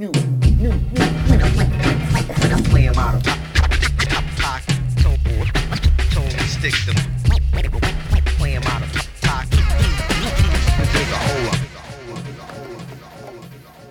new, 0.00 0.10
new, 0.58 0.72
new, 0.72 0.72
Play 2.70 2.86
'em 2.86 2.98
out 2.98 3.16
of 3.16 3.22
pocket. 4.40 4.76
So, 5.02 5.10
so 6.14 6.20
stick 6.46 6.74
them. 6.86 6.96
Play 8.38 8.54
'em 8.54 8.62
out 8.62 8.80
of 8.80 8.90
pocket. 9.20 9.60
Take 10.94 11.12
a 11.12 11.20
hold 11.26 11.48
up. 11.48 11.60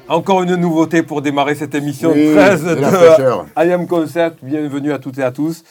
Encore 0.08 0.42
une 0.42 0.56
nouveauté 0.56 1.04
pour 1.04 1.22
démarrer 1.22 1.54
cette 1.54 1.76
émission 1.76 2.12
Oui, 2.12 2.34
13 2.34 2.64
de 2.66 3.64
I 3.64 3.72
Am 3.72 3.86
Concept. 3.86 4.44
Bienvenue 4.44 4.92
à 4.92 4.98
toutes 4.98 5.20
et 5.20 5.24
à 5.24 5.32
tous. 5.32 5.64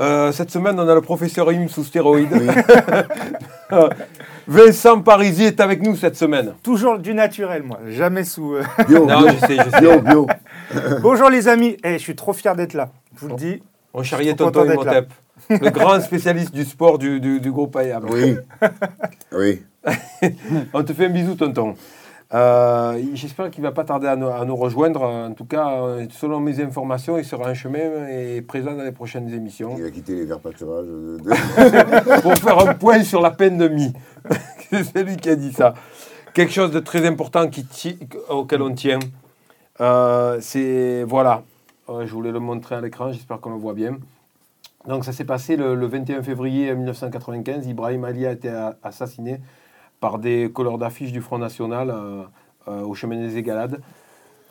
Euh, 0.00 0.32
cette 0.32 0.50
semaine, 0.50 0.80
on 0.80 0.88
a 0.88 0.94
le 0.94 1.02
professeur 1.02 1.50
Im 1.50 1.68
sous 1.68 1.84
stéroïdes. 1.84 2.30
Vincent 4.46 5.00
Parisi 5.00 5.44
est 5.44 5.60
avec 5.60 5.82
nous 5.82 5.96
cette 5.96 6.16
semaine. 6.16 6.54
Toujours 6.62 6.98
du 6.98 7.14
naturel, 7.14 7.62
moi. 7.64 7.80
Jamais 7.88 8.24
sous. 8.24 8.54
euh. 8.54 8.62
Bio, 8.88 9.06
Non, 9.06 9.20
bio, 9.22 9.28
je 9.30 9.46
sais, 9.46 9.56
je 9.56 9.70
sais. 9.70 9.80
bio, 9.80 10.00
bio. 10.00 10.26
Bonjour 11.02 11.30
les 11.30 11.48
amis. 11.48 11.76
Eh, 11.82 11.94
je 11.94 11.98
suis 11.98 12.14
trop 12.14 12.32
fier 12.32 12.54
d'être 12.54 12.74
là. 12.74 12.90
Je 13.16 13.20
vous 13.20 13.28
le 13.28 13.34
dis. 13.34 13.62
On 13.92 14.02
charriait 14.02 14.30
suis 14.30 14.36
trop 14.36 14.50
Tonton 14.50 14.70
Imhotep, 14.72 15.08
le 15.48 15.70
grand 15.70 16.00
spécialiste 16.00 16.54
du 16.54 16.64
sport 16.64 16.98
du, 16.98 17.18
du, 17.18 17.40
du 17.40 17.50
groupe 17.50 17.76
I 17.82 17.90
Am. 17.92 18.06
Oui. 18.08 18.36
Oui. 19.32 19.62
On 20.72 20.82
te 20.82 20.92
fait 20.92 21.06
un 21.06 21.10
bisou, 21.10 21.34
tonton. 21.34 21.74
Euh, 22.34 23.00
J'espère 23.14 23.50
qu'il 23.50 23.62
ne 23.62 23.68
va 23.68 23.72
pas 23.72 23.84
tarder 23.84 24.08
à 24.08 24.16
nous, 24.16 24.26
à 24.28 24.44
nous 24.44 24.56
rejoindre. 24.56 25.02
En 25.02 25.32
tout 25.32 25.44
cas, 25.44 25.70
euh, 25.82 26.06
selon 26.10 26.40
mes 26.40 26.60
informations, 26.60 27.18
il 27.18 27.24
sera 27.24 27.50
en 27.50 27.54
chemin 27.54 28.08
et 28.08 28.42
présent 28.42 28.74
dans 28.74 28.82
les 28.82 28.92
prochaines 28.92 29.32
émissions 29.32 29.76
Il 29.78 29.84
a 29.84 29.90
quitté 29.90 30.14
les 30.14 30.24
verts 30.24 30.40
pâturages. 30.40 30.86
de- 30.86 31.18
de- 31.18 32.20
pour 32.22 32.34
faire 32.34 32.58
un 32.68 32.74
point 32.74 33.02
sur 33.04 33.20
la 33.20 33.30
peine 33.30 33.58
de 33.58 33.68
mie. 33.68 33.92
C'est 34.70 35.04
lui 35.04 35.16
qui 35.16 35.28
a 35.30 35.36
dit 35.36 35.52
ça. 35.52 35.74
Quelque 36.34 36.52
chose 36.52 36.72
de 36.72 36.80
très 36.80 37.06
important 37.06 37.48
qui 37.48 37.64
auquel 38.28 38.60
on 38.60 38.74
tient, 38.74 38.98
euh, 39.80 40.38
c'est. 40.40 41.04
Voilà, 41.04 41.42
Euh, 41.88 42.04
je 42.04 42.12
voulais 42.12 42.32
le 42.32 42.40
montrer 42.40 42.74
à 42.74 42.80
l'écran, 42.80 43.12
j'espère 43.12 43.38
qu'on 43.40 43.50
le 43.50 43.58
voit 43.60 43.72
bien. 43.74 43.96
Donc 44.88 45.04
ça 45.04 45.12
s'est 45.12 45.24
passé 45.24 45.56
le, 45.56 45.74
le 45.76 45.86
21 45.86 46.22
février 46.24 46.74
1995. 46.74 47.66
Ibrahim 47.68 48.04
Ali 48.04 48.26
a 48.26 48.32
été 48.32 48.50
assassiné 48.82 49.40
par 50.00 50.18
des 50.18 50.50
couleurs 50.52 50.78
d'affiche 50.78 51.12
du 51.12 51.20
Front 51.20 51.38
National 51.38 51.90
euh, 51.90 52.22
euh, 52.68 52.82
au 52.82 52.94
chemin 52.94 53.16
des 53.16 53.36
Égalades. 53.36 53.80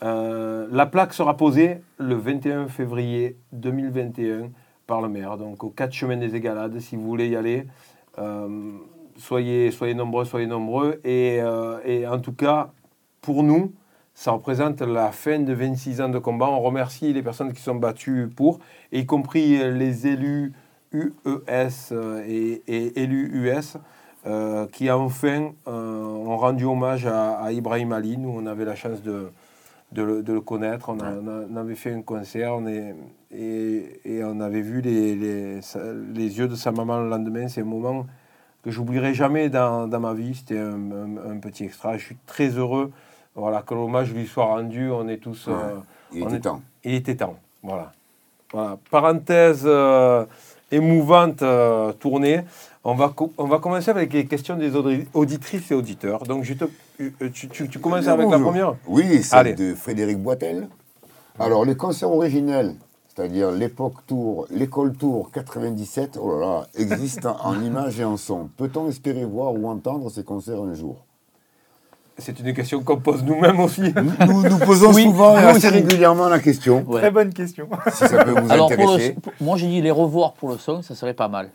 Euh, 0.04 0.68
la 0.72 0.86
plaque 0.86 1.14
sera 1.14 1.38
posée 1.38 1.82
le 1.98 2.16
21 2.16 2.68
février 2.68 3.38
2021 3.54 4.50
par 4.88 5.02
le 5.02 5.10
maire, 5.10 5.38
donc 5.38 5.64
au 5.64 5.70
4 5.70 5.94
chemin 5.94 6.18
des 6.18 6.36
Égalades, 6.36 6.80
si 6.80 6.96
vous 6.96 7.04
voulez 7.04 7.30
y 7.30 7.36
aller. 7.36 7.66
soyez, 9.18 9.72
soyez 9.72 9.94
nombreux, 9.94 10.26
soyez 10.26 10.46
nombreux. 10.46 11.00
Et, 11.04 11.40
et 11.86 12.08
en 12.08 12.20
tout 12.20 12.34
cas, 12.34 12.70
pour 13.22 13.42
nous, 13.42 13.74
ça 14.14 14.32
représente 14.32 14.82
la 14.82 15.12
fin 15.12 15.40
de 15.40 15.54
26 15.54 16.02
ans 16.02 16.10
de 16.10 16.20
combat. 16.20 16.48
On 16.50 16.62
remercie 16.62 17.14
les 17.14 17.24
personnes 17.24 17.52
qui 17.52 17.62
sont 17.62 17.76
battues 17.76 18.28
pour, 18.28 18.60
y 18.92 19.06
compris 19.08 19.58
les 19.72 20.06
élus 20.06 20.54
UES 20.92 21.94
et, 22.28 22.62
et 22.68 23.02
élus 23.02 23.32
US, 23.34 23.78
euh, 24.26 24.66
qui 24.72 24.90
enfin 24.90 25.52
euh, 25.68 26.02
ont 26.04 26.38
rendu 26.38 26.66
hommage 26.66 27.06
à, 27.06 27.36
à 27.38 27.52
Ibrahim 27.52 27.92
Ali. 27.92 28.18
Nous, 28.18 28.30
on 28.36 28.46
avait 28.46 28.66
la 28.66 28.76
chance 28.76 29.02
de, 29.04 29.30
de, 29.92 30.02
le, 30.04 30.24
de 30.24 30.34
le 30.34 30.42
connaître. 30.42 30.90
On, 30.90 31.00
a- 31.00 31.12
on 31.12 31.28
a- 31.28 31.46
on 31.52 31.56
avait 31.58 31.76
fait 31.76 31.94
un 31.94 32.02
concert 32.02 32.56
on 32.56 32.66
est, 32.68 32.96
et, 33.32 34.00
et 34.06 34.24
on 34.24 34.40
avait 34.40 34.62
vu 34.62 34.82
les, 34.82 35.16
les, 35.16 35.60
yeux 36.40 36.48
de 36.48 36.56
sa 36.56 36.72
maman 36.72 37.00
le 37.02 37.10
lendemain. 37.10 37.48
C'est 37.48 37.62
un 37.62 37.66
moment 37.66 38.06
que 38.64 38.72
j'oublierai 38.72 39.14
jamais 39.14 39.50
dans, 39.50 39.88
dans 39.88 40.00
ma 40.00 40.14
vie. 40.14 40.34
C'était 40.36 40.58
un, 40.60 40.74
un- 40.92 41.32
un 41.34 41.38
petit 41.40 41.66
extra. 41.66 41.98
Je 41.98 42.06
suis 42.06 42.18
très 42.26 42.48
heureux 42.50 42.92
voilà, 43.36 43.62
que 43.62 43.74
l'hommage 43.74 44.14
lui 44.14 44.26
soit 44.26 44.46
rendu. 44.46 44.90
On 44.92 45.08
est 45.08 45.18
tous. 45.18 45.48
Ouais. 45.48 45.54
euh, 45.54 45.76
Il 46.14 46.24
était 46.24 46.36
est- 46.38 46.40
temps. 46.40 46.62
il 46.84 46.94
était 46.96 47.16
temps. 47.16 47.36
Voilà. 47.62 47.92
Voilà. 48.52 48.78
Parenthèse 48.90 49.64
euh, 49.66 50.26
émouvante 50.72 51.42
euh, 51.44 51.92
tournée. 51.94 52.42
On 52.88 52.94
va, 52.94 53.12
co- 53.16 53.34
on 53.40 53.46
va 53.48 53.58
commencer 53.58 53.90
avec 53.90 54.14
les 54.14 54.26
questions 54.26 54.56
des 54.58 54.76
audi- 54.76 55.08
auditrices 55.16 55.72
et 55.72 55.74
auditeurs. 55.74 56.24
Donc, 56.24 56.44
je 56.44 56.54
te, 56.54 56.66
euh, 57.02 57.10
tu, 57.34 57.48
tu- 57.50 57.68
tu 57.68 57.80
commences 57.80 58.08
avec 58.08 58.30
la 58.30 58.38
première? 58.40 58.76
Oui, 58.88 59.24
c'est 59.24 59.54
de 59.56 59.74
Frédéric 59.74 60.20
Boitel. 60.20 60.68
Alors, 61.40 61.66
les 61.66 61.76
concerts 61.76 62.12
originels, 62.12 62.76
c'est-à-dire 63.08 63.50
l'époque 63.52 63.96
tour, 64.06 64.46
l'école 64.52 64.94
tour 64.94 65.32
97, 65.32 66.20
oh 66.22 66.40
là 66.40 66.46
là, 66.46 66.68
existent 66.78 67.36
en 67.44 67.60
images 67.60 68.00
et 68.00 68.06
en 68.06 68.18
son. 68.18 68.50
Peut-on 68.56 68.88
espérer 68.88 69.26
voir 69.26 69.54
ou 69.54 69.68
entendre 69.68 70.12
ces 70.12 70.24
concerts 70.24 70.62
un 70.62 70.76
jour? 70.76 70.98
C'est 72.20 72.40
une 72.40 72.54
question 72.54 72.82
qu'on 72.84 72.98
pose 72.98 73.24
nous-mêmes 73.24 73.60
aussi. 73.60 73.82
Nous 74.28 74.44
nous 74.44 74.58
posons 74.60 74.94
Oui, 74.94 75.04
souvent 75.04 75.34
et 75.38 75.44
assez 75.44 75.68
régulièrement 75.70 76.30
la 76.30 76.40
question, 76.40 76.86
Ouais. 76.88 77.02
Très 77.02 77.12
bonne 77.12 77.34
question. 77.34 77.68
si 77.92 78.08
ça 78.08 78.24
peut 78.24 78.40
vous 78.40 78.50
Alors, 78.52 78.70
pour 78.70 78.78
le, 78.78 78.84
intéresser. 78.94 79.16
pour- 79.22 79.34
moi, 79.42 79.58
j'ai 79.58 79.68
dit 79.68 79.82
les 79.82 79.92
revoir 79.92 80.34
pour 80.34 80.50
le 80.50 80.58
son, 80.58 80.82
ça 80.84 80.94
serait 80.96 81.14
pas 81.16 81.28
mal. 81.28 81.50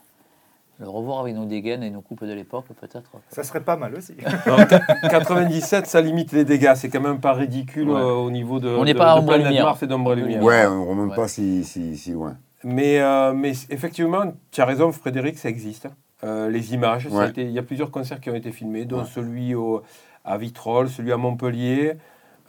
Le 0.80 0.88
revoir 0.88 1.20
avec 1.20 1.34
nos 1.34 1.44
dégaines 1.44 1.82
et 1.82 1.90
nos 1.90 2.00
coupes 2.00 2.24
de 2.24 2.32
l'époque, 2.32 2.64
peut-être. 2.80 3.10
Ça 3.28 3.42
serait 3.44 3.60
pas 3.60 3.76
mal 3.76 3.94
aussi. 3.94 4.14
Alors, 4.46 4.66
qu- 4.66 5.08
97, 5.10 5.86
ça 5.86 6.00
limite 6.00 6.32
les 6.32 6.44
dégâts. 6.46 6.72
C'est 6.74 6.88
quand 6.88 7.00
même 7.02 7.20
pas 7.20 7.34
ridicule 7.34 7.90
Ouais. 7.90 8.00
euh, 8.00 8.14
au 8.14 8.30
niveau 8.30 8.60
de, 8.60 8.68
On 8.68 8.84
n'est 8.84 8.94
pas 8.94 9.14
ombre 9.18 9.36
lumière. 9.36 9.66
Mars 9.66 9.82
et 9.82 9.86
d'ombre 9.86 10.14
lumière. 10.14 10.42
Ouais, 10.42 10.64
on 10.66 10.84
ne 10.84 10.88
remonte 10.88 11.10
Ouais. 11.10 11.16
pas 11.16 11.28
si, 11.28 11.64
si, 11.64 11.96
si 11.98 12.12
loin. 12.12 12.36
Mais, 12.64 12.98
euh, 13.00 13.32
mais 13.34 13.52
effectivement, 13.68 14.32
tu 14.50 14.60
as 14.62 14.64
raison, 14.64 14.90
Frédéric, 14.90 15.38
ça 15.38 15.48
existe. 15.50 15.86
Euh, 16.24 16.48
les 16.50 16.72
images, 16.74 17.06
Ouais. 17.10 17.30
il 17.36 17.50
y 17.50 17.58
a 17.58 17.62
plusieurs 17.62 17.90
concerts 17.90 18.20
qui 18.20 18.30
ont 18.30 18.34
été 18.34 18.50
filmés, 18.50 18.84
dont 18.86 19.00
Ouais. 19.00 19.04
celui 19.10 19.54
au- 19.54 19.82
à 20.24 20.38
Vitrolles, 20.38 20.88
celui 20.88 21.12
à 21.12 21.16
Montpellier. 21.18 21.94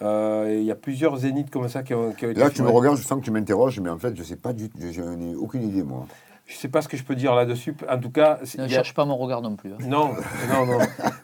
Euh, 0.02 0.56
il 0.58 0.64
y 0.66 0.72
a 0.72 0.76
plusieurs 0.76 1.16
zéniths 1.18 1.50
comme 1.52 1.68
ça 1.70 1.84
qui 1.84 1.94
ont, 1.94 2.12
qui 2.12 2.26
ont 2.26 2.32
été 2.32 2.40
Là, 2.40 2.50
tu 2.50 2.64
me 2.64 2.70
regardes, 2.70 2.98
je 2.98 3.04
sens 3.04 3.20
que 3.20 3.24
tu 3.26 3.32
m'interroges, 3.32 3.80
mais 3.80 3.90
en 3.90 3.98
fait, 4.00 4.16
je 4.18 4.24
sais 4.24 4.36
pas 4.36 4.52
du 4.52 4.70
tout, 4.70 4.80
je 4.92 5.02
n'ai 5.02 5.36
aucune 5.36 5.64
idée, 5.64 5.84
moi. 5.84 6.06
Je 6.52 6.58
ne 6.58 6.60
sais 6.60 6.68
pas 6.68 6.82
ce 6.82 6.90
que 6.90 6.98
je 6.98 7.04
peux 7.04 7.16
dire 7.16 7.34
là-dessus. 7.34 7.74
En 7.90 7.98
tout 7.98 8.10
cas, 8.10 8.38
Ne 8.58 8.66
a- 8.66 8.68
cherche 8.68 8.94
pas 8.94 9.06
mon 9.06 9.16
regard 9.16 9.42
non 9.42 9.56
plus. 9.56 9.70
hein. 9.72 9.78
non, 9.88 10.10
non, 10.54 10.66
non. 10.66 10.80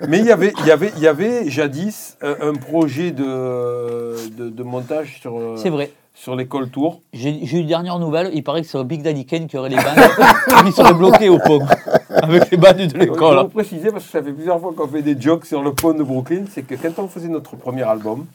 Mais 0.07 0.19
il 0.19 0.25
y 0.25 0.31
avait, 0.31 0.53
il 0.61 0.65
y 0.65 0.71
avait, 0.71 0.93
il 0.95 1.03
y 1.03 1.07
avait 1.07 1.49
jadis 1.49 2.17
euh, 2.23 2.35
un 2.49 2.53
projet 2.53 3.11
de, 3.11 4.15
de, 4.37 4.49
de 4.49 4.63
montage 4.63 5.19
sur, 5.19 5.37
euh, 5.37 5.55
C'est 5.57 5.69
vrai. 5.69 5.91
sur 6.13 6.33
l'école 6.37 6.69
Tour. 6.69 7.01
J'ai 7.11 7.31
eu 7.43 7.59
une 7.59 7.67
dernière 7.67 7.99
nouvelle. 7.99 8.31
Il 8.33 8.41
paraît 8.43 8.61
que 8.61 8.67
c'est 8.67 8.81
Big 8.85 9.01
Daddy 9.03 9.25
Kane 9.25 9.47
qui 9.47 9.57
aurait 9.57 9.69
les 9.69 9.75
bandes. 9.75 9.85
il 10.65 10.71
serait 10.71 10.93
bloqué 10.93 11.27
au 11.27 11.39
pont 11.39 11.59
avec 12.09 12.49
les 12.49 12.57
bandes 12.57 12.77
de 12.77 12.83
Il 12.83 12.91
faut 12.91 12.97
l'école. 12.99 13.49
préciser, 13.49 13.91
parce 13.91 14.05
que 14.05 14.11
ça 14.11 14.23
fait 14.23 14.31
plusieurs 14.31 14.61
fois 14.61 14.71
qu'on 14.75 14.87
fait 14.87 15.01
des 15.01 15.19
jokes 15.19 15.45
sur 15.45 15.61
le 15.61 15.73
pont 15.73 15.93
de 15.93 16.03
Brooklyn, 16.03 16.45
c'est 16.49 16.63
que 16.63 16.75
quand 16.75 17.03
on 17.03 17.09
faisait 17.09 17.27
notre 17.27 17.57
premier 17.57 17.83
album, 17.83 18.25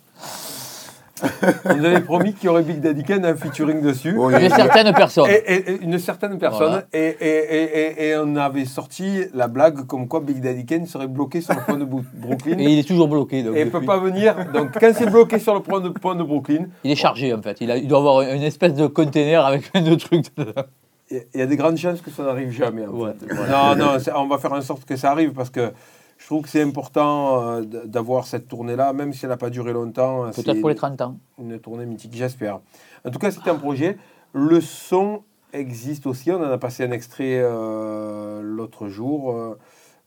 on 1.65 1.77
nous 1.77 1.84
avait 1.84 2.00
promis 2.00 2.34
qu'il 2.34 2.47
y 2.47 2.49
aurait 2.49 2.62
Big 2.62 2.81
Daddy 2.81 3.03
Kane 3.05 3.25
un 3.25 3.34
featuring 3.37 3.81
dessus. 3.81 4.16
A- 4.21 4.49
certaines 4.50 4.93
personnes. 4.94 5.28
Et, 5.31 5.55
et- 5.55 5.71
et 5.72 5.83
une 5.83 5.99
certaine 5.99 6.38
personne, 6.38 6.69
Voilà. 6.69 6.84
et, 6.93 7.16
et, 7.21 7.27
et, 7.56 8.03
et- 8.05 8.09
et 8.09 8.16
on 8.16 8.37
avait 8.37 8.65
sorti 8.65 9.25
la 9.34 9.49
blague 9.49 9.87
comme 9.87 10.09
quoi 10.09 10.21
Big 10.21 10.41
Daddy 10.41 10.65
Kane 10.66 10.87
serait 10.87 11.06
bloqué 11.09 11.41
sur 11.41 11.55
le 11.55 11.61
pont 11.66 11.77
de 11.78 11.84
Bro- 11.84 12.03
Brooklyn 12.15 12.59
Et 12.59 12.65
il 12.65 12.78
est 12.78 12.87
toujours 12.88 13.09
bloqué. 13.09 13.43
donc, 13.43 13.56
et 13.56 13.65
ne 13.65 13.71
peut 13.71 13.82
pas 13.82 13.99
venir. 13.99 14.34
Donc 14.53 14.71
quand 14.78 14.93
c'est 14.94 15.11
bloqué 15.11 15.38
sur 15.38 15.55
le 15.55 15.61
pont 15.61 15.81
de, 15.81 16.22
Brooklyn, 16.22 16.66
Il 16.84 16.91
est 16.91 16.97
chargé 16.97 17.32
en 17.34 17.43
fait. 17.43 17.59
Il, 17.61 17.71
a- 17.71 17.77
il 17.77 17.88
doit 17.88 17.99
avoir 17.99 18.22
une 18.22 18.43
espèce 18.43 18.75
de 18.75 18.87
container 18.87 19.44
avec 19.44 19.71
plein 19.71 19.81
de 19.82 19.94
trucs 19.94 20.27
dedans. 20.37 20.62
il 21.11 21.22
y 21.34 21.43
a- 21.43 21.47
des 21.47 21.56
grandes 21.56 21.77
chances 21.77 22.00
que 22.00 22.11
ça 22.11 22.22
n'arrive 22.22 22.50
jamais. 22.50 22.87
en 22.87 22.91
Ouais, 22.91 23.11
fait. 23.19 23.34
Non, 23.34 23.77
non, 23.77 23.97
on 24.16 24.27
va 24.27 24.38
faire 24.38 24.53
en 24.53 24.61
sorte 24.62 24.84
que 24.84 24.97
ça 24.97 25.11
arrive 25.11 25.32
parce 25.32 25.50
que 25.50 25.72
je 26.22 26.27
trouve 26.27 26.43
que 26.43 26.49
c'est 26.49 26.62
important 26.62 27.43
euh, 27.43 27.62
d'avoir 27.62 28.27
cette 28.27 28.47
tournée-là, 28.49 28.93
même 28.93 29.12
si 29.12 29.25
elle 29.25 29.31
n'a 29.31 29.37
pas 29.37 29.50
duré 29.50 29.72
longtemps. 29.72 30.22
Peut-être 30.31 30.44
c'est 30.55 30.60
pour 30.60 30.69
les 30.69 30.75
30 30.77 31.00
ans. 31.00 31.16
Une 31.38 31.59
tournée 31.59 31.84
mythique, 31.84 32.15
j'espère. 32.15 32.60
En 33.05 33.10
tout 33.10 33.19
cas, 33.19 33.31
c'était 33.33 33.50
un 33.50 33.56
projet. 33.56 33.99
Le 34.32 34.61
son 34.61 35.22
existe 35.53 36.06
aussi. 36.06 36.31
On 36.31 36.37
en 36.41 36.50
a 36.50 36.59
passé 36.59 36.84
un 36.84 36.93
extrait 36.93 37.38
euh, 37.41 38.41
l'autre 38.43 38.88
jour. 38.88 39.32
Euh, 39.32 39.59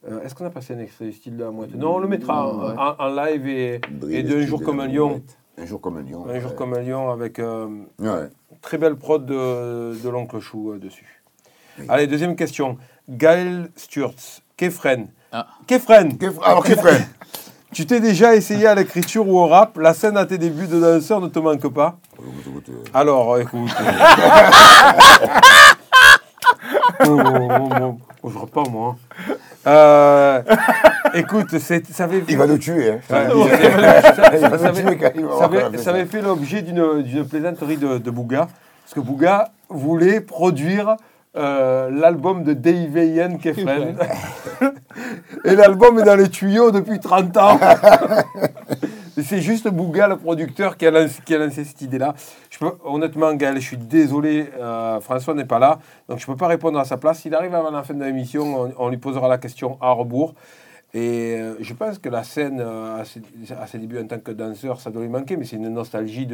euh, 0.08 0.22
Est-ce 0.22 0.34
qu'on 0.34 0.46
a 0.46 0.50
passé 0.50 0.74
un 0.74 0.78
extrait 0.78 1.04
du 1.06 1.12
style 1.12 1.36
de 1.36 1.44
la 1.44 1.50
moitié 1.50 1.76
Non, 1.76 1.96
on 1.96 1.98
le 1.98 2.08
mettra 2.08 2.48
en, 2.48 2.58
Ouais. 2.68 2.74
en- 2.78 2.96
en 2.98 3.14
live 3.14 3.46
et, 3.46 3.80
et 4.10 4.22
d'un 4.22 4.40
jour 4.40 4.62
comme 4.62 4.80
un 4.80 4.86
lion. 4.88 5.22
Un 5.58 5.66
jour 5.66 5.80
comme 5.80 5.96
un 5.98 6.02
lion. 6.02 6.26
Un 6.28 6.40
jour 6.40 6.54
comme 6.54 6.74
un 6.74 6.80
lion 6.82 7.10
avec 7.10 7.38
euh, 7.38 7.68
Ouais. 7.98 8.28
très 8.62 8.78
belle 8.78 8.96
prod 8.96 9.24
de, 9.26 9.94
de 10.02 10.08
l'oncle 10.08 10.40
Chou 10.40 10.72
euh, 10.72 10.78
dessus. 10.78 11.22
Oui. 11.78 11.84
Allez, 11.88 12.06
deuxième 12.06 12.36
question. 12.36 12.78
Gaël 13.08 13.70
Sturz, 13.76 14.42
Kefren. 14.56 15.08
Ah. 15.38 15.46
Kefren, 15.66 16.16
Alors, 16.42 16.64
que 16.64 16.72
tu 17.74 17.84
t'es 17.84 18.00
déjà 18.00 18.34
essayé 18.34 18.66
à 18.66 18.74
l'écriture 18.74 19.28
ou 19.28 19.38
au 19.38 19.46
rap? 19.46 19.76
La 19.76 19.92
scène 19.92 20.16
à 20.16 20.24
tes 20.24 20.38
débuts 20.38 20.66
de 20.66 20.80
danseur 20.80 21.20
ne 21.20 21.28
te 21.28 21.38
manque 21.38 21.68
pas? 21.68 21.98
Alors, 22.94 23.38
écoute. 23.38 23.68
oh, 27.00 27.04
oh, 27.06 27.10
oh, 27.10 27.68
oh, 27.82 27.98
oh, 28.22 28.28
rappe 28.34 28.50
pas, 28.50 28.62
moi. 28.70 28.96
Euh, 29.66 30.42
écoute, 31.12 31.58
ça 31.58 31.74
avait 32.04 32.24
Il 32.26 32.38
va 32.38 32.46
nous 32.46 32.56
tuer. 32.56 32.92
Hein. 32.92 33.00
Ça- 33.06 33.18
avait- 35.90 36.06
fait 36.06 36.22
l'objet 36.22 36.62
d'une 36.62 37.02
d'une 37.02 37.28
plaisanterie 37.28 37.76
de, 37.76 37.98
de 37.98 38.10
Bouga, 38.10 38.48
parce 38.84 38.94
que 38.94 39.00
Bouga 39.00 39.50
voulait 39.68 40.22
produire 40.22 40.96
euh, 41.36 41.90
l'album 41.90 42.42
de 42.44 42.52
Dave 42.52 42.96
Ian 42.96 43.36
Kefren. 43.36 43.96
Et 45.44 45.54
l'album 45.54 45.98
est 45.98 46.04
dans 46.04 46.16
les 46.16 46.28
tuyaux 46.28 46.70
depuis 46.70 46.98
30 46.98 47.36
ans. 47.36 47.60
C'est 49.22 49.40
juste 49.40 49.68
Bouga, 49.68 50.08
le 50.08 50.16
producteur, 50.16 50.76
qui 50.76 50.86
a 50.86 50.90
lancé, 50.90 51.22
qui 51.24 51.34
a 51.34 51.38
lancé 51.38 51.64
cette 51.64 51.80
idée-là. 51.80 52.14
Honnêtement, 52.84 53.32
Gaël, 53.34 53.56
je 53.56 53.66
suis 53.66 53.76
désolé, 53.78 54.50
euh, 54.60 55.00
François 55.00 55.34
n'est 55.34 55.46
pas 55.46 55.58
là, 55.58 55.78
donc 56.08 56.18
je 56.18 56.24
ne 56.24 56.34
peux 56.34 56.36
pas 56.36 56.48
répondre 56.48 56.78
à 56.78 56.84
sa 56.84 56.98
place. 56.98 57.20
S'il 57.20 57.34
arrive 57.34 57.54
avant 57.54 57.70
la 57.70 57.82
fin 57.82 57.94
de 57.94 58.04
l'émission, 58.04 58.62
on, 58.62 58.74
on 58.76 58.88
lui 58.88 58.98
posera 58.98 59.28
la 59.28 59.38
question 59.38 59.78
à 59.80 59.90
rebours. 59.92 60.34
Et 60.92 61.36
euh, 61.38 61.54
je 61.60 61.74
pense 61.74 61.98
que 61.98 62.08
la 62.08 62.24
scène, 62.24 62.60
à, 62.60 63.04
ses, 63.04 63.20
à 63.58 63.66
ses 63.66 63.78
débuts 63.78 63.98
en 63.98 64.06
tant 64.06 64.18
que 64.18 64.32
danseur, 64.32 64.80
ça 64.80 64.90
doit 64.90 65.02
lui 65.02 65.10
manquer, 65.10 65.36
mais 65.36 65.44
c'est 65.44 65.56
une 65.56 65.68
nostalgie 65.68 66.28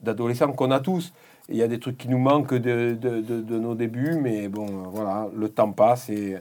d'adolescent 0.00 0.52
qu'on 0.52 0.70
a 0.70 0.80
tous. 0.80 1.12
Il 1.48 1.56
y 1.56 1.62
a 1.62 1.68
des 1.68 1.78
trucs 1.80 1.98
qui 1.98 2.08
nous 2.08 2.18
manquent 2.18 2.54
de, 2.54 2.94
de- 2.94 3.20
de- 3.20 3.40
de 3.40 3.58
nos 3.58 3.74
débuts, 3.74 4.16
mais 4.20 4.48
bon, 4.48 4.66
voilà, 4.90 5.28
le 5.34 5.48
temps 5.48 5.72
passe 5.72 6.08
et, 6.08 6.38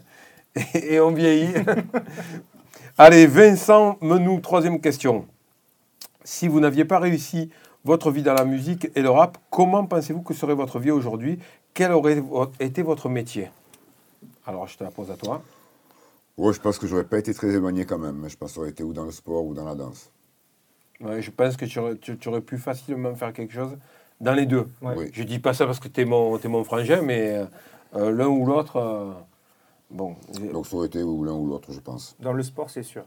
et 0.76 1.00
on 1.00 1.12
vieillit. 1.12 1.54
Allez, 2.98 3.26
Vincent 3.26 3.98
Menou, 4.02 4.40
troisième 4.40 4.80
question. 4.80 5.26
Si 6.24 6.48
vous 6.48 6.60
n'aviez 6.60 6.86
pas 6.86 7.00
réussi 7.00 7.50
votre 7.84 8.12
vie 8.12 8.22
dans 8.22 8.36
la 8.36 8.46
musique 8.46 8.90
et 8.96 9.02
le 9.02 9.10
rap, 9.10 9.38
comment 9.50 9.86
pensez-vous 9.86 10.22
que 10.22 10.34
serait 10.36 10.54
votre 10.54 10.78
vie 10.80 10.92
aujourd'hui? 10.92 11.40
Quel 11.74 11.92
aurait 11.94 12.22
été 12.60 12.84
votre 12.84 13.10
métier? 13.10 13.50
Alors, 14.46 14.68
je 14.68 14.78
te 14.78 14.84
la 14.84 14.92
pose 14.92 15.10
à 15.10 15.16
toi. 15.16 15.42
Ouais, 16.38 16.54
je 16.54 16.60
pense 16.60 16.78
que 16.78 16.86
j'aurais 16.88 17.06
pas 17.06 17.18
été 17.18 17.34
très 17.34 17.50
éloigné 17.50 17.86
quand 17.86 17.98
même. 17.98 18.28
Je 18.30 18.38
pense 18.38 18.50
que 18.52 18.56
ça 18.56 18.62
aurait 18.62 18.70
été 18.70 18.84
ou 18.84 18.94
dans 18.94 19.06
le 19.06 19.12
sport 19.12 19.46
ou 19.46 19.54
dans 19.54 19.66
la 19.66 19.76
danse. 19.76 20.12
Ouais, 21.00 21.22
je 21.22 21.32
pense 21.32 21.58
que 21.58 21.66
tu 21.66 21.80
aurais, 21.80 21.96
tu- 21.98 22.18
tu 22.18 22.30
aurais 22.30 22.42
pu 22.42 22.58
facilement 22.58 23.16
faire 23.16 23.34
quelque 23.34 23.54
chose 23.54 23.78
dans 24.22 24.34
les 24.34 24.46
deux. 24.46 24.68
Ouais. 24.82 24.94
Oui. 24.98 25.10
Je 25.12 25.24
dis 25.24 25.40
pas 25.40 25.54
ça 25.54 25.66
parce 25.66 25.80
que 25.80 25.88
tu 25.90 26.02
es 26.02 26.06
mon, 26.06 26.38
t'es 26.38 26.48
mon 26.48 26.64
frangin, 26.64 27.02
mais 27.02 27.46
euh, 27.96 28.12
l'un 28.12 28.28
ou 28.28 28.46
l'autre, 28.46 28.78
euh, 28.78 29.12
bon. 29.90 30.16
Donc 30.54 30.66
ça 30.68 30.78
aurait 30.78 30.88
été 30.88 31.04
ou 31.04 31.24
l'un 31.26 31.34
ou 31.34 31.48
l'autre, 31.48 31.72
je 31.74 31.80
pense. 31.82 32.16
Dans 32.20 32.32
le 32.34 32.44
sport, 32.44 32.70
c'est 32.70 32.84
sûr. 32.84 33.04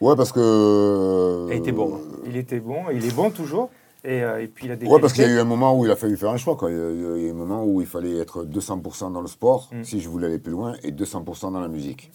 Ouais, 0.00 0.16
parce 0.16 0.32
que. 0.32 1.48
Il 1.50 1.56
était 1.58 1.70
bon, 1.72 1.94
hein. 1.94 2.00
Il 2.26 2.36
était 2.36 2.58
bon, 2.60 2.84
il 2.92 3.04
est 3.04 3.14
bon 3.14 3.30
toujours. 3.30 3.70
Et, 4.04 4.20
euh, 4.24 4.42
et 4.42 4.48
puis 4.48 4.66
il 4.66 4.72
a 4.72 4.74
des 4.76 4.84
Ouais, 4.88 4.98
parce 5.00 5.12
qu'il 5.12 5.22
y 5.22 5.26
a 5.26 5.30
eu 5.30 5.38
un 5.38 5.44
moment 5.44 5.78
où 5.78 5.84
il 5.84 5.90
a 5.92 5.94
fallu 5.94 6.16
faire 6.16 6.30
un 6.30 6.36
choix. 6.36 6.56
Quoi. 6.56 6.72
Il, 6.72 6.76
y 6.76 6.80
a, 6.80 6.90
il 6.90 7.00
y 7.22 7.24
a 7.24 7.28
eu 7.28 7.30
un 7.30 7.34
moment 7.34 7.64
où 7.64 7.80
il 7.80 7.86
fallait 7.86 8.16
être 8.18 8.44
200% 8.44 9.12
dans 9.12 9.20
le 9.20 9.28
sport, 9.28 9.68
Mm. 9.72 9.84
si 9.84 10.00
je 10.00 10.08
voulais 10.08 10.26
aller 10.26 10.40
plus 10.40 10.50
loin, 10.50 10.74
et 10.82 10.90
200% 10.90 11.52
dans 11.52 11.60
la 11.60 11.68
musique. 11.68 12.10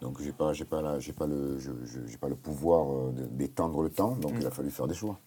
Donc 0.00 0.18
j'ai 0.22 0.32
pas, 0.32 0.54
j'ai 0.54 0.64
pas, 0.64 0.80
la- 0.80 0.98
j'ai 1.00 1.12
pas 1.12 1.26
le, 1.26 1.58
j'ai 1.58 2.16
pas 2.16 2.28
le 2.30 2.34
pouvoir 2.36 2.90
euh, 2.90 3.12
d'étendre 3.32 3.82
le 3.82 3.90
temps, 3.90 4.12
donc 4.16 4.32
il 4.40 4.46
a 4.46 4.50
fallu 4.50 4.70
faire 4.70 4.86
des 4.86 4.94
choix. 4.94 5.18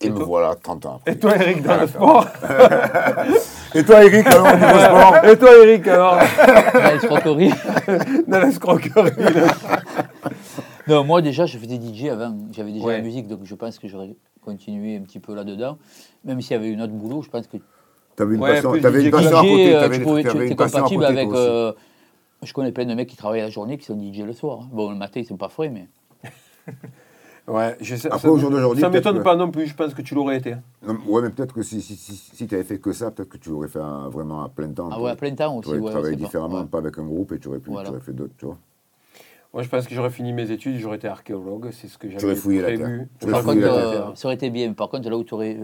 Et, 0.00 0.06
Et 0.06 0.10
me 0.10 0.18
voilà 0.18 0.54
30 0.56 0.86
ans 0.86 0.96
après. 0.96 1.12
Et 1.12 1.18
toi, 1.18 1.36
Eric, 1.36 1.62
dans 1.62 1.80
le 1.80 1.86
sport 1.86 2.26
Et 3.74 3.84
toi, 3.84 4.04
Eric, 4.04 4.26
alors, 4.26 4.46
au 4.46 4.56
niveau 4.56 4.78
sport 4.84 5.24
Et 5.24 5.38
toi, 5.38 5.50
Eric, 5.62 5.86
alors 5.88 6.16
La 6.74 6.94
escroquerie. 6.94 7.50
Dans 8.26 8.38
l'escroquerie 8.40 8.92
là. 9.34 9.54
Non, 10.86 11.04
moi 11.04 11.22
déjà, 11.22 11.46
je 11.46 11.56
faisais 11.58 11.76
DJ 11.80 12.06
avant. 12.10 12.36
J'avais 12.52 12.72
déjà 12.72 12.84
Ouais. 12.84 12.96
la 12.98 13.02
musique, 13.02 13.26
donc 13.28 13.40
je 13.44 13.54
pense 13.54 13.78
que 13.78 13.88
j'aurais 13.88 14.14
continué 14.44 14.96
un 14.98 15.02
petit 15.02 15.20
peu 15.20 15.34
là-dedans. 15.34 15.78
Même 16.24 16.40
s'il 16.42 16.52
y 16.52 16.54
avait 16.58 16.68
une 16.70 16.82
autre 16.82 16.92
boulot, 16.92 17.22
je 17.22 17.30
pense 17.30 17.46
que 17.46 17.56
T'avais 18.16 18.34
une 18.36 18.42
Ouais, 18.42 18.54
passion, 18.54 18.74
DJ 18.74 18.84
une 19.06 19.10
passion 19.10 19.36
à 19.38 19.40
côté. 19.40 19.74
euh, 19.74 19.88
tu 19.88 19.98
des- 19.98 20.04
pouvais- 20.04 20.22
une 20.22 20.56
compatible 20.56 21.04
avec. 21.04 21.28
euh, 21.30 21.72
je 22.42 22.52
connais 22.52 22.70
plein 22.70 22.84
de 22.84 22.94
mecs 22.94 23.08
qui 23.08 23.16
travaillent 23.16 23.40
la 23.40 23.50
journée, 23.50 23.76
qui 23.78 23.86
sont 23.86 23.98
DJ 23.98 24.20
le 24.24 24.32
soir. 24.34 24.58
hein. 24.62 24.68
Bon, 24.72 24.90
le 24.90 24.96
matin, 24.96 25.18
ils 25.20 25.24
sont 25.26 25.36
pas 25.38 25.48
frais, 25.48 25.70
mais. 25.70 25.88
Ouais, 27.46 27.76
je 27.80 27.94
sais. 27.96 28.08
Après, 28.08 28.20
ça- 28.20 28.30
au 28.30 28.38
jour 28.38 28.50
d'aujourd'hui, 28.50 28.80
Ça 28.80 28.88
peut-être 28.88 29.04
m'étonne 29.06 29.22
pas 29.22 29.36
non 29.36 29.50
plus, 29.50 29.66
je 29.66 29.74
pense 29.74 29.92
que 29.92 30.00
tu 30.00 30.14
l'aurais 30.14 30.38
été. 30.38 30.56
Non, 30.86 30.96
ouais, 31.08 31.20
mais 31.22 31.28
peut-être 31.30 31.52
que 31.52 31.62
si, 31.62 31.82
si, 31.82 31.94
si, 31.96 32.14
si 32.16 32.46
tu 32.46 32.54
avais 32.54 32.64
fait 32.64 32.78
que 32.78 32.92
ça, 32.92 33.10
peut-être 33.10 33.28
que 33.28 33.36
tu 33.36 33.50
l'aurais 33.50 33.68
fait 33.68 33.80
vraiment 34.10 34.42
à 34.44 34.48
plein 34.48 34.68
temps. 34.68 34.88
Ah 34.90 34.94
tu 34.94 35.00
ouais, 35.00 35.08
à 35.08 35.12
aurais- 35.12 35.16
plein 35.16 35.34
temps 35.34 35.52
Tu 35.60 35.68
aussi. 35.68 35.68
aurais 35.70 35.80
ouais, 35.80 35.90
travaillé 35.90 36.16
pas- 36.16 36.24
différemment, 36.24 36.60
ouais. 36.60 36.66
pas 36.66 36.78
avec 36.78 36.96
un 36.98 37.04
groupe, 37.04 37.32
et 37.32 37.38
tu 37.38 37.48
aurais, 37.48 37.58
pu, 37.58 37.68
Voilà. 37.70 37.88
tu 37.90 37.94
aurais 37.94 38.00
fait 38.04 38.12
d'autres, 38.14 38.32
tu 38.38 38.46
vois. 38.46 38.56
Moi, 39.52 39.62
je 39.62 39.68
pense 39.68 39.86
que 39.86 39.94
j'aurais 39.94 40.10
fini 40.10 40.32
mes 40.32 40.50
études, 40.50 40.78
j'aurais 40.78 40.96
été 40.96 41.06
archéologue, 41.06 41.68
c'est 41.70 41.86
ce 41.86 41.98
que 41.98 42.08
j'avais 42.10 42.24
aurais 42.24 42.34
fouillé 42.34 42.62
la 42.62 42.68
terre. 42.68 42.78
prévu. 42.80 43.08
Tu 43.20 43.24
aurais 43.24 43.32
Par 43.32 43.42
fouillé 43.42 43.60
contre, 43.62 43.76
la 43.76 43.82
euh, 43.82 44.14
ça 44.14 44.26
aurait 44.28 44.34
été 44.34 44.50
bien. 44.50 44.72
Par 44.72 44.88
contre, 44.88 45.08
là 45.10 45.16
où 45.16 45.22
tu 45.22 45.34
aurais, 45.34 45.58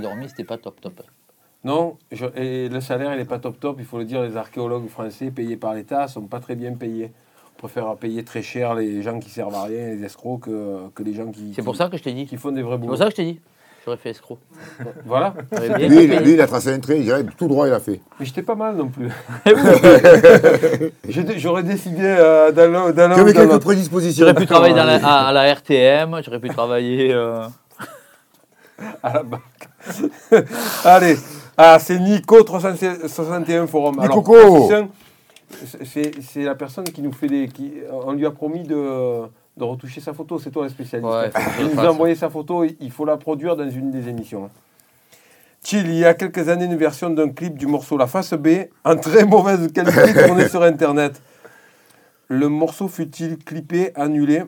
dormi, 0.00 0.28
c'était 0.28 0.44
pas 0.44 0.56
top 0.58 0.80
top. 0.80 1.02
Non, 1.62 1.98
je- 2.10 2.24
et 2.34 2.68
le 2.70 2.80
salaire, 2.80 3.12
il 3.12 3.18
n'est 3.18 3.24
pas 3.26 3.38
top 3.38 3.60
top, 3.60 3.76
il 3.78 3.84
faut 3.84 3.98
le 3.98 4.06
dire, 4.06 4.22
les 4.22 4.36
archéologues 4.38 4.88
français 4.88 5.30
payés 5.30 5.58
par 5.58 5.74
l'État 5.74 6.08
sont 6.08 6.22
pas 6.22 6.40
très 6.40 6.56
bien 6.56 6.72
payés. 6.72 7.12
Préfère 7.60 7.94
payer 7.96 8.24
très 8.24 8.40
cher 8.40 8.74
les 8.74 9.02
gens 9.02 9.18
qui 9.20 9.28
servent 9.28 9.54
à 9.54 9.64
rien, 9.64 9.88
les 9.94 10.02
escrocs, 10.02 10.40
que, 10.44 10.88
que 10.94 11.02
les 11.02 11.12
gens 11.12 11.26
qui, 11.30 11.52
C'est 11.54 11.62
pour 11.62 11.76
ça 11.76 11.88
que 11.90 11.98
je 11.98 12.02
t'ai 12.02 12.12
dit. 12.14 12.24
qui 12.26 12.38
font 12.38 12.52
des 12.52 12.62
vrais 12.62 12.72
C'est 12.76 12.78
boulots. 12.78 12.88
pour 12.92 12.98
ça 12.98 13.04
que 13.04 13.10
je 13.10 13.16
t'ai 13.16 13.24
dit. 13.24 13.40
J'aurais 13.84 13.96
fait 13.98 14.10
escroc. 14.10 14.38
Voilà. 15.06 15.34
Lui, 15.78 15.84
il- 15.84 15.88
payé. 16.08 16.20
lui, 16.20 16.32
il 16.32 16.40
a 16.40 16.46
tracé 16.46 16.70
un 16.72 16.78
trait, 16.80 16.98
il 16.98 17.04
dirait 17.04 17.24
tout 17.36 17.48
droit, 17.48 17.66
il 17.66 17.72
a 17.72 17.80
fait. 17.80 18.00
Mais 18.18 18.26
j'étais 18.26 18.42
pas 18.42 18.54
mal 18.54 18.76
non 18.76 18.88
plus. 18.88 19.08
J'aurais 21.38 21.62
décidé 21.62 22.02
euh, 22.02 22.52
dans 22.52 22.70
l'un 22.70 22.90
dans 22.92 23.12
ou 23.12 23.24
quelques 23.24 23.38
l'autre. 23.38 23.58
prédispositions. 23.58 24.26
J'aurais 24.26 24.34
pu 24.38 24.46
travailler 24.46 24.74
dans 24.74 24.84
la- 24.84 24.96
à, 25.06 25.28
à 25.28 25.32
la 25.32 25.54
RTM, 25.54 26.20
j'aurais 26.24 26.40
pu 26.40 26.48
travailler. 26.50 27.12
euh, 27.12 27.44
à 29.02 29.14
la 29.14 29.22
banque. 29.22 29.40
Allez, 30.84 31.16
ah, 31.56 31.78
c'est 31.78 31.98
Nico 31.98 32.42
361 32.42 33.66
Forum. 33.66 33.96
Nico. 34.00 34.68
C'est 35.84 36.42
la 36.42 36.54
personne 36.54 36.84
qui 36.84 37.02
nous 37.02 37.12
fait 37.12 37.26
des. 37.26 37.48
Qui, 37.48 37.72
on 37.90 38.12
lui 38.12 38.26
a 38.26 38.30
promis 38.30 38.62
de, 38.62 39.22
de 39.56 39.64
retoucher 39.64 40.00
sa 40.00 40.12
photo, 40.12 40.38
c'est 40.38 40.50
toi 40.50 40.64
le 40.64 40.68
spécialiste. 40.68 41.10
Ouais, 41.10 41.30
il 41.60 41.66
nous 41.74 41.80
a 41.80 41.90
envoyé 41.90 42.14
sa 42.14 42.30
photo, 42.30 42.64
il- 42.64 42.90
faut 42.90 43.04
la 43.04 43.16
produire 43.16 43.56
dans 43.56 43.68
une 43.68 43.90
des 43.90 44.08
émissions. 44.08 44.50
Chill, 45.62 45.86
il 45.86 45.96
y 45.96 46.04
a 46.06 46.14
quelques 46.14 46.48
années, 46.48 46.64
une 46.64 46.76
version 46.76 47.10
d'un 47.10 47.28
clip 47.28 47.58
du 47.58 47.66
morceau 47.66 47.98
La 47.98 48.06
Face 48.06 48.32
B 48.32 48.48
en 48.84 48.96
très 48.96 49.24
mauvaise 49.26 49.70
qualité 49.72 50.14
tourné 50.26 50.48
sur 50.48 50.62
Internet. 50.62 51.20
Le 52.28 52.48
morceau 52.48 52.88
fut-il 52.88 53.36
clippé, 53.38 53.92
annulé? 53.94 54.44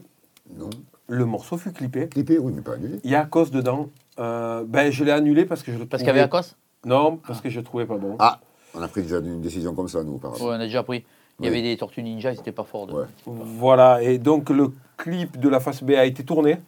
Non. 0.56 0.70
Le 1.08 1.24
morceau 1.26 1.58
fut 1.58 1.72
clippé. 1.72 2.08
Clippé, 2.08 2.38
oui, 2.38 2.52
mais 2.54 2.62
pas 2.62 2.74
annulé. 2.74 2.98
Il 3.04 3.10
y 3.10 3.14
a 3.14 3.20
à 3.22 3.26
cause 3.26 3.50
dedans. 3.50 3.90
Euh, 4.18 4.64
ben, 4.66 4.90
je 4.90 5.04
l'ai 5.04 5.10
annulé 5.12 5.44
parce 5.44 5.62
que 5.62 5.72
je 5.72 5.78
le 5.78 5.84
Parce 5.86 6.02
qu'il 6.02 6.06
y 6.08 6.10
avait 6.10 6.20
à 6.20 6.28
cause 6.28 6.56
Non, 6.86 7.18
parce 7.26 7.40
que 7.42 7.50
je 7.50 7.58
le 7.58 7.64
trouvais 7.64 7.84
pas 7.86 7.96
bon. 7.98 8.16
Ah, 8.18 8.40
on 8.74 8.82
a 8.82 8.88
pris 8.88 9.02
déjà 9.02 9.18
une 9.18 9.40
décision 9.40 9.74
comme 9.74 9.88
ça, 9.88 10.02
nous, 10.02 10.14
auparavant. 10.14 10.44
Ouais, 10.44 10.50
on 10.56 10.60
a 10.60 10.64
déjà 10.64 10.82
pris. 10.82 11.04
Il 11.40 11.46
y 11.46 11.48
Oui. 11.50 11.54
avait 11.58 11.62
des 11.62 11.76
tortues 11.76 12.02
ninja, 12.02 12.34
c'était 12.34 12.52
pas 12.52 12.64
fort. 12.64 12.86
de- 12.86 12.92
Ouais. 12.92 13.04
Voilà, 13.26 14.02
et 14.02 14.18
donc 14.18 14.50
le 14.50 14.70
clip 14.96 15.38
de 15.40 15.48
la 15.48 15.60
face 15.60 15.82
B 15.82 15.90
a 15.92 16.04
été 16.04 16.24
tourné. 16.24 16.58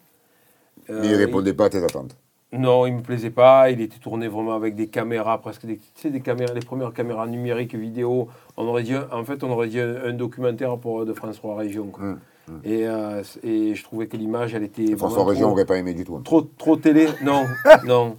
Euh, 0.90 1.00
Mais 1.00 1.08
il 1.08 1.14
répondait 1.14 1.52
pas 1.54 1.66
à 1.66 1.70
tes 1.70 1.82
attentes. 1.84 2.16
il- 2.52 2.60
Non, 2.60 2.86
il 2.86 2.94
me 2.94 3.02
plaisait 3.02 3.30
pas. 3.30 3.70
Il 3.70 3.80
était 3.80 3.98
tourné 3.98 4.28
vraiment 4.28 4.54
avec 4.54 4.74
des 4.74 4.86
caméras, 4.88 5.38
presque 5.40 5.66
des, 5.66 5.76
tu 5.78 5.82
sais, 5.96 6.10
des 6.10 6.20
caméras, 6.20 6.54
les 6.54 6.60
premières 6.60 6.92
caméras 6.92 7.26
numériques 7.26 7.74
vidéo. 7.74 8.28
On 8.56 8.66
aurait 8.66 8.82
dit, 8.84 8.94
en 9.12 9.24
fait, 9.24 9.42
on 9.44 9.50
aurait 9.50 9.68
dit 9.68 9.80
un, 9.80 10.04
un 10.04 10.12
documentaire 10.12 10.76
pour 10.78 11.04
de 11.04 11.12
France 11.12 11.36
3 11.36 11.56
Région. 11.56 11.86
quoi. 11.88 12.04
Hum, 12.04 12.60
Et, 12.64 12.86
euh, 12.86 13.22
et 13.42 13.74
je 13.74 13.82
trouvais 13.84 14.06
que 14.06 14.16
l'image, 14.18 14.54
elle 14.54 14.62
était 14.64 14.94
François 14.96 15.24
Région 15.24 15.48
n'aurait 15.48 15.64
pas 15.64 15.78
aimé 15.78 15.94
du 15.94 16.04
tout. 16.04 16.16
hein. 16.16 16.20
trop, 16.24 16.42
trop 16.42 16.76
télé. 16.76 17.08
Non, 17.22 17.44
non. 17.86 18.16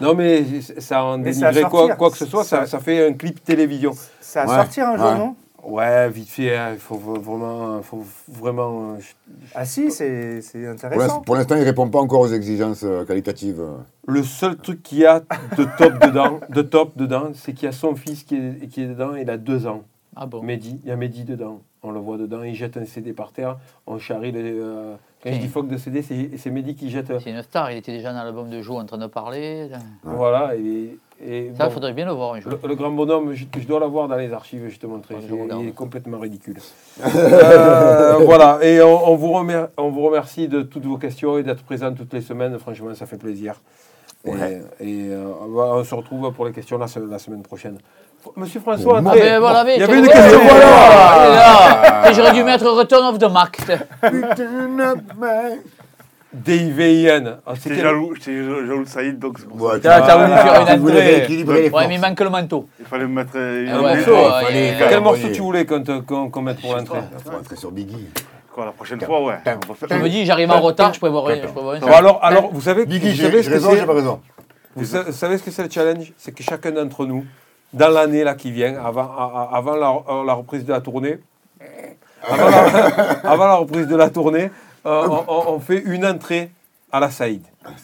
Non, 0.00 0.14
mais 0.14 0.44
ça 0.60 1.04
en 1.04 1.18
Mais 1.18 1.32
ça 1.32 1.46
va 1.46 1.52
dénigrait 1.52 1.96
quoi, 1.96 2.10
que 2.10 2.16
ce 2.16 2.26
soit, 2.26 2.44
ça, 2.44 2.66
fait 2.80 3.06
un 3.08 3.12
clip 3.14 3.42
télévision. 3.42 3.92
Ça 4.20 4.44
va 4.44 4.50
Ouais, 4.50 4.56
sortir 4.62 4.88
un 4.88 4.96
jour, 4.96 5.06
ouais. 5.06 5.18
non? 5.18 5.36
Ouais, 5.64 6.08
vite 6.10 6.28
fait, 6.28 6.54
hein, 6.56 6.70
il 6.74 6.78
faut 6.78 6.94
vraiment. 6.96 7.82
Faut 7.82 8.04
vraiment 8.28 8.98
je- 9.00 9.06
Ah 9.54 9.64
si, 9.64 9.90
c'est 9.90 10.40
intéressant. 10.66 11.22
Pour 11.22 11.34
l'instant, 11.34 11.56
il 11.56 11.62
répond 11.64 11.88
pas 11.88 11.98
encore 11.98 12.20
aux 12.20 12.28
exigences 12.32 12.84
euh, 12.84 13.04
qualitatives. 13.04 13.60
Le 14.06 14.22
seul 14.22 14.56
truc 14.58 14.82
qu'il 14.84 14.98
y 14.98 15.06
a 15.06 15.20
de 15.20 15.64
top 15.76 15.98
dedans, 16.06 16.40
de 16.50 16.62
top 16.62 16.92
dedans, 16.96 17.30
c'est 17.34 17.52
qu'il 17.52 17.64
y 17.66 17.68
a 17.68 17.72
son 17.72 17.96
fils 17.96 18.22
qui 18.22 18.36
est, 18.36 18.68
qui 18.68 18.82
est 18.82 18.86
dedans, 18.86 19.16
il 19.16 19.28
a 19.28 19.36
deux 19.38 19.66
ans. 19.66 19.82
Ah 20.14 20.26
bon? 20.26 20.40
Mehdi, 20.42 20.78
il 20.84 20.88
y 20.88 20.92
a 20.92 20.96
Mehdi 20.96 21.24
dedans. 21.24 21.60
On 21.82 21.90
le 21.90 21.98
voit 21.98 22.16
dedans, 22.16 22.42
il 22.44 22.54
jette 22.54 22.76
un 22.76 22.84
CD 22.84 23.12
par 23.12 23.32
terre, 23.32 23.58
on 23.88 23.98
charrie 23.98 24.30
le. 24.32 24.40
euh, 24.44 24.94
quand 25.22 25.32
je 25.32 25.38
dis 25.38 25.48
phoque 25.48 25.68
de 25.68 25.76
CD, 25.76 26.02
c'est 26.02 26.30
c'est 26.36 26.50
Mehdi 26.50 26.74
qui 26.76 26.90
jette. 26.90 27.10
euh, 27.10 27.18
C'est 27.22 27.30
une 27.30 27.42
star, 27.42 27.70
il 27.72 27.78
était 27.78 27.92
déjà 27.92 28.12
dans 28.12 28.22
l'album 28.22 28.48
de 28.50 28.60
Joe 28.62 28.76
en 28.80 28.84
train 28.84 28.98
de 28.98 29.06
parler. 29.06 29.68
Voilà, 30.04 30.54
et. 30.56 30.98
et 31.24 31.50
Ça, 31.56 31.64
bon, 31.66 31.70
faudrait 31.72 31.92
bien 31.94 32.04
le 32.06 32.12
voir 32.12 32.34
un 32.34 32.40
jour. 32.40 32.52
le, 32.62 32.68
le 32.68 32.74
grand 32.76 32.90
bonhomme, 32.90 33.32
je, 33.32 33.44
je 33.58 33.66
dois 33.66 33.80
l'avoir 33.80 34.06
dans 34.08 34.16
les 34.16 34.32
archives, 34.32 34.68
je 34.68 34.78
te 34.78 34.86
montrerai. 34.86 35.14
Ouais, 35.16 35.20
je 35.28 35.34
Il- 35.34 35.62
il 35.62 35.68
est 35.68 35.72
complètement 35.72 36.18
ridicule. 36.18 36.58
Euh, 37.04 38.18
voilà, 38.24 38.58
et 38.62 38.80
on, 38.82 39.10
on 39.10 39.16
vous 39.16 39.32
remer- 39.32 39.66
on 39.76 39.90
vous 39.90 40.02
remercie 40.02 40.48
de 40.48 40.62
toutes 40.62 40.84
vos 40.84 40.98
questions 40.98 41.38
et 41.38 41.42
d'être 41.42 41.62
présent 41.64 41.92
toutes 41.92 42.12
les 42.12 42.20
semaines. 42.20 42.58
Franchement, 42.58 42.94
ça 42.94 43.06
fait 43.06 43.18
plaisir. 43.18 43.60
Et, 44.24 44.30
Ouais. 44.30 44.60
et, 44.80 45.08
euh, 45.10 45.26
on 45.40 45.84
se 45.84 45.94
retrouve 45.94 46.32
pour 46.32 46.46
les 46.46 46.52
questions 46.52 46.78
la 46.78 46.86
semaine 47.18 47.42
prochaine. 47.42 47.78
Monsieur 48.36 48.60
François, 48.60 48.98
Ah 49.04 49.08
entrez. 49.08 49.20
ben 49.20 49.38
voilà, 49.40 49.64
mais 49.64 49.76
il 49.76 49.80
y 49.80 49.84
avait 49.84 49.98
une 49.98 50.06
question, 50.06 50.38
ouais, 50.38 50.44
voilà. 50.48 52.12
J'aurais 52.12 52.32
dû 52.32 52.42
mettre 52.44 52.66
Return 52.70 53.04
of 53.06 53.18
the 53.18 53.30
Mac. 53.30 53.58
DIVIN. 56.32 57.38
Ah, 57.46 57.52
J'étais 57.54 57.68
c'était- 57.70 57.80
jaloux, 57.82 58.14
j'étais 58.14 58.44
jaloux 58.44 58.84
de 58.84 58.88
Saïd, 58.88 59.18
donc 59.18 59.38
c'est 59.38 59.48
pour 59.48 59.70
ça. 59.72 59.78
T'as 59.80 60.16
voulu 60.16 60.32
faire 60.32 60.60
une 60.60 60.66
tu 60.66 61.42
entrée. 61.42 61.70
Ouais, 61.70 61.88
mais 61.88 61.94
il 61.94 62.00
manque 62.00 62.20
le 62.20 62.28
manteau. 62.30 62.68
Il 62.78 62.84
fallait 62.86 63.04
me 63.04 63.14
mettre 63.14 63.32
euh, 63.36 63.64
une 63.64 63.70
Ah 63.70 64.42
ouais. 64.44 64.74
Quel 64.88 65.00
morceau 65.00 65.28
tu 65.32 65.40
voulais 65.40 65.64
qu'on 65.64 65.82
te- 65.82 66.00
qu'on 66.00 66.42
mette 66.42 66.60
pour 66.60 66.74
l'entrée 66.76 66.98
faut 67.24 67.30
rentrer 67.30 67.56
sur 67.56 67.70
Biggie. 67.70 68.08
Quoi, 68.52 68.66
la 68.66 68.72
prochaine 68.72 69.00
fois, 69.00 69.22
ouais. 69.22 69.36
Je 69.90 69.94
me 69.96 70.08
dis, 70.08 70.24
j'arrive 70.26 70.50
en 70.50 70.60
retard, 70.60 70.92
je 70.94 70.98
prévois 71.00 71.24
rien. 71.26 71.42
alors, 71.94 72.18
alors, 72.22 72.50
vous 72.52 72.60
savez, 72.60 72.84
Biggie, 72.86 73.14
j'ai 73.14 73.28
raison, 73.28 73.70
j'ai 73.74 73.86
pas 73.86 73.94
raison. 73.94 74.20
Vous 74.74 74.84
savez 74.84 75.38
ce 75.38 75.42
que 75.42 75.50
c'est 75.50 75.62
le 75.62 75.70
challenge? 75.70 76.12
C'est 76.18 76.32
que 76.32 76.42
chacun 76.42 76.70
d'entre 76.72 77.06
nous, 77.06 77.24
dans 77.76 77.88
l'année 77.88 78.24
là 78.24 78.34
qui 78.34 78.50
vient, 78.50 78.74
avant, 78.84 79.08
avant 79.52 79.76
la, 79.76 80.24
la 80.24 80.32
reprise 80.34 80.64
de 80.64 80.72
la 80.72 80.80
tournée, 80.80 81.18
avant 82.26 82.48
la, 82.48 82.60
avant 83.30 83.46
la 83.46 83.54
reprise 83.54 83.86
de 83.86 83.96
la 83.96 84.10
tournée, 84.10 84.50
euh, 84.86 85.08
on, 85.28 85.60
fait 85.60 85.82
une 85.84 86.04
entrée 86.06 86.50
à 86.92 87.00
la 87.00 87.10
Saïd. 87.10 87.42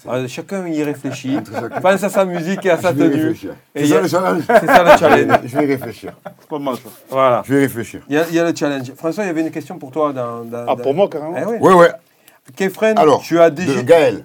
Euh, 0.08 0.28
chacun 0.28 0.66
y 0.68 0.82
réfléchit, 0.84 1.38
pense 1.82 2.04
à 2.04 2.08
sa 2.08 2.24
musique 2.24 2.64
et 2.64 2.70
à 2.70 2.78
sa 2.78 2.92
tenue. 2.94 3.36
C'est 3.74 3.86
ça 3.86 3.98
a- 3.98 4.00
le 4.02 4.08
challenge 4.08 4.42
C'est 4.46 4.66
ça 4.66 4.84
le 4.84 4.96
challenge. 4.98 5.40
Je 5.44 5.58
vais 5.58 5.64
y 5.64 5.66
réfléchir. 5.66 6.12
C'est 6.40 6.48
pas 6.48 6.58
mal 6.60 6.76
ça. 6.76 6.88
Voilà. 7.10 7.42
Je 7.44 7.52
vais 7.54 7.60
y 7.60 7.62
réfléchir. 7.64 8.02
Il 8.08 8.14
y, 8.14 8.18
a, 8.18 8.24
il 8.28 8.34
y 8.34 8.38
a 8.38 8.44
le 8.48 8.54
challenge. 8.56 8.92
François, 8.94 9.24
il 9.24 9.26
y 9.26 9.30
avait 9.30 9.40
une 9.40 9.50
question 9.50 9.76
pour 9.78 9.90
toi. 9.90 10.12
Dans, 10.12 10.44
dans- 10.44 10.58
Ah, 10.62 10.64
dans- 10.66 10.76
pour 10.76 10.94
moi, 10.94 11.08
carrément 11.08 11.34
Eh 11.36 11.44
oui. 11.44 11.56
Ouais, 11.58 11.74
ouais. 11.74 11.90
Kefren, 12.56 12.96
Alors, 12.98 13.20
tu 13.22 13.40
as 13.40 13.50
de 13.50 13.56
déjà, 13.56 13.82
Gaël. 13.82 14.24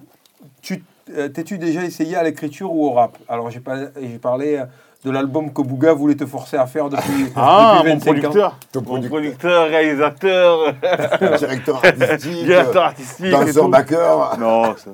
tu, 0.61 0.83
euh, 1.15 1.27
t'es-tu 1.29 1.57
déjà 1.57 1.83
essayé 1.83 2.15
à 2.15 2.21
l'écriture 2.23 2.71
ou 2.71 2.85
au 2.87 2.91
rap? 2.93 3.17
Alors, 3.27 3.49
j'ai, 3.49 3.59
pas, 3.59 3.77
j'ai 3.99 4.19
parlé 4.19 4.57
euh, 4.57 4.65
de 5.07 5.11
l'album 5.11 5.51
que 5.53 5.61
Bouga 5.61 5.93
voulait 5.93 6.15
te 6.15 6.25
forcer 6.25 6.57
à 6.57 6.67
faire 6.67 6.89
depuis, 6.89 7.31
Ah, 7.35 7.77
depuis 7.79 7.89
mon 7.89 7.95
25 7.95 8.09
ans. 8.11 8.13
producteur. 8.21 8.59
Ton 8.71 8.79
Mon 8.81 8.85
producteur. 8.85 9.09
producteur, 9.11 9.67
réalisateur, 9.69 10.73
Directeur 11.39 11.75
artistique. 11.85 12.45
directeur 12.45 12.83
artistique. 12.83 13.25
et 13.25 13.31
Danseur 13.31 13.69
backer. 13.69 14.37
Non, 14.39 14.75
ça 14.75 14.91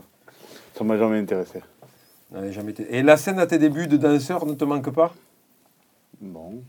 ça 0.75 0.84
m'a 0.84 0.98
jamais 0.98 1.20
intéressé. 1.20 1.62
Non, 2.34 2.51
jamais 2.51 2.72
été- 2.72 2.96
Et 2.96 3.03
la 3.03 3.15
scène 3.17 3.39
à 3.39 3.46
tes 3.48 3.58
débuts 3.60 3.88
de 3.88 3.98
danseur 3.98 4.46
ne 4.46 4.53
te 4.53 4.63
manque 4.65 4.89
pas? 4.91 5.12
Bon. 6.22 6.62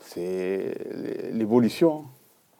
C'est 0.00 0.74
l'évolution. 1.32 2.04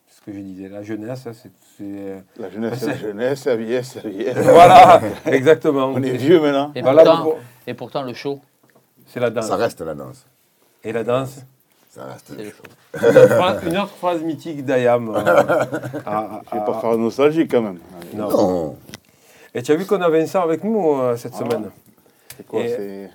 C'est 0.09 0.17
ce 0.21 0.21
que 0.27 0.33
je 0.33 0.39
disais, 0.41 0.69
la 0.69 0.83
jeunesse, 0.83 1.27
hein, 1.27 1.33
c'est... 1.35 1.51
c'est, 1.77 1.85
euh, 1.85 2.19
La 2.39 2.51
jeunesse, 2.51 2.79
c'est 2.81 2.87
la 2.87 2.97
jeunesse, 2.97 3.45
la 3.45 3.57
vieillesse, 3.57 3.95
la 4.03 4.11
vieillesse. 4.11 4.37
Voilà, 4.39 5.01
exactement. 5.27 5.87
On 5.95 6.03
est 6.03 6.17
vieux 6.17 6.41
maintenant. 6.41 6.73
Et, 6.75 6.83
Voilà, 6.83 7.05
pourtant, 7.05 7.23
pour- 7.23 7.39
et 7.69 7.75
pourtant, 7.75 8.03
le 8.03 8.15
show, 8.15 8.41
c'est 9.07 9.21
la 9.21 9.31
danse. 9.31 9.47
Ça 9.49 9.57
reste 9.57 9.81
la 9.81 9.95
danse. 9.95 10.27
Et 10.85 10.93
la 10.93 11.03
danse 11.05 11.37
Ça 11.91 12.03
reste. 12.05 12.33
Une 13.03 13.17
autre 13.17 13.35
phrase, 13.37 13.63
une 13.67 13.79
autre 13.79 13.95
phrase 13.99 14.23
mythique 14.23 14.65
d'Ayam. 14.65 15.09
euh, 15.11 15.19
à- 16.07 16.41
Je 16.47 16.55
vais 16.55 16.61
à- 16.63 16.65
pas 16.65 16.77
à- 16.77 16.81
faire 16.81 16.97
nostalgique 16.99 17.51
quand 17.51 17.63
même. 17.63 17.79
non. 18.15 18.31
Non. 18.31 18.77
Et 19.55 19.63
tu 19.63 19.73
as 19.73 19.77
vu 19.77 19.87
qu'on 19.87 20.01
a 20.03 20.09
Vincent 20.11 20.43
avec 20.43 20.63
nous 20.65 20.93
euh, 21.01 21.17
cette 21.17 21.35
semaine 21.35 21.71
C'est 22.37 22.47
quoi 22.47 22.61
Et- 22.61 22.69
c'est... 22.69 23.11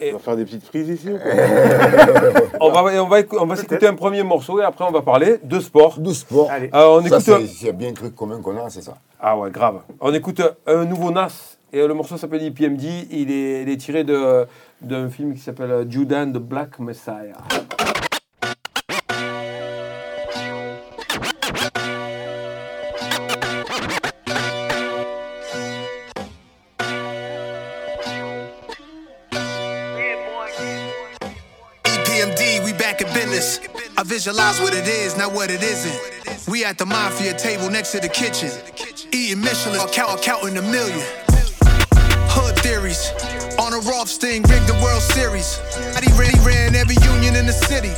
et- 0.00 0.10
On 0.12 0.18
va 0.18 0.22
faire 0.22 0.36
des 0.36 0.44
petites 0.44 0.64
prises 0.68 0.88
ici 0.88 1.10
ou 1.10 1.18
quoi 1.18 1.32
On 2.60 2.70
va, 2.70 3.02
on 3.02 3.06
va, 3.08 3.18
on 3.40 3.46
va 3.46 3.56
s'écouter 3.56 3.86
un 3.88 3.94
premier 3.94 4.22
morceau 4.22 4.60
et 4.60 4.64
après 4.64 4.84
on 4.84 4.92
va 4.92 5.02
parler 5.02 5.38
de 5.42 5.58
sport. 5.60 5.98
De 5.98 6.12
sport. 6.12 6.50
Allez. 6.50 6.70
Euh, 6.74 7.00
on 7.00 7.06
Ça, 7.08 7.18
écoute. 7.38 7.46
S'il 7.48 7.66
y 7.66 7.70
a 7.70 7.72
bien 7.72 7.90
un 7.90 7.94
truc 7.94 8.14
commun 8.14 8.40
qu'on 8.40 8.56
a, 8.64 8.70
c'est 8.70 8.82
ça. 8.82 8.96
Ah 9.20 9.36
ouais, 9.36 9.50
grave. 9.50 9.80
On 10.00 10.12
écoute 10.14 10.40
un 10.66 10.84
nouveau 10.84 11.10
Nas. 11.10 11.56
Et 11.72 11.84
le 11.86 11.94
morceau 11.94 12.16
s'appelle 12.16 12.42
IPMD. 12.42 12.82
Il 13.10 13.30
est, 13.30 13.62
il 13.62 13.68
est 13.68 13.76
tiré 13.76 14.04
de- 14.04 14.46
d'un 14.80 15.08
film 15.08 15.34
qui 15.34 15.40
s'appelle 15.40 15.70
euh, 15.70 15.84
Judan 15.88 16.32
the 16.32 16.38
Black 16.38 16.78
Messiah. 16.78 17.36
EPMD, 31.84 32.64
we 32.64 32.72
back 32.74 33.00
in 33.00 33.12
business. 33.14 33.60
I 33.98 34.02
visualize 34.04 34.60
what 34.60 34.74
it 34.74 34.86
is, 34.86 35.16
not 35.16 35.32
what 35.32 35.50
it 35.50 35.62
isn't. 35.62 36.48
We 36.48 36.64
at 36.64 36.78
the 36.78 36.86
mafia 36.86 37.34
table 37.34 37.70
next 37.70 37.92
to 37.92 38.00
the 38.00 38.08
kitchen. 38.08 38.50
Eating 39.12 39.40
Michelin, 39.40 39.80
count, 39.88 40.22
counting 40.22 40.56
a 40.58 40.62
million. 40.62 41.00
Hood 42.28 42.56
theories. 42.58 43.10
On 43.76 43.84
a 43.84 43.90
Roth 43.90 44.08
sting, 44.08 44.40
rigged 44.48 44.68
the 44.68 44.78
World 44.80 45.02
Series. 45.02 45.60
He 46.00 46.08
really 46.16 46.38
ran 46.40 46.74
every 46.74 46.96
union 47.12 47.36
in 47.36 47.44
the 47.44 47.52
city. 47.52 47.92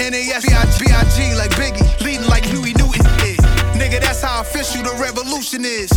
NAS, 0.00 0.48
B.I.G. 0.80 1.34
like 1.36 1.52
Biggie, 1.52 1.84
leading 2.00 2.26
like 2.28 2.44
Huey 2.44 2.72
Newton 2.80 3.04
did. 3.20 3.36
Nigga, 3.76 4.00
that's 4.00 4.22
how 4.22 4.40
official 4.40 4.80
the 4.80 4.96
revolution 4.96 5.66
is. 5.66 5.92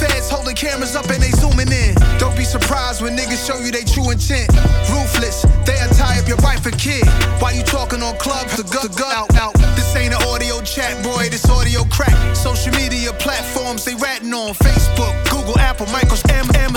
Feds 0.00 0.30
holding 0.30 0.56
cameras 0.56 0.96
up 0.96 1.04
and 1.10 1.20
they 1.20 1.28
zooming 1.36 1.68
in. 1.68 1.92
Don't 2.16 2.36
be 2.36 2.44
surprised 2.44 3.02
when 3.02 3.16
niggas 3.16 3.44
show 3.44 3.60
you 3.60 3.70
they 3.70 3.84
true 3.84 4.08
intent. 4.08 4.48
Ruthless, 4.88 5.44
they'll 5.68 5.92
tie 5.92 6.16
up 6.16 6.26
your 6.26 6.40
wife 6.40 6.64
and 6.64 6.78
kid. 6.78 7.04
Why 7.44 7.52
you 7.52 7.64
talking 7.64 8.00
on 8.02 8.16
clubs? 8.16 8.56
The 8.56 8.64
gun, 8.64 8.88
the 8.88 8.96
gun 8.96 9.12
out, 9.12 9.34
out. 9.36 9.52
This 9.76 9.94
ain't 9.94 10.14
an 10.14 10.22
audio 10.24 10.62
chat, 10.62 11.04
boy, 11.04 11.28
this 11.28 11.44
audio 11.50 11.84
crack. 11.92 12.16
Social 12.34 12.72
media 12.72 13.12
platforms, 13.20 13.84
they 13.84 13.94
ratting 13.96 14.32
on 14.32 14.54
Facebook, 14.54 15.12
Google, 15.28 15.58
Apple, 15.58 15.86
Microsoft, 15.86 16.24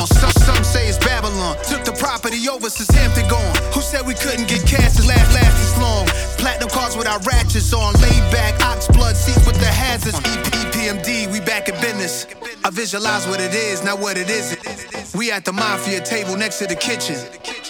some 0.07 0.36
say 0.67 0.87
it's 0.87 0.99
Babylon. 0.99 1.55
Took 1.63 1.85
the 1.85 1.95
property 1.95 2.37
over 2.49 2.69
since 2.69 2.91
Hampton 2.91 3.27
gone. 3.29 3.55
Who 3.73 3.81
said 3.81 4.05
we 4.05 4.13
couldn't 4.13 4.47
get 4.47 4.67
cash 4.67 4.99
to 4.99 5.03
last, 5.07 5.31
last 5.33 5.55
this 5.55 5.75
long? 5.79 6.05
Platinum 6.37 6.69
cars 6.69 6.97
with 6.97 7.07
our 7.07 7.19
ratchets 7.21 7.73
on. 7.73 7.93
Laid 8.03 8.25
back, 8.31 8.59
ox 8.61 8.87
blood 8.87 9.15
seats 9.15 9.45
with 9.47 9.59
the 9.59 9.71
hazards. 9.71 10.19
EPMD, 10.19 11.31
we 11.31 11.39
back 11.39 11.69
in 11.69 11.75
business. 11.79 12.27
I 12.63 12.69
visualize 12.69 13.25
what 13.27 13.39
it 13.39 13.53
is, 13.53 13.83
not 13.83 13.99
what 13.99 14.17
it 14.17 14.29
isn't. 14.29 15.15
We 15.15 15.31
at 15.31 15.45
the 15.45 15.53
mafia 15.53 16.01
table 16.01 16.35
next 16.35 16.59
to 16.59 16.67
the 16.67 16.75
kitchen. 16.75 17.17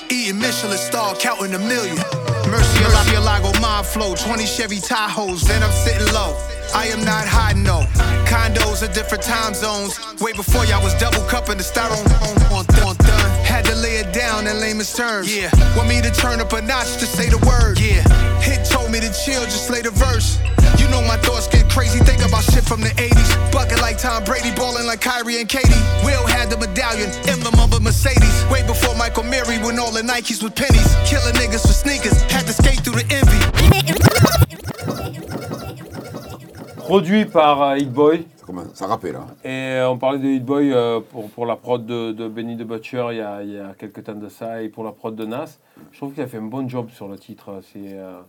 Eating 0.09 0.39
Michelin 0.39 0.77
star, 0.77 1.15
counting 1.15 1.53
a 1.53 1.59
million. 1.59 1.97
Mercy, 2.49 2.83
a 2.83 3.19
Lago, 3.21 3.51
my 3.59 3.83
flow, 3.83 4.15
20 4.15 4.45
Chevy 4.45 4.79
Tahoes, 4.79 5.43
then 5.43 5.61
I'm 5.61 5.71
sitting 5.71 6.11
low. 6.13 6.35
I 6.73 6.87
am 6.87 7.03
not 7.03 7.27
hiding 7.27 7.63
no. 7.63 7.85
Condos 8.27 8.83
are 8.83 8.91
different 8.93 9.23
time 9.23 9.53
zones. 9.53 9.99
Way 10.19 10.33
before 10.33 10.65
y'all 10.65 10.83
was 10.83 10.93
double 10.95 11.23
cupping 11.27 11.57
the 11.57 11.63
styrofoam 11.63 12.51
on, 12.51 12.65
on, 12.65 12.65
on 12.87 12.95
done. 12.97 13.29
Had 13.45 13.65
to 13.65 13.75
lay 13.75 13.97
it 13.97 14.13
down 14.13 14.47
in 14.47 14.59
layman's 14.59 14.93
terms. 14.93 15.33
Yeah. 15.33 15.49
Want 15.75 15.89
me 15.89 16.01
to 16.01 16.11
turn 16.11 16.39
up 16.39 16.51
a 16.53 16.61
notch 16.61 16.97
to 16.97 17.05
say 17.05 17.29
the 17.29 17.39
word. 17.47 17.79
Yeah. 17.79 18.03
Hit 18.41 18.65
told 18.67 18.91
me 18.91 18.99
to 18.99 19.11
chill, 19.13 19.43
just 19.45 19.69
lay 19.69 19.81
the 19.81 19.91
verse. 19.91 20.39
You 20.77 20.87
know 20.89 21.01
my 21.01 21.17
thoughts 21.17 21.47
get 21.47 21.69
crazy, 21.69 21.99
think 21.99 22.19
about 22.25 22.43
shit 22.43 22.63
from 22.63 22.81
the 22.81 22.91
80s. 22.99 23.51
Bucket 23.51 23.81
like 23.81 23.97
Tom 23.97 24.23
Brady, 24.23 24.51
balling 24.55 24.85
like 24.85 25.01
Kyrie 25.01 25.39
and 25.39 25.49
Katie. 25.49 25.81
Will 26.03 26.25
had 26.27 26.49
the 26.49 26.57
medallion, 26.57 27.09
emblem 27.27 27.59
of 27.59 27.73
a 27.73 27.79
Mercedes. 27.79 28.45
Way 28.51 28.65
before 28.67 28.95
Michael 28.95 29.23
Mary, 29.23 29.57
when 29.59 29.79
all 29.79 29.91
the 29.91 30.01
Nikes 30.01 30.43
was 30.43 30.51
pennies. 30.51 30.95
Killing 31.07 31.33
niggas 31.35 31.61
for 31.61 31.73
sneakers, 31.73 32.21
had 32.31 32.45
to 32.45 32.53
skate 32.53 32.81
through 32.81 33.01
the 33.01 33.07
envy. 33.09 33.41
Produit 36.87 37.25
par 37.25 37.61
euh, 37.61 37.77
Hit 37.77 37.91
Boy. 37.91 38.25
Ça 38.73 38.87
rappelle, 38.87 39.11
là. 39.13 39.25
Et 39.43 39.49
euh, 39.75 39.89
on 39.89 39.97
parlait 39.97 40.19
de 40.19 40.27
Hit 40.27 40.45
Boy 40.45 40.71
euh, 40.73 41.01
pour, 41.01 41.29
pour 41.29 41.45
la 41.45 41.57
prod 41.57 41.85
de, 41.85 42.13
de 42.13 42.29
Benny 42.29 42.55
the 42.55 42.63
Butcher 42.63 43.07
il 43.11 43.17
y, 43.17 43.21
a, 43.21 43.43
il 43.43 43.51
y 43.53 43.59
a 43.59 43.73
quelques 43.77 44.05
temps 44.05 44.13
de 44.15 44.29
ça 44.29 44.61
et 44.61 44.69
pour 44.69 44.85
la 44.85 44.93
prod 44.93 45.13
de 45.13 45.25
Nas. 45.25 45.57
Je 45.91 45.97
trouve 45.97 46.13
qu'il 46.13 46.23
a 46.23 46.27
fait 46.27 46.37
un 46.37 46.43
bon 46.43 46.67
job 46.69 46.89
sur 46.91 47.09
le 47.09 47.17
titre. 47.19 47.59
C'est 47.73 47.91
euh, 47.93 48.19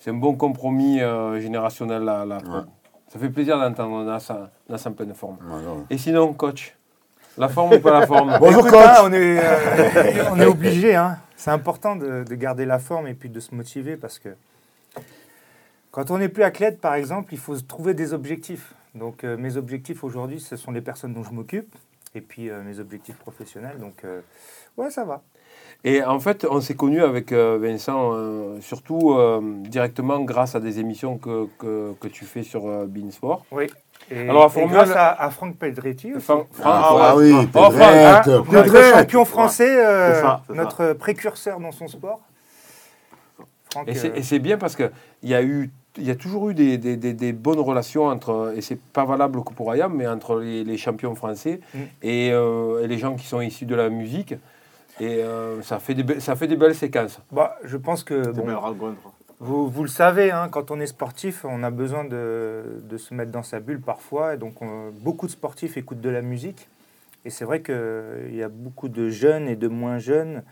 c'est 0.00 0.10
un 0.10 0.14
bon 0.14 0.34
compromis 0.34 1.00
euh, 1.00 1.38
générationnel. 1.40 2.02
Prod. 2.04 2.32
Ouais. 2.32 2.60
Ça 3.06 3.20
fait 3.20 3.30
plaisir 3.30 3.56
d'entendre 3.58 4.02
Nas, 4.04 4.32
Nas 4.68 4.82
en 4.84 4.92
pleine 4.92 5.14
forme. 5.14 5.36
Ouais. 5.48 5.62
Et 5.90 5.96
sinon, 5.96 6.32
coach, 6.32 6.76
la 7.36 7.48
forme 7.48 7.74
ou 7.74 7.78
pas 7.78 8.00
la 8.00 8.06
forme? 8.06 8.36
Bonjour, 8.40 8.66
Écoute, 8.66 8.72
coach. 8.80 8.98
on 9.04 9.12
est, 9.12 9.38
euh, 9.38 10.24
on 10.32 10.40
est 10.40 10.46
obligé. 10.46 10.96
Hein. 10.96 11.18
C'est 11.36 11.52
important 11.52 11.94
de, 11.94 12.24
de 12.24 12.34
garder 12.34 12.64
la 12.66 12.80
forme 12.80 13.06
et 13.06 13.14
puis 13.14 13.28
de 13.28 13.38
se 13.38 13.54
motiver 13.54 13.96
parce 13.96 14.18
que 14.18 14.30
quand 15.90 16.10
on 16.10 16.18
n'est 16.18 16.28
plus 16.28 16.42
athlète, 16.42 16.80
par 16.80 16.94
exemple, 16.94 17.32
il 17.32 17.38
faut 17.38 17.56
se 17.56 17.62
trouver 17.64 17.94
des 17.94 18.12
objectifs. 18.12 18.74
Donc 18.94 19.24
euh, 19.24 19.36
mes 19.36 19.56
objectifs 19.56 20.02
aujourd'hui, 20.04 20.40
ce 20.40 20.56
sont 20.56 20.70
les 20.72 20.80
personnes 20.80 21.14
dont 21.14 21.22
je 21.24 21.30
m'occupe 21.32 21.74
et 22.14 22.20
puis 22.20 22.50
euh, 22.50 22.62
mes 22.62 22.78
objectifs 22.80 23.16
professionnels. 23.16 23.78
Donc 23.78 24.04
euh, 24.04 24.20
ouais, 24.76 24.90
ça 24.90 25.04
va. 25.04 25.22
Et 25.84 26.02
en 26.02 26.18
fait, 26.18 26.44
on 26.50 26.60
s'est 26.60 26.74
connus 26.74 27.02
avec 27.02 27.32
Vincent, 27.32 28.10
euh, 28.12 28.60
surtout 28.60 29.12
euh, 29.12 29.40
directement 29.60 30.20
grâce 30.20 30.56
à 30.56 30.60
des 30.60 30.80
émissions 30.80 31.18
que, 31.18 31.46
que, 31.58 31.92
que 32.00 32.08
tu 32.08 32.24
fais 32.24 32.42
sur 32.42 32.66
euh, 32.66 32.86
Beansport. 32.86 33.44
Oui. 33.52 33.66
Et, 34.10 34.22
Alors, 34.28 34.42
la 34.42 34.46
et 34.46 34.50
formule- 34.50 34.72
grâce 34.72 34.90
à, 34.90 35.10
à 35.10 35.30
Franck 35.30 35.56
Pedretti 35.56 36.14
aussi. 36.14 36.24
Fran- 36.24 36.46
Fran- 36.50 36.70
Ah, 36.72 36.94
ouais. 36.94 37.00
ah 37.04 37.16
oui, 37.16 37.32
Oh, 37.54 37.70
Franck, 37.70 37.74
Hein, 37.74 38.20
Pedrette. 38.24 38.52
notre 38.52 38.92
champion 38.98 39.24
français, 39.24 39.84
euh, 39.86 40.22
notre 40.48 40.94
précurseur 40.94 41.60
dans 41.60 41.72
son 41.72 41.86
sport. 41.86 42.20
Et 43.86 43.94
c'est- 43.94 44.18
et 44.18 44.22
c'est 44.22 44.38
bien 44.38 44.58
parce 44.58 44.76
qu'il 44.76 44.90
y 45.24 45.34
a 45.34 45.42
eu. 45.42 45.70
Il 45.96 46.04
y 46.04 46.10
a 46.10 46.14
toujours 46.16 46.50
eu 46.50 46.54
des, 46.54 46.78
des- 46.78 46.96
des- 46.96 47.12
des 47.12 47.32
bonnes 47.32 47.58
relations 47.58 48.04
entre, 48.06 48.52
et 48.56 48.60
c'est 48.60 48.78
pas 48.78 49.04
valable 49.04 49.42
que 49.42 49.52
pour 49.52 49.72
Ayam, 49.72 49.92
mais 49.94 50.06
entre 50.06 50.38
les, 50.40 50.62
les 50.62 50.76
champions 50.76 51.14
français 51.16 51.60
Mm. 51.74 51.78
et, 52.02 52.30
euh, 52.32 52.82
et 52.82 52.86
les 52.86 52.98
gens 52.98 53.16
qui 53.16 53.26
sont 53.26 53.40
issus 53.40 53.66
de 53.66 53.74
la 53.74 53.88
musique. 53.90 54.34
Et 55.00 55.22
euh, 55.22 55.60
ça, 55.62 55.78
fait 55.78 55.94
des 55.94 56.04
be- 56.04 56.20
ça 56.20 56.36
fait 56.36 56.46
des 56.46 56.56
belles 56.56 56.74
séquences. 56.74 57.20
bah, 57.32 57.56
je 57.64 57.76
pense 57.76 58.04
que 58.04 58.14
bon. 58.32 58.46
Vous, 59.40 59.68
vous 59.68 59.82
le 59.84 59.88
savez, 59.88 60.32
hein, 60.32 60.48
quand 60.50 60.70
on 60.72 60.80
est 60.80 60.86
sportif, 60.88 61.44
on 61.44 61.62
a 61.62 61.70
besoin 61.70 62.04
de, 62.04 62.62
de 62.82 62.96
se 62.96 63.14
mettre 63.14 63.30
dans 63.30 63.44
sa 63.44 63.60
bulle 63.60 63.80
parfois. 63.80 64.34
Et 64.34 64.36
donc, 64.36 64.60
on- 64.62 64.90
beaucoup 64.92 65.26
de 65.26 65.32
sportifs 65.32 65.76
écoutent 65.76 66.00
de 66.00 66.10
la 66.10 66.22
musique. 66.22 66.68
Et 67.24 67.30
c'est 67.30 67.44
vrai 67.44 67.60
qu'il 67.62 68.34
y 68.34 68.42
a 68.42 68.48
beaucoup 68.48 68.88
de 68.88 69.08
jeunes 69.10 69.48
et 69.48 69.56
de 69.56 69.68
moins 69.68 69.98
jeunes 69.98 70.42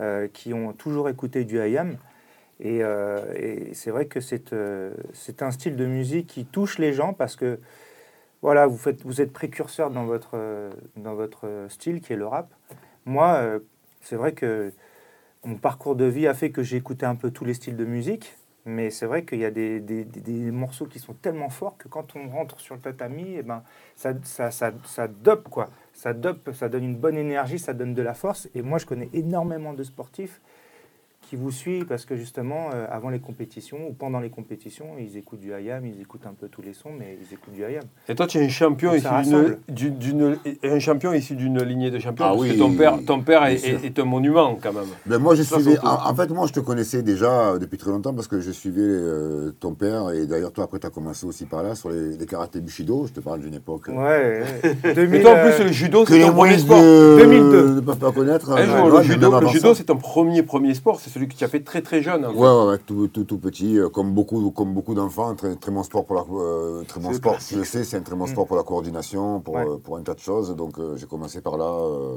euh, 0.00 0.28
qui 0.32 0.52
ont 0.52 0.72
toujours 0.72 1.08
écouté 1.08 1.44
du 1.44 1.56
IAM. 1.58 1.96
Et, 2.60 2.82
euh, 2.82 3.18
et 3.36 3.74
c'est 3.74 3.90
vrai 3.90 4.06
que 4.06 4.20
c'est 4.20 4.52
euh, 4.52 4.94
c'est 5.12 5.42
un 5.42 5.50
style 5.50 5.76
de 5.76 5.86
musique 5.86 6.26
qui 6.28 6.44
touche 6.44 6.78
les 6.78 6.92
gens 6.92 7.12
parce 7.12 7.36
que 7.36 7.58
voilà, 8.42 8.66
vous, 8.66 8.76
faites, 8.76 9.02
vous 9.04 9.20
êtes 9.20 9.32
précurseur 9.32 9.90
dans 9.90 10.04
votre, 10.04 10.70
dans 10.96 11.14
votre 11.14 11.66
style 11.68 12.00
qui 12.00 12.12
est 12.12 12.16
le 12.16 12.26
rap. 12.26 12.52
Moi, 13.06 13.34
euh, 13.36 13.58
c'est 14.02 14.16
vrai 14.16 14.32
que 14.32 14.72
mon 15.44 15.56
parcours 15.56 15.96
de 15.96 16.04
vie 16.04 16.26
a 16.26 16.34
fait 16.34 16.50
que 16.50 16.62
j'ai 16.62 16.76
écouté 16.76 17.06
un 17.06 17.14
peu 17.16 17.30
tous 17.30 17.44
les 17.44 17.54
styles 17.54 17.76
de 17.76 17.84
musique. 17.84 18.36
Mais 18.66 18.90
c'est 18.90 19.04
vrai 19.06 19.24
qu'il 19.26 19.40
y 19.40 19.44
a 19.44 19.50
des, 19.50 19.78
des- 19.80 20.04
des- 20.06 20.20
des 20.20 20.50
morceaux 20.50 20.86
qui 20.86 20.98
sont 20.98 21.12
tellement 21.12 21.50
forts 21.50 21.76
que 21.76 21.86
quand 21.88 22.16
on 22.16 22.28
rentre 22.30 22.60
sur 22.60 22.74
le 22.74 22.80
tatami, 22.80 23.34
eh 23.38 23.42
ben, 23.42 23.62
ça, 23.94 24.14
ça, 24.24 24.50
ça, 24.50 24.72
ça 24.86 25.06
dope, 25.06 25.50
quoi. 25.50 25.68
Ça 25.92 26.14
dope, 26.14 26.50
ça 26.54 26.70
donne 26.70 26.84
une 26.84 26.96
bonne 26.96 27.16
énergie, 27.18 27.58
ça 27.58 27.74
donne 27.74 27.92
de 27.94 28.00
la 28.02 28.14
force. 28.14 28.48
Et 28.54 28.62
moi, 28.62 28.78
je 28.78 28.86
connais 28.86 29.10
énormément 29.12 29.74
de 29.74 29.82
sportifs 29.82 30.40
qui 31.28 31.36
vous 31.36 31.50
suivent 31.50 31.86
parce 31.86 32.04
que 32.04 32.16
justement, 32.16 32.70
euh, 32.74 32.86
avant 32.90 33.10
les 33.10 33.18
compétitions 33.18 33.78
ou 33.88 33.92
pendant 33.92 34.20
les 34.20 34.30
compétitions, 34.30 34.86
ils 34.98 35.16
écoutent 35.16 35.40
du 35.40 35.50
IAM, 35.50 35.84
ils 35.86 36.00
écoutent 36.00 36.26
un 36.26 36.34
peu 36.38 36.48
tous 36.48 36.62
les 36.62 36.72
sons, 36.72 36.90
mais 36.98 37.18
ils 37.20 37.34
écoutent 37.34 37.54
du 37.54 37.60
IAM. 37.62 37.82
Et 38.08 38.14
toi, 38.14 38.26
tu 38.26 38.38
es 38.38 38.44
un 38.44 38.48
champion, 38.48 38.94
issu 38.94 39.58
d'une, 39.68 40.36
un 40.62 40.78
champion 40.78 41.12
issu 41.12 41.34
d'une 41.34 41.62
lignée 41.62 41.90
de 41.90 41.98
champions. 41.98 42.24
Ah 42.26 42.30
parce 42.30 42.40
oui, 42.42 42.52
que 42.54 42.58
ton 42.58 42.72
père, 42.72 42.98
ton 43.06 43.20
père 43.20 43.44
est, 43.46 43.98
un 43.98 44.04
monument 44.04 44.58
quand 44.60 44.72
même. 44.72 44.84
Ben 45.06 45.18
moi, 45.18 45.34
je 45.34 45.42
suivais. 45.42 45.78
En, 45.80 46.10
en 46.10 46.14
fait, 46.14 46.28
moi, 46.30 46.46
je 46.46 46.52
te 46.52 46.60
connaissais 46.60 47.02
déjà 47.02 47.58
depuis 47.58 47.78
très 47.78 47.90
longtemps 47.90 48.14
parce 48.14 48.28
que 48.28 48.40
je 48.40 48.50
suivais 48.50 48.80
euh, 48.82 49.52
ton 49.60 49.74
père 49.74 50.10
et 50.10 50.26
d'ailleurs, 50.26 50.52
toi, 50.52 50.64
après, 50.64 50.78
tu 50.78 50.86
as 50.86 50.90
commencé 50.90 51.26
aussi 51.26 51.44
par 51.46 51.62
là 51.62 51.74
sur 51.74 51.90
les, 51.90 52.16
les 52.16 52.26
karatés 52.26 52.60
Bushido. 52.60 53.06
Je 53.06 53.12
te 53.12 53.20
parle 53.20 53.40
d'une 53.40 53.54
époque. 53.54 53.88
euh, 53.88 53.92
Ouais, 53.94 54.44
ouais. 54.84 54.94
2000, 54.94 55.20
Et 55.20 55.22
toi, 55.22 55.32
en 55.32 55.42
plus, 55.50 55.64
le 55.64 55.72
judo, 55.72 56.04
c'est 56.06 56.20
ton 56.20 56.32
premier 56.32 56.58
sport. 56.58 56.80
de 56.80 57.16
2002. 57.18 57.74
ne 57.76 57.80
peuvent 57.80 57.98
pas 57.98 58.12
connaître. 58.12 58.50
Un 58.52 58.64
jour, 58.66 58.88
le 58.88 58.98
mais 58.98 59.04
judo, 59.04 59.40
le 59.40 59.46
judo, 59.48 59.74
c'est 59.74 59.84
ton 59.84 59.96
premier 59.96 60.42
premier 60.42 60.74
sport. 60.74 61.00
C'est 61.00 61.10
celui 61.14 61.28
que 61.28 61.34
tu 61.34 61.44
as 61.44 61.48
fait 61.48 61.60
très 61.60 61.80
très 61.80 62.02
jeune. 62.02 62.24
en 62.26 62.30
fait. 62.32 62.36
Ouais, 62.38 62.48
ouais, 62.48 62.66
ouais, 62.72 62.78
tout, 62.78 63.08
tout, 63.08 63.24
tout 63.24 63.38
petit, 63.38 63.78
euh, 63.78 63.88
comme 63.88 64.12
beaucoup, 64.12 64.50
comme 64.50 64.74
beaucoup 64.74 64.94
d'enfants, 64.94 65.28
un 65.30 65.34
très, 65.36 65.54
très 65.54 65.70
bon 65.72 65.82
sport 65.84 66.04
pour 66.04 66.16
la, 66.16 66.22
euh, 66.30 66.82
très 66.84 67.00
bon 67.00 67.12
sport. 67.12 67.36
Je 67.50 67.56
le 67.58 67.64
sais, 67.64 67.84
c'est 67.84 67.96
un 67.96 68.02
très 68.02 68.16
bon 68.16 68.26
sport 68.26 68.46
pour 68.46 68.56
la 68.56 68.64
coordination, 68.64 69.40
pour, 69.40 69.54
Ouais. 69.54 69.64
euh, 69.66 69.76
pour 69.82 69.96
un 69.96 70.02
tas 70.02 70.14
de 70.14 70.18
choses. 70.20 70.54
Donc, 70.56 70.78
euh, 70.78 70.96
j'ai 70.96 71.06
commencé 71.06 71.40
par 71.40 71.56
là, 71.56 71.64
euh, 71.66 72.16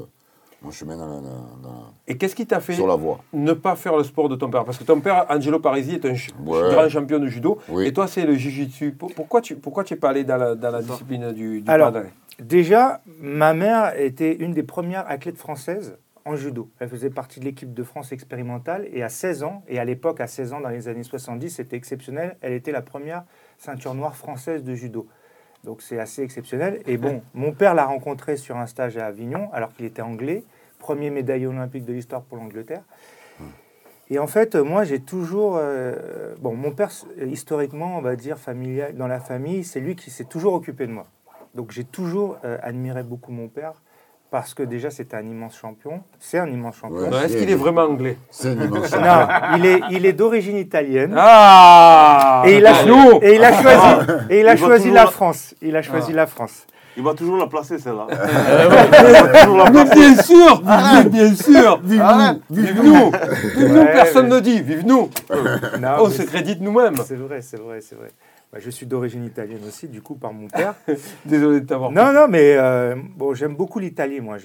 mon 0.64 0.72
chemin 0.72 0.98
dans 0.98 1.06
la- 1.08 1.22
dans 1.22 1.70
la- 1.70 1.92
Et 2.08 2.18
qu'est-ce 2.18 2.36
qui 2.36 2.48
t'a 2.48 2.60
fait 2.60 2.74
sur 2.74 2.88
la 2.88 2.96
voie. 2.96 3.20
ne 3.32 3.54
pas 3.54 3.76
faire 3.76 3.96
le 3.96 4.04
sport 4.04 4.28
de 4.28 4.36
ton 4.36 4.50
père? 4.50 4.66
Parce 4.66 4.80
que 4.80 4.84
ton 4.84 5.00
père, 5.00 5.28
Angelo 5.30 5.60
Parisi, 5.60 5.92
est 5.94 6.06
un 6.06 6.16
ch- 6.16 6.32
Ouais. 6.44 6.70
grand 6.74 6.90
champion 6.90 7.20
de 7.20 7.28
judo. 7.28 7.60
Oui. 7.70 7.86
Et 7.86 7.94
toi, 7.94 8.08
c'est 8.08 8.26
le 8.26 8.34
jiu-jitsu. 8.34 8.94
Pour- 8.94 9.14
Pourquoi 9.14 9.42
tu 9.42 9.56
pourquoi 9.56 9.84
tu 9.84 9.94
n'es 9.94 10.00
pas 10.00 10.10
allé 10.10 10.24
dans 10.24 10.38
la, 10.38 10.56
dans 10.56 10.72
la 10.72 10.82
discipline 10.82 11.32
du, 11.34 11.62
du 11.62 11.70
Alors, 11.72 11.94
Déjà, 12.40 13.02
ma 13.20 13.54
mère 13.56 14.00
était 14.00 14.36
une 14.36 14.52
des 14.54 14.62
premières 14.64 15.06
athlètes 15.10 15.38
françaises 15.38 15.98
en 16.28 16.36
judo. 16.36 16.70
Elle 16.80 16.90
faisait 16.90 17.10
partie 17.10 17.40
de 17.40 17.46
l'équipe 17.46 17.74
de 17.74 17.84
France 17.84 18.12
expérimentale 18.12 18.88
et 18.92 19.04
à 19.04 19.10
16 19.10 19.44
ans, 19.44 19.64
et 19.68 19.80
à 19.80 19.86
l'époque, 19.86 20.20
à 20.20 20.28
16 20.28 20.54
ans, 20.54 20.60
dans 20.60 20.70
les 20.70 20.88
années 20.88 21.04
70, 21.04 21.50
c'était 21.50 21.76
exceptionnel, 21.76 22.38
elle 22.42 22.54
était 22.54 22.72
la 22.72 22.82
première 22.82 23.24
ceinture 23.58 23.94
noire 23.94 24.16
française 24.16 24.64
de 24.64 24.76
judo. 24.76 25.08
Donc 25.64 25.82
c'est 25.82 26.00
assez 26.00 26.22
exceptionnel. 26.22 26.82
Et 26.86 26.98
bon, 26.98 27.22
mon 27.34 27.52
père 27.52 27.74
l'a 27.74 27.86
rencontrée 27.86 28.38
sur 28.38 28.58
un 28.58 28.68
stage 28.68 28.98
à 28.98 29.06
Avignon, 29.06 29.50
alors 29.54 29.74
qu'il 29.74 29.86
était 29.86 30.02
anglais, 30.02 30.44
premier 30.80 31.10
médaille 31.10 31.46
olympique 31.48 31.86
de 31.86 31.94
l'histoire 31.94 32.22
pour 32.22 32.38
l'Angleterre. 32.38 32.84
Et 34.10 34.20
en 34.20 34.28
fait, 34.28 34.56
moi, 34.56 34.86
j'ai 34.86 35.02
toujours. 35.02 35.58
euh, 35.58 36.34
bon, 36.40 36.56
mon 36.56 36.72
père, 36.72 36.92
historiquement, 37.26 37.98
on 37.98 38.02
va 38.02 38.16
dire, 38.16 38.38
familial, 38.38 38.96
dans 38.96 39.08
la 39.08 39.20
famille, 39.20 39.66
c'est 39.66 39.82
lui 39.82 39.98
qui 39.98 40.12
s'est 40.12 40.24
toujours 40.24 40.54
occupé 40.54 40.88
de 40.88 40.94
moi. 40.94 41.08
Donc 41.56 41.72
j'ai 41.72 41.84
toujours 41.84 42.38
euh, 42.46 42.58
admiré 42.62 43.04
beaucoup 43.04 43.32
mon 43.32 43.50
père 43.50 43.82
parce 44.30 44.54
que 44.54 44.64
déjà 44.64 44.90
c'était 44.90 45.16
un 45.16 45.22
immense 45.26 45.58
champion. 45.58 46.02
C'est 46.20 46.40
un 46.40 46.48
immense 46.48 46.76
champion. 46.78 47.10
Ouais. 47.10 47.26
Est-ce 47.26 47.38
qu'il 47.38 47.50
est 47.50 47.56
vraiment 47.56 47.84
anglais 47.84 48.18
C'est 48.30 48.50
un 48.50 48.62
immense 48.62 48.92
Non, 48.94 49.28
il 49.58 49.66
est, 49.66 49.82
il 49.92 50.06
est 50.06 50.14
d'origine 50.14 50.58
italienne. 50.58 51.14
Ah 51.18 52.44
et, 52.46 52.58
il 52.58 52.66
a, 52.66 52.74
et 53.22 53.36
il 53.36 53.44
a 53.44 53.62
choisi, 53.62 54.12
et 54.30 54.40
il 54.42 54.48
a 54.48 54.54
Il 54.54 54.60
choisi 54.60 54.92
la 54.92 55.08
France. 55.08 55.56
Il 55.62 55.76
a 55.76 55.82
choisi 55.82 56.14
la 56.14 56.28
France. 56.28 56.66
Il 56.98 57.04
va 57.04 57.14
toujours 57.14 57.38
la 57.38 57.46
placer, 57.46 57.78
celle-là. 57.78 58.08
Mais 59.72 59.86
bien 59.86 60.16
sûr 60.16 60.64
Mais 60.66 61.04
bien 61.10 61.36
sûr 61.36 61.80
Vive 61.84 62.02
nous 62.02 62.42
Vive 62.50 62.84
nous 62.84 63.12
Vive 63.12 63.68
nous 63.70 63.80
Ouais, 63.82 63.92
Personne 63.94 64.28
mais- 64.30 64.36
ne 64.36 64.40
dit 64.40 64.62
Vive 64.62 64.84
nous 64.84 65.10
Non, 65.80 65.90
On 66.00 66.10
se 66.10 66.24
crédite 66.24 66.60
nous-mêmes 66.60 66.96
c'est 67.06 67.16
vrai, 67.16 67.42
c'est 67.42 67.60
vrai, 67.60 67.82
c'est 67.82 67.96
vrai. 67.96 68.10
Bah, 68.52 68.60
je 68.62 68.70
suis 68.70 68.86
d'origine 68.86 69.26
italienne 69.26 69.62
aussi, 69.68 69.90
du 69.90 70.02
coup, 70.02 70.16
par 70.16 70.32
mon 70.32 70.48
père. 70.48 70.76
Désolé 71.26 71.62
de 71.62 71.66
t'avoir. 71.66 71.92
Non, 71.92 72.14
non, 72.14 72.28
mais 72.30 72.56
euh, 72.58 72.96
bon, 73.16 73.34
j'aime 73.34 73.56
beaucoup 73.56 73.80
l'Italie, 73.80 74.22
moi. 74.22 74.38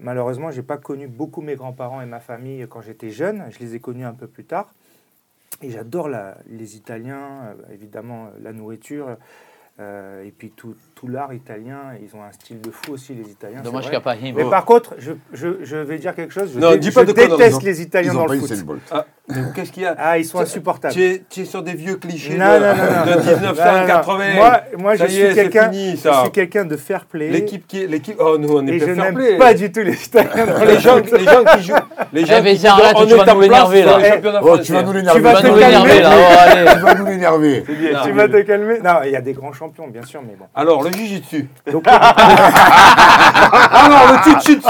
Malheureusement, 0.00 0.50
j'ai 0.50 0.62
pas 0.62 0.76
connu 0.76 1.06
beaucoup 1.06 1.40
mes 1.40 1.54
grands-parents 1.54 2.00
et 2.02 2.06
ma 2.06 2.20
famille 2.20 2.66
quand 2.68 2.80
j'étais 2.80 3.10
jeune. 3.10 3.44
Je 3.50 3.60
les 3.60 3.76
ai 3.76 3.80
connus 3.80 4.04
un 4.04 4.14
peu 4.14 4.26
plus 4.26 4.44
tard. 4.44 4.72
Et 5.62 5.70
j'adore 5.70 6.08
les 6.08 6.76
Italiens, 6.76 7.46
euh, 7.46 7.74
évidemment, 7.74 8.26
euh, 8.26 8.38
la 8.42 8.52
nourriture. 8.52 9.16
euh, 9.80 10.24
et 10.24 10.30
puis 10.32 10.50
tout, 10.50 10.74
tout 10.98 11.06
l'art 11.06 11.32
italien, 11.32 11.78
ils 12.02 12.16
ont 12.16 12.22
un 12.24 12.32
style 12.32 12.60
de 12.60 12.70
fou 12.72 12.94
aussi, 12.94 13.14
les 13.14 13.30
Italiens. 13.30 13.60
Dommage 13.62 13.84
c'est 13.84 13.90
qu'il 13.90 13.98
n'y 13.98 14.02
vrai. 14.02 14.12
a 14.12 14.16
pas 14.16 14.26
Him. 14.26 14.34
Mais 14.36 14.44
par 14.50 14.64
contre, 14.64 14.96
je, 14.98 15.12
je, 15.32 15.48
je 15.62 15.76
vais 15.76 15.96
dire 15.98 16.12
quelque 16.14 16.32
chose. 16.34 16.50
Je, 16.54 16.58
Non, 16.58 16.72
dé- 16.72 16.78
dis 16.78 16.90
pas 16.90 17.02
je 17.02 17.06
de 17.06 17.12
conneries, 17.12 17.30
déteste 17.36 17.52
non. 17.54 17.60
les 17.66 17.82
Italiens 17.82 18.10
Ils 18.12 18.16
dans 18.16 18.26
le 18.26 18.38
foot. 18.40 18.52
Ah, 18.90 19.04
qu'est-ce 19.54 19.70
qu'il 19.70 19.84
y 19.84 19.86
a 19.86 19.94
Ah, 19.96 20.18
ils 20.18 20.24
sont 20.24 20.40
insupportables. 20.40 20.92
tu 20.94 21.04
es, 21.04 21.22
tu 21.30 21.42
es 21.42 21.44
sur 21.44 21.62
des 21.62 21.74
vieux 21.74 21.96
clichés 21.96 22.36
Non, 22.36 22.46
de, 22.46 22.50
non, 22.50 22.74
non, 22.74 23.06
non. 23.06 23.16
de 23.16 23.20
1980. 23.20 24.18
Non, 24.18 24.24
non, 24.24 24.26
non. 24.28 24.34
Moi, 24.34 24.60
moi 24.78 24.94
je 24.96 25.04
suis 25.06 25.34
quelqu'un 25.34 25.70
fini, 25.70 25.90
je 25.92 25.96
suis 26.20 26.30
quelqu'un 26.32 26.64
de 26.64 26.76
fair 26.76 27.04
play. 27.04 27.28
L'équipe 27.28 27.64
qui 27.66 27.82
est. 27.84 27.86
L'équipe. 27.86 28.16
Oh, 28.18 28.36
nous, 28.38 28.48
on 28.56 28.66
est 28.66 28.72
Et 28.74 28.78
pas 28.78 28.86
je 28.86 28.94
fair 28.94 29.04
n'aime 29.04 29.14
play. 29.14 29.38
pas 29.38 29.54
du 29.54 29.70
tout 29.70 29.80
les 29.80 30.04
Italiens. 30.04 30.46
Les 30.66 30.74
le 30.74 30.80
gens, 30.80 30.96
foot. 30.96 31.12
les 31.12 31.24
gens 31.24 31.44
qui 31.56 31.62
jouent. 31.62 31.74
Les 32.12 32.26
gens 32.26 32.34
Eh, 32.44 32.54
qui 32.56 32.66
on 32.66 33.06
tu 33.06 33.12
est 33.12 33.16
vas 33.16 33.32
en 33.32 33.34
nous 33.36 33.46
place 33.46 33.72
là. 33.72 33.98
Eh, 34.00 34.10
championnat 34.10 34.40
tu 34.62 34.72
vas 34.72 34.80
français. 34.80 34.82
nous 34.82 34.92
Tu 34.92 34.96
l'énerver. 34.96 35.20
vas 35.20 35.34
Tu 35.34 35.42
vas 35.42 35.42
te 35.42 35.46
nous 35.46 35.58
calmer. 35.58 35.88
l'énerver, 35.88 36.00
là. 36.00 36.40
Allez. 36.40 36.70
Tu 36.78 36.80
vas 36.84 36.94
nous 36.94 37.06
l'énerver. 37.06 37.64
C'est 37.66 37.74
bien, 37.74 37.88
Tu 37.90 37.96
c'est 38.04 38.12
vas 38.12 38.26
bien. 38.28 38.40
te 38.40 38.46
calmer. 38.46 38.78
Non, 38.82 38.92
il 39.04 39.10
y 39.10 39.16
a 39.16 39.20
des 39.20 39.32
grands 39.34 39.52
champions, 39.52 39.88
bien 39.88 40.02
sûr, 40.02 40.20
mais 40.26 40.34
bon. 40.38 40.46
Alors, 40.54 40.82
le 40.88 40.94
jiu-jitsu. 40.96 41.48
Donc, 41.72 41.86
Alors, 41.86 42.12
le 44.12 44.18
titre 44.24 44.38
dessus. 44.38 44.60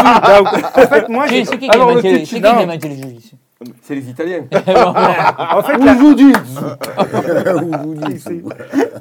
en 0.75 0.87
fait, 0.89 1.09
moi, 1.09 1.27
j'ai- 1.27 1.45
C'est 1.45 1.59
qui 1.59 1.69
qui 1.69 1.71
Alors, 1.71 1.91
a 1.91 1.95
le 1.95 1.99
inventé 1.99 2.25
c'est 2.25 2.37
qui 2.37 2.41
non. 2.41 2.51
qui 2.51 2.57
a 2.57 2.59
inventé 2.61 2.89
le 2.89 2.95
jiu-jitsu 2.95 3.37
C'est 3.83 3.95
les 3.95 4.09
Italiens. 4.11 4.45
en 4.53 5.63
fait, 5.63 5.79
la, 5.79 5.95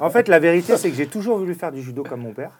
en 0.00 0.10
fait, 0.10 0.28
la 0.28 0.38
vérité, 0.38 0.76
c'est 0.76 0.90
que 0.90 0.96
j'ai 0.96 1.06
toujours 1.06 1.38
voulu 1.38 1.54
faire 1.54 1.72
du 1.72 1.82
judo 1.82 2.02
comme 2.02 2.20
mon 2.22 2.32
père. 2.32 2.52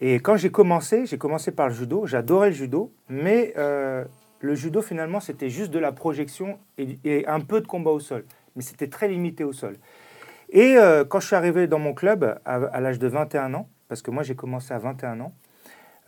Et 0.00 0.16
quand 0.20 0.36
j'ai 0.36 0.50
commencé, 0.50 1.06
j'ai 1.06 1.18
commencé 1.18 1.50
par 1.50 1.68
le 1.68 1.74
judo. 1.74 2.06
J'adorais 2.06 2.50
le 2.50 2.54
judo, 2.54 2.92
mais 3.08 3.52
euh, 3.58 4.04
le 4.40 4.54
judo, 4.54 4.80
finalement, 4.80 5.18
c'était 5.20 5.50
juste 5.50 5.70
de 5.72 5.78
la 5.80 5.90
projection 5.92 6.58
et, 6.78 6.98
et 7.04 7.26
un 7.26 7.40
peu 7.40 7.60
de 7.60 7.66
combat 7.66 7.90
au 7.90 7.98
sol. 8.00 8.24
Mais 8.54 8.62
c'était 8.62 8.86
très 8.88 9.08
limité 9.08 9.42
au 9.44 9.52
sol. 9.52 9.76
Et 10.50 10.76
euh, 10.76 11.04
quand 11.04 11.20
je 11.20 11.26
suis 11.26 11.36
arrivé 11.36 11.66
dans 11.66 11.78
mon 11.78 11.94
club 11.94 12.38
à, 12.44 12.54
à 12.54 12.80
l'âge 12.80 12.98
de 12.98 13.08
21 13.08 13.54
ans, 13.54 13.68
parce 13.88 14.02
que 14.02 14.10
moi 14.10 14.22
j'ai 14.22 14.34
commencé 14.34 14.72
à 14.72 14.78
21 14.78 15.20
ans, 15.20 15.32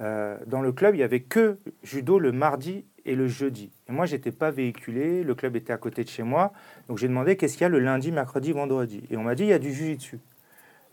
euh, 0.01 0.37
dans 0.47 0.63
le 0.63 0.73
club, 0.73 0.95
il 0.95 0.99
n'y 0.99 1.05
avait 1.05 1.21
que 1.21 1.59
judo 1.83 2.19
le 2.19 2.33
mardi 2.33 2.85
et 3.05 3.15
le 3.15 3.29
jeudi. 3.29 3.71
Et 3.89 3.93
moi, 3.93 4.07
j'étais 4.07 4.31
pas 4.31 4.51
véhiculé, 4.51 5.23
le 5.23 5.35
club 5.35 5.57
était 5.57 5.73
à 5.73 5.77
côté 5.77 6.05
de 6.05 6.09
chez 6.09 6.23
moi. 6.23 6.53
Donc 6.89 6.99
j'ai 6.99 7.09
demandé 7.09 7.37
qu'est-ce 7.37 7.55
qu'il 7.55 7.63
y 7.63 7.67
a 7.67 7.69
le 7.69 7.79
lundi, 7.81 8.13
mercredi, 8.13 8.53
vendredi? 8.53 9.03
Et 9.11 9.17
on 9.17 9.23
m'a 9.23 9.35
dit, 9.35 9.45
il 9.45 9.49
y 9.49 9.53
a 9.53 9.59
du 9.59 9.73
jiu-jitsu. 9.73 10.19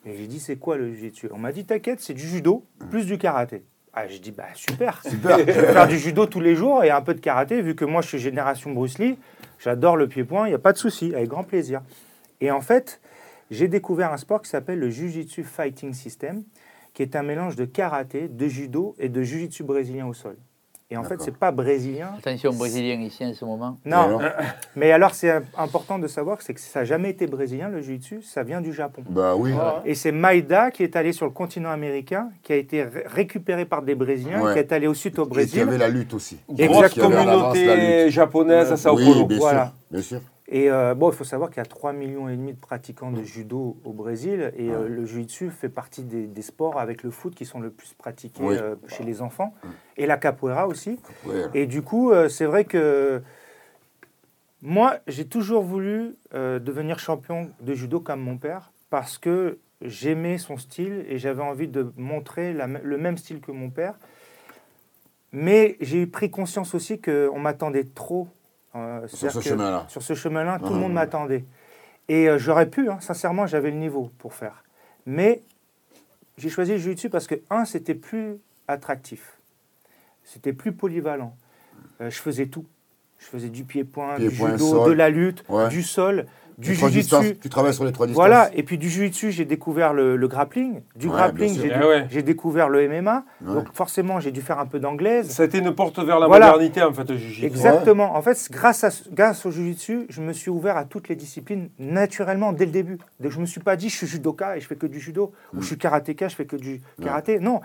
Et 0.06 0.16
j'ai 0.16 0.28
dit, 0.28 0.40
c'est 0.40 0.58
quoi 0.58 0.78
le 0.78 0.94
jiu-jitsu? 0.94 1.30
On 1.32 1.38
m'a 1.38 1.52
dit, 1.52 1.66
t'inquiète, 1.66 2.02
c'est 2.02 2.14
du 2.14 2.28
judo 2.28 2.66
plus 2.90 3.06
du 3.06 3.18
karaté. 3.18 3.64
Ah, 3.94 4.08
j'ai 4.08 4.20
dit, 4.20 4.32
bah 4.32 4.46
super, 4.54 5.02
Super. 5.10 5.40
je 5.40 5.44
vais 5.44 5.74
faire 5.74 5.88
du 5.88 5.98
judo 5.98 6.26
tous 6.28 6.40
les 6.40 6.56
jours 6.56 6.84
et 6.84 6.92
un 6.92 7.02
peu 7.02 7.14
de 7.14 7.20
karaté, 7.20 7.62
vu 7.62 7.76
que 7.76 7.84
moi 7.84 8.02
je 8.02 8.10
suis 8.10 8.20
génération 8.20 8.72
Bruce 8.72 9.00
Lee, 9.00 9.18
j'adore 9.58 9.98
le 9.98 10.08
pied-point, 10.08 10.46
il 10.48 10.50
n'y 10.50 10.56
a 10.56 10.60
pas 10.60 10.72
de 10.72 10.78
souci, 10.78 11.16
avec 11.16 11.28
grand 11.30 11.44
plaisir. 11.44 11.82
Et 12.40 12.52
en 12.52 12.62
fait, 12.62 13.02
j'ai 13.52 13.68
découvert 13.68 14.12
un 14.14 14.18
sport 14.18 14.42
qui 14.42 14.50
s'appelle 14.50 14.80
le 14.80 14.90
Jiu-Jitsu 14.90 15.44
Fighting 15.44 15.94
System, 15.94 16.44
qui 16.94 17.04
est 17.04 17.16
un 17.16 17.24
mélange 17.24 17.56
de 17.56 17.66
karaté, 17.66 18.28
de 18.28 18.48
judo 18.48 18.96
et 19.00 19.10
de 19.10 19.22
Jiu-Jitsu 19.22 19.64
brésilien 19.64 20.08
au 20.08 20.14
sol. 20.14 20.36
Et 20.90 20.96
en 20.96 21.04
fait, 21.04 21.22
c'est 21.22 21.36
pas 21.36 21.52
brésilien. 21.52 22.12
Attention, 22.18 22.54
brésilien 22.54 22.96
ici 23.02 23.26
en 23.26 23.34
ce 23.34 23.44
moment. 23.44 23.78
Non, 23.84 23.98
alors 23.98 24.22
mais 24.78 24.94
alors 24.94 25.14
c'est 25.14 25.30
important 25.58 26.00
de 26.00 26.08
savoir 26.08 26.38
que 26.38 26.46
c'est 26.46 26.54
que 26.54 26.62
ça 26.62 26.80
n'a 26.80 26.86
jamais 26.86 27.10
été 27.10 27.28
brésilien, 27.28 27.68
le 27.68 27.82
Jiu-Jitsu, 27.82 28.22
ça 28.22 28.44
vient 28.44 28.62
du 28.62 28.72
Japon. 28.72 29.04
Bah 29.10 29.36
oui. 29.36 29.52
Et 29.84 29.96
c'est 29.96 30.14
Maïda 30.14 30.72
qui 30.72 30.84
est 30.84 30.96
allé 30.96 31.12
sur 31.12 31.26
le 31.26 31.34
continent 31.34 31.72
américain, 31.72 32.30
qui 32.42 32.54
a 32.54 32.56
été 32.56 32.84
ré- 32.84 33.04
récupéré 33.06 33.66
par 33.66 33.82
des 33.82 33.96
Brésiliens, 33.96 34.42
Ouais. 34.42 34.54
qui 34.54 34.60
est 34.60 34.72
allé 34.72 34.88
ensuite 34.88 35.20
au 35.20 35.24
Et 35.26 35.28
qu'il 35.28 35.34
y 35.34 35.36
Brésil. 35.44 35.62
avait 35.64 35.78
la 35.78 35.90
lutte 35.90 36.14
aussi. 36.14 36.38
Grosse 36.50 36.62
Exactement. 36.86 37.10
La 37.10 37.26
communauté 37.26 38.10
japonaise 38.10 38.72
à 38.72 38.78
Sao 38.78 38.96
oui, 38.96 39.04
Paulo. 39.06 39.28
Voilà. 39.40 39.74
Bien 39.92 40.02
sûr. 40.02 40.22
Et 40.50 40.72
euh, 40.72 40.94
bon, 40.96 41.10
il 41.12 41.16
faut 41.16 41.26
savoir 41.26 41.50
qu'il 41.50 41.58
y 41.58 41.66
a 41.66 41.66
3 41.66 41.92
millions 41.92 42.30
et 42.30 42.38
demi 42.38 42.54
de 42.54 42.60
pratiquants 42.60 43.12
de 43.12 43.22
judo 43.24 43.78
au 43.84 43.92
Brésil 43.92 44.54
et 44.56 44.70
euh, 44.70 44.88
le 44.88 45.06
jiu-jitsu 45.06 45.50
fait 45.50 45.68
partie 45.68 46.04
des, 46.04 46.26
des 46.26 46.42
sports 46.42 46.80
avec 46.80 47.04
le 47.04 47.12
foot 47.12 47.36
qui 47.36 47.44
sont 47.46 47.60
le 47.60 47.70
plus 47.70 47.94
pratiqués 47.94 48.42
Oui. 48.44 48.56
euh, 48.58 48.76
chez 48.88 49.04
les 49.04 49.22
enfants 49.22 49.54
et 49.98 50.06
la 50.06 50.16
capoeira 50.18 50.68
aussi. 50.68 51.00
Et 51.54 51.66
du 51.66 51.82
coup, 51.82 52.14
c'est 52.30 52.46
vrai 52.46 52.64
que 52.64 53.22
moi, 54.62 54.98
j'ai 55.08 55.26
toujours 55.28 55.64
voulu 55.64 56.16
devenir 56.34 56.98
champion 57.00 57.52
de 57.62 57.74
judo 57.74 58.00
comme 58.00 58.22
mon 58.22 58.38
père 58.38 58.72
parce 58.90 59.18
que 59.18 59.60
j'aimais 59.82 60.38
son 60.38 60.58
style 60.58 61.06
et 61.10 61.18
j'avais 61.18 61.44
envie 61.44 61.68
de 61.68 61.92
montrer 61.98 62.54
la 62.54 62.68
le 62.68 62.98
même 62.98 63.18
style 63.18 63.42
que 63.42 63.52
mon 63.52 63.70
père. 63.70 63.96
Mais 65.34 65.76
j'ai 65.82 66.08
pris 66.08 66.32
conscience 66.32 66.74
aussi 66.74 67.02
qu'on 67.02 67.38
m'attendait 67.40 67.84
trop. 67.84 68.30
Euh, 68.78 69.08
Sur 69.08 69.32
ce 69.32 69.42
chemin-là. 69.42 69.86
Sur 69.88 70.02
ce 70.02 70.13
chemin-là, 70.13 70.60
tout 70.60 70.74
le 70.74 70.80
monde 70.80 70.94
m'attendait. 70.94 71.46
Et 72.10 72.30
euh, 72.30 72.38
j'aurais 72.38 72.68
pu, 72.70 72.90
hein, 72.90 73.00
sincèrement, 73.02 73.48
j'avais 73.48 73.72
le 73.72 73.78
niveau 73.78 74.12
pour 74.18 74.34
faire. 74.34 74.63
Mais 75.06 75.42
j'ai 76.38 76.50
choisi 76.50 76.72
le 76.72 76.78
jiu-jitsu 76.78 77.10
parce 77.10 77.28
que, 77.28 77.36
un, 77.50 77.66
c'était 77.66 77.96
plus 77.96 78.38
attractif. 78.68 79.38
C'était 80.24 80.54
plus 80.54 80.72
polyvalent. 80.72 81.36
Euh, 82.02 82.10
je 82.10 82.18
faisais 82.20 82.46
tout. 82.48 82.66
Je 83.20 83.26
faisais 83.26 83.50
du 83.50 83.63
pied-point, 83.63 84.20
du 84.20 84.30
judo, 84.30 84.86
de 84.88 84.92
la 84.92 85.10
lutte, 85.10 85.44
Ouais. 85.50 85.70
du 85.70 85.82
sol. 85.82 86.28
Du 86.58 86.74
jujitsu. 86.74 87.38
Tu 87.39 87.50
travailles 87.50 87.74
sur 87.76 87.86
les 87.86 87.91
trois 87.91 88.08
distances. 88.08 88.20
Voilà, 88.20 88.50
et 88.56 88.63
puis 88.63 88.80
du 88.80 88.89
jiu-jitsu, 88.89 89.32
j'ai 89.32 89.46
découvert 89.46 89.93
le, 89.93 90.15
le 90.15 90.28
grappling. 90.28 90.82
Du 90.96 91.06
Ouais, 91.08 91.13
grappling, 91.13 91.54
bien 91.54 91.63
j'ai 92.10 92.10
Eh 92.15 92.15
ouais. 92.15 92.24
découvert 92.24 92.67
le 92.67 92.88
MMA. 92.89 93.26
Ouais. 93.46 93.54
Donc 93.54 93.72
forcément, 93.74 94.20
j'ai 94.20 94.32
dû 94.32 94.41
faire 94.41 94.58
un 94.58 94.65
peu 94.65 94.80
d'anglaise. 94.80 95.30
Ça 95.30 95.43
a 95.43 95.46
été 95.46 95.60
une 95.60 95.76
porte 95.76 96.00
vers 96.00 96.20
la 96.20 96.26
Voilà. 96.28 96.48
modernité, 96.52 96.82
en 96.82 96.91
fait, 96.91 97.08
le 97.12 97.15
jiu-jitsu. 97.17 97.46
Exactement. 97.46 98.15
En 98.15 98.22
fait, 98.24 98.48
grâce, 98.50 98.84
à, 98.84 98.89
ce- 98.89 99.08
grâce 99.12 99.46
au 99.46 99.52
jiu-jitsu, 99.52 100.08
je 100.10 100.20
me 100.22 100.34
suis 100.34 100.50
ouvert 100.50 100.78
à 100.78 100.86
toutes 100.86 101.10
les 101.10 101.15
disciplines 101.15 101.70
naturellement 101.78 102.54
dès 102.54 102.65
le 102.65 102.72
début. 102.72 102.98
Donc, 103.20 103.32
je 103.32 103.38
ne 103.38 103.41
me 103.41 103.46
suis 103.46 103.62
pas 103.62 103.76
dit, 103.76 103.89
je 103.89 103.96
suis 103.96 104.08
judoka 104.08 104.58
et 104.58 104.60
je 104.60 104.65
fais 104.65 104.76
que 104.76 104.88
du 104.88 105.00
judo, 105.00 105.34
ou 105.56 105.62
je 105.62 105.67
suis 105.67 105.78
karatéka, 105.78 106.28
je 106.28 106.36
fais 106.36 106.46
que 106.46 106.56
du 106.56 106.82
karaté. 107.04 107.39
Non, 107.39 107.62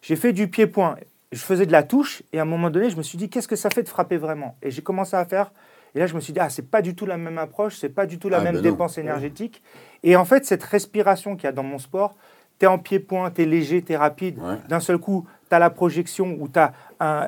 j'ai 0.00 0.16
fait 0.16 0.32
du 0.32 0.48
pied-point. 0.48 0.96
Je 1.32 1.40
faisais 1.40 1.66
de 1.66 1.72
la 1.72 1.82
touche 1.82 2.22
et 2.32 2.38
à 2.38 2.42
un 2.42 2.46
moment 2.46 2.70
donné, 2.70 2.88
je 2.88 2.96
me 2.96 3.02
suis 3.02 3.18
dit, 3.18 3.28
qu'est-ce 3.28 3.46
que 3.48 3.54
ça 3.54 3.68
fait 3.68 3.82
de 3.82 3.88
frapper 3.90 4.16
vraiment? 4.16 4.56
Et 4.62 4.70
j'ai 4.70 4.80
commencé 4.82 5.14
à 5.14 5.26
faire. 5.26 5.52
Et 5.94 5.98
là, 5.98 6.06
je 6.06 6.14
me 6.14 6.20
suis 6.20 6.32
dit, 6.32 6.40
ah, 6.40 6.48
c'est 6.50 6.70
pas 6.70 6.82
du 6.82 6.94
tout 6.94 7.06
la 7.06 7.16
même 7.16 7.38
approche, 7.38 7.76
c'est 7.76 7.88
pas 7.88 8.06
du 8.06 8.18
tout 8.18 8.28
la 8.28 8.38
Ah, 8.38 8.42
même 8.42 8.54
ben 8.54 8.62
non. 8.62 8.70
dépense 8.70 8.98
énergétique. 8.98 9.62
Et 10.02 10.16
en 10.16 10.24
fait, 10.24 10.44
cette 10.46 10.62
respiration 10.62 11.34
qu'il 11.36 11.44
y 11.44 11.48
a 11.48 11.52
dans 11.52 11.62
mon 11.64 11.78
sport, 11.78 12.16
tu 12.60 12.66
es 12.66 12.68
en 12.68 12.78
pied-point, 12.78 13.30
tu 13.32 13.42
es 13.42 13.46
léger, 13.46 13.82
tu 13.82 13.92
es 13.92 13.96
rapide. 13.96 14.38
Ouais. 14.38 14.54
D'un 14.68 14.78
seul 14.80 14.98
coup, 14.98 15.26
tu 15.48 15.56
as 15.56 15.58
la 15.58 15.70
projection 15.70 16.36
où 16.38 16.46
tu 16.46 16.60
as 16.60 16.72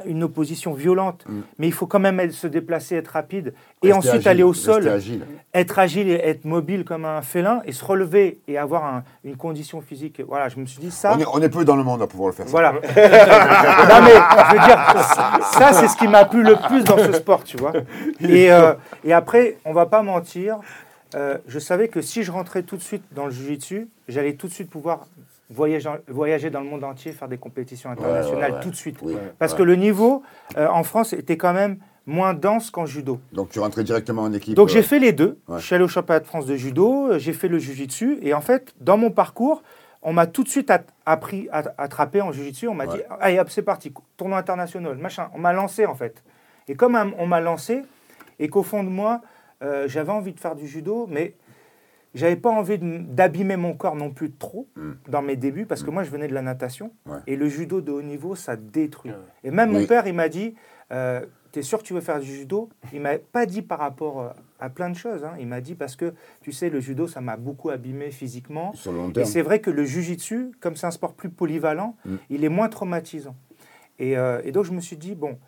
une 0.05 0.23
opposition 0.23 0.75
violente, 0.75 1.25
Mm. 1.27 1.41
mais 1.59 1.67
il 1.67 1.73
faut 1.73 1.87
quand 1.87 1.99
même 1.99 2.31
se 2.31 2.47
déplacer, 2.47 2.97
être 2.97 3.09
rapide. 3.09 3.55
Et 3.83 3.87
Rester 3.91 3.99
ensuite 3.99 4.15
agile, 4.17 4.29
aller 4.29 4.43
au 4.43 4.53
sol, 4.53 4.87
agile. 4.87 5.27
être 5.55 5.79
agile 5.79 6.09
et 6.11 6.21
être 6.29 6.45
mobile 6.45 6.85
comme 6.85 7.07
un 7.07 7.23
félin 7.23 7.63
et 7.65 7.73
se 7.73 7.83
relever 7.83 8.41
et 8.47 8.59
avoir 8.59 8.85
un- 8.85 9.03
une 9.25 9.37
condition 9.37 9.81
physique. 9.81 10.21
Voilà, 10.29 10.51
je 10.51 10.59
me 10.61 10.67
suis 10.67 10.79
dit 10.81 10.91
ça. 10.91 11.15
On 11.17 11.19
est, 11.21 11.25
on 11.33 11.41
est 11.41 11.49
peu 11.49 11.65
dans 11.65 11.77
le 11.77 11.83
monde 11.85 12.03
à 12.03 12.07
pouvoir 12.07 12.29
le 12.29 12.35
faire. 12.35 12.45
ça. 12.45 12.51
Voilà. 12.51 12.73
non 12.73 14.03
mais 14.05 14.15
je 14.15 14.53
veux 14.53 14.67
dire, 14.67 15.03
ça 15.53 15.73
c'est 15.73 15.89
ce 15.89 15.97
qui 15.97 16.07
m'a 16.07 16.27
plu 16.27 16.43
le 16.43 16.57
plus 16.69 16.85
dans 16.85 16.99
ce 16.99 17.13
sport, 17.13 17.43
tu 17.43 17.57
vois. 17.57 17.73
Et, 18.21 18.53
euh, 18.53 18.75
et 19.05 19.13
après, 19.15 19.57
on 19.65 19.73
va 19.73 19.87
pas 19.87 20.03
mentir, 20.03 20.59
euh, 21.15 21.39
je 21.47 21.59
savais 21.59 21.89
que 21.89 22.01
si 22.01 22.23
je 22.23 22.33
rentrais 22.33 22.63
tout 22.63 22.77
de 22.77 22.83
suite 22.83 23.03
dans 23.13 23.27
le 23.27 23.31
jiu-jitsu, 23.33 23.89
j'allais 24.09 24.35
tout 24.35 24.49
de 24.49 24.53
suite 24.53 24.71
pouvoir 24.71 25.07
voyager, 25.51 25.91
voyager 26.09 26.51
dans 26.51 26.61
le 26.61 26.67
monde 26.67 26.85
entier, 26.85 27.13
faire 27.13 27.29
des 27.29 27.39
compétitions 27.39 27.91
internationales 27.91 28.51
ouais, 28.53 28.57
ouais. 28.59 28.63
tout 28.63 28.71
de 28.71 28.77
suite. 28.77 28.97
Oui, 29.03 29.15
Parce 29.39 29.55
que 29.55 29.63
le 29.63 29.77
niveau 29.77 30.23
euh, 30.57 30.67
en 30.69 30.83
France 30.83 31.13
était 31.13 31.37
quand 31.37 31.53
même 31.53 31.79
moins 32.07 32.35
dense 32.35 32.71
qu'en 32.71 32.87
judo. 32.87 33.21
Donc 33.33 33.51
tu 33.51 33.61
rentrais 33.61 33.85
directement 33.85 34.23
en 34.23 34.33
équipe. 34.33 34.55
Donc 34.55 34.71
euh, 34.71 34.73
j'ai 34.73 34.83
fait 34.83 34.99
les 34.99 35.13
deux. 35.13 35.39
Je 35.57 35.59
suis 35.65 35.75
allé 35.75 35.85
au 35.85 35.89
championnat 35.89 36.21
de 36.21 36.27
France 36.27 36.47
de 36.47 36.57
judo, 36.57 37.19
j'ai 37.19 37.33
fait 37.33 37.49
le 37.49 37.59
jujitsu. 37.59 38.19
Et 38.23 38.35
en 38.35 38.41
fait, 38.41 38.75
dans 38.81 38.97
mon 38.97 39.11
parcours, 39.11 39.63
on 40.03 40.13
m'a 40.13 40.27
tout 40.27 40.43
de 40.43 40.49
suite 40.49 40.73
appris 41.07 41.49
à 41.53 41.63
attraper 41.79 42.21
en 42.23 42.33
jujitsu. 42.33 42.67
On 42.67 42.75
m'a 42.75 42.87
Ouais. 42.87 42.97
dit, 42.97 43.03
allez 43.21 43.39
hop, 43.39 43.51
c'est 43.51 43.63
parti, 43.63 43.93
tournoi 44.17 44.39
international, 44.39 44.97
machin. 44.97 45.29
On 45.35 45.39
m'a 45.39 45.53
lancé 45.53 45.87
en 45.87 45.95
fait. 45.95 46.23
Et 46.67 46.75
comme 46.75 46.97
on 47.19 47.27
m'a 47.27 47.41
lancé, 47.41 47.83
et 48.41 48.49
qu'au 48.49 48.63
fond 48.65 48.83
de 48.83 48.89
moi, 48.89 49.21
euh, 49.63 49.89
j'avais 49.89 50.13
envie 50.13 50.33
de 50.33 50.41
faire 50.41 50.55
du 50.57 50.67
judo, 50.67 51.07
mais 51.11 51.35
j'avais 52.15 52.37
pas 52.37 52.51
envie 52.51 52.79
d'abîmer 52.79 53.57
mon 53.57 53.75
corps 53.75 53.97
non 53.97 54.11
plus 54.11 54.31
trop 54.33 54.69
Mm. 54.77 54.93
dans 55.09 55.23
mes 55.23 55.37
débuts, 55.37 55.67
parce 55.67 55.83
que 55.83 55.91
moi, 55.91 56.03
je 56.03 56.11
venais 56.11 56.29
de 56.29 56.35
la 56.35 56.43
natation. 56.43 56.93
Ouais. 57.07 57.19
Et 57.27 57.37
le 57.37 57.49
judo 57.49 57.81
de 57.81 57.91
haut 57.93 58.03
niveau, 58.03 58.35
ça 58.35 58.57
détruit. 58.57 59.11
Ouais. 59.13 59.17
Et 59.45 59.51
même 59.51 59.71
mon 59.73 59.87
père, 59.87 60.07
il 60.07 60.15
m'a 60.15 60.29
dit, 60.29 60.55
euh, 60.93 61.25
t'es 61.53 61.63
sûr 61.63 61.79
que 61.79 61.85
tu 61.85 61.95
veux 61.95 62.01
faire 62.03 62.21
du 62.21 62.27
judo? 62.35 62.69
Il 62.93 63.01
m'a 63.01 63.17
pas 63.19 63.47
dit 63.47 63.63
par 63.63 63.79
rapport 63.79 64.21
euh, 64.21 64.29
à 64.61 64.69
plein 64.69 64.91
de 64.91 64.97
choses. 64.97 65.25
hein. 65.25 65.33
Il 65.41 65.47
m'a 65.47 65.61
dit 65.63 65.75
parce 65.75 65.97
que, 65.97 66.13
tu 66.43 66.53
sais, 66.53 66.69
le 66.69 66.81
judo, 66.81 67.07
ça 67.07 67.21
m'a 67.23 67.37
beaucoup 67.39 67.71
abîmé 67.71 68.11
physiquement. 68.11 68.73
Sur 68.75 68.93
le 68.93 68.99
long 68.99 69.13
Et 69.17 69.25
c'est 69.25 69.43
vrai 69.43 69.61
que 69.61 69.71
le 69.71 69.85
jujitsu, 69.85 70.53
comme 70.61 70.77
c'est 70.77 70.87
un 70.87 70.91
sport 70.91 71.15
plus 71.15 71.31
polyvalent, 71.31 71.97
Mm. 72.05 72.17
il 72.31 72.45
est 72.45 72.49
moins 72.51 72.69
traumatisant. 72.69 73.35
Et, 73.99 74.19
euh, 74.19 74.41
et 74.45 74.53
donc 74.53 74.65
je 74.65 74.73
me 74.73 74.81
suis 74.81 74.97
dit, 74.97 75.15
bon, 75.15 75.39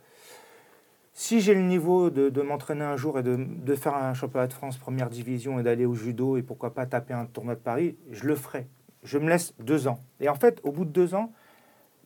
si 1.14 1.40
j'ai 1.40 1.54
le 1.54 1.62
niveau 1.62 2.10
de, 2.10 2.28
de 2.28 2.42
m'entraîner 2.42 2.84
un 2.84 2.96
jour 2.96 3.18
et 3.18 3.22
de, 3.22 3.38
de 3.38 3.74
faire 3.76 3.94
un 3.94 4.14
championnat 4.14 4.48
de 4.48 4.52
France 4.52 4.76
première 4.76 5.08
division 5.08 5.60
et 5.60 5.62
d'aller 5.62 5.86
au 5.86 5.94
judo 5.94 6.36
et 6.36 6.42
pourquoi 6.42 6.74
pas 6.74 6.86
taper 6.86 7.14
un 7.14 7.24
tournoi 7.24 7.54
de 7.54 7.60
Paris, 7.60 7.96
je 8.10 8.26
le 8.26 8.34
ferai. 8.34 8.66
Je 9.04 9.18
me 9.18 9.28
laisse 9.28 9.54
deux 9.60 9.86
ans. 9.86 10.00
Et 10.20 10.28
en 10.28 10.34
fait, 10.34 10.60
au 10.64 10.72
bout 10.72 10.84
de 10.84 10.90
deux 10.90 11.14
ans, 11.14 11.32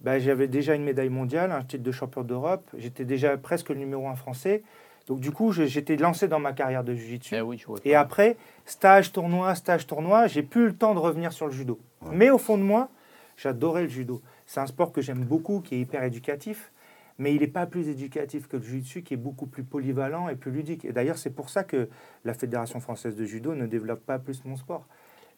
ben, 0.03 0.19
j'avais 0.19 0.47
déjà 0.47 0.75
une 0.75 0.85
médaille 0.85 1.09
mondiale, 1.09 1.53
un 1.53 1.63
titre 1.63 1.83
de 1.83 1.91
champion 1.91 2.23
d'Europe, 2.23 2.71
j'étais 2.77 3.05
déjà 3.05 3.37
presque 3.37 3.71
le 3.71 3.77
numéro 3.77 4.07
un 4.09 4.15
français. 4.15 4.63
Donc 5.07 5.21
du 5.21 5.31
coup, 5.31 5.53
j'étais 5.53 5.97
lancé 5.97 6.29
dans 6.29 6.39
ma 6.39 6.53
carrière 6.53 6.85
de 6.85 6.95
jiu-jitsu. 6.95 7.35
Eh 7.35 7.41
oui. 7.41 7.65
Et 7.87 7.95
après, 7.95 8.37
stage, 8.67 9.11
tournoi, 9.11 9.55
stage, 9.55 9.87
tournoi, 9.87 10.27
j'ai 10.27 10.43
plus 10.43 10.67
le 10.67 10.77
temps 10.77 10.93
de 10.93 10.99
revenir 10.99 11.33
sur 11.33 11.47
le 11.47 11.53
judo. 11.53 11.81
Mais 12.13 12.29
au 12.29 12.37
fond 12.37 12.59
de 12.59 12.63
moi, 12.63 12.91
j'adorais 13.37 13.85
le 13.85 13.89
judo. 13.89 14.21
C'est 14.45 14.61
un 14.61 14.67
sport 14.67 14.93
que 14.93 15.01
j'aime 15.01 15.25
beaucoup, 15.25 15.61
qui 15.61 15.77
est 15.77 15.81
hyper 15.81 16.05
éducatif, 16.05 16.73
mais 17.19 17.35
il 17.35 17.41
n'est 17.41 17.47
pas 17.49 17.67
plus 17.67 17.89
éducatif 17.89 18.47
que 18.49 18.57
le 18.57 18.63
jiu-jitsu, 18.63 19.03
qui 19.03 19.15
est 19.15 19.19
beaucoup 19.19 19.47
plus 19.47 19.65
polyvalent 19.65 20.29
et 20.29 20.37
plus 20.37 20.51
ludique. 20.53 20.85
Et 20.85 20.93
d'ailleurs, 20.93 21.19
c'est 21.19 21.31
pour 21.31 21.51
ça 21.51 21.65
que 21.65 21.89
la 22.25 22.35
Fédération 22.35 22.81
française 22.81 23.17
de 23.17 23.25
judo 23.25 23.55
ne 23.55 23.67
développe 23.67 24.01
pas 24.07 24.19
plus 24.19 24.45
mon 24.45 24.57
sport. 24.57 24.87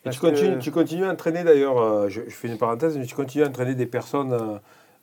Et 0.04 0.10
tu, 0.10 0.18
continues, 0.20 0.56
que- 0.56 0.62
tu 0.62 0.70
continues 0.70 1.04
à 1.04 1.10
entraîner 1.10 1.42
d'ailleurs, 1.44 1.78
euh, 1.78 2.08
je, 2.08 2.22
je 2.26 2.30
fais 2.34 2.48
une 2.48 2.58
parenthèse, 2.58 2.96
mais 2.98 3.04
tu 3.06 3.14
continues 3.14 3.44
à 3.44 3.48
entraîner 3.48 3.74
des 3.74 3.86
personnes 3.86 4.32
euh, 4.32 4.58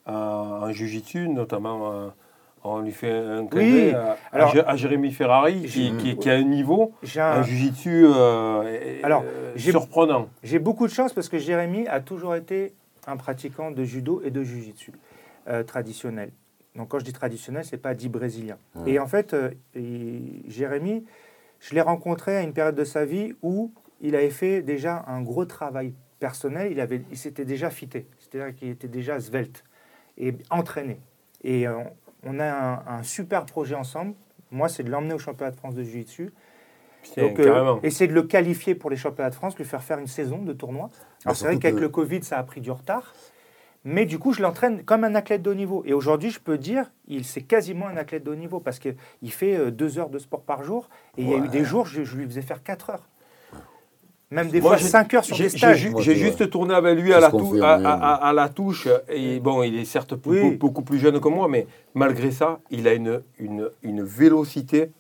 en 0.06 0.14
en 0.68 0.72
Jiu-Jitsu, 0.72 1.30
notamment 1.30 1.92
euh, 1.92 2.08
on 2.64 2.80
lui 2.80 2.92
fait 2.92 3.12
un 3.12 3.46
clin 3.46 3.62
Oui, 3.62 3.92
à, 3.94 4.18
alors- 4.32 4.54
à 4.68 4.76
Jérémy 4.76 5.12
Ferrari 5.12 5.62
qui, 5.62 5.68
J'ai- 5.68 5.98
qui- 5.98 6.18
qui 6.18 6.30
a 6.30 6.34
un 6.34 6.44
niveau, 6.44 6.94
un 7.18 7.20
un- 7.22 7.44
Jiu-Jitsu 7.44 8.06
euh, 8.06 8.14
euh, 8.66 9.00
Alors, 9.04 9.24
euh, 9.26 9.54
surprenant. 9.58 10.30
J'ai 10.44 10.60
beaucoup 10.60 10.88
de 10.88 10.92
chance 10.92 11.14
parce 11.14 11.30
que 11.30 11.38
Jérémy 11.38 11.88
a 11.88 12.00
toujours 12.02 12.36
été 12.36 12.74
un 13.06 13.18
pratiquant 13.18 13.72
de 13.72 13.84
judo 13.84 14.22
et 14.26 14.32
de 14.32 14.44
jiu-jitsu 14.44 14.92
euh, 15.48 15.64
traditionnel. 15.64 16.32
Donc 16.78 16.90
quand 16.90 17.00
je 17.00 17.06
dis 17.06 17.14
traditionnel, 17.14 17.66
c'est 17.66 17.78
pas 17.78 17.94
dit 17.94 18.08
brésilien. 18.08 18.58
Et 18.88 19.00
en 19.00 19.08
fait, 19.08 19.34
euh, 19.34 19.52
il- 19.76 20.44
Jérémy, 20.48 21.06
je 21.60 21.74
l'ai 21.76 21.82
rencontré 21.82 22.38
à 22.38 22.42
une 22.44 22.54
période 22.54 22.76
de 22.76 22.84
sa 22.86 23.04
vie 23.04 23.34
où 23.42 23.72
il 24.00 24.16
avait 24.16 24.30
fait 24.30 24.62
déjà 24.62 25.04
un 25.08 25.22
gros 25.22 25.46
travail 25.46 25.94
personnel. 26.20 26.72
Il 26.72 26.80
avait, 26.80 27.02
il 27.12 27.18
s'était 27.18 27.46
déjà 27.46 27.70
fité, 27.72 28.08
c'est-à-dire 28.20 28.56
qu'il 28.56 28.70
était 28.70 28.88
déjà 28.88 29.20
svelte 29.20 29.64
et 30.18 30.36
entraîné. 30.52 31.00
Et 31.44 31.68
euh, 31.68 31.80
on 32.24 32.40
a 32.40 32.46
un, 32.46 32.98
un 33.00 33.04
super 33.04 33.46
projet 33.46 33.76
ensemble. 33.76 34.14
Moi, 34.52 34.70
c'est 34.70 34.84
de 34.84 34.90
l'emmener 34.92 35.14
au 35.16 35.20
championnat 35.20 35.52
de 35.52 35.56
France 35.58 35.76
de 35.76 35.84
jiu-jitsu. 35.84 36.32
Euh, 37.40 37.44
essayer 37.84 38.08
de 38.08 38.14
le 38.14 38.24
qualifier 38.24 38.76
pour 38.76 38.90
les 38.90 38.96
championnats 38.98 39.30
de 39.30 39.36
France, 39.36 39.58
lui 39.58 39.66
faire 39.66 39.84
faire 39.84 39.98
une 40.00 40.08
saison 40.08 40.40
de 40.44 40.54
tournoi. 40.54 40.90
Bah, 40.94 41.00
Alors, 41.26 41.36
c'est 41.38 41.46
vrai 41.46 41.54
qu'avec 41.60 41.76
le 41.82 41.90
Covid, 41.90 42.24
ça 42.24 42.38
a 42.38 42.44
pris 42.44 42.62
du 42.62 42.70
retard. 42.72 43.14
Mais 43.90 44.06
du 44.06 44.20
coup, 44.20 44.34
je 44.34 44.42
l'entraîne 44.42 44.84
comme 44.84 45.06
un 45.06 45.16
athlète 45.16 45.42
de 45.42 45.50
haut 45.50 45.54
niveau. 45.56 45.82
Et 45.86 45.94
aujourd'hui, 45.94 46.30
je 46.30 46.42
peux 46.42 46.58
dire, 46.58 46.92
il 47.08 47.24
c'est 47.24 47.42
quasiment 47.42 47.88
un 47.88 47.96
athlète 47.96 48.26
de 48.26 48.32
haut 48.32 48.36
niveau 48.36 48.60
parce 48.60 48.80
qu'il 48.80 48.96
fait 49.32 49.56
euh, 49.56 49.72
deux 49.72 49.98
heures 49.98 50.10
de 50.10 50.20
sport 50.20 50.42
par 50.42 50.62
jour. 50.66 50.90
Et 51.18 51.22
il 51.24 51.30
y 51.30 51.34
a 51.34 51.38
eu 51.38 51.48
des 51.48 51.64
jours, 51.64 51.86
je, 51.86 52.04
je 52.04 52.18
lui 52.18 52.26
faisais 52.26 52.42
faire 52.42 52.62
quatre 52.64 52.90
heures. 52.90 53.08
Même 54.30 54.50
des 54.50 54.60
Moi, 54.60 54.72
fois 54.78 54.86
cinq 54.86 55.14
heures 55.14 55.24
sur 55.24 55.38
des 55.38 55.44
j'ai 55.44 55.58
stages. 55.58 55.90
j'ai 56.00 56.16
juste 56.18 56.50
tourné 56.50 56.74
avec 56.74 57.00
lui 57.00 57.14
à 57.14 57.22
la, 57.22 57.28
ce 57.28 57.32
qu'on 57.32 57.40
tou- 57.40 57.54
fait, 57.56 57.62
à, 57.62 57.78
oui, 57.78 57.86
à- 57.86 57.96
oui. 57.96 58.02
à- 58.04 58.14
à 58.28 58.34
la 58.34 58.50
touche. 58.50 58.90
Et 59.08 59.40
bon, 59.40 59.64
il 59.64 59.80
est 59.80 59.86
certes 59.86 60.16
beaucoup, 60.16 60.32
Oui. 60.36 60.58
beaucoup 60.58 60.82
plus 60.82 61.00
jeune 61.00 61.22
que 61.22 61.30
moi, 61.30 61.48
mais 61.48 61.66
malgré 61.94 62.32
ça, 62.32 62.60
il 62.70 62.90
a 62.90 62.94
une, 62.94 63.22
une, 63.40 63.70
une 63.84 64.04
vélocité 64.04 64.92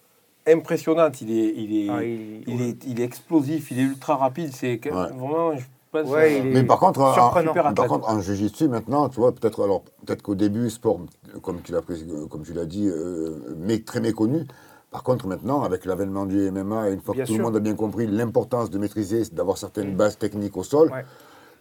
impressionnante. 0.48 1.20
Il 1.20 1.30
est, 1.38 1.54
il 1.58 1.76
est, 1.76 1.90
Ah, 1.92 2.04
il- 2.06 2.44
il 2.48 2.62
est, 2.62 2.86
il 2.88 3.02
est 3.02 3.04
explosif, 3.04 3.70
il 3.72 3.80
est 3.80 3.84
ultra 3.84 4.16
rapide. 4.16 4.52
C'est 4.54 4.80
Ouais. 4.86 4.92
vraiment, 4.92 5.58
je 5.58 5.66
pense. 5.92 6.10
Ouais, 6.10 6.40
euh, 6.42 6.52
Mais 6.54 6.64
par 6.64 6.80
contre. 6.80 7.00
Super 7.40 7.74
par 7.74 7.88
contre, 7.88 8.10
en 8.10 8.20
jiu-jitsu 8.20 8.68
maintenant, 8.68 9.10
tu 9.10 9.20
vois, 9.20 9.32
peut-être 9.34 9.64
alors 9.64 9.84
peut-être 10.06 10.22
qu'au 10.22 10.36
début, 10.36 10.70
sport, 10.70 11.00
comme 11.42 11.62
tu 11.62 11.72
l'as 11.72 11.82
pré- 11.82 11.96
comme 12.30 12.44
tu 12.44 12.54
l'as 12.54 12.66
dit, 12.66 12.88
euh, 12.88 13.56
mais 13.58 13.80
très 13.80 14.00
méconnu. 14.00 14.46
Par 14.92 15.04
contre, 15.04 15.28
maintenant, 15.28 15.64
avec 15.64 15.84
l'avènement 15.86 16.26
du 16.26 16.50
MMA, 16.50 16.90
et 16.90 16.94
une 16.94 17.02
fois 17.02 17.14
Bien 17.14 17.24
que 17.24 17.28
tout 17.28 17.34
sûr. 17.34 17.40
le 17.42 17.46
monde 17.48 17.58
a 17.58 17.60
bien 17.60 17.76
compris 17.76 18.08
l'importance 18.08 18.70
de 18.70 18.78
maîtriser, 18.78 19.24
d'avoir 19.34 19.58
certaines 19.58 19.96
bases 19.96 20.18
techniques 20.18 20.56
au 20.56 20.64
sol, 20.64 20.90
Ouais. 20.92 21.04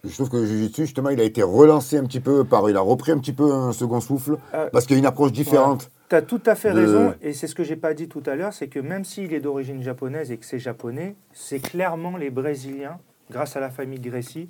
je 0.05 0.13
trouve 0.13 0.29
que 0.29 0.37
le 0.37 0.45
jiu-jitsu, 0.45 0.83
justement, 0.85 1.09
il 1.09 1.19
a 1.19 1.23
été 1.25 1.43
relancé 1.43 1.97
un 1.97 2.05
petit 2.05 2.21
peu 2.21 2.45
par, 2.45 2.69
il 2.69 2.77
a 2.77 2.81
repris 2.81 3.11
un 3.11 3.17
petit 3.19 3.33
peu 3.33 3.51
un 3.51 3.73
second 3.73 3.99
souffle, 3.99 4.37
Euh, 4.53 4.69
parce 4.71 4.85
qu'il 4.85 4.95
y 4.95 4.97
a 4.97 4.99
une 4.99 5.05
approche 5.05 5.33
différente. 5.33 5.91
Tu 6.09 6.15
as 6.15 6.21
tout 6.21 6.39
à 6.45 6.55
fait 6.55 6.71
de- 6.71 6.79
raison, 6.79 7.13
et 7.21 7.33
c'est 7.33 7.47
ce 7.47 7.53
que 7.53 7.63
j'ai 7.65 7.75
pas 7.75 7.93
dit 7.93 8.07
tout 8.07 8.23
à 8.25 8.35
l'heure, 8.35 8.53
c'est 8.53 8.69
que 8.69 8.79
même 8.79 9.03
s'il 9.03 9.33
est 9.33 9.41
d'origine 9.41 9.83
japonaise 9.83 10.31
et 10.31 10.37
que 10.37 10.45
c'est 10.45 10.57
japonais, 10.59 11.15
c'est 11.33 11.59
clairement 11.59 12.15
les 12.15 12.29
Brésiliens, 12.29 12.97
grâce 13.31 13.55
à 13.55 13.59
la 13.59 13.69
famille 13.69 13.99
Gracie, 13.99 14.49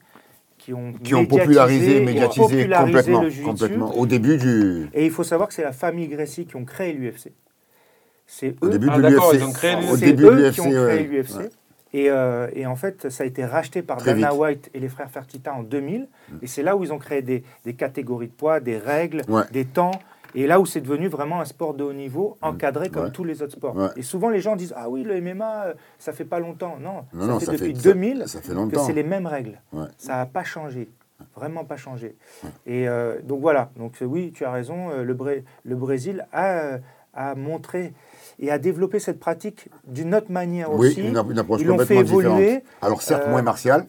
qui 0.57 0.73
ont, 0.73 0.93
qui 0.93 1.13
ont 1.13 1.21
médiatisé 1.21 1.45
popularisé, 1.45 1.97
et 1.97 2.05
médiatisé 2.05 2.41
popularisé 2.41 2.85
complètement, 2.93 3.21
le 3.21 3.29
jiu-jitsu. 3.29 3.45
complètement. 3.49 3.95
Au 3.97 4.05
début 4.05 4.37
du, 4.37 4.89
Et 4.93 5.05
il 5.05 5.11
faut 5.11 5.23
savoir 5.23 5.47
que 5.47 5.53
c'est 5.53 5.63
la 5.63 5.71
famille 5.71 6.07
Gracie 6.07 6.45
qui 6.45 6.55
ont 6.55 6.65
créé 6.65 6.93
l'UFC. 6.93 7.31
C'est 8.25 8.55
eux, 8.63 8.69
début 8.69 8.87
Ah, 8.91 8.97
de 8.97 9.01
d'accord, 9.03 9.31
l'UFC. 9.31 9.41
ils 9.41 9.45
ont 9.47 9.51
créé 9.53 9.75
Au 9.89 9.97
début 9.97 10.23
de 10.23 10.27
eux 10.29 10.35
l'UFC, 10.35 10.53
qui 10.55 10.61
ont 10.61 10.69
créé 10.69 10.77
ouais. 10.77 11.03
l'UFC. 11.03 11.35
Ouais. 11.37 11.49
Et, 11.93 12.09
euh, 12.09 12.47
et 12.53 12.65
en 12.65 12.75
fait, 12.75 13.09
ça 13.09 13.23
a 13.23 13.25
été 13.27 13.45
racheté 13.45 13.81
par 13.81 13.97
Très 13.97 14.13
Dana 14.13 14.31
vite. 14.31 14.39
White 14.39 14.69
et 14.73 14.79
les 14.79 14.89
frères 14.89 15.09
Fertitta 15.09 15.53
en 15.53 15.63
2000. 15.63 16.07
Et 16.41 16.47
c'est 16.47 16.61
là 16.61 16.75
où 16.75 16.83
ils 16.83 16.91
ont 16.91 16.97
créé 16.99 17.21
des, 17.21 17.43
des 17.65 17.73
catégories 17.73 18.27
de 18.27 18.33
poids, 18.33 18.59
des 18.59 18.77
règles, 18.77 19.21
Ouais. 19.29 19.43
des 19.51 19.63
temps. 19.63 19.91
Et 20.35 20.45
là 20.47 20.59
où 20.59 20.65
c'est 20.65 20.81
devenu 20.81 21.07
vraiment 21.07 21.39
un 21.41 21.45
sport 21.45 21.73
de 21.73 21.83
haut 21.83 21.93
niveau, 21.93 22.37
encadré 22.41 22.89
comme 22.89 23.05
Ouais. 23.05 23.11
tous 23.11 23.23
les 23.23 23.41
autres 23.41 23.53
sports. 23.53 23.75
Ouais. 23.75 23.87
Et 23.95 24.01
souvent, 24.01 24.29
les 24.29 24.39
gens 24.41 24.55
disent 24.55 24.73
Ah 24.75 24.89
oui, 24.89 25.03
le 25.03 25.19
MMA, 25.21 25.63
euh, 25.67 25.73
ça 25.99 26.11
fait 26.13 26.25
pas 26.25 26.39
longtemps. 26.39 26.77
Non, 26.81 27.05
Non, 27.13 27.21
ça 27.21 27.27
non, 27.27 27.39
fait 27.39 27.45
ça 27.45 27.51
depuis 27.53 27.75
fait- 27.75 27.81
2000 27.81 28.23
ça 28.27 28.41
fait 28.41 28.53
que 28.53 28.79
c'est 28.79 28.93
les 28.93 29.03
mêmes 29.03 29.25
règles. 29.27 29.61
Ouais. 29.73 29.87
Ça 29.97 30.17
n'a 30.17 30.25
pas 30.25 30.43
changé. 30.43 30.89
Vraiment 31.35 31.65
pas 31.65 31.77
changé. 31.77 32.15
Et 32.65 32.87
euh, 32.87 33.15
donc 33.23 33.41
voilà. 33.41 33.71
Donc 33.77 33.93
euh, 34.01 34.05
oui, 34.05 34.31
tu 34.35 34.45
as 34.45 34.51
raison. 34.51 34.89
le, 35.01 35.13
Bré- 35.13 35.43
le 35.63 35.75
Brésil 35.75 36.27
a, 36.31 36.77
à 37.13 37.33
montrer 37.35 37.93
et 38.39 38.51
à 38.51 38.59
développer 38.59 38.99
cette 38.99 39.19
pratique 39.19 39.69
d'une 39.87 40.13
autre 40.13 40.31
manière 40.31 40.71
Oui, 40.71 40.89
aussi. 40.89 41.01
une, 41.01 41.17
une 41.31 41.39
approche 41.39 41.61
Ils 41.61 41.67
l'ont 41.67 41.77
fait 41.79 41.95
évoluer. 41.95 42.27
différente. 42.29 42.63
Alors 42.83 43.01
certes, 43.01 43.23
Euh, 43.25 43.31
moins 43.31 43.41
martial, 43.41 43.85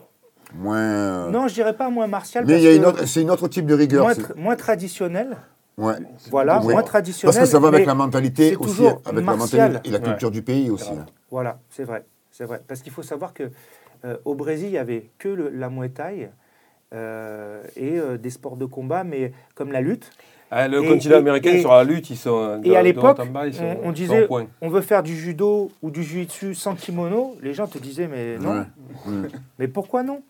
moins... 0.54 1.28
Non, 1.30 1.48
je 1.48 1.54
dirais 1.54 1.74
pas 1.76 1.90
moins 1.90 2.06
martial, 2.06 2.44
mais 2.46 2.54
a 2.54 3.06
c'est 3.06 3.20
une 3.22 3.30
autre 3.30 3.48
type 3.48 3.66
de 3.66 3.74
rigueur. 3.74 4.04
moins, 4.04 4.12
tra- 4.14 4.36
moins 4.36 4.56
traditionnel. 4.56 5.36
Ouais. 5.78 5.94
Voilà, 6.30 6.60
Oui. 6.62 6.72
moins 6.74 6.82
traditionnel. 6.82 7.34
Parce 7.34 7.46
que 7.46 7.50
ça 7.50 7.58
va 7.58 7.68
avec 7.68 7.86
la 7.86 7.94
mentalité 7.94 8.50
c'est 8.50 8.56
aussi, 8.56 8.86
avec 8.86 9.24
martial. 9.24 9.24
la 9.24 9.36
mentalité 9.36 9.88
et 9.88 9.92
la 9.92 9.98
culture 10.00 10.30
du 10.30 10.42
pays 10.42 10.68
aussi. 10.70 10.90
hein. 10.92 11.06
Voilà, 11.30 11.58
c'est 11.70 11.84
vrai, 11.84 12.04
c'est 12.30 12.44
vrai. 12.44 12.60
Parce 12.68 12.82
qu'il 12.82 12.92
faut 12.92 13.02
savoir 13.02 13.32
que 13.32 13.50
euh, 14.04 14.16
au 14.24 14.34
Brésil, 14.34 14.68
il 14.68 14.72
y 14.74 14.78
avait 14.78 15.10
que 15.18 15.28
le- 15.28 15.48
la 15.50 15.70
Muay 15.70 15.88
Thai 15.88 16.30
euh, 16.94 17.62
et 17.76 17.98
euh, 17.98 18.16
des 18.16 18.30
sports 18.30 18.56
de 18.56 18.64
combat, 18.64 19.04
mais 19.04 19.32
comme 19.54 19.72
la 19.72 19.80
lutte. 19.80 20.10
Ah, 20.50 20.66
le 20.66 20.82
Et- 20.82 20.88
continent 20.88 21.16
et- 21.16 21.18
américain 21.18 21.50
et- 21.50 21.60
sur 21.60 21.72
la 21.72 21.84
lutte, 21.84 22.08
ils 22.08 22.16
sont. 22.16 22.62
Et 22.64 22.70
de- 22.70 22.74
à 22.74 22.82
l'époque, 22.82 23.18
on, 23.82 23.92
disait, 23.92 24.26
point. 24.26 24.46
on 24.62 24.70
veut 24.70 24.80
faire 24.80 25.02
du 25.02 25.14
judo 25.14 25.70
ou 25.82 25.90
du 25.90 26.02
jiu-jitsu 26.02 26.54
sans 26.54 26.74
kimono. 26.74 27.36
Les 27.42 27.52
gens 27.52 27.66
te 27.66 27.76
disaient, 27.76 28.08
mais 28.08 28.38
non. 28.38 28.64
Ouais. 29.06 29.28
Mais 29.58 29.68
pourquoi 29.68 30.02
non? 30.02 30.22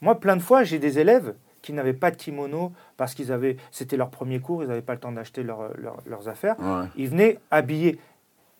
Moi, 0.00 0.18
plein 0.18 0.34
de 0.36 0.42
fois, 0.42 0.64
j'ai 0.64 0.80
des 0.80 0.98
élèves 0.98 1.34
qui 1.62 1.72
n'avaient 1.72 1.92
pas 1.92 2.10
de 2.10 2.16
kimono 2.16 2.72
parce 3.00 3.14
qu'ils 3.14 3.32
avaient, 3.32 3.56
c'était 3.70 3.96
leur 3.96 4.10
premier 4.10 4.40
cours, 4.40 4.62
ils 4.62 4.68
n'avaient 4.68 4.82
pas 4.82 4.92
le 4.92 5.00
temps 5.00 5.10
d'acheter 5.10 5.42
leur- 5.42 5.70
leur- 5.78 5.96
leurs 6.06 6.28
affaires. 6.28 6.54
Ouais. 6.60 6.84
Ils 6.98 7.08
venaient 7.08 7.38
habillés. 7.50 7.98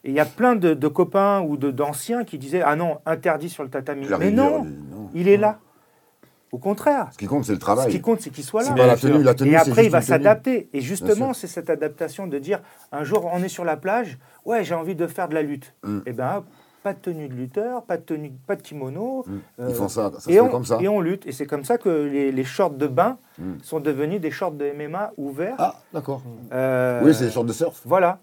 Et 0.03 0.09
il 0.09 0.14
y 0.14 0.18
a 0.18 0.24
plein 0.24 0.57
de, 0.57 0.72
de 0.72 0.88
copains 0.88 1.42
ou 1.42 1.59
de- 1.59 1.70
d'anciens 1.70 2.24
qui 2.24 2.38
disaient 2.38 2.62
Ah 2.64 2.74
non, 2.74 3.00
interdit 3.05 3.50
sur 3.50 3.62
le 3.64 3.68
tatami. 3.68 4.09
La 4.09 4.16
Mais 4.16 4.31
non, 4.31 4.66
il 5.12 5.29
est 5.29 5.37
là. 5.37 5.59
Au 6.53 6.57
contraire. 6.59 7.09
Ce 7.12 7.18
qui 7.18 7.26
compte, 7.26 7.44
c'est 7.44 7.53
le 7.53 7.57
Ce 7.57 7.61
travail. 7.61 7.90
qui 7.90 8.00
compte, 8.00 8.22
c'est 8.22 8.31
qu'il 8.31 8.42
soit 8.42 8.62
là. 8.62 8.72
Pas 8.72 8.87
la 8.87 8.96
tenue, 8.96 9.22
la 9.22 9.35
tenue, 9.35 9.50
Et 9.50 9.57
après, 9.57 9.85
il 9.85 9.90
va 9.90 10.00
s'adapter. 10.00 10.70
Et 10.72 10.81
justement, 10.81 11.35
c'est 11.35 11.46
cette 11.46 11.68
adaptation 11.68 12.26
de 12.26 12.38
dire 12.38 12.61
un 12.92 13.05
jour, 13.05 13.29
on 13.31 13.42
est 13.42 13.48
sur 13.48 13.66
la 13.66 13.76
plage, 13.76 14.16
ouais, 14.46 14.64
j'ai 14.64 14.74
envie 14.74 14.94
de 14.94 15.07
faire 15.07 15.29
de 15.29 15.35
la 15.35 15.42
lutte. 15.42 15.74
Mm. 15.85 15.98
Et 16.07 16.12
ben, 16.14 16.37
hop, 16.38 16.46
pas 16.82 16.92
de 16.94 16.98
tenue 16.98 17.28
de 17.28 17.34
lutteur, 17.34 17.82
pas 17.84 17.96
de 17.96 18.02
tenue, 18.02 18.32
pas 18.46 18.56
de 18.56 18.62
kimono. 18.62 19.24
Mm. 19.26 19.38
euh, 19.60 19.66
Ils 19.68 19.74
font 19.74 19.88
ça, 19.88 20.10
ça 20.14 20.20
se 20.20 20.30
fait 20.30 20.36
comme 20.50 20.64
ça. 20.64 20.78
et 20.80 20.88
on 20.88 21.00
lutte. 21.00 21.26
Et 21.26 21.32
c'est 21.32 21.46
comme 21.46 21.64
ça 21.64 21.78
que 21.78 21.88
les, 21.88 22.32
les 22.32 22.44
shorts 22.44 22.70
de 22.70 22.86
bain 22.86 23.18
Mm. 23.38 23.54
sont 23.62 23.80
devenus 23.80 24.20
des 24.20 24.30
shorts 24.30 24.52
de 24.52 24.70
MMA 24.72 25.12
ouverts. 25.16 25.54
Ah, 25.58 25.74
d'accord. 25.94 26.22
Euh, 26.52 27.00
Oui, 27.04 27.14
c'est 27.14 27.24
des 27.26 27.30
sortes 27.30 27.46
de 27.46 27.52
surf. 27.54 27.80
Voilà. 27.86 28.18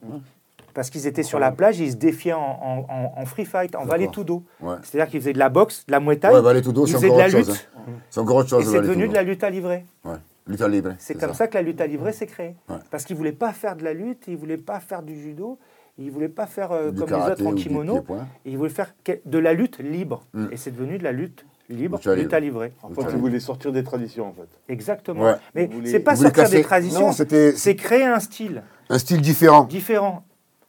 Parce 0.73 0.91
qu'ils 0.91 1.07
étaient 1.07 1.23
sur 1.23 1.39
la 1.39 1.51
plage 1.51 1.81
et 1.81 1.85
ils 1.85 1.91
se 1.93 1.95
défiaient 1.95 2.33
en, 2.33 2.39
en- 2.39 2.85
en- 2.87 3.13
en 3.21 3.25
free 3.25 3.45
fight, 3.45 3.75
en 3.75 3.85
valet 3.85 4.09
tout 4.11 4.23
dos. 4.23 4.43
Ouais. 4.61 4.75
C'est-à-dire 4.83 5.09
qu'ils 5.09 5.21
faisaient 5.21 5.33
de 5.33 5.39
la 5.39 5.49
boxe, 5.49 5.85
de 5.87 5.91
la 5.91 5.99
muay 5.99 6.17
thai, 6.17 6.29
Ouais, 6.29 6.53
les 6.53 6.61
tout 6.61 6.71
dos, 6.71 6.85
ils 6.85 6.89
c'est 6.89 6.97
faisaient 6.97 7.07
encore 7.09 7.17
de 7.17 7.21
la 7.23 7.27
autre 7.39 7.47
chose. 7.47 7.49
lutte. 7.49 7.69
hein. 7.77 7.91
C'est 8.11 8.19
encore 8.19 8.35
autre 8.35 8.47
Et 8.59 8.63
chose. 8.63 8.71
c'est 8.71 8.81
devenu 8.81 9.07
de 9.07 9.13
la 9.15 9.23
lutte 9.23 9.43
à 9.43 9.49
livrer. 9.49 9.85
Ouais. 10.05 10.17
Lutte 10.45 10.61
à 10.61 10.67
libre. 10.67 10.93
C'est 10.99 11.19
comme 11.19 11.33
ça. 11.33 11.47
que 11.47 11.55
la 11.55 11.63
lutte 11.63 11.81
à 11.81 11.87
livrer 11.87 12.13
s'est 12.13 12.27
créée. 12.27 12.55
Parce 12.91 13.05
qu'ils 13.05 13.15
ne 13.15 13.17
voulaient 13.17 13.31
pas 13.31 13.53
faire 13.53 13.75
de 13.75 13.83
la 13.83 13.93
lutte, 13.93 14.25
ils 14.27 14.33
ne 14.33 14.37
voulaient 14.37 14.57
pas 14.57 14.79
faire 14.79 15.01
du 15.01 15.19
judo, 15.19 15.57
ils 15.97 16.07
ne 16.07 16.11
voulaient 16.11 16.29
pas 16.29 16.45
faire 16.47 16.71
euh, 16.71 16.91
comme 16.91 17.09
les 17.09 17.15
autres 17.31 17.45
en 17.45 17.53
kimono, 17.53 18.05
et 18.45 18.51
ils 18.51 18.57
voulaient 18.57 18.69
faire 18.69 18.93
de 19.25 19.37
la 19.39 19.53
lutte 19.53 19.79
libre. 19.79 20.23
Mm. 20.33 20.45
Et 20.51 20.57
c'est 20.57 20.71
devenu 20.71 20.97
de 20.97 21.03
la 21.03 21.11
lutte 21.11 21.45
libre, 21.69 21.97
Lutte 21.97 22.07
à 22.07 22.15
lutte 22.15 22.33
à 22.33 22.39
livrer. 22.39 22.71
En 22.83 22.89
fait, 22.89 23.01
ils 23.11 23.17
voulaient 23.17 23.39
sortir 23.39 23.71
des 23.71 23.83
traditions, 23.83 24.27
en 24.27 24.33
fait. 24.33 24.47
Exactement. 24.71 25.23
Ouais. 25.23 25.33
Mais 25.55 25.65
Vous 25.67 25.73
voulez- 25.77 25.91
c'est 25.91 25.99
pas 25.99 26.15
sortir 26.15 26.43
casser- 26.43 26.57
des 26.57 26.63
traditions, 26.63 27.07
Non, 27.07 27.11
c'était 27.11 27.51
c'est 27.53 27.75
créer 27.75 28.05
un 28.05 28.19
style 28.19 28.63
un 28.89 28.99
style 28.99 29.19
différent. 29.21 29.65
différent. 29.65 30.23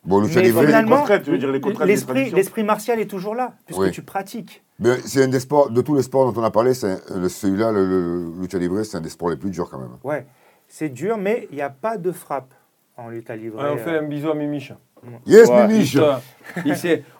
Bon, 0.04 0.20
lutte 0.20 0.32
à 0.36 0.40
Mais 0.40 0.46
livrer, 0.46 0.66
finalement, 0.66 1.04
l'esprit, 1.06 1.72
traditions 1.74 2.36
l'esprit 2.36 2.64
martial 2.64 2.98
est 2.98 3.06
toujours 3.06 3.34
là, 3.34 3.54
puisque 3.66 3.80
Oui. 3.80 3.90
tu 3.92 4.02
pratiques. 4.02 4.64
mais 4.80 4.96
c'est 5.04 5.22
un 5.24 5.28
des 5.28 5.40
sports, 5.40 5.70
de 5.70 5.80
tous 5.82 5.94
les 5.94 6.02
sports 6.02 6.32
dont 6.32 6.40
on 6.40 6.44
a 6.44 6.50
parlé, 6.50 6.72
c'est 6.74 6.96
le- 7.14 7.28
celui-là, 7.28 7.70
le, 7.72 7.84
le 7.86 8.40
lutte 8.40 8.54
à 8.54 8.58
livrer, 8.58 8.84
c'est 8.84 8.96
un 8.96 9.00
des 9.00 9.08
sports 9.10 9.28
les 9.30 9.36
plus 9.36 9.50
durs 9.50 9.68
quand 9.68 9.78
même. 9.78 9.90
Ouais, 10.04 10.26
c'est 10.66 10.88
dur, 10.88 11.16
mais 11.18 11.46
il 11.50 11.56
n'y 11.56 11.62
a 11.62 11.68
pas 11.70 11.96
de 11.98 12.10
frappe 12.12 12.54
en 12.96 13.08
lutte 13.10 13.28
à 13.30 13.36
livrer. 13.36 13.62
Ouais, 13.62 13.70
on 13.74 13.76
fait 13.76 13.90
euh, 13.94 14.00
un 14.00 14.04
bisou 14.08 14.30
à 14.30 14.34
Mimiche. 14.34 14.72
Yes, 15.26 15.48
Ouais, 15.48 15.66
Mimiche 15.66 15.96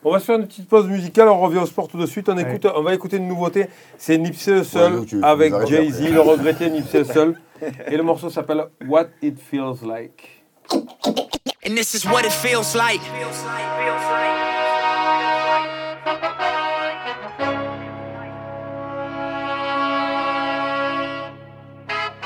on 0.04 0.10
va 0.10 0.20
se 0.20 0.24
faire 0.24 0.36
une 0.36 0.46
petite 0.46 0.68
pause 0.68 0.86
musicale, 0.86 1.28
on 1.28 1.38
revient 1.38 1.58
au 1.58 1.66
sport 1.66 1.86
tout 1.88 1.98
de 1.98 2.06
suite. 2.06 2.28
On, 2.28 2.36
Ouais. 2.36 2.42
écoute, 2.42 2.66
on 2.74 2.82
va 2.82 2.94
écouter 2.94 3.18
une 3.18 3.28
nouveauté. 3.28 3.68
C'est 3.98 4.16
Nipsey 4.16 4.60
Hussle 4.60 5.04
Ouais, 5.04 5.24
avec 5.24 5.52
Jay-Z, 5.66 6.10
le 6.12 6.20
regretté 6.20 6.70
Nipsey 6.70 7.02
Hussle. 7.02 7.34
Et 7.90 7.96
le 7.96 8.02
morceau 8.02 8.30
s'appelle 8.30 8.64
What 8.86 9.06
It 9.22 9.38
Feels 9.38 9.86
Like. 9.86 10.42
And 10.72 11.74
this 11.74 11.94
is 11.94 12.06
what 12.06 12.24
it 12.24 12.32
feels 12.32 12.74
like. 12.74 13.00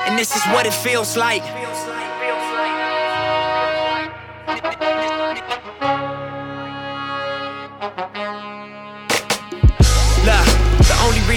And 0.05 0.17
this 0.19 0.35
is 0.35 0.43
what 0.53 0.65
it 0.65 0.73
feels 0.73 1.17
like. 1.17 1.43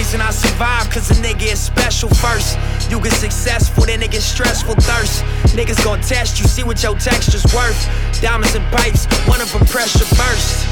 Reason 0.07 0.21
I 0.21 0.31
survive, 0.31 0.89
cause 0.89 1.11
a 1.11 1.15
nigga 1.15 1.51
is 1.51 1.59
special 1.59 2.07
first. 2.07 2.57
You 2.89 3.01
get 3.01 3.11
successful, 3.11 3.85
then 3.85 4.01
it 4.01 4.11
get 4.11 4.21
stressful 4.21 4.75
thirst. 4.75 5.21
Niggas 5.51 5.83
gon' 5.83 5.99
test 5.99 6.39
you, 6.39 6.47
see 6.47 6.63
what 6.63 6.81
your 6.81 6.97
texture's 6.97 7.43
worth. 7.53 7.75
Diamonds 8.21 8.55
and 8.55 8.63
pipes, 8.71 9.03
one 9.27 9.41
of 9.41 9.51
them 9.51 9.65
pressure 9.67 10.07
burst. 10.15 10.63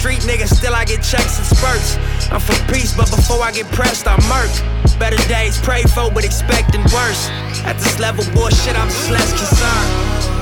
Street 0.00 0.20
niggas, 0.20 0.56
still 0.56 0.74
I 0.74 0.86
get 0.86 1.02
checks 1.02 1.36
and 1.36 1.46
spurts. 1.58 1.98
I'm 2.32 2.40
for 2.40 2.56
peace, 2.72 2.96
but 2.96 3.10
before 3.10 3.42
I 3.42 3.52
get 3.52 3.66
pressed, 3.66 4.06
I 4.08 4.16
murk. 4.32 4.98
Better 4.98 5.20
days 5.28 5.60
pray 5.60 5.82
for, 5.82 6.10
but 6.10 6.24
expecting 6.24 6.80
worse. 6.84 7.28
At 7.68 7.74
this 7.74 7.98
level, 8.00 8.24
bullshit, 8.32 8.78
I'm 8.78 8.88
just 8.88 9.10
less 9.10 9.30
concerned. 9.36 10.39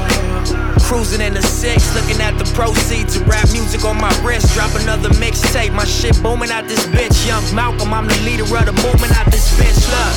Cruising 0.89 1.21
in 1.21 1.35
the 1.35 1.43
six, 1.43 1.93
looking 1.95 2.21
at 2.23 2.39
the 2.39 2.45
proceeds 2.57 3.17
of 3.17 3.29
rap 3.29 3.49
music 3.53 3.85
on 3.85 4.01
my 4.01 4.13
wrist. 4.25 4.55
Drop 4.55 4.73
another 4.81 5.11
mixtape, 5.21 5.73
my 5.75 5.85
shit 5.85 6.17
booming 6.23 6.51
out 6.51 6.67
this 6.69 6.87
bitch. 6.87 7.27
Young 7.27 7.45
Malcolm, 7.55 7.93
I'm 7.93 8.07
the 8.09 8.17
leader 8.25 8.45
of 8.45 8.65
the 8.65 8.73
movement 8.73 9.13
out 9.19 9.31
this 9.31 9.53
bitch. 9.61 9.77
Look, 9.93 10.15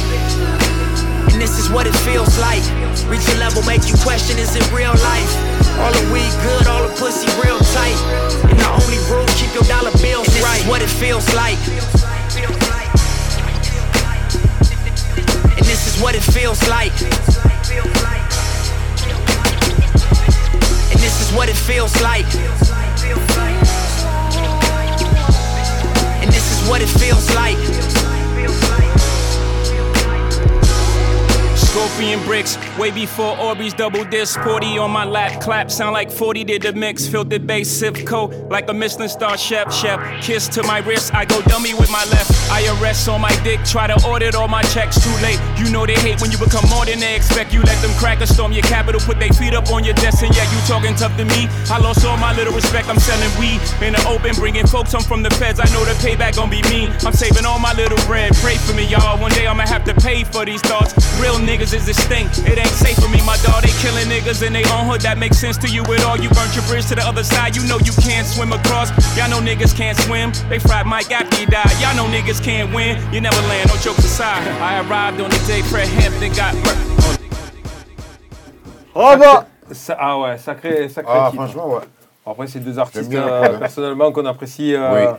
and 1.34 1.41
this 1.41 1.60
is 1.60 1.69
what 1.69 1.88
it 1.88 1.95
feels 2.07 2.39
like. 2.39 2.63
Reach 3.12 3.27
a 3.29 3.38
level, 3.38 3.63
make 3.63 3.84
you 3.88 3.95
question, 3.99 4.39
is 4.39 4.55
it 4.55 4.63
real 4.71 4.95
life? 5.03 5.31
All 5.79 5.91
the 5.91 6.07
weed 6.13 6.31
good, 6.43 6.67
all 6.67 6.88
the 6.88 6.93
pussy 6.95 7.27
real 7.43 7.60
tight. 7.75 7.99
And 8.47 8.60
the 8.60 8.67
only 8.71 8.99
rule, 9.12 9.27
keep 9.36 9.51
your 9.53 9.67
dollar 9.67 9.91
bills 9.99 10.27
and 10.27 10.36
this 10.39 10.43
right. 10.43 10.62
Is 10.62 10.67
what 10.67 10.81
it 10.81 10.89
feels 10.89 11.27
like. 11.36 11.60
And 15.57 15.65
this 15.67 15.88
is 15.88 16.01
what 16.01 16.15
it 16.15 16.23
feels 16.23 16.62
like. 16.69 16.93
And 17.01 18.20
this 21.12 21.30
is 21.30 21.36
what 21.36 21.50
it 21.50 21.58
feels 21.58 21.93
like. 22.02 22.26
And 26.21 26.32
this 26.32 26.63
is 26.63 26.69
what 26.69 26.82
it 26.82 26.88
feels 26.88 27.36
like. 27.36 28.00
Scorpion 31.71 32.21
bricks, 32.25 32.57
way 32.77 32.91
before 32.91 33.34
Orbeez 33.38 33.73
double 33.77 34.03
disc. 34.03 34.38
40 34.41 34.77
on 34.77 34.91
my 34.91 35.05
lap, 35.05 35.39
clap, 35.39 35.71
sound 35.71 35.93
like 35.93 36.12
40 36.12 36.43
did 36.43 36.63
the 36.63 36.73
mix. 36.73 37.07
Filtered 37.07 37.47
bass, 37.47 37.69
sip 37.71 38.05
coat, 38.05 38.34
like 38.51 38.67
a 38.69 38.73
Michelin 38.73 39.07
star 39.07 39.38
chef. 39.38 39.73
Chef, 39.73 39.97
kiss 40.21 40.49
to 40.49 40.63
my 40.63 40.79
wrist, 40.79 41.15
I 41.15 41.23
go 41.23 41.41
dummy 41.43 41.73
with 41.73 41.89
my 41.89 42.03
left. 42.12 42.29
IRS 42.51 43.07
on 43.07 43.21
my 43.21 43.31
dick, 43.45 43.63
try 43.63 43.88
to 43.88 43.95
audit 44.05 44.36
all 44.36 44.49
my 44.49 44.63
checks. 44.63 45.01
Too 45.01 45.15
late, 45.23 45.39
you 45.57 45.71
know 45.71 45.86
they 45.86 45.95
hate 45.95 46.19
when 46.19 46.29
you 46.29 46.38
become 46.38 46.67
more 46.69 46.84
than 46.84 46.99
they 46.99 47.15
expect. 47.15 47.53
You 47.53 47.62
let 47.62 47.81
them 47.81 47.97
crack 47.97 48.19
a 48.19 48.27
storm 48.27 48.51
your 48.51 48.63
capital, 48.63 48.99
put 48.99 49.17
their 49.17 49.31
feet 49.31 49.53
up 49.53 49.71
on 49.71 49.86
your 49.86 49.93
desk, 49.93 50.23
and 50.23 50.36
yet 50.36 50.51
you 50.51 50.60
talking 50.67 50.93
tough 50.93 51.15
to 51.15 51.23
me. 51.23 51.47
I 51.71 51.79
lost 51.79 52.03
all 52.03 52.17
my 52.17 52.36
little 52.36 52.53
respect, 52.53 52.89
I'm 52.89 52.99
selling 52.99 53.31
weed 53.39 53.62
in 53.79 53.93
the 53.93 54.03
open, 54.10 54.36
bringing 54.36 54.67
folks 54.67 54.91
home 54.91 55.03
from 55.03 55.23
the 55.23 55.31
feds. 55.39 55.62
I 55.62 55.71
know 55.71 55.86
the 55.86 55.95
payback 56.03 56.36
gon' 56.36 56.49
be 56.49 56.62
me. 56.63 56.91
I'm 57.07 57.13
saving 57.13 57.45
all 57.45 57.60
my 57.60 57.71
little 57.71 57.97
bread, 58.07 58.36
pray 58.43 58.57
for 58.57 58.73
me, 58.73 58.84
y'all. 58.88 59.17
One 59.21 59.31
day 59.31 59.47
I'ma 59.47 59.63
have 59.67 59.86
to 59.86 59.93
pay 59.93 60.25
for 60.25 60.43
these 60.43 60.60
thoughts. 60.63 60.91
Real 61.21 61.39
niggas 61.62 61.74
is 61.78 61.88
it 61.89 62.58
ain't 62.58 62.74
safe 62.74 62.97
for 62.97 63.10
me, 63.10 63.21
my 63.26 63.38
dog. 63.45 63.62
They 63.62 63.69
killing 63.82 64.08
niggas 64.10 64.45
in 64.45 64.54
their 64.54 64.65
own 64.74 64.89
hood, 64.89 65.02
that 65.02 65.17
makes 65.17 65.38
sense 65.38 65.58
to 65.58 65.67
you 65.67 65.84
at 65.84 66.04
all. 66.04 66.17
You 66.17 66.30
burnt 66.30 66.56
your 66.56 66.65
bridge 66.65 66.88
to 66.88 66.95
the 66.95 67.04
other 67.06 67.24
side, 67.24 67.56
you 67.56 67.62
know 67.67 67.78
you 67.80 67.93
can't 68.02 68.26
swim 68.26 68.52
across. 68.52 68.89
Y'all 69.15 69.30
know 69.30 69.39
niggas 69.39 69.76
can't 69.76 69.97
swim, 69.97 70.32
they 70.50 70.58
fried 70.58 70.88
Mike 70.88 71.12
after 71.12 71.38
he 71.38 71.45
died. 71.45 71.69
Y'all 71.80 71.95
know 71.95 72.10
niggas 72.10 72.43
can't 72.43 72.74
win, 72.74 72.97
you 73.13 73.21
never 73.21 73.39
land, 73.47 73.69
no 73.69 73.78
jokes 73.78 74.04
aside. 74.04 74.41
I 74.60 74.82
arrived 74.82 75.21
on 75.21 75.30
the 75.30 75.38
day 75.45 75.62
Fred 75.62 75.88
Hampton 75.88 76.34
got 76.34 76.56
murdered. 76.56 76.88
Oh 78.95 79.17
bah 79.17 79.45
Ça- 79.71 79.97
ah 80.00 80.19
ouais, 80.19 80.38
sacré, 80.38 80.89
sacré 80.89 81.13
Ah, 81.15 81.30
titre. 81.32 81.43
franchement, 81.43 81.76
ouais. 81.76 81.86
Après, 82.26 82.47
c'est 82.47 82.60
deux 82.60 82.78
artistes 82.78 83.13
euh, 83.13 83.56
hein. 83.56 83.58
personnellement 83.58 84.12
qu'on 84.12 84.26
apprécie, 84.26 84.76
euh, 84.76 85.13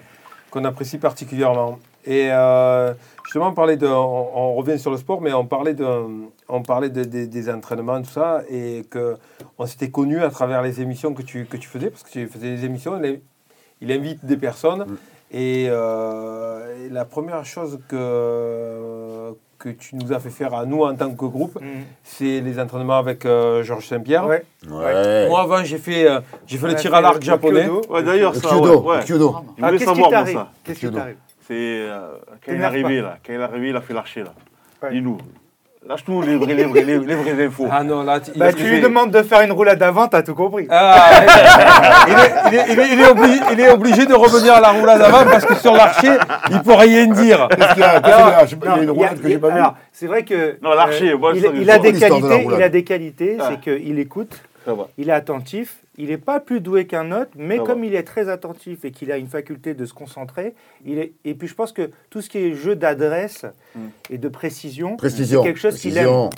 qu'on 0.50 0.64
apprécie 0.64 0.98
particulièrement. 0.98 1.78
Et 2.04 2.28
euh, 2.30 2.92
justement, 3.24 3.48
on 3.48 3.54
parlait 3.54 3.76
de, 3.76 3.86
on, 3.86 4.28
on 4.34 4.54
revient 4.54 4.78
sur 4.78 4.90
le 4.90 4.96
sport, 4.96 5.20
mais 5.20 5.32
on 5.32 5.46
parlait 5.46 5.74
de, 5.74 5.86
on 6.48 6.62
parlait 6.62 6.90
de- 6.90 7.04
de- 7.04 7.24
des 7.26 7.50
entraînements, 7.50 8.00
tout 8.02 8.10
ça, 8.10 8.42
et 8.48 8.84
que 8.90 9.16
on 9.58 9.66
s'était 9.66 9.90
connus 9.90 10.22
à 10.22 10.30
travers 10.30 10.62
les 10.62 10.80
émissions 10.80 11.14
que 11.14 11.22
tu, 11.22 11.46
que 11.46 11.56
tu 11.56 11.68
faisais, 11.68 11.90
parce 11.90 12.02
que 12.02 12.10
tu 12.10 12.26
faisais 12.26 12.56
des 12.56 12.64
émissions, 12.64 13.00
il, 13.02 13.20
il 13.80 13.92
invite 13.92 14.24
des 14.24 14.36
personnes, 14.36 14.84
Mm. 14.86 14.96
et, 15.32 15.66
euh, 15.70 16.86
et 16.86 16.88
la 16.90 17.04
première 17.04 17.44
chose 17.44 17.78
que 17.88 19.34
que 19.58 19.68
tu 19.68 19.94
nous 19.94 20.12
as 20.12 20.18
fait 20.18 20.30
faire 20.30 20.54
à 20.54 20.66
nous 20.66 20.82
en 20.82 20.92
tant 20.96 21.08
que 21.10 21.24
groupe, 21.24 21.56
Mm. 21.60 21.66
c'est 22.02 22.40
les 22.40 22.58
entraînements 22.58 22.98
avec 22.98 23.24
euh, 23.24 23.62
Georges 23.62 23.86
Saint-Pierre. 23.86 24.26
Ouais. 24.26 24.42
Ouais. 24.68 25.28
Moi, 25.28 25.40
avant, 25.40 25.62
j'ai 25.62 25.78
fait, 25.78 26.04
euh, 26.10 26.20
j'ai 26.48 26.58
fait 26.58 26.66
le 26.66 26.72
a 26.72 26.76
tir 26.76 26.90
fait 26.90 26.96
à 26.96 27.00
l'arc 27.00 27.22
japonais. 27.22 27.68
Ouais, 27.88 28.02
d'ailleurs, 28.02 28.32
Le 28.32 28.40
ça, 28.40 28.48
Kyudo, 28.48 28.80
ouais, 28.80 28.86
ouais. 28.88 28.96
le 28.98 29.04
Kyudo. 29.04 29.36
Je 29.56 29.64
Ah, 29.64 29.70
Qu'est-ce 30.64 30.80
qui 30.80 30.90
t'arrive 30.90 31.16
C'est 31.46 31.54
euh, 31.54 32.12
quand 32.44 32.52
il 32.52 32.60
est 32.60 32.64
arrivé, 32.64 33.00
là. 33.00 33.16
Quand 33.26 33.32
il 33.32 33.40
est 33.40 33.42
arrivé, 33.42 33.68
il 33.70 33.76
a 33.76 33.80
fait 33.80 33.94
l'archer, 33.94 34.22
là. 34.22 34.32
Ouais. 34.82 34.90
Dis-nous. 34.92 35.18
Lâche-nous 35.84 36.22
les 36.22 36.36
vraies, 36.36 36.54
les 36.54 36.64
les, 36.84 36.98
les 37.00 37.14
vraies 37.16 37.44
infos. 37.46 37.66
Ah 37.72 37.82
non, 37.82 38.04
là, 38.04 38.20
il- 38.32 38.38
Bah, 38.38 38.52
tu 38.52 38.62
lui 38.62 38.80
demandes 38.80 39.10
de 39.10 39.20
faire 39.22 39.40
une 39.40 39.50
roulade 39.50 39.82
avant, 39.82 40.06
t'as 40.06 40.22
tout 40.22 40.36
compris. 40.36 40.68
Ah, 40.70 41.10
il, 42.06 42.12
est, 42.12 42.52
il, 42.52 42.54
est, 42.54 42.64
il, 42.72 42.78
est, 42.78 42.92
il, 42.92 43.00
est 43.00 43.08
obligé, 43.10 43.40
il 43.52 43.60
est 43.60 43.70
obligé 43.70 44.06
de 44.06 44.14
revenir 44.14 44.54
à 44.54 44.60
la 44.60 44.68
roulade 44.68 45.02
avant 45.02 45.24
parce 45.28 45.44
que 45.44 45.56
sur 45.56 45.72
l'archer, 45.74 46.12
il 46.52 46.60
peut 46.62 46.74
rien 46.74 47.06
dire. 47.08 47.48
Qu'est-ce 47.50 47.72
qu'il 47.74 47.80
y 47.80 47.84
a 47.84 48.00
Qu'est-ce 48.00 48.16
qu'il 48.16 48.26
y 48.28 48.32
a? 48.32 48.44
Je 48.44 48.50
sais 48.50 48.56
pas, 48.56 48.66
Il 48.66 48.68
y 48.68 48.78
a 48.78 48.82
une 48.82 48.86
Non, 48.86 48.94
il 48.94 49.00
y 49.00 49.04
a- 49.04 49.08
roulade 49.08 49.20
que 49.22 49.28
j'ai 49.28 49.38
pas 49.38 49.48
vue. 49.48 49.54
alors, 49.54 49.74
c'est 49.90 50.06
vrai 50.06 50.22
que 50.24 50.58
Non, 50.62 50.72
l'archer, 50.74 51.10
euh, 51.10 51.32
il, 51.34 51.68
a 51.70 51.78
des 51.78 51.90
de 51.92 51.98
qualités. 51.98 52.46
Il 52.56 52.62
a 52.62 52.68
des 52.68 52.84
qualités, 52.84 53.36
Ah. 53.40 53.50
c'est 53.50 53.60
qu'il 53.60 53.98
écoute. 53.98 54.40
Il 54.98 55.08
est 55.08 55.12
attentif. 55.12 55.78
Il 55.98 56.08
n'est 56.08 56.16
pas 56.18 56.40
plus 56.40 56.60
doué 56.60 56.86
qu'un 56.86 57.12
autre, 57.12 57.30
mais 57.36 57.56
Ça 57.56 57.62
va. 57.62 57.66
comme 57.68 57.84
il 57.84 57.94
est 57.94 58.02
très 58.02 58.28
attentif 58.30 58.84
et 58.86 58.90
qu'il 58.92 59.12
a 59.12 59.18
une 59.18 59.26
faculté 59.26 59.74
de 59.74 59.84
se 59.84 59.92
concentrer, 59.92 60.54
il 60.86 60.98
est. 60.98 61.12
Et 61.26 61.34
puis 61.34 61.46
je 61.48 61.54
pense 61.54 61.72
que 61.72 61.90
tout 62.08 62.22
ce 62.22 62.30
qui 62.30 62.38
est 62.38 62.54
jeu 62.54 62.74
d'adresse 62.76 63.44
Mm. 63.74 63.80
et 64.10 64.18
de 64.18 64.28
précision, 64.28 64.96
Précision. 64.96 65.42
c'est 65.42 65.48
quelque 65.48 65.60
chose 65.60 65.78
qu'il 65.78 65.96
aime. 65.98 66.04
précision. 66.06 66.30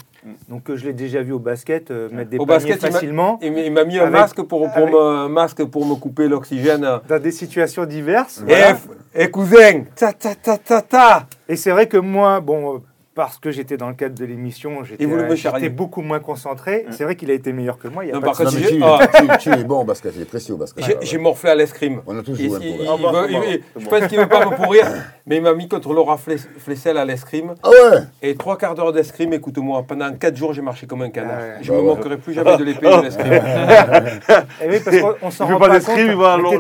Donc 0.48 0.70
euh, 0.70 0.76
je 0.76 0.86
l'ai 0.86 0.92
déjà 0.94 1.22
vu 1.22 1.32
au 1.32 1.38
basket 1.38 1.90
euh, 1.90 2.08
mettre 2.10 2.30
des 2.30 2.38
Au 2.38 2.46
basket, 2.46 2.80
facilement 2.80 3.38
Il 3.42 3.52
m'a- 3.72 3.84
mis 3.84 3.98
un 3.98 4.02
Avec- 4.04 4.12
masque 4.12 4.36
pour, 4.42 4.60
pour 4.60 4.68
avec- 4.76 4.88
me, 4.92 5.28
masque 5.28 5.64
pour 5.66 5.84
me 5.86 5.94
couper 5.96 6.28
l'oxygène. 6.28 6.88
dans 7.08 7.22
des 7.22 7.30
situations 7.30 7.84
diverses. 7.84 8.40
Et, 8.40 8.44
voilà. 8.54 8.78
et 9.14 9.30
cousin, 9.30 9.82
ta 9.94 10.12
ta 10.14 10.34
ta 10.34 10.56
ta 10.58 10.80
ta. 10.82 11.26
Et 11.48 11.56
c'est 11.56 11.70
vrai 11.70 11.86
que 11.88 11.98
moi, 11.98 12.40
bon, 12.40 12.82
parce 13.14 13.38
que 13.38 13.50
j'étais 13.50 13.76
dans 13.76 13.88
le 13.88 13.94
cadre 13.94 14.14
de 14.14 14.24
l'émission, 14.24 14.82
j'étais 14.84 15.04
euh, 15.06 15.68
beaucoup 15.70 16.02
moins 16.02 16.18
concentré. 16.18 16.84
C'est 16.90 17.04
vrai 17.04 17.14
qu'il 17.16 17.30
a 17.30 17.34
été 17.34 17.52
meilleur 17.52 17.78
que 17.78 17.86
moi. 17.88 18.04
Il 18.04 18.08
y 18.08 18.10
a 18.10 18.14
Non, 18.14 18.20
pas 18.20 18.26
par 18.32 18.38
de 18.38 18.44
contre, 18.44 18.54
Non, 18.56 18.60
mais 18.60 18.68
j'ai- 18.68 18.76
tu, 18.76 18.82
ah. 18.84 19.36
tu- 19.38 19.50
tu 19.50 19.58
es 19.60 19.64
bon 19.64 19.80
au 19.80 19.84
basket, 19.84 20.12
il 20.16 20.22
est 20.22 20.24
précis 20.24 20.52
au 20.52 20.56
basket. 20.56 20.98
J'ai- 21.00 21.18
morflé 21.18 21.50
à 21.50 21.54
l'escrime. 21.54 22.02
On 22.06 22.18
a 22.18 22.22
tous 22.22 22.36
Il- 22.38 22.48
joué 22.48 22.56
un 22.56 22.60
il- 22.60 22.76
peu. 22.76 22.82
il 22.82 22.88
Ah 22.88 22.96
bah, 23.00 23.22
veut- 23.22 23.32
bon, 23.32 23.42
je 23.76 23.86
pense 23.88 24.06
qu'il 24.08 24.18
ne 24.18 24.22
veut 24.24 24.28
pas 24.28 24.44
me 24.46 24.56
pourrir, 24.56 24.86
mais 25.26 25.36
il 25.36 25.42
m'a 25.42 25.54
mis 25.54 25.68
contre 25.68 25.92
Laura 25.94 26.16
Fles- 26.16 26.48
Flessel 26.58 26.98
à 26.98 27.04
l'escrime. 27.04 27.54
Ah 27.62 27.70
ouais 27.70 27.98
Et 28.22 28.34
trois 28.34 28.58
quarts 28.58 28.74
d'heure 28.74 28.92
d'escrime, 28.92 29.32
écoute-moi, 29.32 29.84
pendant 29.86 30.12
quatre 30.14 30.36
jours, 30.36 30.52
j'ai 30.52 30.62
marché 30.62 30.86
comme 30.86 31.02
un 31.02 31.10
canard. 31.10 31.36
Ah 31.38 31.42
ouais. 31.42 31.54
Je 31.62 31.70
Bah 31.70 31.76
me 31.78 31.82
ouais. 31.82 31.86
moquerai 31.94 32.16
plus 32.18 32.34
jamais 32.34 32.56
de 32.56 32.64
l'épée 32.64 32.86
de 32.96 33.02
l'escrime. 33.02 33.32
Eh 34.62 34.68
oui, 34.68 34.80
parce 34.84 34.98
qu'on 34.98 35.14
on 35.22 35.30
s'en 35.30 35.46
rend 35.46 35.58
pas 35.58 35.68
pas 35.68 35.74
d'escrime, 35.74 36.06
il 36.10 36.16
va 36.16 36.32
Ah, 36.32 36.34
appuis. 36.34 36.56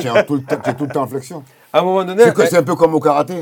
Tu 0.00 0.06
es 0.08 0.74
tout 0.74 0.84
le 0.84 0.90
temps- 0.92 1.02
en 1.02 1.06
flexion. 1.06 1.42
À 1.72 1.80
un 1.80 1.82
moment 1.82 2.04
donné, 2.04 2.22
c'est 2.36 2.56
un 2.56 2.62
peu 2.62 2.74
comme 2.74 2.94
au 2.94 3.00
karaté. 3.00 3.34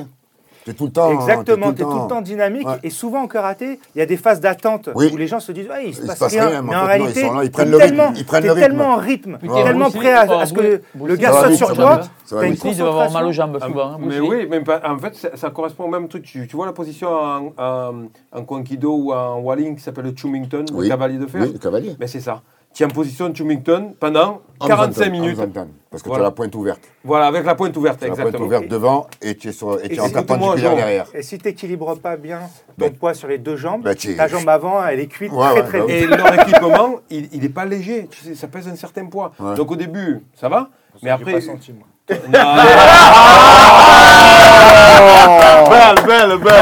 Tu 0.66 0.72
es 0.72 0.74
tout 0.74 0.86
le 0.86 0.90
temps. 0.90 1.12
Exactement, 1.12 1.70
t'es 1.70 1.76
tu 1.76 1.82
es 1.82 1.84
tout 1.92 2.02
le 2.02 2.08
temps 2.08 2.20
dynamique. 2.20 2.66
Ouais. 2.66 2.74
Et 2.82 2.90
souvent 2.90 3.22
en 3.22 3.28
karaté, 3.28 3.78
il 3.94 3.98
y 4.00 4.02
a 4.02 4.06
des 4.06 4.16
phases 4.16 4.40
d'attente 4.40 4.88
Oui. 4.96 5.10
où 5.12 5.16
les 5.16 5.28
gens 5.28 5.38
se 5.38 5.52
disent 5.52 5.68
ouais, 5.68 5.86
il 5.86 5.94
se 5.94 6.00
Il 6.00 6.02
se 6.02 6.06
passe, 6.08 6.18
passe 6.18 6.32
rien. 6.32 6.48
rien, 6.48 6.62
mais 6.62 6.74
en 6.74 6.78
en 6.82 6.86
fait, 6.88 6.98
non, 6.98 7.04
réalité, 7.04 7.20
ils 7.20 7.26
sont 7.26 7.34
là, 7.34 7.42
ils 7.44 7.46
t'es 7.46 7.50
prennent 7.52 7.70
le 7.70 7.76
rythme, 7.76 7.88
tellement- 7.88 8.12
ils 8.16 8.26
prennent 8.26 8.42
t'es 8.42 8.46
le 8.48 8.52
rythme. 8.52 8.66
tellement 8.66 8.88
en 8.90 8.96
rythme, 8.96 9.38
Putain, 9.38 9.62
tellement 9.62 9.90
prêt 9.92 10.12
à, 10.12 10.20
à 10.40 10.46
ce 10.46 10.52
que 10.52 10.80
le 11.04 11.14
gars 11.16 11.32
saute 11.44 11.54
sur 11.54 11.72
toi. 11.72 12.00
T'as 12.28 12.48
une 12.48 12.80
avoir 12.80 13.12
mal 13.12 13.26
aux 13.26 13.32
jambes 13.32 13.60
souvent. 13.64 13.92
hein, 13.92 13.98
Mais 14.00 14.18
oui, 14.18 14.48
mais 14.50 14.60
en 14.84 14.98
fait, 14.98 15.30
ça, 15.36 15.50
correspond 15.50 15.84
au 15.84 15.88
même 15.88 16.08
truc. 16.08 16.24
Tu, 16.24 16.48
vois 16.52 16.66
la 16.66 16.72
position 16.72 17.10
en, 17.56 18.42
Kwankido 18.44 18.92
ou 18.92 19.12
en 19.12 19.38
Walling 19.38 19.76
qui 19.76 19.82
s'appelle 19.84 20.06
le 20.06 20.14
Chumington, 20.16 20.64
le 20.68 20.74
Oui. 20.76 20.88
cavalier 20.88 21.18
de 21.18 21.26
fer 21.26 21.42
Oui, 21.42 21.52
le 21.52 21.58
cavalier. 21.60 21.94
Mais 22.00 22.08
c'est 22.08 22.18
ça. 22.20 22.42
Tu 22.76 22.82
es 22.82 22.86
en 22.86 22.90
position 22.90 23.30
de 23.30 23.34
Chumington 23.34 23.94
pendant 23.98 24.42
En 24.60 24.66
45 24.66 25.08
horizontal, 25.08 25.10
minutes. 25.10 25.38
en 25.38 25.66
Parce 25.90 26.02
que 26.02 26.08
Voilà. 26.10 26.24
tu 26.24 26.26
as 26.26 26.28
la 26.28 26.30
pointe 26.32 26.54
ouverte. 26.56 26.82
Voilà, 27.04 27.26
avec 27.28 27.46
la 27.46 27.54
pointe 27.54 27.74
ouverte, 27.74 28.00
Tu 28.00 28.04
as 28.04 28.08
la 28.08 28.12
exactement. 28.12 28.38
pointe 28.38 28.46
ouverte 28.46 28.68
devant 28.68 29.06
et 29.22 29.34
tu 29.34 29.48
es, 29.48 29.52
sur, 29.52 29.82
et 29.82 29.88
tu 29.88 29.94
es 29.94 30.00
en 30.00 30.54
derrière. 30.54 31.06
Et 31.14 31.22
si 31.22 31.38
tu 31.38 31.46
n'équilibres 31.48 31.96
pas 31.98 32.18
bien 32.18 32.40
ton 32.78 32.90
poids 32.90 33.14
sur 33.14 33.28
les 33.28 33.38
deux 33.38 33.56
jambes, 33.56 33.82
bah, 33.82 33.94
ta 33.94 34.28
jambe 34.28 34.46
avant, 34.50 34.86
elle 34.86 35.00
est 35.00 35.06
cuite 35.06 35.32
Ouais, 35.32 35.62
très 35.62 35.80
très. 35.84 35.90
Et 35.90 36.06
leur 36.06 36.34
équipement, 36.42 36.96
il 37.08 37.40
n'est 37.40 37.48
pas 37.48 37.64
léger. 37.64 38.08
Tu 38.10 38.20
sais, 38.22 38.34
ça 38.34 38.46
pèse 38.46 38.68
un 38.68 38.76
certain 38.76 39.06
poids. 39.06 39.32
Ouais. 39.40 39.54
Donc 39.54 39.70
au 39.70 39.76
début, 39.76 40.20
ça 40.34 40.50
va. 40.50 40.68
Mais 41.02 41.08
après. 41.08 41.32
pas 41.32 41.40
senti, 41.40 41.72
moi. 41.72 41.86
Non. 42.08 42.16
Belle, 45.68 46.06
belle, 46.06 46.38
belle. 46.38 46.54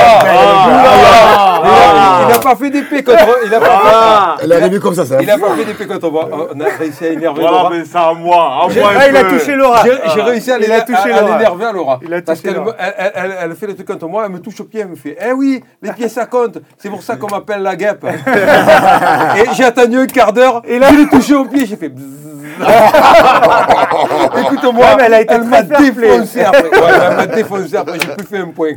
Ah, 1.66 2.20
il 2.22 2.28
n'a 2.32 2.38
pas 2.38 2.56
fait 2.56 2.70
d'épée 2.70 3.02
contre. 3.02 3.18
Il 3.44 3.50
n'a 3.50 3.60
pas, 3.60 3.82
Ah, 3.84 4.36
Elle 4.42 4.52
est 4.52 4.56
arrivée 4.56 4.78
comme 4.80 4.94
ça, 4.94 5.04
ça. 5.04 5.20
il 5.20 5.30
a 5.30 5.36
pas 5.38 5.54
fait 5.54 5.64
d'épée 5.64 5.86
contre 5.86 6.10
moi. 6.10 6.28
On 6.54 6.60
a 6.60 6.64
réussi 6.78 7.04
à 7.04 7.08
énerver 7.10 7.42
Voilà, 7.42 7.58
Laura. 7.58 7.70
mais 7.70 7.84
ça 7.84 8.08
à 8.08 8.14
moi. 8.14 8.68
Ah, 8.68 9.08
il 9.08 9.16
a 9.16 9.24
touché 9.24 9.54
Laura. 9.54 9.82
J'ai 10.14 10.22
réussi 10.22 10.50
à 10.50 10.58
Il 10.58 10.72
a 10.72 10.84
l'énerver 11.22 11.64
à 11.66 11.72
Laura. 11.72 12.00
Il 12.02 12.12
a 12.14 12.22
Parce 12.22 12.40
touché 12.40 12.54
qu'elle 12.54 13.54
fait 13.56 13.66
le 13.66 13.74
truc 13.74 13.86
contre 13.86 14.08
moi, 14.08 14.24
elle 14.26 14.32
me 14.32 14.40
touche 14.40 14.60
au 14.60 14.64
pied, 14.64 14.80
elle 14.80 14.88
me 14.88 14.96
fait 14.96 15.16
Eh 15.26 15.32
oui, 15.32 15.62
les 15.82 15.92
pieds 15.92 16.08
ça 16.08 16.26
compte, 16.26 16.58
c'est 16.78 16.88
pour 16.88 17.02
ça 17.02 17.16
qu'on 17.16 17.28
m'appelle 17.28 17.62
la 17.62 17.76
guêpe. 17.76 18.04
et 19.36 19.44
j'ai 19.54 19.64
attendu 19.64 19.98
un 19.98 20.06
quart 20.06 20.32
d'heure, 20.32 20.62
et 20.66 20.78
là 20.78 20.88
je 20.92 20.96
l'ai 20.98 21.06
touché 21.08 21.34
au 21.34 21.44
pied, 21.44 21.66
j'ai 21.66 21.76
fait 21.76 21.88
bzzz. 21.88 22.33
Écoute-moi, 24.44 24.96
elle 25.04 25.14
a 25.14 25.20
été 25.20 25.38
m'a 25.38 25.64
fair 25.64 25.78
play. 25.78 25.90
défoncé 25.90 26.40
après. 26.42 26.68
Ouais, 26.68 26.92
elle 27.10 27.16
m'a 27.16 27.26
défoncé 27.26 27.76
après, 27.76 27.98
j'ai 28.00 28.14
plus 28.14 28.26
fait 28.26 28.38
un 28.38 28.48
point. 28.48 28.72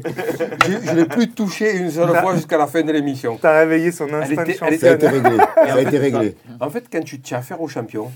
Je 0.67 0.91
ne 0.91 0.95
l'ai 0.95 1.05
plus 1.05 1.29
touché 1.31 1.75
une 1.77 1.91
seule 1.91 2.15
fois 2.17 2.35
jusqu'à 2.35 2.57
la 2.57 2.67
fin 2.67 2.81
de 2.81 2.91
l'émission. 2.91 3.37
T'as 3.41 3.59
réveillé 3.59 3.91
son 3.91 4.07
Elle 4.07 4.15
instinct 4.15 4.43
de 4.43 4.51
était- 4.51 4.59
elle 4.65 4.79
Ça 4.79 4.87
a 4.91 4.93
été 4.93 5.07
réglé. 5.07 5.37
Ça 5.37 5.73
a 5.73 5.79
été 5.81 5.97
réglé. 5.97 6.35
En 6.59 6.69
fait, 6.69 6.85
quand 6.91 7.03
tu 7.03 7.19
as 7.33 7.37
affaire 7.37 7.61
aux 7.61 7.67
champions, 7.67 8.11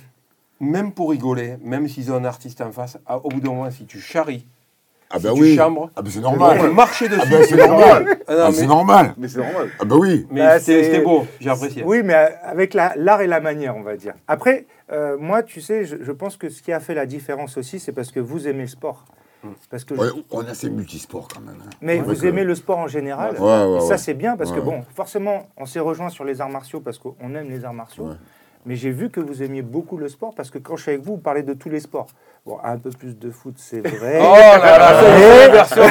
même 0.59 0.91
pour 0.91 1.09
rigoler, 1.11 1.55
même 1.63 1.87
s'ils 1.87 2.11
ont 2.11 2.15
un 2.17 2.25
artiste 2.25 2.61
en 2.61 2.71
face, 2.71 2.97
à- 3.07 3.17
au 3.17 3.29
bout 3.29 3.39
d'un 3.41 3.49
moment, 3.49 3.69
si 3.71 3.85
tu 3.85 3.99
charries, 3.99 4.45
Ah 5.13 5.19
ben 5.19 5.33
tu 5.33 5.41
oui. 5.41 5.57
Ah 5.59 5.69
ben 6.01 6.09
c'est 6.09 6.19
on 6.19 6.21
normal. 6.21 6.59
peut 6.59 6.71
marcher 6.71 7.07
dessus. 7.09 7.21
Ah 7.23 7.25
ben 7.29 7.43
c'est 7.47 7.55
normal. 7.55 8.05
Ah 8.27 8.33
non, 8.35 8.39
Ah, 8.43 8.47
mais- 8.47 8.51
c'est 8.53 8.67
normal. 8.67 9.13
Mais 9.17 9.27
c'est 9.27 9.39
normal. 9.39 9.69
Ah 9.79 9.85
ben 9.85 9.95
oui. 9.97 10.27
Mais 10.31 10.41
Bah, 10.41 10.59
c'était 10.59 10.83
c'est- 10.83 10.91
c'était 10.91 11.03
beau, 11.03 11.25
j'ai 11.39 11.49
apprécié. 11.49 11.83
Oui, 11.85 12.01
mais 12.03 12.13
avec 12.43 12.73
la- 12.73 12.93
l'art 12.95 13.21
et 13.21 13.27
la 13.27 13.39
manière, 13.39 13.75
on 13.75 13.81
va 13.81 13.95
dire. 13.97 14.13
Après, 14.27 14.65
euh, 14.91 15.17
moi, 15.19 15.43
tu 15.43 15.61
sais, 15.61 15.85
je, 15.85 15.97
je 16.01 16.11
pense 16.11 16.37
que 16.37 16.49
ce 16.49 16.61
qui 16.61 16.71
a 16.71 16.79
fait 16.79 16.93
la 16.93 17.05
différence 17.05 17.57
aussi, 17.57 17.79
c'est 17.79 17.91
parce 17.91 18.11
que 18.11 18.19
vous 18.19 18.47
aimez 18.47 18.61
le 18.63 18.67
sport. 18.67 19.05
Parce 19.71 19.83
que 19.83 19.95
je- 19.95 20.01
on 20.29 20.41
a 20.41 20.53
ces 20.53 20.69
multisports 20.69 21.27
quand 21.33 21.41
même. 21.41 21.55
hein. 21.65 21.69
mais 21.81 21.97
vous 21.97 22.13
que- 22.15 22.27
aimez 22.27 22.43
le 22.43 22.53
sport 22.53 22.77
en 22.77 22.87
général. 22.87 23.33
Ouais, 23.39 23.63
ouais, 23.65 23.77
et 23.77 23.81
ça, 23.81 23.97
c'est 23.97 24.13
bien 24.13 24.37
parce 24.37 24.51
que, 24.51 24.59
bon, 24.59 24.81
forcément, 24.95 25.47
on 25.57 25.65
s'est 25.65 25.79
rejoint 25.79 26.09
sur 26.09 26.23
les 26.25 26.41
arts 26.41 26.49
martiaux 26.49 26.79
parce 26.79 26.99
qu'on 26.99 27.15
aime 27.35 27.49
les 27.49 27.65
arts 27.65 27.73
martiaux. 27.73 28.03
Ouais. 28.03 28.15
Mais 28.67 28.75
j'ai 28.75 28.91
vu 28.91 29.09
que 29.09 29.19
vous 29.19 29.41
aimiez 29.41 29.63
beaucoup 29.63 29.97
le 29.97 30.07
sport 30.09 30.35
parce 30.35 30.51
que 30.51 30.59
quand 30.59 30.75
je 30.75 30.83
suis 30.83 30.91
avec 30.91 31.03
vous, 31.03 31.13
vous 31.13 31.17
parlez 31.21 31.41
de 31.41 31.53
tous 31.55 31.69
les 31.69 31.79
sports. 31.79 32.05
Bon, 32.43 32.57
un 32.63 32.77
peu 32.77 32.89
plus 32.89 33.15
de 33.19 33.29
foot, 33.29 33.53
c'est 33.57 33.87
vrai. 33.87 34.19
Oh 34.19 34.33
là 34.35 34.77
là, 34.79 35.01
ça 35.01 35.19
y 35.19 35.21
est, 35.21 35.51
version 35.51 35.83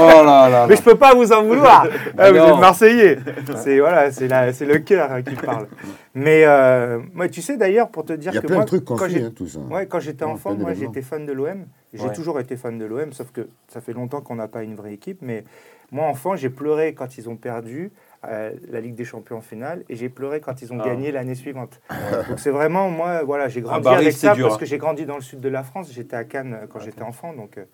Oh 0.00 0.24
là 0.24 0.48
là. 0.48 0.66
Mais 0.68 0.76
je 0.76 0.82
peux 0.82 0.94
pas 0.94 1.12
vous 1.14 1.32
en 1.32 1.42
vouloir. 1.42 1.86
Ah, 2.18 2.30
vous 2.30 2.36
êtes 2.38 2.58
Marseillais. 2.58 3.18
C'est 3.56 3.78
voilà, 3.80 4.10
c'est 4.12 4.28
la- 4.28 4.52
c'est 4.52 4.64
le 4.64 4.78
cœur 4.78 5.10
hein, 5.12 5.22
qui 5.22 5.34
parle. 5.34 5.66
Mais 6.14 6.44
euh, 6.44 7.00
moi, 7.14 7.28
tu 7.28 7.42
sais 7.42 7.56
d'ailleurs, 7.56 7.88
pour 7.90 8.04
te 8.04 8.12
dire 8.12 8.32
Il 8.32 8.36
y 8.36 8.38
a 8.38 8.42
que 8.42 8.46
plein 8.46 8.56
moi, 8.56 8.64
de 8.64 8.68
trucs 8.68 8.84
quand 8.84 9.08
j'ai- 9.08 9.22
hein, 9.24 9.32
tous. 9.34 9.56
hein. 9.58 9.72
Ouais, 9.72 9.86
quand 9.86 10.00
j'étais 10.00 10.24
enfant, 10.24 10.54
moi 10.54 10.72
j'étais 10.74 11.02
fan 11.02 11.26
de 11.26 11.32
l'OM. 11.32 11.66
J'ai 11.92 12.04
Ouais. 12.04 12.12
toujours 12.12 12.38
été 12.38 12.56
fan 12.56 12.78
de 12.78 12.84
l'OM, 12.84 13.12
sauf 13.12 13.30
que 13.32 13.48
ça 13.68 13.80
fait 13.80 13.92
longtemps 13.92 14.20
qu'on 14.20 14.34
n'a 14.36 14.46
pas 14.48 14.62
une 14.62 14.74
vraie 14.76 14.92
équipe. 14.92 15.18
Mais 15.22 15.44
moi, 15.90 16.06
enfant, 16.06 16.36
j'ai 16.36 16.50
pleuré 16.50 16.94
quand 16.94 17.16
ils 17.18 17.28
ont 17.28 17.36
perdu 17.36 17.90
euh, 18.26 18.50
la 18.70 18.80
Ligue 18.80 18.94
des 18.94 19.04
Champions 19.04 19.36
en 19.38 19.40
finale 19.40 19.84
et 19.88 19.96
j'ai 19.96 20.08
pleuré 20.08 20.40
quand 20.40 20.60
ils 20.62 20.72
ont 20.72 20.78
Ah. 20.80 20.86
gagné 20.88 21.12
l'année 21.12 21.34
suivante. 21.36 21.80
Donc 22.28 22.38
c'est 22.38 22.50
vraiment, 22.50 22.90
moi, 22.90 23.22
voilà, 23.24 23.48
j'ai 23.48 23.60
grandi 23.60 23.84
Paris, 23.84 24.02
avec 24.02 24.12
ça 24.12 24.34
dur, 24.34 24.46
parce 24.46 24.56
hein. 24.56 24.58
que 24.60 24.66
j'ai 24.66 24.78
grandi 24.78 25.06
dans 25.06 25.16
le 25.16 25.22
sud 25.22 25.40
de 25.40 25.48
la 25.48 25.62
France. 25.62 25.88
J'étais 25.92 26.16
à 26.16 26.24
Cannes 26.24 26.58
euh, 26.62 26.66
quand 26.72 26.80
j'étais 26.80 27.02
enfant. 27.02 27.32
Donc, 27.32 27.58
euh, 27.58 27.64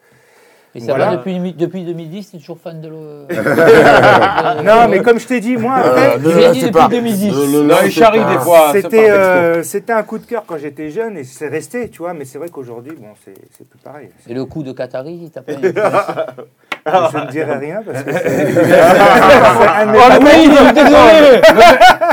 Et 0.76 0.80
ça 0.80 0.87
Voilà. 0.87 1.11
va 1.11 1.16
depuis, 1.16 1.52
depuis 1.54 1.85
2010, 1.85 2.33
t'es 2.33 2.38
toujours 2.38 2.59
fan 2.59 2.80
de 2.80 2.88
l'eau. 2.88 3.26
Non, 4.64 4.88
mais 4.88 5.00
comme 5.02 5.18
je 5.18 5.26
t'ai 5.26 5.40
dit, 5.40 5.57
moi, 5.57 5.76
Euh, 5.78 5.88
après, 5.88 6.18
je 6.20 6.38
l'ai 6.38 6.50
dit 6.52 6.70
pas. 6.70 6.85
depuis 6.88 6.96
2010. 6.96 7.33
Ne 7.33 7.33
le 7.46 7.62
Non, 7.62 7.68
lancez 7.68 7.87
il 7.87 7.92
charrie 7.92 8.18
pas. 8.20 8.33
des 8.33 8.38
fois. 8.40 8.68
c'est 8.72 8.83
C'était 8.83 9.11
euh, 9.11 9.62
un 9.98 10.02
coup 10.02 10.18
de 10.18 10.26
cœur 10.26 10.44
quand 10.46 10.59
j'étais 10.59 10.90
jeune 10.90 11.16
et 11.16 11.24
c'est 11.24 11.48
resté, 11.48 11.88
tu 11.90 11.98
vois. 11.98 12.12
Mais 12.14 12.24
c'est 12.24 12.38
vrai 12.38 12.48
qu'aujourd'hui, 12.48 12.92
bon, 12.98 13.09
c'est 13.24 13.35
c'est 13.57 13.68
plus 13.68 13.78
pareil. 13.78 14.09
Et 14.28 14.35
le 14.35 14.44
coup 14.44 14.62
de 14.62 14.72
Qatari, 14.72 15.30
t'as 15.33 15.42
pas 15.42 15.52
Je 16.87 17.18
ne 17.18 17.31
dirai 17.31 17.57
rien 17.57 17.83
parce 17.85 18.03
que 18.03 18.12
c'est 18.12 18.55
Oh, 19.94 20.09
le 20.12 20.20
mec, 20.23 20.35
il 20.44 20.53
est 20.53 20.73
désolé 20.73 21.40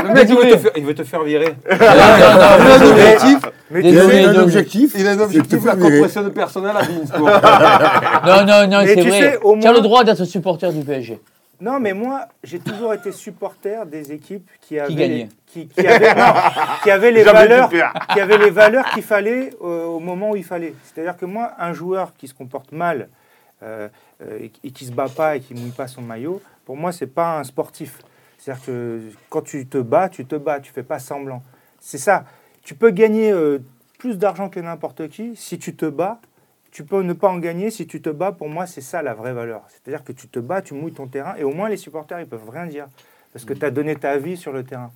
Le 0.02 0.14
mec, 0.14 0.28
il 0.28 0.36
veut, 0.36 0.50
te 0.50 0.56
faire, 0.56 0.72
il 0.76 0.84
veut 0.84 0.94
te 0.94 1.04
faire 1.04 1.22
virer. 1.22 1.54
Il 1.70 1.82
a 1.82 2.68
un 2.70 2.90
objectif, 2.90 3.38
Mais 3.70 3.80
Il 3.82 3.98
a 3.98 4.30
un 4.30 4.34
objectif. 4.36 4.94
il 4.96 5.06
a 5.06 5.10
un 5.10 5.20
objectif 5.20 5.64
la 5.64 5.76
compression 5.76 6.22
de 6.22 6.30
personnel 6.30 6.74
à 6.76 6.82
Beansport. 6.84 7.28
Non, 8.26 8.44
non, 8.46 8.66
non, 8.68 8.82
c'est 8.86 8.96
tu 8.96 9.08
vrai. 9.08 9.38
Tu 9.60 9.66
as 9.66 9.72
le 9.72 9.80
droit 9.80 10.04
d'être 10.04 10.24
supporter 10.24 10.72
du 10.72 10.84
PSG. 10.84 11.20
Non, 11.60 11.78
mais 11.78 11.92
moi, 11.92 12.26
j'ai 12.42 12.58
toujours 12.58 12.92
été 12.92 13.12
supporter 13.12 13.86
des 13.86 14.10
équipes 14.10 14.48
qui 14.60 14.80
avaient, 14.80 15.28
qui, 15.46 15.68
qui 15.68 15.86
avaient, 15.86 16.14
non, 16.14 16.32
qui 16.82 16.90
avaient 16.90 17.12
les 17.12 17.22
valeurs, 17.22 17.70
qui 18.12 18.20
avaient 18.20 18.38
les 18.38 18.50
valeurs 18.50 18.84
qu'il 18.90 19.04
fallait 19.04 19.50
euh, 19.62 19.84
au 19.84 20.00
moment 20.00 20.30
où 20.30 20.36
il 20.36 20.42
fallait. 20.44 20.74
C'est-à-dire 20.82 21.16
que 21.16 21.24
moi, 21.24 21.52
un 21.60 21.72
joueur 21.72 22.14
qui 22.18 22.26
se 22.26 22.34
comporte 22.34 22.72
mal 22.72 23.08
euh, 23.62 23.88
et, 24.40 24.52
et 24.64 24.70
qui 24.70 24.86
se 24.86 24.92
bat 24.92 25.08
pas 25.08 25.36
et 25.36 25.40
qui 25.40 25.54
mouille 25.54 25.70
pas 25.70 25.88
son 25.88 26.02
maillot, 26.02 26.42
pour 26.64 26.76
moi, 26.76 26.92
c'est 26.92 27.06
pas 27.06 27.38
un 27.38 27.44
sportif. 27.44 27.98
C'est-à-dire 28.38 28.64
que 28.64 29.00
quand 29.30 29.42
tu 29.42 29.66
te 29.66 29.78
bats, 29.78 30.08
tu 30.08 30.24
te 30.24 30.36
bats, 30.36 30.60
tu 30.60 30.72
fais 30.72 30.82
pas 30.82 30.98
semblant. 30.98 31.42
C'est 31.80 31.98
ça. 31.98 32.24
Tu 32.62 32.74
peux 32.74 32.90
gagner 32.90 33.30
euh, 33.30 33.58
plus 33.98 34.18
d'argent 34.18 34.48
que 34.48 34.60
n'importe 34.60 35.08
qui 35.08 35.36
si 35.36 35.58
tu 35.58 35.74
te 35.74 35.86
bats 35.86 36.20
tu 36.72 36.84
peux 36.84 37.02
ne 37.02 37.12
pas 37.12 37.28
en 37.28 37.38
gagner 37.38 37.70
si 37.70 37.86
tu 37.86 38.00
te 38.00 38.08
bats. 38.08 38.32
Pour 38.32 38.48
moi, 38.48 38.66
c'est 38.66 38.80
ça 38.80 39.02
la 39.02 39.14
vraie 39.14 39.34
valeur. 39.34 39.62
C'est-à-dire 39.68 40.02
que 40.02 40.12
tu 40.12 40.26
te 40.26 40.38
bats, 40.38 40.62
tu 40.62 40.74
mouilles 40.74 40.94
ton 40.94 41.06
terrain, 41.06 41.36
et 41.36 41.44
au 41.44 41.52
moins 41.52 41.68
les 41.68 41.76
supporters, 41.76 42.18
ils 42.18 42.26
peuvent 42.26 42.48
rien 42.48 42.66
dire. 42.66 42.88
Parce 43.32 43.44
que 43.44 43.52
tu 43.52 43.64
as 43.64 43.70
donné 43.70 43.94
ta 43.94 44.16
vie 44.16 44.36
sur 44.36 44.52
le 44.52 44.64
terrain. 44.64 44.90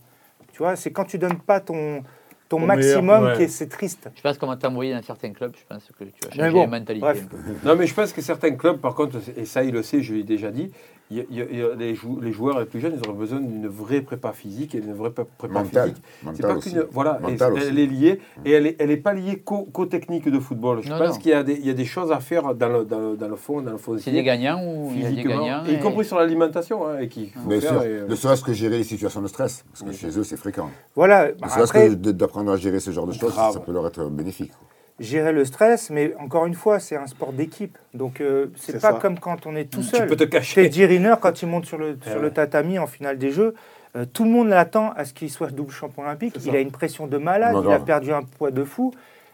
Tu 0.52 0.58
vois, 0.58 0.74
c'est 0.74 0.90
quand 0.90 1.04
tu 1.04 1.18
donnes 1.18 1.38
pas 1.38 1.60
ton, 1.60 2.02
ton 2.48 2.60
maximum 2.60 3.22
meilleur, 3.24 3.38
ouais. 3.38 3.48
c'est 3.48 3.68
triste. 3.68 4.08
Je 4.14 4.20
pense 4.22 4.38
qu'on 4.38 4.46
va 4.46 4.56
t'envoyer 4.56 4.92
dans 4.94 5.02
certains 5.02 5.32
clubs, 5.32 5.52
je 5.58 5.64
pense 5.68 5.84
que 5.98 6.04
tu 6.04 6.10
vas 6.28 6.34
changer 6.34 6.50
bon, 6.52 6.60
les 6.62 6.66
mentalités. 6.66 7.00
bref. 7.06 7.24
un 7.24 7.26
peu. 7.36 7.68
Non, 7.68 7.76
mais 7.76 7.86
je 7.86 7.94
pense 7.94 8.12
que 8.12 8.20
certains 8.22 8.52
clubs, 8.52 8.78
par 8.78 8.94
contre, 8.94 9.16
et 9.36 9.44
ça 9.44 9.64
il 9.64 9.72
le 9.72 9.82
sait, 9.82 10.00
je 10.02 10.14
l'ai 10.14 10.22
déjà 10.22 10.50
dit, 10.50 10.70
il 11.08 11.18
y 11.18 11.20
a- 11.20 11.24
y 11.30 11.40
a- 11.40 11.46
il 11.52 11.58
y 11.58 11.62
a 11.62 11.74
les, 11.76 11.94
jou- 11.94 12.18
les 12.20 12.32
joueurs 12.32 12.58
les 12.58 12.64
plus 12.66 12.80
jeunes, 12.80 12.98
ils 13.00 13.08
auraient 13.08 13.16
besoin 13.16 13.38
d'une 13.38 13.68
vraie 13.68 14.00
prépa 14.00 14.32
physique 14.32 14.74
et 14.74 14.80
d'une 14.80 14.92
vraie 14.92 15.12
pré- 15.12 15.22
prépa 15.38 15.62
physique. 15.62 16.02
C'est 16.34 16.42
pas 16.42 16.56
qu'une. 16.56 16.84
Voilà, 16.90 17.20
et 17.20 17.30
Mentale 17.30 17.52
elle 17.68 17.78
est 17.78 17.86
liée, 17.86 18.20
et 18.44 18.50
elle 18.50 18.64
n'est 18.64 18.76
elle 18.80 18.90
est 18.90 18.96
pas 18.96 19.12
liée 19.12 19.38
qu'aux 19.44 19.86
techniques 19.86 20.28
de 20.28 20.40
football. 20.40 20.80
Je 20.82 20.88
Non, 20.90 20.98
pense 20.98 21.18
qu'il 21.18 21.30
y, 21.30 21.34
a 21.34 21.44
des- 21.44 21.54
il 21.54 21.64
y 21.64 21.70
a 21.70 21.74
des 21.74 21.84
choses 21.84 22.10
à 22.10 22.18
faire 22.18 22.56
dans 22.56 22.68
le, 22.68 22.84
dans 22.84 22.98
le, 22.98 23.16
dans 23.16 23.28
le 23.28 23.36
fond, 23.36 23.60
dans 23.62 23.70
le 23.70 23.76
foncier. 23.78 24.02
C'est 24.02 24.10
des 24.10 24.24
gagnants 24.24 24.60
ou 24.64 24.90
il 24.96 25.02
y 25.02 25.06
a 25.06 25.10
des 25.10 25.14
physiquement, 25.16 25.44
gagnants. 25.46 25.64
y 25.66 25.78
compris 25.78 26.04
sur 26.04 26.18
l'alimentation, 26.18 26.88
hein, 26.88 26.98
et 26.98 27.06
qui 27.08 27.28
faut 27.28 27.48
Bien 27.48 27.60
faire, 27.60 27.70
sûr. 27.74 27.82
et, 27.82 27.86
euh, 27.86 28.08
Ne 28.08 28.14
serait-ce 28.16 28.42
que 28.42 28.52
gérer 28.52 28.78
les 28.78 28.84
situations 28.84 29.22
de 29.22 29.28
stress, 29.28 29.64
parce 29.72 29.84
que 29.88 29.92
chez 29.96 30.18
eux, 30.18 30.24
c'est 30.24 30.36
fréquent. 30.36 30.70
Voilà. 30.96 31.28
Ne 31.28 31.32
Bah, 31.34 31.48
serait-ce 31.50 31.72
que 31.72 31.94
d'apprendre 32.36 32.52
à 32.52 32.56
gérer 32.56 32.80
ce 32.80 32.90
genre 32.90 33.06
de 33.06 33.12
choses, 33.12 33.32
Grave. 33.32 33.54
ça 33.54 33.60
peut 33.60 33.72
leur 33.72 33.86
être 33.86 34.04
bénéfique. 34.10 34.52
gérer 34.98 35.32
le 35.32 35.44
stress, 35.44 35.90
mais 35.90 36.14
encore 36.18 36.46
une 36.46 36.54
fois, 36.54 36.78
c'est 36.80 36.96
un 36.96 37.06
sport 37.06 37.32
d'équipe. 37.32 37.76
Donc, 37.94 38.20
euh, 38.20 38.46
c'est 38.56 38.74
pas 38.80 38.92
ça. 38.92 38.98
comme 39.00 39.18
quand 39.18 39.46
on 39.46 39.54
est 39.56 39.66
tout 39.66 39.80
tu 39.80 39.86
seul. 39.86 40.06
peux 40.08 40.16
te 40.16 40.24
cacher. 40.24 40.62
Teddy 40.62 40.86
Riner, 40.86 41.14
quand 41.20 41.42
il 41.42 41.48
monte 41.48 41.66
sur 41.66 41.78
le, 41.78 41.98
sur 42.02 42.16
ouais. 42.16 42.20
le 42.22 42.30
tatami 42.30 42.78
en 42.78 42.86
finale 42.86 43.18
des 43.18 43.30
Jeux, 43.30 43.54
euh, 43.96 44.04
tout 44.10 44.24
le 44.24 44.30
monde 44.30 44.48
l'attend 44.48 44.92
à 44.92 45.04
ce 45.04 45.12
qu'il 45.12 45.30
soit 45.30 45.50
double 45.50 45.70
champion 45.70 46.02
olympique. 46.02 46.34
Il 46.36 46.42
ça. 46.50 46.52
a 46.56 46.58
une 46.60 46.70
pression 46.70 47.06
de 47.06 47.18
malade, 47.18 47.54
Non, 47.54 47.62
il 47.62 47.72
a 47.72 47.78
perdu 47.78 48.12
un 48.12 48.22
poids 48.22 48.50
de 48.50 48.64
fou. 48.64 48.92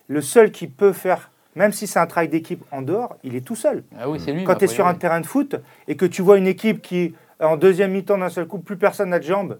Le 0.09 0.21
seul 0.21 0.51
qui 0.51 0.67
peut 0.67 0.93
faire, 0.93 1.31
même 1.55 1.73
si 1.73 1.87
c'est 1.87 1.99
un 2.01 2.07
travail 2.07 2.29
d'équipe 2.29 2.65
en 2.73 2.83
dehors, 2.83 3.17
il 3.23 3.37
est 3.37 3.41
tout 3.47 3.57
seul. 3.57 3.85
Ah 3.99 4.09
oui, 4.11 4.21
c'est 4.25 4.33
lui. 4.33 4.45
Quand 4.45 4.57
tu 4.57 4.65
es 4.65 4.69
sur 4.69 4.87
un 4.87 4.95
terrain 4.95 5.21
de 5.21 5.27
foot 5.27 5.57
et 5.89 5.97
que 5.97 6.07
tu 6.07 6.23
vois 6.23 6.39
une 6.39 6.47
équipe 6.49 6.83
qui, 6.83 7.15
en 7.41 7.57
deuxième 7.57 7.93
mi-temps, 7.93 8.19
d'un 8.19 8.29
seul 8.31 8.47
coup, 8.47 8.59
plus 8.59 8.77
personne 8.77 9.11
n'a 9.11 9.19
de 9.21 9.25
jambes, 9.25 9.59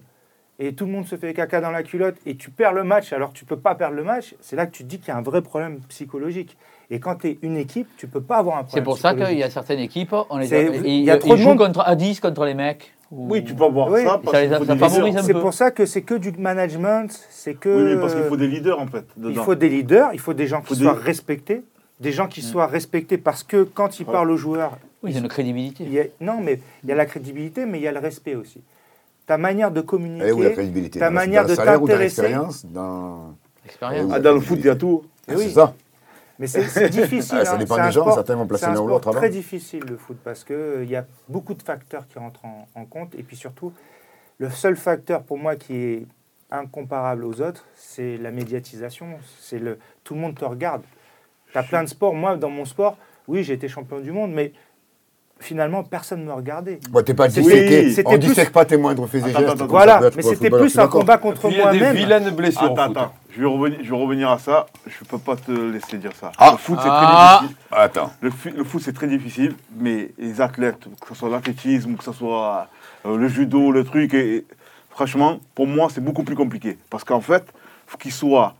et 0.59 0.73
tout 0.73 0.85
le 0.85 0.91
monde 0.91 1.05
se 1.07 1.15
fait 1.15 1.33
caca 1.33 1.61
dans 1.61 1.71
la 1.71 1.83
culotte, 1.83 2.15
et 2.25 2.35
tu 2.35 2.49
perds 2.51 2.73
le 2.73 2.83
match 2.83 3.11
alors 3.13 3.33
tu 3.33 3.45
peux 3.45 3.57
pas 3.57 3.75
perdre 3.75 3.95
le 3.95 4.03
match, 4.03 4.35
c'est 4.41 4.55
là 4.55 4.65
que 4.65 4.71
tu 4.71 4.83
te 4.83 4.89
dis 4.89 4.99
qu'il 4.99 5.07
y 5.09 5.11
a 5.11 5.17
un 5.17 5.21
vrai 5.21 5.41
problème 5.41 5.79
psychologique. 5.89 6.57
Et 6.91 6.99
quand 6.99 7.15
tu 7.15 7.27
es 7.29 7.39
une 7.41 7.57
équipe, 7.57 7.87
tu 7.97 8.07
peux 8.07 8.21
pas 8.21 8.37
avoir 8.37 8.57
un 8.57 8.61
C'est 8.61 8.65
problème 8.67 8.83
pour 8.85 8.97
ça 8.99 9.15
qu'il 9.15 9.37
y 9.39 9.43
a 9.43 9.49
certaines 9.49 9.79
équipes, 9.79 10.13
on 10.29 10.37
les 10.37 10.47
C'est- 10.47 10.67
a, 10.69 10.75
il 10.85 11.03
y 11.03 11.09
a 11.09 11.17
trop 11.17 11.35
ils 11.35 11.39
de 11.39 11.45
monde. 11.45 11.57
contre, 11.57 11.79
à 11.81 11.95
10 11.95 12.19
contre 12.19 12.45
les 12.45 12.53
mecs. 12.53 12.93
ou- 13.11 13.27
Oui, 13.31 13.43
tu 13.43 13.53
peux 13.53 13.63
avoir 13.65 13.89
Oui, 13.89 14.03
ça 14.03 14.19
parce 14.23 14.35
ça 14.47 15.21
C'est 15.23 15.33
pour 15.33 15.53
ça 15.53 15.69
que 15.71 15.85
c'est 15.85 16.01
que 16.01 16.15
du 16.15 16.31
management, 16.31 17.09
c'est 17.29 17.53
que... 17.53 17.69
Oui, 17.69 17.93
mais 17.95 18.01
parce 18.01 18.15
qu'il 18.15 18.23
faut 18.23 18.37
des 18.37 18.47
leaders 18.47 18.79
en 18.79 18.87
fait. 18.87 19.05
Il 19.23 19.35
faut 19.35 19.53
des 19.55 19.69
leaders, 19.69 20.09
il 20.13 20.19
faut 20.19 20.33
des 20.33 20.47
gens 20.47 20.61
qui 20.61 20.73
des- 20.75 20.83
soient 20.83 20.93
respectés, 20.93 21.61
des 21.99 22.11
gens 22.11 22.27
qui 22.27 22.41
soient 22.41 22.65
respectés 22.67 23.17
parce 23.17 23.43
que 23.43 23.63
quand 23.63 23.99
ils 23.99 24.05
Ouais. 24.05 24.11
parlent 24.11 24.31
aux 24.31 24.37
joueurs, 24.37 24.77
Oui, 25.03 25.11
ils 25.11 25.17
ont 25.17 25.21
une 25.21 25.27
crédibilité. 25.27 25.83
il 25.85 25.93
y 25.93 25.99
a- 25.99 26.05
non, 26.21 26.39
mais 26.41 26.59
il 26.83 26.89
y 26.89 26.91
a 26.91 26.95
la 26.95 27.05
crédibilité, 27.05 27.65
mais 27.67 27.77
il 27.79 27.83
y 27.83 27.87
a 27.87 27.91
le 27.91 27.99
respect 27.99 28.35
aussi. 28.35 28.61
Ta 29.25 29.37
manière 29.37 29.71
de 29.71 29.81
communiquer, 29.81 30.27
Et 30.27 30.31
où 30.31 30.41
la 30.41 30.49
crédibilité 30.51 30.99
ta 30.99 31.07
Dans- 31.07 31.13
manière 31.13 31.43
dans 31.45 31.51
de 31.53 31.55
dans 31.55 31.63
t'intéresser. 31.63 32.21
l'expérience 32.21 32.65
dans... 32.65 33.35
L'expérience. 33.63 34.11
Ah, 34.13 34.19
dans 34.19 34.33
le 34.33 34.41
foot, 34.41 34.59
il 34.59 34.65
y 34.65 34.69
a 34.69 34.75
tout. 34.75 35.03
Eh 35.29 35.35
oui. 35.35 35.43
C'est 35.45 35.49
ça. 35.51 35.73
mais 36.39 36.47
c'est 36.47 36.63
c'est 36.63 36.89
difficile. 36.89 37.37
Ah, 37.41 37.45
ça 37.45 37.53
hein. 37.53 37.57
dépend 37.57 37.75
C'est 37.75 37.83
des 37.85 37.91
gens, 37.91 38.01
sport- 38.01 38.15
certains 38.15 38.35
vont 38.35 38.45
placer 38.47 38.65
C'est 38.65 38.71
un 38.71 38.73
l'un 38.73 38.81
ou 38.81 38.87
l'autre 38.87 39.07
avant. 39.07 39.19
très 39.19 39.29
difficile 39.29 39.83
le 39.87 39.95
foot 39.95 40.17
parce 40.23 40.43
qu'il 40.43 40.85
y 40.89 40.95
a 40.97 41.05
beaucoup 41.29 41.53
de 41.53 41.63
facteurs 41.63 42.05
qui 42.07 42.19
rentrent 42.19 42.43
en, 42.43 42.67
en 42.75 42.83
compte 42.85 43.15
et 43.15 43.23
puis 43.23 43.37
surtout, 43.37 43.71
le 44.39 44.49
seul 44.49 44.75
facteur 44.75 45.23
pour 45.23 45.37
moi 45.37 45.55
qui 45.55 45.75
est 45.75 46.05
incomparable 46.51 47.23
aux 47.23 47.41
autres, 47.41 47.65
c'est 47.75 48.17
la 48.17 48.31
médiatisation. 48.31 49.07
C'est 49.39 49.59
le 49.59 49.79
tout 50.03 50.15
le 50.15 50.19
monde 50.19 50.35
te 50.37 50.43
regarde. 50.45 50.81
Tu 51.51 51.57
as 51.57 51.63
plein 51.63 51.83
de 51.83 51.87
sports. 51.89 52.13
Moi, 52.13 52.35
dans 52.35 52.49
mon 52.49 52.65
sport, 52.65 52.97
oui, 53.27 53.43
j'ai 53.43 53.53
été 53.53 53.67
champion 53.69 53.99
du 54.01 54.11
monde, 54.11 54.31
mais 54.33 54.51
finalement, 55.39 55.83
personne 55.83 56.21
ne 56.21 56.25
me 56.25 56.33
regardait. 56.33 56.79
Bon, 56.89 57.03
t'es 57.03 57.13
pas 57.13 57.27
disséqué. 57.27 57.93
On 58.05 58.11
plus- 58.11 58.19
dissèque 58.19 58.51
pas 58.51 58.65
tes 58.65 58.77
moindres 58.77 59.07
faits 59.07 59.25
et 59.27 59.31
gestes. 59.33 59.61
Voilà, 59.63 59.99
mais 60.15 60.21
c'était 60.21 60.49
plus 60.49 60.77
un 60.79 60.87
combat 60.87 61.17
contre 61.17 61.47
Puis 61.47 61.55
il 61.55 61.57
y 61.57 61.61
a 61.61 61.71
des 61.71 61.79
moi-même. 61.79 61.95
vilaines 61.95 62.29
blessures. 62.31 62.63
Attends, 62.71 62.91
attends. 62.91 63.13
Je 63.35 63.41
vais, 63.41 63.47
revenir, 63.47 63.79
je 63.83 63.89
vais 63.89 63.97
revenir 63.97 64.29
à 64.29 64.37
ça. 64.39 64.67
Je 64.85 65.03
peux 65.05 65.17
pas 65.17 65.35
te 65.35 65.51
laisser 65.51 65.97
dire 65.97 66.11
ça. 66.19 66.31
Ah. 66.37 66.51
Le 66.51 66.57
foot, 66.57 66.77
c'est 66.81 66.87
Ah. 66.89 67.37
très 67.39 67.47
difficile. 67.47 67.57
Attends. 67.71 68.13
Le, 68.21 68.29
foot, 68.63 68.81
c'est 68.85 68.93
très 68.93 69.07
difficile, 69.07 69.55
mais 69.77 70.11
les 70.19 70.39
athlètes, 70.39 70.85
que 71.01 71.07
ce 71.09 71.15
soit 71.15 71.29
l'athlétisme, 71.29 71.95
que 71.95 72.03
ce 72.03 72.13
soit 72.13 72.67
euh, 73.05 73.17
le 73.17 73.27
judo, 73.27 73.71
le 73.71 73.83
truc, 73.83 74.13
et, 74.13 74.35
et 74.35 74.45
franchement, 74.91 75.39
pour 75.55 75.65
moi, 75.67 75.87
c'est 75.93 75.99
beaucoup 76.01 76.23
plus 76.23 76.35
compliqué. 76.35 76.77
Parce 76.91 77.03
qu'en 77.03 77.21
fait, 77.21 77.43
il 77.51 77.87
faut 77.91 77.97
qu'ils 77.97 78.11
soient 78.13 78.53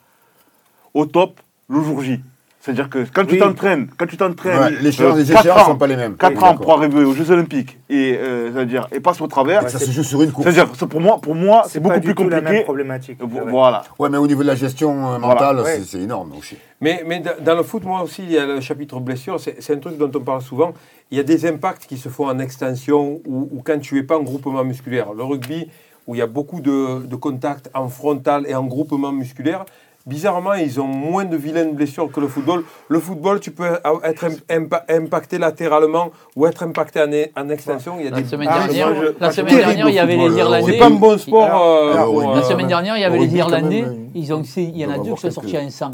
au 0.93 1.05
top 1.05 1.39
le 1.69 1.81
jour 1.83 2.01
J. 2.01 2.19
C'est-à-dire 2.65 2.89
que 2.89 2.99
quand 3.13 3.25
tu 3.25 3.37
t'entraînes, 3.37 3.89
quand 3.97 4.05
tu 4.07 4.15
t'entraînes, 4.15 4.57
Ouais, 4.57 4.69
les 4.81 4.87
échéances, 4.87 5.17
les 5.17 5.25
quatre 5.25 5.41
échéances 5.41 5.59
ans, 5.63 5.65
sont 5.65 5.75
pas 5.75 5.85
les 5.87 5.97
mêmes. 5.97 6.15
4 6.15 6.31
Oui, 6.37 6.43
ans 6.47 6.55
pour 6.55 6.71
arriver 6.77 7.03
aux 7.03 7.13
Jeux 7.13 7.29
Olympiques 7.29 7.77
et, 7.89 8.15
euh, 8.17 8.53
c'est-à-dire, 8.53 8.87
et 8.93 9.01
passe 9.01 9.19
au 9.19 9.27
travers, 9.27 9.65
Et 9.65 9.69
ça 9.69 9.79
se 9.79 9.91
joue 9.91 10.01
sur 10.01 10.21
une 10.23 10.31
course. 10.31 10.45
c'est-à-dire, 10.49 10.71
c'est 10.73 10.87
pour 10.87 11.01
moi, 11.01 11.19
pour 11.19 11.35
moi 11.35 11.63
c'est 11.67 11.81
pas 11.81 11.89
beaucoup 11.89 11.99
du 11.99 12.05
plus 12.05 12.23
tout 12.23 12.29
la 12.29 12.37
même 12.37 12.43
compliqué. 12.45 12.63
problématique. 12.63 13.17
Voilà. 13.49 13.83
Ouais, 13.99 14.07
mais 14.07 14.17
au 14.17 14.27
niveau 14.27 14.43
de 14.43 14.47
la 14.47 14.55
gestion 14.55 15.13
euh, 15.13 15.19
mentale, 15.19 15.57
ouais. 15.59 15.75
c'est- 15.79 15.83
c'est 15.83 15.99
énorme 15.99 16.31
aussi. 16.39 16.55
Mais, 16.79 17.03
mais 17.05 17.21
dans 17.41 17.55
le 17.55 17.63
foot, 17.63 17.83
moi 17.83 18.01
aussi, 18.01 18.23
il 18.23 18.31
y 18.31 18.37
a 18.37 18.45
le 18.45 18.61
chapitre 18.61 18.97
blessure. 19.01 19.41
C'est 19.41 19.61
c'est 19.61 19.73
un 19.75 19.79
truc 19.79 19.97
dont 19.97 20.11
on 20.15 20.21
parle 20.21 20.41
souvent. 20.41 20.73
Il 21.11 21.17
y 21.17 21.19
a 21.19 21.23
des 21.23 21.45
impacts 21.45 21.85
qui 21.85 21.97
se 21.97 22.07
font 22.07 22.27
en 22.29 22.39
extension 22.39 23.19
ou, 23.27 23.49
ou 23.51 23.61
quand 23.61 23.79
tu 23.81 23.97
es 23.99 24.03
pas 24.03 24.17
en 24.17 24.23
groupement 24.23 24.63
musculaire. 24.63 25.11
Le 25.13 25.23
rugby, 25.25 25.67
où 26.07 26.15
il 26.15 26.19
y 26.19 26.21
a 26.21 26.27
beaucoup 26.27 26.61
de, 26.61 27.05
de 27.05 27.15
contacts 27.17 27.69
en 27.73 27.89
frontal 27.89 28.45
et 28.47 28.55
en 28.55 28.63
groupement 28.63 29.11
musculaire, 29.11 29.65
bizarrement, 30.05 30.53
ils 30.53 30.79
ont 30.81 30.87
moins 30.87 31.25
de 31.25 31.35
vilaines 31.37 31.73
blessures 31.73 32.11
que 32.11 32.19
le 32.19 32.27
football. 32.27 32.63
Le 32.89 32.99
football, 32.99 33.39
tu 33.39 33.51
peux 33.51 33.65
être 34.03 34.25
im- 34.25 34.37
impa- 34.49 34.83
impacté 34.89 35.37
latéralement 35.37 36.11
ou 36.35 36.45
être 36.47 36.63
impacté 36.63 37.01
en, 37.01 37.11
e- 37.11 37.27
en 37.35 37.49
extension. 37.49 37.95
Il 37.99 38.05
y 38.05 38.07
a 38.07 38.11
La 38.11 38.21
des 38.21 38.27
semaine 38.27 38.49
Ah, 38.51 38.59
dernière, 38.67 38.89
la 39.19 39.31
semaine 39.31 39.55
dernière, 39.57 39.89
il 39.89 39.95
y 39.95 39.99
avait 39.99 40.15
les 40.17 40.29
euh, 40.29 40.37
Irlandais. 40.39 40.71
C'est 40.71 40.77
pas 40.79 40.85
un 40.87 40.89
bon 40.91 41.17
sport. 41.17 41.43
Alors, 41.45 41.63
euh, 41.83 41.93
alors, 41.93 42.19
euh, 42.31 42.35
La 42.35 42.43
semaine 42.43 42.67
dernière, 42.67 42.97
il 42.97 43.01
y 43.01 43.05
avait 43.05 43.17
les 43.19 43.35
Irlandais. 43.35 43.83
euh, 43.83 43.93
Ils 44.15 44.33
ont, 44.33 44.41
il 44.57 44.77
y 44.77 44.85
en 44.85 44.91
a 44.91 44.97
deux 44.99 45.13
qui 45.13 45.21
sont 45.21 45.31
sortis 45.31 45.57
sang 45.71 45.91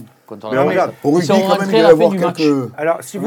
la 0.51 0.63
regarde, 0.63 0.91
Au 1.03 1.17
Ils 1.19 1.23
sont 1.23 1.33
rentrés 1.39 1.65
il 1.71 1.75
à 1.79 1.81
la 1.83 1.95
fin 1.95 2.09
du 2.09 2.19
match. 2.19 2.41
Alors, 2.77 2.97
si 3.01 3.17
vous, 3.17 3.25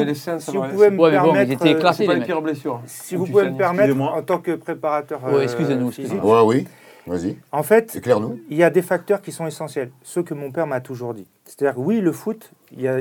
va- 0.61 0.69
pouvez 0.69 0.91
me 0.91 1.11
permettre, 1.11 1.51
étaient 1.53 1.75
euh, 1.75 1.79
classés, 1.81 1.99
C'est 1.99 2.07
pas 2.07 2.13
les 2.13 2.15
les 2.15 2.21
mecs. 2.21 2.27
pires 2.29 2.43
blessures. 2.43 2.81
si 2.87 3.17
Ou 3.17 3.21
vous 3.21 3.27
pouvez 3.27 3.51
me 3.51 3.57
permettre, 3.57 4.01
en 4.01 4.23
tant 4.23 4.39
que 4.39 4.53
préparateur 4.53 5.21
euh, 5.27 5.43
excusez-nous. 5.43 5.91
Ouais, 6.23 6.41
oui. 6.45 6.67
Vas-y. 7.07 7.37
en 7.51 7.63
fait, 7.63 7.97
Éclaire-nous. 7.97 8.41
il 8.49 8.57
y 8.57 8.63
a 8.63 8.71
des 8.71 8.83
facteurs 8.83 9.23
qui 9.23 9.33
sont 9.33 9.47
essentiels, 9.47 9.91
ceux 10.03 10.23
que 10.23 10.35
mon 10.35 10.53
père 10.53 10.67
m'a 10.67 10.81
toujours 10.81 11.15
dit. 11.15 11.27
C'est-à-dire, 11.45 11.79
oui, 11.79 12.01
le 12.01 12.13
foot, 12.13 12.51
il 12.73 12.81
y 12.83 12.89
a 12.89 13.01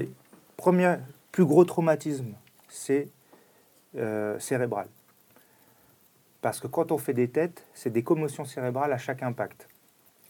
premier 0.58 0.95
plus 1.32 1.45
gros 1.45 1.64
traumatisme, 1.66 2.34
c'est 2.68 3.08
euh, 3.97 4.39
cérébral. 4.39 4.88
Parce 6.41 6.60
que 6.60 6.68
quand 6.68 6.91
on 6.91 6.97
fait 6.97 7.14
des 7.14 7.28
têtes, 7.30 7.66
c'est 7.74 7.91
des 7.91 8.02
commotions 8.04 8.45
cérébrales 8.45 8.91
à 8.91 8.97
chaque 8.97 9.22
impact. 9.22 9.68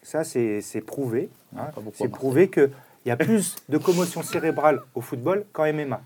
Ça, 0.04 0.24
c'est 0.24 0.62
c'est 0.62 0.82
prouvé. 0.82 1.30
hein. 1.56 1.68
C'est 1.94 2.10
prouvé 2.10 2.50
qu'il 2.50 2.72
y 3.06 3.12
a 3.12 3.16
plus 3.18 3.56
de 3.70 3.78
commotions 3.78 4.22
cérébrales 4.24 4.82
au 4.96 5.02
football 5.02 5.46
qu'en 5.54 5.72
MMA. 5.72 6.02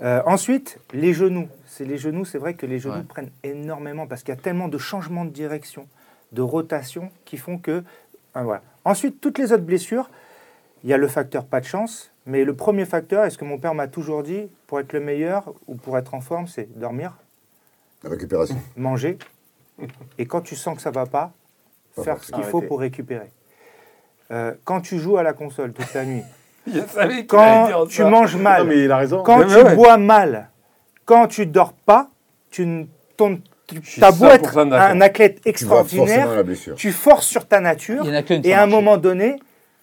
Euh, 0.00 0.22
ensuite, 0.26 0.78
les 0.92 1.12
genoux. 1.14 1.48
C'est 1.78 1.84
les 1.84 1.96
genoux, 1.96 2.24
c'est 2.24 2.38
vrai 2.38 2.54
que 2.54 2.66
les 2.66 2.80
genoux 2.80 2.94
Ouais. 2.96 3.02
prennent 3.08 3.30
énormément 3.44 4.08
parce 4.08 4.24
qu'il 4.24 4.34
y 4.34 4.36
a 4.36 4.40
tellement 4.40 4.66
de 4.66 4.78
changements 4.78 5.24
de 5.24 5.30
direction, 5.30 5.86
de 6.32 6.42
rotation 6.42 7.12
qui 7.24 7.36
font 7.36 7.56
que. 7.56 7.84
voilà. 8.34 8.62
Ensuite, 8.84 9.20
toutes 9.20 9.38
les 9.38 9.52
autres 9.52 9.62
blessures, 9.62 10.10
il 10.82 10.90
y 10.90 10.92
a 10.92 10.96
le 10.96 11.06
facteur 11.06 11.44
pas 11.44 11.60
de 11.60 11.66
chance, 11.66 12.10
mais 12.26 12.42
le 12.42 12.52
premier 12.56 12.84
facteur, 12.84 13.24
est 13.24 13.30
ce 13.30 13.38
que 13.38 13.44
mon 13.44 13.58
père 13.58 13.74
m'a 13.74 13.86
toujours 13.86 14.24
dit, 14.24 14.48
pour 14.66 14.80
être 14.80 14.92
le 14.92 14.98
meilleur 14.98 15.54
ou 15.68 15.76
pour 15.76 15.96
être 15.96 16.14
en 16.14 16.20
forme, 16.20 16.48
c'est 16.48 16.76
dormir, 16.76 17.12
La 18.02 18.10
récupération. 18.10 18.56
manger, 18.76 19.16
et 20.18 20.26
quand 20.26 20.40
tu 20.40 20.56
sens 20.56 20.74
que 20.74 20.82
ça 20.82 20.90
va 20.90 21.06
pas, 21.06 21.32
faire 22.02 22.24
ce 22.24 22.32
qu'il 22.32 22.42
faut 22.42 22.60
pour 22.60 22.80
récupérer. 22.80 23.30
Euh, 24.32 24.52
quand 24.64 24.80
tu 24.80 24.98
joues 24.98 25.16
à 25.16 25.22
la 25.22 25.32
console 25.32 25.72
toute 25.72 25.94
la 25.94 26.04
nuit, 26.04 26.22
quand 27.28 27.86
tu 27.88 28.02
manges 28.02 28.36
mal, 28.36 28.62
Non, 28.64 28.68
mais 28.68 28.84
il 28.84 28.90
a 28.90 28.96
raison. 28.96 29.22
quand 29.22 29.38
Ouais, 29.38 29.46
tu 29.46 29.54
ouais. 29.54 29.76
bois 29.76 29.96
mal, 29.96 30.50
quand 31.08 31.26
tu 31.26 31.46
dors 31.46 31.72
pas, 31.72 32.10
tu 32.50 32.66
ne 32.66 32.84
ton, 33.16 33.40
tu 33.66 33.80
as 34.04 34.12
beau 34.12 34.26
100% 34.26 34.30
être 34.34 34.58
un 34.58 35.00
athlète 35.00 35.40
Tu 35.42 35.48
extraordinaire, 35.48 36.44
tu 36.76 36.92
forces 36.92 37.26
sur 37.26 37.46
ta 37.48 37.60
nature 37.60 38.02
Il 38.04 38.10
y 38.10 38.12
en 38.12 38.16
a 38.18 38.22
qu'un 38.22 38.42
qui 38.42 38.48
et 38.48 38.52
a 38.52 38.60
à 38.60 38.62
un 38.64 38.66
marché. 38.66 38.84
moment 38.84 38.96
donné, 38.98 39.36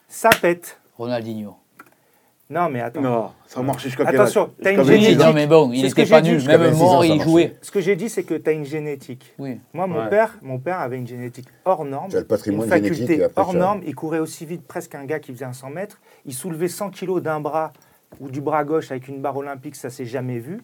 ça 0.08 0.30
pète. 0.40 0.80
Ronaldinho. 1.00 1.56
Non, 2.48 2.70
mais 2.70 2.80
attends. 2.80 3.02
Non, 3.02 3.32
ça 3.48 3.60
marche 3.64 3.82
jusqu'à 3.82 4.06
quel 4.06 4.16
Attention, 4.22 4.44
âge 4.44 4.50
t'as 4.62 4.72
une 4.72 4.78
Jusqu'à 4.78 4.92
Oui, 4.94 4.98
26 5.00 5.06
génétique. 5.08 5.26
non, 5.28 5.34
mais 5.34 5.48
bon, 5.48 5.72
il 5.74 5.82
n'était 5.82 6.06
pas 6.06 6.22
nul. 6.22 6.36
jusqu'à 6.38 6.60
Même 6.60 6.68
26 6.70 6.82
ans, 6.84 6.86
mort, 6.92 7.06
il 7.06 7.22
jouait. 7.24 7.56
Ce 7.64 7.72
que 7.72 7.82
j'ai 7.82 7.96
dit, 7.96 8.08
c'est 8.08 8.22
que 8.22 8.36
tu 8.36 8.48
as 8.48 8.54
une 8.54 8.66
génétique. 8.66 9.34
Oui. 9.40 9.60
Moi, 9.74 9.88
mon, 9.88 10.04
Ouais. 10.04 10.10
père, 10.10 10.38
mon 10.44 10.60
père 10.60 10.80
avait 10.80 10.98
une 10.98 11.08
génétique 11.08 11.48
hors 11.66 11.84
norme, 11.86 12.12
Tu 12.12 12.18
as 12.18 12.20
le 12.20 12.28
patrimoine 12.28 12.68
une 12.68 12.74
génétique 12.76 12.94
faculté 13.00 13.24
après, 13.24 13.42
hors 13.42 13.50
tu 13.50 13.56
as- 13.56 13.60
norme. 13.60 13.82
Il 13.88 13.96
courait 13.96 14.20
aussi 14.20 14.46
vite 14.46 14.62
presque 14.68 14.92
qu'un 14.92 15.06
gars 15.06 15.18
qui 15.20 15.34
faisait 15.34 15.46
un 15.46 15.54
100 15.54 15.72
mètres. 15.72 16.00
Il 16.28 16.36
soulevait 16.36 16.68
100 16.68 16.92
kilos 16.92 17.20
d'un 17.24 17.40
bras 17.40 17.74
ou 18.20 18.30
du 18.30 18.42
bras 18.42 18.64
gauche 18.64 18.92
avec 18.92 19.08
une 19.08 19.22
barre 19.22 19.38
olympique, 19.38 19.76
ça 19.76 19.90
s'est 19.90 20.06
jamais 20.06 20.38
vu. 20.38 20.62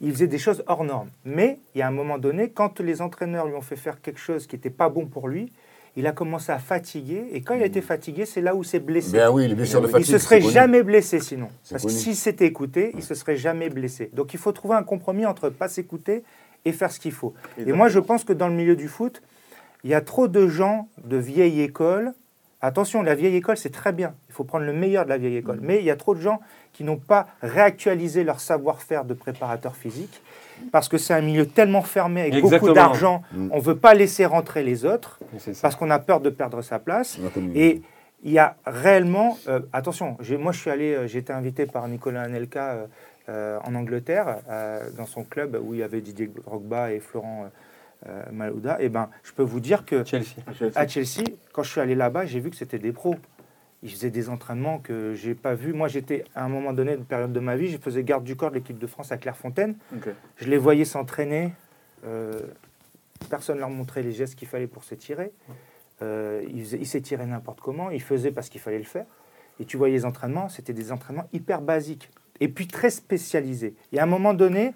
Il 0.00 0.12
faisait 0.12 0.26
des 0.26 0.38
choses 0.38 0.62
hors 0.66 0.84
normes. 0.84 1.08
Mais 1.24 1.58
il 1.74 1.78
y 1.78 1.82
a 1.82 1.88
un 1.88 1.92
moment 1.92 2.18
donné, 2.18 2.50
quand 2.50 2.80
les 2.80 3.00
entraîneurs 3.00 3.46
lui 3.46 3.54
ont 3.54 3.62
fait 3.62 3.76
faire 3.76 4.00
quelque 4.00 4.20
chose 4.20 4.46
qui 4.46 4.56
n'était 4.56 4.70
pas 4.70 4.88
bon 4.88 5.06
pour 5.06 5.28
lui, 5.28 5.52
il 5.96 6.06
a 6.06 6.12
commencé 6.12 6.52
à 6.52 6.58
fatiguer. 6.58 7.26
Et 7.32 7.40
quand 7.40 7.54
il 7.54 7.62
a 7.62 7.66
été 7.66 7.80
fatigué, 7.80 8.26
c'est 8.26 8.42
là 8.42 8.54
où 8.54 8.62
s'est 8.62 8.80
blessé. 8.80 9.12
Ben 9.12 9.30
oui, 9.30 9.48
les 9.48 9.54
blessures 9.54 9.80
de 9.80 9.86
il 9.86 9.90
fatigue. 9.90 10.06
se 10.06 10.18
serait 10.18 10.42
jamais 10.42 10.82
blessé 10.82 11.20
sinon. 11.20 11.48
Parce 11.70 11.84
que 11.84 11.90
s'il 11.90 12.16
s'était 12.16 12.46
écouté, 12.46 12.92
il 12.94 13.02
se 13.02 13.14
serait 13.14 13.36
jamais 13.36 13.70
blessé. 13.70 14.10
Donc 14.12 14.34
il 14.34 14.38
faut 14.38 14.52
trouver 14.52 14.74
un 14.74 14.82
compromis 14.82 15.24
entre 15.24 15.48
pas 15.48 15.68
s'écouter 15.68 16.22
et 16.66 16.72
faire 16.72 16.92
ce 16.92 17.00
qu'il 17.00 17.12
faut. 17.12 17.32
Et 17.58 17.72
moi, 17.72 17.88
je 17.88 17.98
pense 17.98 18.24
que 18.24 18.34
dans 18.34 18.48
le 18.48 18.54
milieu 18.54 18.76
du 18.76 18.88
foot, 18.88 19.22
il 19.84 19.90
y 19.90 19.94
a 19.94 20.00
trop 20.00 20.28
de 20.28 20.46
gens 20.48 20.88
de 21.04 21.16
vieille 21.16 21.62
école. 21.62 22.12
Attention, 22.60 23.02
la 23.02 23.14
vieille 23.14 23.36
école, 23.36 23.56
c'est 23.56 23.70
très 23.70 23.92
bien. 23.92 24.14
Il 24.28 24.34
faut 24.34 24.44
prendre 24.44 24.66
le 24.66 24.72
meilleur 24.72 25.04
de 25.04 25.10
la 25.10 25.18
vieille 25.18 25.36
école. 25.36 25.60
Mais 25.62 25.78
il 25.78 25.84
y 25.84 25.90
a 25.90 25.96
trop 25.96 26.14
de 26.14 26.20
gens 26.20 26.40
qui 26.76 26.84
n'ont 26.84 26.98
pas 26.98 27.26
réactualisé 27.40 28.22
leur 28.22 28.38
savoir-faire 28.38 29.06
de 29.06 29.14
préparateur 29.14 29.74
physique 29.74 30.20
parce 30.72 30.90
que 30.90 30.98
c'est 30.98 31.14
un 31.14 31.22
milieu 31.22 31.46
tellement 31.46 31.80
fermé 31.80 32.20
avec 32.20 32.34
Exactement. 32.34 32.60
beaucoup 32.60 32.74
d'argent. 32.74 33.22
Mm. 33.32 33.48
On 33.50 33.56
ne 33.56 33.62
veut 33.62 33.76
pas 33.76 33.94
laisser 33.94 34.26
rentrer 34.26 34.62
les 34.62 34.84
autres 34.84 35.18
parce 35.62 35.74
qu'on 35.74 35.88
a 35.90 35.98
peur 35.98 36.20
de 36.20 36.28
perdre 36.28 36.60
sa 36.60 36.78
place. 36.78 37.18
Et 37.54 37.80
il 38.24 38.30
y 38.32 38.38
a 38.38 38.56
réellement, 38.66 39.38
euh, 39.48 39.60
attention, 39.72 40.18
j'ai- 40.20 40.36
moi 40.36 40.52
je 40.52 40.60
suis 40.60 40.70
allé, 40.70 40.92
euh, 40.94 41.06
j'ai 41.06 41.20
été 41.20 41.32
invité 41.32 41.64
par 41.64 41.88
Nicolas 41.88 42.22
Anelka 42.22 42.72
euh, 42.72 42.86
euh, 43.30 43.58
en 43.64 43.74
Angleterre, 43.74 44.36
euh, 44.50 44.80
dans 44.98 45.06
son 45.06 45.24
club 45.24 45.58
où 45.62 45.72
il 45.72 45.80
y 45.80 45.82
avait 45.82 46.02
Didier 46.02 46.26
Drogba 46.44 46.92
et 46.92 47.00
Florent 47.00 47.46
euh, 48.06 48.10
euh, 48.10 48.22
Malouda. 48.32 48.76
Et 48.80 48.90
ben, 48.90 49.08
je 49.22 49.32
peux 49.32 49.42
vous 49.42 49.60
dire 49.60 49.86
que 49.86 50.04
Chelsea. 50.04 50.36
à 50.74 50.86
Chelsea, 50.86 51.24
quand 51.52 51.62
je 51.62 51.70
suis 51.70 51.80
allé 51.80 51.94
là-bas, 51.94 52.26
j'ai 52.26 52.40
vu 52.40 52.50
que 52.50 52.56
c'était 52.56 52.78
des 52.78 52.92
pros. 52.92 53.16
Ils 53.82 53.90
faisaient 53.90 54.10
des 54.10 54.28
entraînements 54.28 54.78
que 54.78 55.14
j'ai 55.14 55.34
pas 55.34 55.54
vus. 55.54 55.72
Moi, 55.72 55.88
j'étais 55.88 56.24
à 56.34 56.44
un 56.44 56.48
moment 56.48 56.72
donné, 56.72 56.94
une 56.94 57.04
période 57.04 57.32
de 57.32 57.40
ma 57.40 57.56
vie, 57.56 57.68
je 57.68 57.78
faisais 57.78 58.02
garde 58.02 58.24
du 58.24 58.34
corps 58.34 58.50
de 58.50 58.56
l'équipe 58.56 58.78
de 58.78 58.86
France 58.86 59.12
à 59.12 59.16
Clairefontaine. 59.18 59.76
Je 60.36 60.48
les 60.48 60.58
voyais 60.58 60.84
s'entraîner. 60.84 61.52
euh, 62.06 62.40
personne 63.30 63.56
ne 63.56 63.60
leur 63.60 63.70
montrait 63.70 64.02
les 64.02 64.12
gestes 64.12 64.34
qu'il 64.34 64.48
fallait 64.48 64.66
pour 64.66 64.84
s'étirer. 64.84 65.32
Euh, 66.02 66.44
ils 66.52 66.86
s'étiraient 66.86 67.26
n'importe 67.26 67.60
comment. 67.60 67.90
Ils 67.90 68.02
faisaient 68.02 68.30
parce 68.30 68.48
qu'il 68.48 68.60
fallait 68.60 68.78
le 68.78 68.84
faire. 68.84 69.06
Et 69.60 69.64
tu 69.64 69.76
voyais 69.76 69.94
les 69.94 70.04
entraînements, 70.04 70.48
c'était 70.48 70.74
des 70.74 70.92
entraînements 70.92 71.28
hyper 71.32 71.60
basiques. 71.62 72.10
Et 72.40 72.48
puis 72.48 72.66
très 72.66 72.90
spécialisés. 72.90 73.74
Et 73.92 73.98
à 73.98 74.02
un 74.02 74.06
moment 74.06 74.34
donné, 74.34 74.74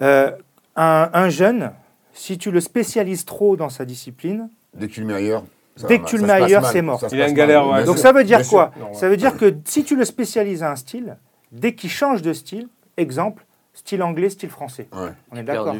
euh, 0.00 0.30
un, 0.76 1.10
un 1.12 1.28
jeune, 1.28 1.72
si 2.14 2.38
tu 2.38 2.50
le 2.50 2.60
spécialises 2.60 3.24
trop 3.24 3.56
dans 3.56 3.68
sa 3.68 3.84
discipline, 3.84 4.48
Dès 4.74 4.88
mets 5.04 5.14
ailleurs. 5.14 5.44
Ça 5.76 5.86
Dès 5.86 5.98
va 5.98 6.04
que 6.04 6.08
tu 6.08 6.18
le 6.18 6.26
mets 6.26 6.32
ailleurs, 6.32 6.66
c'est 6.66 6.82
mort. 6.82 7.00
Il 7.10 7.18
passe 7.18 7.30
en 7.30 7.34
galère, 7.34 7.68
ouais. 7.68 7.84
Donc 7.84 7.96
sûr, 7.96 8.02
ça 8.02 8.12
veut 8.12 8.24
dire 8.24 8.46
quoi. 8.46 8.72
Ça 8.92 9.08
veut 9.08 9.16
dire 9.16 9.36
que 9.36 9.54
si 9.64 9.84
tu 9.84 9.96
le 9.96 10.04
spécialises 10.04 10.62
à 10.62 10.70
un 10.70 10.76
style, 10.76 11.16
dès 11.50 11.74
qu'il 11.74 11.90
change 11.90 12.22
de 12.22 12.32
style, 12.32 12.68
exemple, 12.96 13.44
style 13.74 14.02
anglais, 14.02 14.30
style 14.30 14.50
français. 14.50 14.88
Ouais. 14.92 15.12
On 15.30 15.36
est 15.36 15.42
d'accord. 15.42 15.76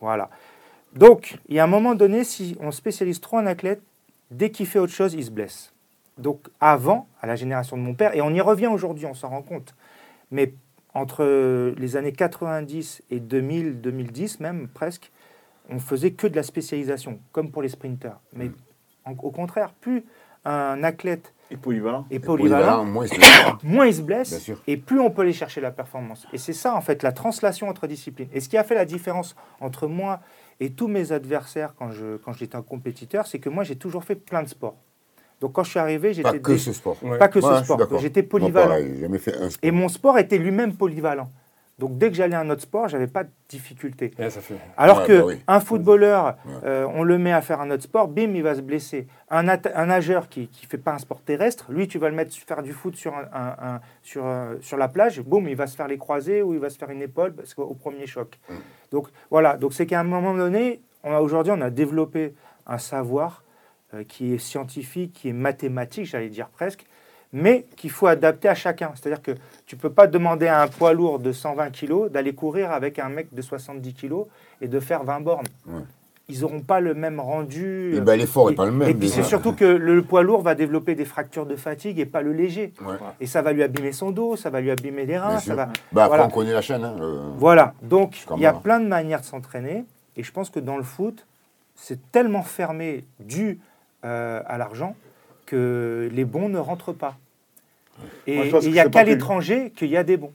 Voilà. 0.00 0.30
Donc, 0.94 1.38
il 1.48 1.54
y 1.54 1.58
a 1.58 1.64
un 1.64 1.68
moment 1.68 1.94
donné, 1.94 2.24
si 2.24 2.56
on 2.60 2.70
spécialise 2.70 3.20
trop 3.20 3.38
un 3.38 3.46
athlète, 3.46 3.80
dès 4.30 4.50
qu'il 4.50 4.66
fait 4.66 4.78
autre 4.78 4.92
chose, 4.92 5.14
il 5.14 5.24
se 5.24 5.30
blesse. 5.30 5.72
Donc, 6.18 6.48
avant, 6.60 7.08
à 7.20 7.26
la 7.26 7.36
génération 7.36 7.76
de 7.76 7.82
mon 7.82 7.94
père, 7.94 8.14
et 8.14 8.20
on 8.20 8.30
y 8.30 8.40
revient 8.40 8.66
aujourd'hui, 8.66 9.06
on 9.06 9.14
s'en 9.14 9.28
rend 9.28 9.42
compte, 9.42 9.74
mais 10.30 10.52
entre 10.92 11.72
les 11.78 11.96
années 11.96 12.12
90 12.12 13.02
et 13.10 13.20
2000, 13.20 13.80
2010 13.80 14.40
même, 14.40 14.68
presque, 14.68 15.10
on 15.70 15.78
faisait 15.78 16.10
que 16.10 16.26
de 16.26 16.36
la 16.36 16.42
spécialisation, 16.42 17.18
comme 17.32 17.50
pour 17.50 17.62
les 17.62 17.70
sprinters. 17.70 18.18
Mais 18.34 18.50
en- 19.04 19.12
au 19.12 19.30
contraire, 19.30 19.72
plus 19.80 20.04
un 20.44 20.82
athlète 20.82 21.32
Et 21.52 21.56
polyvalent. 21.56 22.04
est 22.10 22.18
Polyvalent, 22.18 22.82
polyvalent, 22.82 22.84
moins 22.84 23.06
il 23.06 23.08
se- 23.14 23.66
moins 23.66 23.86
il 23.86 23.94
se 23.94 23.98
Bien 24.02 24.16
blesse 24.16 24.38
sûr. 24.40 24.60
et 24.66 24.76
plus 24.76 24.98
on 24.98 25.10
peut 25.10 25.22
aller 25.22 25.32
chercher 25.32 25.60
la 25.60 25.70
performance. 25.70 26.26
Et 26.32 26.38
c'est 26.38 26.52
ça, 26.52 26.74
en 26.74 26.80
fait, 26.80 27.02
la 27.04 27.12
translation 27.12 27.68
entre 27.68 27.86
disciplines. 27.86 28.28
Et 28.32 28.40
ce 28.40 28.48
qui 28.48 28.56
a 28.58 28.64
fait 28.64 28.74
la 28.74 28.84
différence 28.84 29.36
entre 29.60 29.86
moi 29.86 30.20
et 30.58 30.70
tous 30.72 30.88
mes 30.88 31.12
adversaires 31.12 31.74
quand 31.78 31.90
je 31.92 32.16
quand 32.16 32.32
j'étais 32.32 32.56
un 32.56 32.62
compétiteur, 32.62 33.26
c'est 33.26 33.38
que 33.38 33.48
moi, 33.48 33.62
j'ai 33.64 33.76
toujours 33.76 34.02
fait 34.04 34.16
plein 34.16 34.42
de 34.42 34.48
sports. 34.48 34.76
Donc, 35.40 35.52
quand 35.52 35.64
je 35.64 35.70
suis 35.70 35.78
arrivé, 35.80 36.08
Pas 36.08 36.14
j'étais 36.14 36.40
que 36.40 36.52
dé- 36.52 36.58
ce 36.58 36.72
sport. 36.72 36.96
Ouais. 37.02 37.18
pas 37.18 37.28
que 37.28 37.38
Ouais, 37.40 37.58
ce 37.58 37.64
sport. 37.64 37.98
J'étais 38.00 38.22
Moi, 38.22 38.28
polyvalent. 38.30 38.68
pareil, 38.68 38.92
j'ai 38.94 39.00
jamais 39.02 39.18
fait 39.18 39.34
un 39.36 39.50
sport. 39.50 39.58
Et 39.62 39.70
mon 39.72 39.88
sport 39.88 40.18
était 40.18 40.38
lui-même 40.38 40.74
polyvalent. 40.76 41.30
Donc, 41.82 41.98
dès 41.98 42.10
que 42.10 42.14
j'allais 42.14 42.36
à 42.36 42.40
un 42.40 42.48
autre 42.48 42.62
sport, 42.62 42.86
j'avais 42.86 43.08
pas 43.08 43.24
de 43.24 43.30
difficulté. 43.48 44.14
Ça 44.16 44.40
fait. 44.40 44.54
Alors 44.76 45.00
Ouais, 45.00 45.06
que 45.08 45.18
bah 45.18 45.24
oui. 45.26 45.42
un 45.48 45.58
footballeur, 45.58 46.36
Ouais. 46.46 46.52
euh, 46.64 46.86
on 46.94 47.02
le 47.02 47.18
met 47.18 47.32
à 47.32 47.40
faire 47.40 47.60
un 47.60 47.72
autre 47.72 47.82
sport, 47.82 48.06
bim, 48.06 48.32
il 48.36 48.42
va 48.44 48.54
se 48.54 48.60
blesser. 48.60 49.08
Un, 49.30 49.42
nageur 49.42 50.28
qui 50.28 50.42
ne 50.62 50.68
fait 50.68 50.78
pas 50.78 50.92
un 50.92 50.98
sport 50.98 51.20
terrestre, 51.22 51.72
lui, 51.72 51.88
tu 51.88 51.98
vas 51.98 52.08
le 52.08 52.14
mettre 52.14 52.32
faire 52.36 52.62
du 52.62 52.72
foot 52.72 52.94
sur, 52.94 53.12
un, 53.16 53.24
un- 53.32 53.56
un- 53.74 53.80
sur, 54.04 54.24
un- 54.24 54.54
sur 54.60 54.76
la 54.76 54.86
plage, 54.86 55.20
boum, 55.22 55.48
il 55.48 55.56
va 55.56 55.66
se 55.66 55.74
faire 55.74 55.88
les 55.88 55.98
croisés 55.98 56.40
ou 56.40 56.54
il 56.54 56.60
va 56.60 56.70
se 56.70 56.78
faire 56.78 56.90
une 56.90 57.02
épaule 57.02 57.32
parce 57.34 57.52
qu'au 57.52 57.64
au 57.64 57.74
premier 57.74 58.06
choc. 58.06 58.38
Mm. 58.48 58.54
Donc 58.92 59.08
voilà, 59.28 59.56
donc 59.56 59.74
c'est 59.74 59.86
qu'à 59.86 59.98
un 59.98 60.04
moment 60.04 60.34
donné, 60.34 60.82
on 61.02 61.12
a- 61.12 61.20
aujourd'hui, 61.20 61.52
on 61.56 61.60
a 61.62 61.70
développé 61.70 62.32
un 62.68 62.78
savoir 62.78 63.42
euh, 63.94 64.04
qui 64.04 64.32
est 64.34 64.38
scientifique, 64.38 65.12
qui 65.14 65.30
est 65.30 65.32
mathématique, 65.34 66.06
j'allais 66.06 66.28
dire 66.28 66.48
presque, 66.48 66.86
mais 67.32 67.64
qu'il 67.76 67.90
faut 67.90 68.06
adapter 68.06 68.48
à 68.48 68.54
chacun. 68.54 68.92
C'est-à-dire 68.94 69.22
que 69.22 69.32
tu 69.66 69.76
peux 69.76 69.90
pas 69.90 70.06
demander 70.06 70.46
à 70.48 70.62
un 70.62 70.68
poids 70.68 70.92
lourd 70.92 71.18
de 71.18 71.32
120 71.32 71.70
kg 71.70 72.08
d'aller 72.10 72.34
courir 72.34 72.70
avec 72.72 72.98
un 72.98 73.08
mec 73.08 73.32
de 73.32 73.42
70 73.42 73.94
kg 73.94 74.24
et 74.60 74.68
de 74.68 74.80
faire 74.80 75.04
20 75.04 75.20
bornes. 75.20 75.46
Ouais. 75.66 75.80
Ils 76.28 76.40
n'auront 76.42 76.60
pas 76.60 76.80
le 76.80 76.94
même 76.94 77.18
rendu. 77.20 77.94
Et 77.96 78.00
ben, 78.00 78.16
l'effort 78.16 78.48
n'est 78.48 78.54
pas 78.56 78.64
le 78.64 78.70
même. 78.70 78.88
Et 78.88 78.94
puis 78.94 79.08
c'est 79.08 79.22
surtout 79.24 79.52
que 79.52 79.64
le 79.64 80.02
poids 80.02 80.22
lourd 80.22 80.40
va 80.42 80.54
développer 80.54 80.94
des 80.94 81.04
fractures 81.04 81.46
de 81.46 81.56
fatigue 81.56 81.98
et 81.98 82.06
pas 82.06 82.22
le 82.22 82.32
léger. 82.32 82.72
Ouais. 82.80 82.94
Et 83.20 83.26
ça 83.26 83.42
va 83.42 83.52
lui 83.52 83.62
abîmer 83.62 83.92
son 83.92 84.12
dos, 84.12 84.36
ça 84.36 84.48
va 84.48 84.60
lui 84.60 84.70
abîmer 84.70 85.04
les 85.04 85.18
reins. 85.18 85.38
Ça 85.40 85.54
va... 85.54 85.66
Bah, 85.90 86.04
après, 86.04 86.08
voilà. 86.18 86.26
on 86.26 86.30
connaît 86.30 86.52
la 86.52 86.62
chaîne. 86.62 86.84
hein, 86.84 86.94
le- 86.98 87.18
Voilà, 87.38 87.74
donc 87.82 88.24
il 88.36 88.42
y 88.42 88.46
a 88.46 88.52
plein 88.52 88.78
de 88.80 88.86
manières 88.86 89.20
de 89.20 89.26
s'entraîner. 89.26 89.84
Et 90.16 90.22
je 90.22 90.30
pense 90.32 90.48
que 90.48 90.60
dans 90.60 90.76
le 90.76 90.82
foot, 90.84 91.26
c'est 91.74 91.98
tellement 92.12 92.42
fermé 92.42 93.04
dû 93.18 93.58
euh, 94.04 94.40
à 94.46 94.58
l'argent 94.58 94.94
que 95.46 96.08
les 96.12 96.24
bons 96.24 96.48
ne 96.48 96.58
rentrent 96.58 96.92
pas. 96.92 97.16
Et 98.26 98.48
il 98.62 98.72
n'y 98.72 98.80
a 98.80 98.88
qu'à 98.88 99.04
l'étranger 99.04 99.72
qu'il 99.76 99.88
y 99.88 99.96
a 99.96 100.04
des 100.04 100.16
bons. 100.16 100.32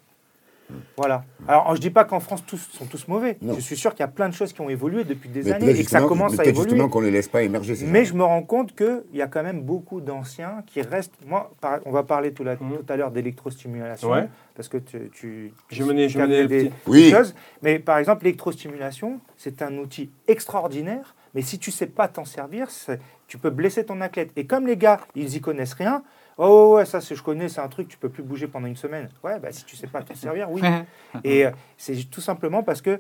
Voilà. 0.97 1.24
Alors, 1.47 1.74
je 1.76 1.80
dis 1.80 1.89
pas 1.91 2.03
qu'en 2.03 2.20
France, 2.20 2.43
tous 2.45 2.57
sont 2.74 2.86
tous 2.86 3.07
mauvais. 3.07 3.38
Non. 3.41 3.53
Je 3.53 3.61
suis 3.61 3.78
sûr 3.78 3.91
qu'il 3.91 4.01
y 4.01 4.03
a 4.03 4.09
plein 4.09 4.28
de 4.28 4.34
choses 4.34 4.51
qui 4.51 4.59
ont 4.59 4.70
évolué 4.70 5.05
depuis 5.05 5.30
des 5.30 5.43
Mais 5.43 5.51
années 5.53 5.70
et 5.80 5.84
que 5.86 5.89
ça 5.89 6.01
commence 6.01 6.34
mais 6.34 6.41
à 6.41 6.45
évoluer. 6.45 6.70
justement 6.72 6.89
qu'on 6.89 6.99
ne 6.99 7.05
les 7.05 7.11
laisse 7.11 7.30
pas 7.30 7.41
émerger. 7.43 7.76
ces 7.76 7.86
Mais 7.86 8.03
gens. 8.03 8.11
je 8.11 8.18
me 8.18 8.24
rends 8.26 8.43
compte 8.43 8.76
qu'il 8.76 9.03
y 9.13 9.22
a 9.22 9.28
quand 9.28 9.43
même 9.43 9.61
beaucoup 9.61 10.01
d'anciens 10.01 10.63
qui 10.68 10.82
restent. 10.82 11.13
Moi, 11.26 11.53
par- 11.61 11.80
on 11.86 11.91
va 11.91 12.03
parler 12.03 12.34
tout, 12.34 12.43
la- 12.43 12.57
tout 12.57 12.65
à 12.89 12.97
l'heure 12.97 13.11
d'électrostimulation, 13.11 14.09
Ouais. 14.09 14.28
parce 14.55 14.68
que 14.68 14.76
tu, 14.78 15.09
tu, 15.13 15.53
Je 15.70 15.84
menais, 15.86 16.09
je 16.09 16.20
menais 16.20 16.47
des, 16.47 16.65
petit. 16.65 16.72
Oui. 16.86 17.03
des 17.05 17.11
choses. 17.11 17.34
Mais 17.61 17.80
par 17.80 17.97
exemple, 17.97 18.26
l'électrostimulation, 18.26 19.22
c'est 19.38 19.61
un 19.61 19.78
outil 19.78 20.09
extraordinaire. 20.28 21.15
Mais 21.34 21.43
si 21.43 21.59
tu 21.59 21.72
sais 21.72 21.88
pas 21.88 22.09
t'en 22.09 22.26
servir, 22.26 22.68
tu 23.30 23.38
peux 23.38 23.51
blesser 23.51 23.86
ton 23.86 24.01
athlète. 24.01 24.32
Et 24.36 24.45
comme 24.45 24.68
les 24.68 24.76
gars, 24.76 24.99
ils 25.15 25.34
y 25.36 25.39
connaissent 25.39 25.76
rien. 25.76 26.03
Oh 26.38 26.75
ouais, 26.75 26.85
ça 26.85 27.01
c'est- 27.01 27.15
je 27.15 27.23
connais, 27.23 27.49
c'est 27.49 27.61
un 27.61 27.67
truc, 27.67 27.88
tu 27.88 27.97
peux 27.97 28.09
plus 28.09 28.23
bouger 28.23 28.47
pendant 28.47 28.67
une 28.67 28.75
semaine. 28.75 29.09
Ouais, 29.23 29.39
bah 29.39 29.49
si 29.51 29.65
tu 29.65 29.75
sais 29.75 29.88
pas 29.88 30.01
t'en 30.03 30.13
servir, 30.15 30.51
oui. 30.51 30.61
Et 31.23 31.45
euh, 31.45 31.51
c'est 31.77 31.95
tout 32.09 32.21
simplement 32.21 32.61
parce 32.63 32.81
que 32.81 32.99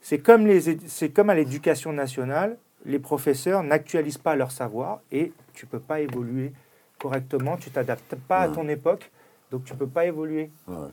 c'est 0.00 0.18
comme, 0.18 0.46
les, 0.46 0.70
éd- 0.76 0.82
c'est 0.86 1.10
comme 1.10 1.30
à 1.30 1.34
l'éducation 1.34 1.92
nationale, 1.92 2.56
les 2.84 2.98
professeurs 3.00 3.62
n'actualisent 3.64 4.18
pas 4.18 4.36
leur 4.36 4.52
savoir 4.52 5.00
et 5.10 5.32
tu 5.54 5.66
peux 5.66 5.80
pas 5.80 6.00
évoluer 6.00 6.52
correctement, 6.98 7.56
tu 7.56 7.70
t'adaptes 7.70 8.14
pas 8.28 8.38
à 8.40 8.48
ton 8.48 8.68
époque, 8.68 9.10
donc 9.50 9.64
tu 9.64 9.74
peux 9.74 9.88
pas 9.88 10.06
évoluer. 10.06 10.50
Ouais. 10.68 10.88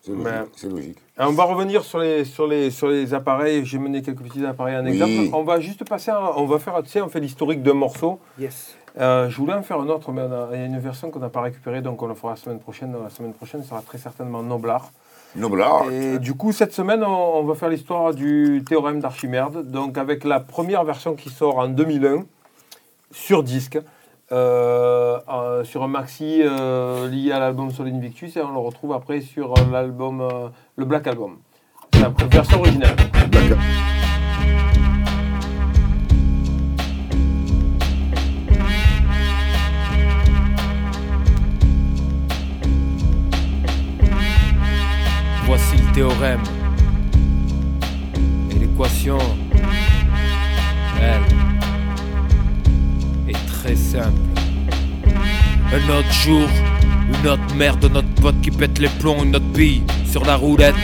C'est 0.00 0.68
logique. 0.68 0.98
Ben, 1.16 1.26
on 1.28 1.32
va 1.32 1.44
revenir 1.44 1.82
sur 1.84 1.98
les, 1.98 2.24
sur 2.24 2.46
les, 2.46 2.70
sur 2.70 2.88
les 2.88 3.12
appareils. 3.14 3.66
J'ai 3.66 3.78
mené 3.78 4.00
quelques 4.00 4.22
petits 4.22 4.46
appareils 4.46 4.76
en 4.76 4.84
Oui. 4.86 4.92
exemple. 4.92 5.34
On 5.34 5.42
va 5.42 5.60
juste 5.60 5.86
passer, 5.86 6.10
à- 6.12 6.38
on 6.38 6.46
va 6.46 6.58
faire, 6.60 6.80
tu 6.84 6.88
sais, 6.90 7.00
on 7.02 7.08
fait 7.08 7.18
l'historique 7.20 7.62
d'un 7.62 7.74
morceau. 7.74 8.20
Yes. 8.38 8.76
Euh, 8.98 9.28
je 9.28 9.36
voulais 9.36 9.54
en 9.54 9.62
faire 9.62 9.80
un 9.80 9.88
autre, 9.88 10.10
mais 10.12 10.22
on 10.22 10.32
a- 10.32 10.48
il 10.54 10.60
y 10.60 10.62
a 10.62 10.66
une 10.66 10.78
version 10.78 11.10
qu'on 11.10 11.18
n'a 11.18 11.28
pas 11.28 11.42
récupérée, 11.42 11.82
donc 11.82 12.02
on 12.02 12.06
la 12.08 12.14
fera 12.14 12.30
la 12.30 12.36
semaine 12.36 12.58
prochaine. 12.58 12.94
La 13.02 13.10
semaine 13.10 13.32
prochaine 13.32 13.62
sera 13.62 13.82
très 13.82 13.98
certainement 13.98 14.42
Noblar. 14.42 14.90
Noblard. 15.36 15.90
Et 15.92 16.18
du 16.18 16.34
coup, 16.34 16.52
cette 16.52 16.72
semaine, 16.72 17.04
on, 17.04 17.08
on 17.40 17.44
va 17.44 17.54
faire 17.54 17.68
l'histoire 17.68 18.14
du 18.14 18.64
théorème 18.66 18.98
d'Archimède, 19.00 19.70
donc 19.70 19.98
avec 19.98 20.24
la 20.24 20.40
première 20.40 20.84
version 20.84 21.14
qui 21.14 21.28
sort 21.28 21.58
en 21.58 21.68
2001 21.68 22.24
sur 23.12 23.42
disque, 23.42 23.78
euh, 24.32 25.18
euh, 25.28 25.64
sur 25.64 25.82
un 25.82 25.88
maxi 25.88 26.40
euh, 26.42 27.08
lié 27.08 27.32
à 27.32 27.38
l'album 27.40 27.70
Sol 27.70 27.88
Invictus, 27.88 28.36
et 28.36 28.40
on 28.42 28.52
le 28.52 28.58
retrouve 28.58 28.92
après 28.94 29.20
sur 29.20 29.52
l'album, 29.70 30.26
le 30.76 30.84
Black 30.86 31.06
Album. 31.06 31.36
C'est 31.92 32.00
la 32.00 32.08
version 32.30 32.60
originale. 32.60 32.96
D'accord. 33.30 33.58
Théorème. 45.98 46.42
Et 48.52 48.58
l'équation, 48.60 49.18
elle, 51.00 51.24
est 53.28 53.46
très 53.48 53.74
simple. 53.74 54.20
Un 55.72 55.90
autre 55.92 56.12
jour, 56.12 56.48
une 57.08 57.28
autre 57.28 57.54
merde, 57.56 57.90
notre 57.92 58.14
pote 58.22 58.40
qui 58.42 58.52
pète 58.52 58.78
les 58.78 58.88
plombs, 59.00 59.24
une 59.24 59.34
autre 59.34 59.52
bille 59.52 59.82
sur 60.08 60.24
la 60.24 60.36
roulette 60.36 60.76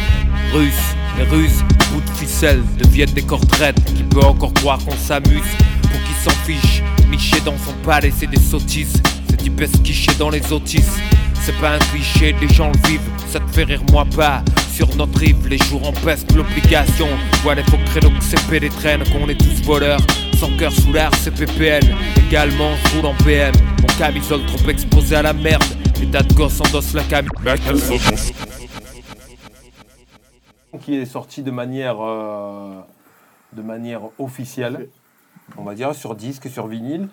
russe. 0.52 0.96
Les 1.16 1.24
ruses, 1.26 1.62
bout 1.92 2.00
de 2.00 2.10
ficelle, 2.16 2.64
deviennent 2.82 3.14
des 3.14 3.22
cordrettes. 3.22 3.84
Qui 3.84 4.02
peut 4.02 4.26
encore 4.26 4.52
croire 4.54 4.80
qu'on 4.84 4.96
s'amuse 4.96 5.52
pour 5.82 6.02
qui 6.02 6.14
s'en 6.24 6.36
fiche? 6.44 6.82
Niché 7.08 7.40
dans 7.44 7.56
son 7.58 7.74
palais, 7.84 8.12
c'est 8.16 8.26
des 8.26 8.40
sottises. 8.40 9.00
C'est 9.30 9.36
type 9.36 9.60
esquiché 9.60 10.10
dans 10.18 10.30
les 10.30 10.52
autistes. 10.52 10.98
C'est 11.45 11.61
pas 11.61 11.74
un 11.74 11.78
cliché, 11.78 12.34
les 12.40 12.49
gens 12.49 12.72
le 12.72 12.88
vivent, 12.88 13.11
ça 13.28 13.38
te 13.38 13.51
fait 13.51 13.64
rire, 13.64 13.82
moi 13.92 14.07
pas. 14.16 14.42
Sur 14.72 14.97
notre 14.97 15.18
rive, 15.18 15.47
les 15.47 15.59
jours 15.59 15.86
en 15.86 15.92
peste, 15.92 16.34
l'obligation. 16.34 17.07
Voilà, 17.42 17.62
faut 17.64 17.76
créneaux 17.84 18.09
que 18.09 18.24
c'est 18.24 18.61
des 18.61 18.70
traînes, 18.70 19.05
qu'on 19.12 19.28
est 19.28 19.34
tous 19.34 19.62
voleurs. 19.62 20.01
Sans 20.38 20.49
cœur 20.57 20.72
sous 20.72 20.90
l'air, 20.90 21.11
c'est 21.16 21.34
PPL. 21.34 21.82
Également, 22.26 22.74
je 22.76 22.97
roule 22.97 23.07
en 23.07 23.14
PM. 23.24 23.55
Mon 23.82 23.86
camisole 23.99 24.47
trop 24.47 24.70
exposé 24.70 25.16
à 25.16 25.22
la 25.22 25.34
merde. 25.34 25.62
Les 26.01 26.07
tas 26.11 26.22
de 26.22 26.32
gosses 26.32 26.62
endossent 26.62 26.95
la 26.95 27.03
cam. 27.03 27.26
qui 30.80 30.95
est 30.97 31.05
sorti 31.05 31.42
de 31.42 31.51
manière, 31.51 31.97
euh, 32.01 32.80
de 33.53 33.61
manière 33.61 34.01
officielle, 34.18 34.88
on 35.59 35.62
va 35.62 35.74
dire, 35.74 35.95
sur 35.95 36.14
disque, 36.14 36.49
sur 36.49 36.68
vinyle. 36.68 37.09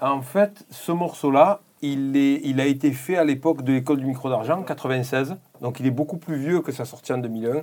En 0.00 0.20
fait, 0.20 0.66
ce 0.70 0.90
morceau-là, 0.90 1.60
il, 1.82 2.16
est, 2.16 2.40
il 2.44 2.60
a 2.60 2.66
été 2.66 2.92
fait 2.92 3.16
à 3.16 3.24
l'époque 3.24 3.62
de 3.62 3.72
l'école 3.72 3.98
du 3.98 4.06
micro 4.06 4.30
d'argent, 4.30 4.60
en 4.60 4.62
96. 4.62 5.36
Donc 5.60 5.80
il 5.80 5.86
est 5.86 5.90
beaucoup 5.90 6.16
plus 6.16 6.36
vieux 6.36 6.60
que 6.60 6.72
sa 6.72 6.84
sortie 6.84 7.12
en 7.12 7.18
2001, 7.18 7.62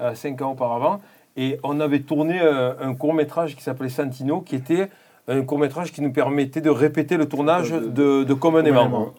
euh, 0.00 0.14
cinq 0.14 0.40
ans 0.42 0.52
auparavant. 0.52 1.00
Et 1.36 1.58
on 1.62 1.80
avait 1.80 2.00
tourné 2.00 2.40
euh, 2.40 2.74
un 2.80 2.94
court-métrage 2.94 3.56
qui 3.56 3.62
s'appelait 3.62 3.88
Santino, 3.88 4.40
qui 4.40 4.54
était 4.54 4.88
un 5.26 5.42
court-métrage 5.42 5.90
qui 5.92 6.02
nous 6.02 6.12
permettait 6.12 6.60
de 6.60 6.70
répéter 6.70 7.16
le 7.16 7.26
tournage 7.26 7.70
de, 7.70 8.24
de 8.24 8.34
Comme 8.34 8.56
un 8.56 8.64
aimant 8.64 9.12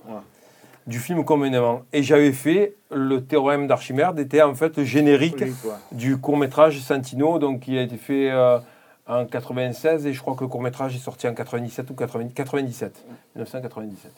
du 0.87 0.99
film 0.99 1.25
communément. 1.25 1.81
Et 1.93 2.03
j'avais 2.03 2.31
fait 2.31 2.75
le 2.91 3.23
théorème 3.25 3.67
d'Archimède, 3.67 4.19
était 4.19 4.41
en 4.41 4.53
fait 4.53 4.77
le 4.77 4.83
générique 4.83 5.43
du 5.91 6.17
court-métrage 6.17 6.79
Santino, 6.79 7.39
donc 7.39 7.61
qui 7.61 7.77
a 7.77 7.81
été 7.81 7.97
fait 7.97 8.29
euh, 8.31 8.59
en 9.07 9.25
96 9.25 10.05
et 10.07 10.13
je 10.13 10.21
crois 10.21 10.35
que 10.35 10.43
le 10.43 10.47
court-métrage 10.47 10.95
est 10.95 10.99
sorti 10.99 11.27
en 11.27 11.33
97 11.33 11.89
ou 11.89 11.93
90, 11.93 12.33
97, 12.33 13.05
1997. 13.35 14.11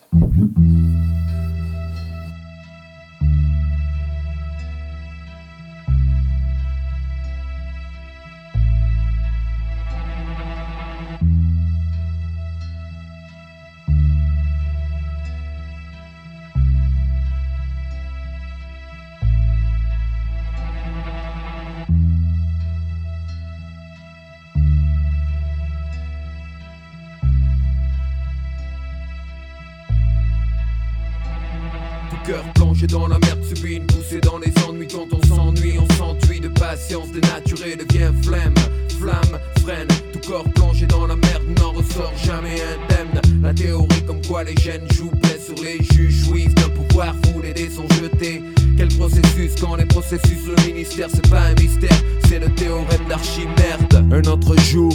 Dans 32.88 33.08
la 33.08 33.20
merde, 33.20 33.44
subit 33.44 33.76
une 33.76 33.86
poussée 33.86 34.20
dans 34.22 34.38
les 34.38 34.52
ennuis. 34.68 34.88
Quand 34.88 35.08
on 35.12 35.22
s'ennuie, 35.28 35.78
on 35.80 35.94
s'enduit 35.96 36.40
de 36.40 36.48
patience 36.48 37.12
dénaturée, 37.12 37.76
devient 37.76 38.12
flemme, 38.24 38.56
flamme, 39.00 39.40
freine. 39.62 39.88
Tout 40.14 40.30
corps 40.30 40.50
plongé 40.56 40.86
dans 40.86 41.08
la 41.08 41.16
merde 41.16 41.44
n'en 41.60 41.72
ressort 41.72 42.14
jamais 42.24 42.56
indemne. 42.62 43.22
La 43.42 43.54
théorie 43.54 44.04
comme 44.06 44.22
quoi 44.26 44.44
les 44.44 44.56
gènes 44.56 44.88
jouent 44.94 45.12
plaît 45.22 45.40
sur 45.44 45.56
les 45.64 45.84
juges, 45.94 46.26
jouissent 46.26 46.56
d'un 46.56 46.70
pouvoir 46.70 47.16
fou, 47.26 47.42
les 47.42 47.54
dés 47.54 47.70
sont 47.70 47.88
jetés. 48.02 48.42
Quel 48.78 48.90
processus 48.90 49.52
quand 49.60 49.76
les 49.76 49.86
processus, 49.86 50.46
le 50.46 50.68
ministère, 50.68 51.08
c'est 51.14 51.30
pas 51.30 51.42
un 51.42 51.54
mystère, 51.56 51.98
c'est 52.28 52.40
le 52.40 52.50
théorème 52.50 53.06
d'Archimerde. 53.10 54.06
Un 54.12 54.32
autre 54.32 54.56
jour. 54.62 54.94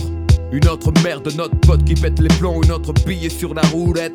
Une 0.52 0.68
autre 0.68 0.92
merde, 1.02 1.32
notre 1.34 1.58
pote 1.60 1.82
qui 1.84 1.94
pète 1.94 2.20
les 2.20 2.28
plombs, 2.36 2.60
une 2.62 2.72
autre 2.72 2.92
billet 3.06 3.30
sur 3.30 3.54
la 3.54 3.62
roulette. 3.72 4.12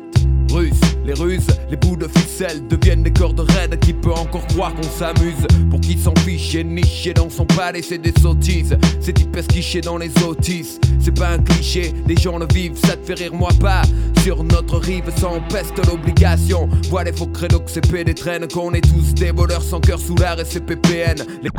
Russe, 0.50 0.80
les 1.04 1.14
ruses, 1.14 1.46
les 1.70 1.76
bouts 1.76 1.96
de 1.96 2.08
ficelle 2.08 2.66
deviennent 2.68 3.02
des 3.02 3.12
cordes 3.12 3.40
raides. 3.40 3.78
Qui 3.80 3.92
peut 3.92 4.12
encore 4.12 4.46
croire 4.48 4.74
qu'on 4.74 4.82
s'amuse 4.82 5.46
Pour 5.70 5.80
qui 5.80 5.98
s'en 5.98 6.14
fiche 6.24 6.54
et 6.54 7.14
dans 7.14 7.30
son 7.30 7.44
palais, 7.44 7.82
c'est 7.82 7.98
des 7.98 8.12
sottises. 8.20 8.76
C'est 9.00 9.12
type 9.12 9.36
esquiché 9.36 9.80
dans 9.80 9.98
les 9.98 10.10
autistes. 10.22 10.82
C'est 11.00 11.16
pas 11.16 11.28
un 11.30 11.38
cliché, 11.38 11.92
les 12.06 12.16
gens 12.16 12.38
le 12.38 12.46
vivent, 12.52 12.76
ça 12.76 12.96
te 12.96 13.06
fait 13.06 13.14
rire, 13.14 13.34
moi 13.34 13.50
pas. 13.60 13.82
Sur 14.22 14.42
notre 14.44 14.78
rive, 14.78 15.10
sans 15.16 15.40
peste 15.48 15.86
l'obligation. 15.86 16.68
Voilà 16.90 17.10
les 17.10 17.16
faux 17.16 17.26
credos 17.26 17.60
que 17.60 17.70
c'est 17.70 18.04
des 18.04 18.14
traînes, 18.14 18.46
qu'on 18.48 18.72
est 18.74 18.80
tous 18.80 19.14
des 19.14 19.30
voleurs 19.30 19.62
sans 19.62 19.80
cœur 19.80 19.98
sous 19.98 20.16
l'art 20.16 20.40
et 20.40 20.44
c'est 20.44 20.60
PPN. 20.60 21.16
Les... 21.42 21.50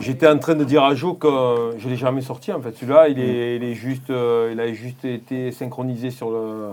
J'étais 0.00 0.26
en 0.28 0.38
train 0.38 0.54
de 0.54 0.64
dire 0.64 0.82
à 0.82 0.94
Joe 0.94 1.16
que 1.18 1.74
je 1.78 1.88
l'ai 1.88 1.96
jamais 1.96 2.22
sorti 2.22 2.52
en 2.52 2.60
fait. 2.60 2.72
Celui-là, 2.76 3.08
il 3.08 3.18
est, 3.20 3.56
il 3.56 3.64
est 3.64 3.74
juste, 3.74 4.10
euh, 4.10 4.50
il 4.52 4.60
a 4.60 4.72
juste 4.72 5.04
été 5.04 5.52
synchronisé 5.52 6.10
sur 6.10 6.30
le 6.30 6.70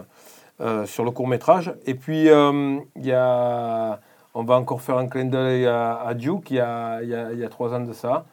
euh, 0.62 0.86
sur 0.86 1.04
le 1.06 1.12
court 1.12 1.28
métrage. 1.28 1.74
Et 1.86 1.94
puis 1.94 2.30
euh, 2.30 2.78
il 2.96 3.06
y 3.06 3.12
a, 3.14 4.00
on 4.34 4.44
va 4.44 4.56
encore 4.56 4.82
faire 4.82 4.98
un 4.98 5.08
clin 5.08 5.26
d'œil 5.26 5.66
à, 5.68 6.00
à 6.06 6.14
Duke. 6.14 6.50
Il 6.52 6.58
y 6.58 6.60
a, 6.60 7.02
il 7.04 7.10
y 7.10 7.16
a, 7.16 7.32
il 7.34 7.40
y 7.40 7.46
a 7.46 7.50
trois 7.50 7.74
ans 7.74 7.80
de 7.82 7.94
ça. 7.94 8.26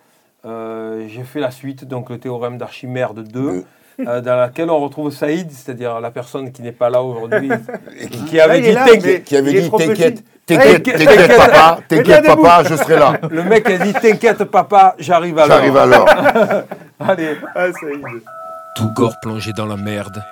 Euh, 0.44 1.06
J'ai 1.08 1.24
fait 1.24 1.40
la 1.40 1.50
suite, 1.50 1.84
donc 1.84 2.08
le 2.10 2.18
théorème 2.18 2.56
d'Archimède 2.58 3.12
2. 3.32 3.64
euh, 4.00 4.20
dans 4.20 4.36
laquelle 4.36 4.70
on 4.70 4.78
retrouve 4.78 5.10
Saïd, 5.10 5.50
c'est-à-dire 5.50 6.00
la 6.00 6.10
personne 6.10 6.52
qui 6.52 6.62
n'est 6.62 6.70
pas 6.72 6.90
là 6.90 7.02
aujourd'hui, 7.02 7.48
qui, 8.10 8.24
qui 8.26 8.40
avait 8.40 8.58
Ah, 8.58 8.60
dit 8.60 8.72
là, 8.72 8.86
mais- 9.02 9.22
Qui 9.22 9.36
avait 9.36 9.52
dit 9.60 9.68
trop 9.68 9.78
T'inquiète. 9.78 10.22
T'inquiète, 10.46 10.82
t'inquiète, 10.84 11.36
papa, 11.36 11.78
t'inquiète, 11.88 12.26
papa, 12.26 12.62
je 12.68 12.76
serai 12.76 12.98
là. 12.98 13.18
Le 13.30 13.42
mec 13.42 13.68
a 13.68 13.78
dit 13.78 13.92
T'inquiète, 13.92 14.44
papa, 14.44 14.94
j'arrive 14.98 15.38
à 15.38 15.46
l'heure. 15.46 15.56
J'arrive 15.58 15.76
à 15.76 15.86
l'heure. 15.86 16.06
Allez. 17.00 17.36
Ah, 17.54 17.66
ça 17.72 17.86
y 17.90 17.94
est. 17.94 18.22
Tout 18.76 18.90
corps 18.90 19.18
plongé 19.20 19.52
dans 19.52 19.66
la 19.66 19.76
merde 19.76 20.22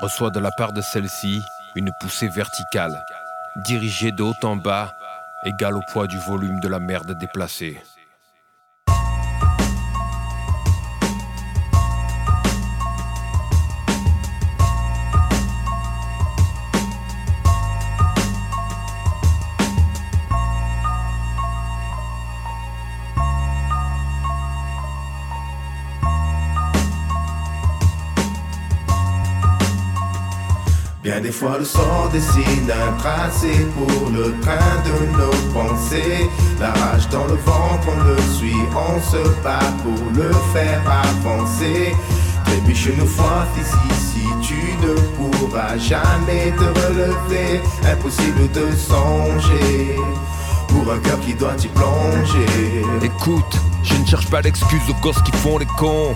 reçoit 0.00 0.30
de 0.30 0.40
la 0.40 0.50
part 0.50 0.72
de 0.72 0.80
celle-ci 0.80 1.40
une 1.76 1.90
poussée 2.00 2.28
verticale, 2.28 3.04
dirigée 3.64 4.12
de 4.12 4.22
haut 4.22 4.34
en 4.42 4.56
bas, 4.56 4.94
égale 5.44 5.76
au 5.76 5.80
poids 5.92 6.06
du 6.06 6.18
volume 6.18 6.60
de 6.60 6.68
la 6.68 6.78
merde 6.78 7.16
déplacée. 7.18 7.80
Des 31.22 31.32
fois 31.32 31.58
le 31.58 31.64
sort 31.64 32.10
dessine 32.12 32.70
un 32.70 32.92
tracé 32.98 33.66
pour 33.76 34.10
le 34.10 34.34
train 34.40 34.82
de 34.84 35.16
nos 35.16 35.52
pensées. 35.54 36.28
La 36.60 36.70
rage 36.72 37.08
dans 37.08 37.24
le 37.24 37.36
ventre, 37.36 37.88
on 37.88 38.04
le 38.04 38.16
suit, 38.36 38.52
on 38.74 39.00
se 39.00 39.28
bat 39.42 39.72
pour 39.82 40.10
le 40.12 40.30
faire 40.52 40.82
avancer. 40.86 41.94
Trébuche 42.44 42.86
une 42.86 43.06
fois 43.06 43.46
ici, 43.58 44.12
si 44.12 44.46
tu 44.46 44.60
ne 44.86 44.94
pourras 45.16 45.78
jamais 45.78 46.52
te 46.58 46.64
relever, 46.64 47.62
impossible 47.90 48.50
de 48.52 48.66
songer. 48.76 49.96
Pour 50.68 50.92
un 50.92 50.98
cœur 50.98 51.20
qui 51.20 51.34
doit 51.34 51.56
y 51.62 51.68
plonger. 51.68 52.84
Écoute, 53.02 53.56
je 53.82 53.94
ne 53.94 54.04
cherche 54.04 54.28
pas 54.28 54.42
d'excuses 54.42 54.90
aux 54.90 55.00
gosses 55.00 55.22
qui 55.22 55.32
font 55.32 55.58
les 55.58 55.66
cons. 55.78 56.14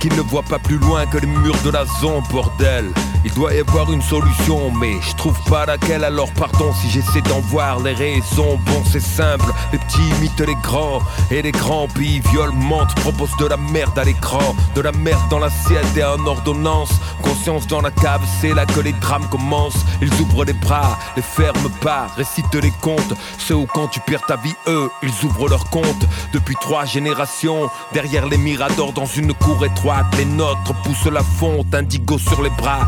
Qui 0.00 0.08
ne 0.10 0.20
voient 0.20 0.42
pas 0.42 0.60
plus 0.60 0.78
loin 0.78 1.06
que 1.06 1.18
les 1.18 1.26
murs 1.26 1.60
de 1.64 1.70
la 1.70 1.84
zone, 2.00 2.22
bordel. 2.30 2.84
Il 3.24 3.32
doit 3.34 3.52
y 3.52 3.58
avoir 3.58 3.92
une 3.92 4.02
solution, 4.02 4.70
mais 4.70 4.94
je 5.00 5.14
trouve 5.16 5.38
pas 5.48 5.66
laquelle. 5.66 6.04
Alors 6.04 6.30
pardon 6.32 6.72
si 6.80 6.88
j'essaie 6.90 7.20
d'en 7.22 7.40
voir 7.40 7.80
les 7.80 7.92
raisons. 7.92 8.58
Bon, 8.64 8.82
c'est 8.90 9.00
simple, 9.00 9.46
les 9.72 9.78
petits 9.78 10.08
imitent 10.18 10.40
les 10.40 10.54
grands. 10.62 11.00
Et 11.30 11.42
les 11.42 11.52
grands 11.52 11.88
pays 11.88 12.22
mentent, 12.54 12.94
proposent 12.96 13.36
de 13.38 13.46
la 13.46 13.56
merde 13.56 13.98
à 13.98 14.04
l'écran. 14.04 14.54
De 14.74 14.80
la 14.80 14.92
merde 14.92 15.20
dans 15.30 15.38
l'assiette 15.38 15.96
et 15.96 16.04
en 16.04 16.24
ordonnance. 16.26 16.90
Conscience 17.22 17.66
dans 17.66 17.80
la 17.80 17.90
cave, 17.90 18.22
c'est 18.40 18.54
là 18.54 18.64
que 18.64 18.80
les 18.80 18.92
drames 18.92 19.28
commencent. 19.30 19.84
Ils 20.00 20.12
ouvrent 20.20 20.44
les 20.44 20.52
bras, 20.52 20.98
les 21.16 21.22
ferment 21.22 21.70
pas, 21.80 22.06
récitent 22.16 22.54
les 22.54 22.72
contes. 22.80 23.14
Ceux 23.38 23.56
où 23.56 23.66
quand 23.66 23.88
tu 23.88 24.00
perds 24.00 24.26
ta 24.26 24.36
vie, 24.36 24.54
eux, 24.68 24.90
ils 25.02 25.24
ouvrent 25.24 25.48
leur 25.48 25.68
compte. 25.70 26.06
Depuis 26.32 26.54
trois 26.60 26.84
générations, 26.84 27.68
derrière 27.92 28.26
les 28.26 28.38
miradors 28.38 28.92
dans 28.92 29.06
une 29.06 29.34
cour 29.34 29.64
étroite, 29.64 30.06
les 30.16 30.24
nôtres 30.24 30.72
poussent 30.84 31.12
la 31.12 31.22
fonte, 31.22 31.74
indigo 31.74 32.18
sur 32.18 32.42
les 32.42 32.50
bras. 32.50 32.86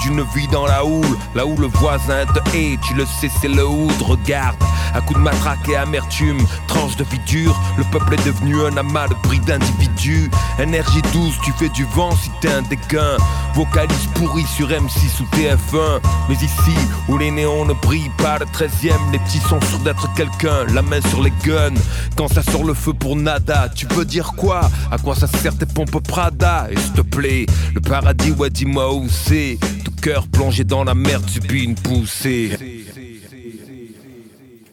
D'une 0.00 0.22
vie 0.34 0.46
dans 0.48 0.66
la 0.66 0.84
houle, 0.84 1.18
là 1.34 1.44
où 1.44 1.56
le 1.56 1.66
voisin 1.66 2.24
te 2.26 2.56
hait, 2.56 2.78
tu 2.86 2.94
le 2.94 3.04
sais, 3.04 3.28
c'est 3.40 3.48
le 3.48 3.66
hood. 3.66 4.00
Regarde, 4.00 4.56
à 4.94 5.00
coups 5.00 5.18
de 5.18 5.24
matraque 5.24 5.68
et 5.68 5.76
amertume, 5.76 6.38
tranche 6.68 6.96
de 6.96 7.04
vie 7.04 7.18
dure, 7.26 7.60
le 7.76 7.84
peuple 7.84 8.14
est 8.14 8.24
devenu 8.24 8.62
un 8.64 8.76
amas 8.76 9.08
de 9.08 9.14
bris 9.24 9.40
d'individus. 9.40 10.30
Énergie 10.58 11.02
douce, 11.12 11.34
tu 11.44 11.52
fais 11.58 11.68
du 11.70 11.84
vent 11.86 12.12
si 12.16 12.30
t'es 12.40 12.50
un 12.50 12.62
dégain. 12.62 13.16
Vocalise 13.54 14.08
pourri 14.14 14.44
sur 14.44 14.68
M6 14.68 15.20
ou 15.20 15.36
TF1. 15.36 16.00
Mais 16.28 16.36
ici, 16.36 16.78
où 17.08 17.18
les 17.18 17.30
néons 17.30 17.66
ne 17.66 17.74
brillent 17.74 18.12
pas, 18.18 18.38
le 18.38 18.46
13ème, 18.46 19.10
les 19.12 19.18
petits 19.18 19.40
sont 19.40 19.60
sûrs 19.62 19.80
d'être 19.80 20.12
quelqu'un. 20.14 20.64
La 20.72 20.82
main 20.82 21.00
sur 21.10 21.22
les 21.22 21.32
guns, 21.44 21.74
quand 22.16 22.28
ça 22.28 22.42
sort 22.42 22.64
le 22.64 22.74
feu 22.74 22.92
pour 22.92 23.16
nada. 23.16 23.68
Tu 23.74 23.86
veux 23.86 24.04
dire 24.04 24.32
quoi? 24.36 24.70
À 24.90 24.98
quoi 24.98 25.14
ça 25.14 25.26
sert 25.26 25.56
tes 25.58 25.66
pompes 25.66 26.00
Prada? 26.06 26.68
Et 26.70 26.78
s'il 26.78 26.92
te 26.92 27.00
plaît, 27.02 27.46
le 27.74 27.80
paradis, 27.80 28.30
ouais, 28.30 28.50
dis-moi 28.50 28.94
où 28.94 29.08
c'est. 29.08 29.58
Cœur 30.02 30.26
plongé 30.28 30.64
dans 30.64 30.82
la 30.82 30.94
merde, 30.94 31.28
subit 31.28 31.64
une 31.64 31.74
poussée. 31.74 32.56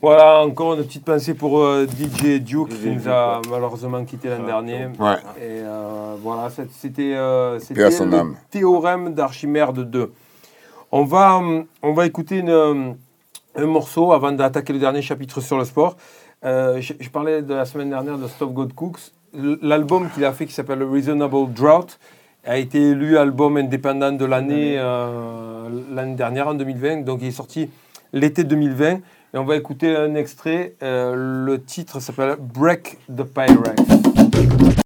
Voilà, 0.02 0.40
encore 0.42 0.76
une 0.76 0.86
petite 0.86 1.04
pensée 1.04 1.34
pour 1.34 1.60
euh, 1.60 1.86
DJ 1.86 2.40
Duke 2.40 2.70
qui 2.70 2.90
nous 2.90 3.10
a 3.10 3.42
malheureusement 3.50 4.06
quitté 4.06 4.30
l'an 4.30 4.46
dernier. 4.46 4.86
Ouais. 4.98 5.16
Et 5.38 5.64
euh, 5.64 6.16
voilà, 6.22 6.50
c'était 6.72 7.14
euh, 7.16 7.60
le 7.70 8.14
âme. 8.16 8.36
théorème 8.50 9.14
d'Archimède 9.14 9.74
2. 9.78 10.14
On 10.94 11.04
va, 11.04 11.42
on 11.82 11.94
va 11.94 12.06
écouter 12.06 12.38
une, 12.38 12.52
hum, 12.52 12.96
un 13.56 13.66
morceau 13.66 14.14
avant 14.14 14.32
d'attaquer 14.32 14.72
le 14.72 14.80
dernier 14.80 15.02
chapitre 15.02 15.42
sur 15.42 15.58
le 15.58 15.66
sport. 15.66 15.98
Euh, 16.46 16.80
je, 16.80 16.94
je 16.98 17.10
parlais 17.10 17.42
de 17.42 17.54
la 17.54 17.66
semaine 17.66 17.90
dernière 17.90 18.18
de 18.18 18.28
Stop 18.28 18.54
God 18.54 18.74
Cooks. 18.74 19.12
L'album 19.34 20.10
qu'il 20.10 20.24
a 20.24 20.32
fait 20.32 20.46
qui 20.46 20.54
s'appelle 20.54 20.84
Reasonable 20.84 21.52
Drought 21.54 22.00
a 22.48 22.58
été 22.58 22.82
élu 22.82 23.18
album 23.18 23.58
indépendant 23.58 24.12
de 24.12 24.26
l'année 24.26 24.78
euh, 24.80 25.70
l'année 25.94 26.16
dernière 26.16 26.48
en 26.48 26.54
2020. 26.54 27.04
Donc 27.04 27.20
il 27.22 27.28
est 27.28 27.32
sorti 27.32 27.70
l'été 28.14 28.44
2020. 28.44 29.00
Et 29.34 29.38
on 29.38 29.44
va 29.44 29.58
écouter 29.58 29.96
un 29.96 30.16
extrait. 30.16 30.76
Euh, 30.82 31.46
le 31.46 31.62
titre 31.62 32.00
s'appelle 32.00 32.38
Break 32.40 32.98
the 33.14 33.24
Pyrex. 33.24 34.77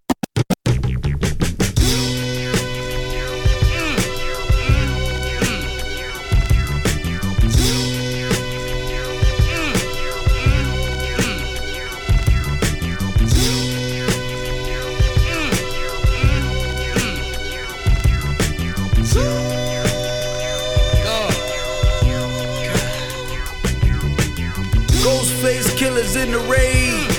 Killers 26.02 26.16
in 26.16 26.32
the 26.32 26.40
raid. 26.50 27.12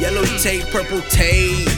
Yellow 0.00 0.24
tape, 0.38 0.64
purple 0.72 1.00
tape. 1.02 1.68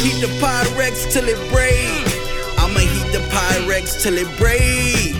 Heat 0.00 0.18
the 0.22 0.30
Pyrex 0.40 1.12
till 1.12 1.28
it 1.28 1.36
break. 1.52 2.08
I'ma 2.56 2.80
heat 2.80 3.12
the 3.12 3.18
Pyrex 3.28 4.02
till 4.02 4.16
it 4.16 4.28
break. 4.38 5.12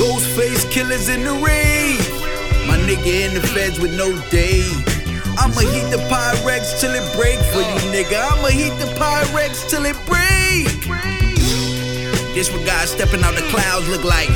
Ghostface 0.00 0.70
killers 0.70 1.10
in 1.10 1.22
the 1.22 1.32
raid. 1.32 2.00
My 2.66 2.78
nigga 2.88 3.28
in 3.28 3.34
the 3.34 3.46
feds 3.48 3.78
with 3.78 3.94
no 3.94 4.08
day. 4.30 4.64
I'ma 5.36 5.60
heat 5.60 5.90
the 5.90 6.00
Pyrex 6.08 6.80
till 6.80 6.94
it 6.94 7.04
break 7.14 7.38
for 7.52 7.60
you, 7.60 7.92
nigga. 7.92 8.16
I'ma 8.32 8.48
heat 8.48 8.72
the 8.78 8.88
Pyrex 8.96 9.68
till 9.68 9.84
it 9.84 9.98
break. 10.06 10.64
Disregard 12.34 12.88
stepping 12.88 13.22
out 13.22 13.34
the 13.34 13.44
clouds 13.52 13.86
look 13.90 14.04
like. 14.04 14.30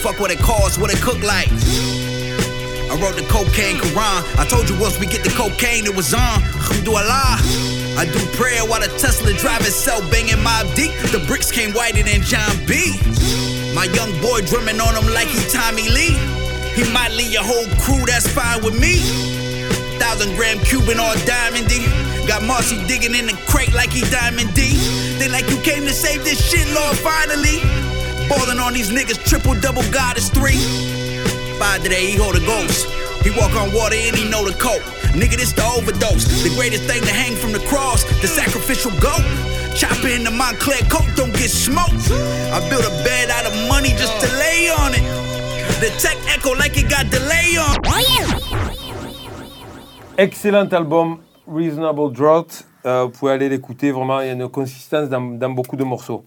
Fuck 0.00 0.20
what 0.20 0.30
it 0.30 0.38
costs, 0.38 0.78
what 0.78 0.90
it 0.90 1.02
cook 1.02 1.22
like. 1.22 1.50
I 2.94 2.96
wrote 3.02 3.18
the 3.18 3.26
cocaine 3.26 3.74
Quran. 3.82 4.22
I 4.38 4.46
told 4.46 4.70
you 4.70 4.78
once 4.78 5.00
we 5.00 5.06
get 5.06 5.26
the 5.26 5.34
cocaine, 5.34 5.84
it 5.84 5.96
was 5.96 6.14
on. 6.14 6.38
Alhamdulillah. 6.54 7.42
I 7.98 8.06
do 8.06 8.22
prayer 8.38 8.62
while 8.62 8.78
the 8.78 8.92
Tesla 9.02 9.34
drive 9.34 9.66
itself, 9.66 10.08
banging 10.12 10.38
Mob 10.38 10.70
Deep. 10.78 10.94
The 11.10 11.18
bricks 11.26 11.50
came 11.50 11.74
whiter 11.74 12.06
than 12.06 12.22
John 12.22 12.54
B. 12.70 12.94
My 13.74 13.90
young 13.98 14.14
boy 14.22 14.46
drumming 14.46 14.78
on 14.78 14.94
him 14.94 15.10
like 15.10 15.26
he 15.26 15.42
Tommy 15.50 15.90
Lee. 15.90 16.14
He 16.78 16.86
might 16.94 17.10
lead 17.18 17.34
your 17.34 17.42
whole 17.42 17.66
crew, 17.82 18.06
that's 18.06 18.30
fine 18.30 18.62
with 18.62 18.78
me. 18.78 19.02
Thousand 19.98 20.38
gram 20.38 20.62
Cuban 20.62 21.02
all 21.02 21.18
diamondy. 21.26 21.82
Got 22.30 22.46
Marcy 22.46 22.78
digging 22.86 23.18
in 23.18 23.26
the 23.26 23.34
crate 23.50 23.74
like 23.74 23.90
he 23.90 24.06
Diamond 24.06 24.54
D. 24.54 24.78
They 25.18 25.26
like 25.26 25.50
you 25.50 25.58
came 25.66 25.82
to 25.82 25.92
save 25.92 26.22
this 26.22 26.38
shit, 26.38 26.70
Lord, 26.70 26.94
finally. 27.02 27.58
Ballin' 28.30 28.62
on 28.62 28.72
these 28.72 28.90
niggas, 28.90 29.18
triple 29.26 29.58
double 29.58 29.82
God 29.90 30.16
is 30.16 30.30
three. 30.30 30.93
Five 31.58 31.82
today, 31.82 32.06
he 32.10 32.16
hold 32.16 32.36
a 32.36 32.40
ghost. 32.40 32.86
He 33.22 33.30
walk 33.30 33.54
on 33.56 33.72
water 33.72 33.96
and 33.96 34.14
he 34.16 34.28
know 34.28 34.44
the 34.44 34.54
coke. 34.58 34.82
Nigga, 35.14 35.36
this 35.36 35.52
the 35.52 35.64
overdose. 35.64 36.24
The 36.42 36.50
greatest 36.56 36.84
thing 36.84 37.00
to 37.02 37.12
hang 37.12 37.36
from 37.36 37.52
the 37.52 37.60
cross, 37.70 38.04
the 38.20 38.26
sacrificial 38.28 38.90
goat. 39.00 39.22
Chopper 39.76 40.08
in 40.08 40.24
the 40.24 40.30
Montclair 40.30 40.82
coat, 40.90 41.06
don't 41.16 41.32
get 41.32 41.50
smoked. 41.50 42.10
I 42.52 42.58
built 42.68 42.84
a 42.84 42.90
bed 43.04 43.30
out 43.30 43.46
of 43.46 43.54
money 43.68 43.90
just 43.90 44.14
to 44.20 44.28
lay 44.38 44.68
on 44.70 44.92
it. 44.94 45.02
The 45.80 45.90
tech 45.98 46.16
echo 46.28 46.54
like 46.54 46.76
it 46.76 46.88
got 46.90 47.08
delay 47.10 47.56
on. 47.58 47.78
Excellent 50.18 50.72
album, 50.72 51.18
Reasonable 51.46 52.12
Drought. 52.12 52.64
Euh, 52.86 53.04
vous 53.04 53.10
pouvez 53.10 53.32
aller 53.32 53.48
l'écouter, 53.48 53.90
vraiment, 53.92 54.20
il 54.20 54.26
y 54.26 54.30
a 54.30 54.32
une 54.34 54.48
consistance 54.48 55.08
dans, 55.08 55.20
dans 55.20 55.50
beaucoup 55.50 55.76
de 55.76 55.84
morceaux. 55.84 56.24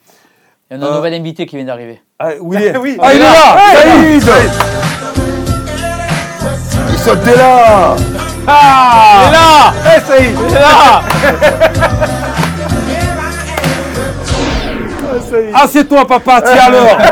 Il 0.72 0.78
y 0.78 0.82
a 0.82 0.86
un 0.86 0.90
Euh, 0.92 0.96
nouvel 0.98 1.14
invité 1.14 1.46
qui 1.46 1.56
vient 1.56 1.66
d'arriver. 1.66 2.02
Ah, 2.20 2.30
oui, 2.42 2.58
il 2.60 2.64
est, 2.66 2.78
Oui. 2.78 2.98
ah, 3.00 3.14
il 3.14 3.20
est 3.20 3.24
là 3.24 4.20
Saïd 4.20 4.52
Sont 7.08 7.38
là. 7.38 7.96
Ah. 8.48 9.24
Est 9.28 9.32
là. 9.32 9.74
Eh, 9.96 10.24
Il 10.24 10.56
est 10.56 10.60
là. 10.60 11.02
Ah, 15.54 15.66
c'est 15.70 15.86
toi, 15.88 16.06
papa, 16.06 16.42
tiens 16.42 16.66
alors. 16.68 16.98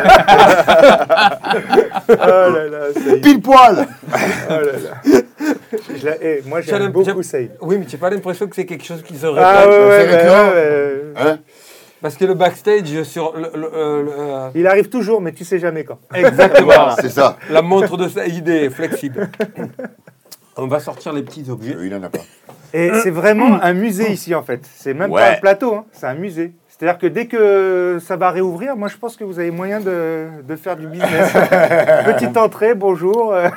Oh 2.07 2.13
là 2.17 2.67
là, 2.67 2.79
Saïd. 2.93 3.21
Pile 3.21 3.41
poil. 3.41 3.87
Oh 4.13 4.17
là 4.49 4.59
là. 4.59 5.19
Je 5.99 6.05
la- 6.05 6.15
eh, 6.21 6.43
moi, 6.45 6.61
J'ai 6.61 6.69
j'aime 6.71 6.89
beaucoup 6.89 7.23
Saïd. 7.23 7.51
Oui, 7.61 7.77
mais 7.79 7.85
tu 7.85 7.95
n'as 7.95 7.99
pas 7.99 8.09
l'impression 8.09 8.47
que 8.47 8.55
c'est 8.55 8.65
quelque 8.65 8.83
chose 8.85 9.01
qui 9.01 9.17
se 9.17 9.25
répète 9.25 9.43
Ah 9.43 9.67
ouais, 9.67 9.77
ouais, 9.77 9.85
c'est 9.89 10.07
ouais, 10.07 10.17
récurrent. 10.17 10.49
ouais, 10.49 10.53
ouais. 10.53 11.31
Hein 11.31 11.37
Parce 12.05 12.17
que 12.17 12.25
le 12.25 12.35
backstage 12.35 13.01
sur 13.01 13.33
le, 13.35 13.49
le- 13.59 13.71
euh, 13.73 14.03
le- 14.03 14.11
euh, 14.15 14.49
Il 14.53 14.67
arrive 14.67 14.89
toujours, 14.89 15.21
mais 15.21 15.31
tu 15.31 15.43
sais 15.43 15.57
jamais 15.57 15.83
quand. 15.85 15.97
exactement, 16.13 16.91
C'est 17.01 17.09
ça. 17.09 17.35
la 17.49 17.63
montre 17.63 17.97
de 17.97 18.07
Saïd 18.07 18.47
est 18.47 18.69
flexible. 18.69 19.27
On 20.55 20.67
va 20.67 20.79
sortir 20.79 21.13
les 21.13 21.23
petits 21.23 21.49
objets. 21.49 21.73
Euh, 21.75 21.83
Il 21.83 21.89
n'en 21.91 22.03
a 22.03 22.09
pas. 22.09 22.19
Et 22.75 22.91
c'est 23.01 23.09
vraiment 23.09 23.59
un 23.59 23.73
musée 23.73 24.11
ici 24.11 24.35
en 24.35 24.43
fait. 24.43 24.59
C'est 24.75 24.93
même 24.93 25.09
Ouais. 25.11 25.19
pas 25.19 25.31
un 25.31 25.39
plateau, 25.39 25.73
hein, 25.73 25.85
c'est 25.93 26.05
un 26.05 26.13
musée. 26.13 26.53
C'est-à-dire 26.69 26.99
que 26.99 27.07
dès 27.07 27.25
que 27.25 27.97
ça 27.99 28.17
va 28.17 28.29
réouvrir, 28.29 28.75
moi 28.77 28.87
je 28.87 28.97
pense 28.97 29.17
que 29.17 29.23
vous 29.23 29.39
avez 29.39 29.49
moyen 29.49 29.79
de, 29.79 30.27
de 30.47 30.55
faire 30.55 30.75
du 30.75 30.85
business. 30.85 31.33
Petite 32.05 32.37
entrée, 32.37 32.75
bonjour, 32.75 33.33
euh, 33.33 33.49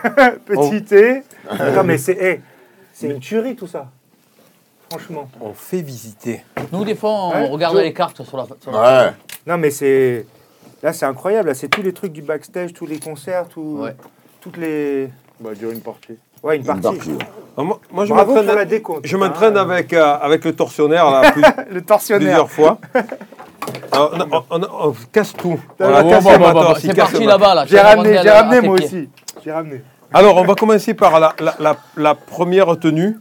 petit 0.46 0.84
thé. 0.84 1.22
Non 1.74 1.84
mais 1.84 1.98
c'est 1.98 2.40
c'est 2.94 3.08
une 3.08 3.20
tuerie 3.20 3.56
tout 3.56 3.66
ça. 3.66 3.90
Franchement. 4.90 5.28
On 5.40 5.52
fait 5.52 5.82
visiter. 5.82 6.42
Nous, 6.72 6.84
des 6.84 6.94
fois, 6.94 7.10
on 7.10 7.30
Ouais, 7.32 7.48
regarde 7.48 7.76
les 7.76 7.92
cartes 7.92 8.22
sur 8.24 8.36
la. 8.36 8.46
sur 8.60 8.72
la- 8.72 9.06
Ouais. 9.06 9.12
Non 9.46 9.56
mais 9.58 9.70
c'est 9.70 10.26
là 10.82 10.92
c'est 10.92 11.06
incroyable, 11.06 11.48
là, 11.48 11.54
c'est 11.54 11.68
tous 11.68 11.82
les 11.82 11.92
trucs 11.92 12.12
du 12.12 12.22
backstage, 12.22 12.72
tous 12.72 12.86
les 12.86 12.98
concerts, 12.98 13.48
tout, 13.48 13.78
Ouais. 13.82 13.94
toutes 14.40 14.56
les 14.58 15.08
Bah, 15.40 15.54
dire 15.54 15.70
une 15.70 15.80
partie. 15.80 16.16
ouais 16.42 16.56
une 16.56 16.62
Une 16.62 16.80
partie. 16.80 17.10
ouais. 17.10 17.18
Alors, 17.56 17.66
moi, 17.66 17.80
moi, 17.90 18.04
je 18.06 18.12
m'entraîne 18.14 18.46
la 18.46 18.64
décompte. 18.64 19.00
je 19.06 19.16
m'entraîne 19.16 19.56
hein. 19.56 19.62
avec, 19.70 19.92
euh, 19.92 20.16
avec 20.20 20.44
le 20.44 20.54
torsionnaire 20.54 21.10
là, 21.10 21.32
plus- 21.32 21.42
le 21.70 21.82
torsionnaire. 21.82 22.46
plusieurs 22.46 22.50
fois. 22.50 22.78
Alors, 23.92 24.14
on, 24.30 24.36
on- 24.56 24.62
on- 24.62 24.88
on 24.90 24.94
casse 25.12 25.32
tout. 25.34 25.58
C'est 25.78 26.94
parti 26.96 27.24
là-bas, 27.24 27.54
là. 27.54 27.64
J'ai 27.66 27.80
ramené, 27.80 28.18
j'ai 28.22 28.30
ramené 28.30 28.60
moi 28.66 28.76
aussi. 28.76 29.08
J'ai 29.44 29.52
ramené. 29.52 29.82
Alors, 30.12 30.36
on 30.36 30.44
va 30.44 30.54
commencer 30.54 30.94
par 30.94 31.18
la, 31.20 31.34
la, 31.40 31.54
la, 31.58 31.76
la 31.96 32.14
première 32.14 32.78
tenue, 32.78 33.18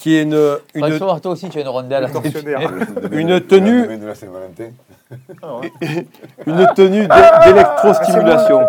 qui 0.00 0.16
est 0.16 0.22
une, 0.22 0.56
une, 0.74 0.98
toi 0.98 1.18
aussi, 1.24 1.48
tu 1.48 1.58
as 1.58 1.62
une 1.62 1.68
rondelle. 1.68 2.08
Une 3.12 3.40
tenue- 3.40 3.88
Saint-Valentin. 4.14 4.70
une 6.46 6.66
tenue 6.74 7.02
d'é- 7.02 7.08
Ah, 7.10 7.40
d'électrostimulation. 7.46 8.60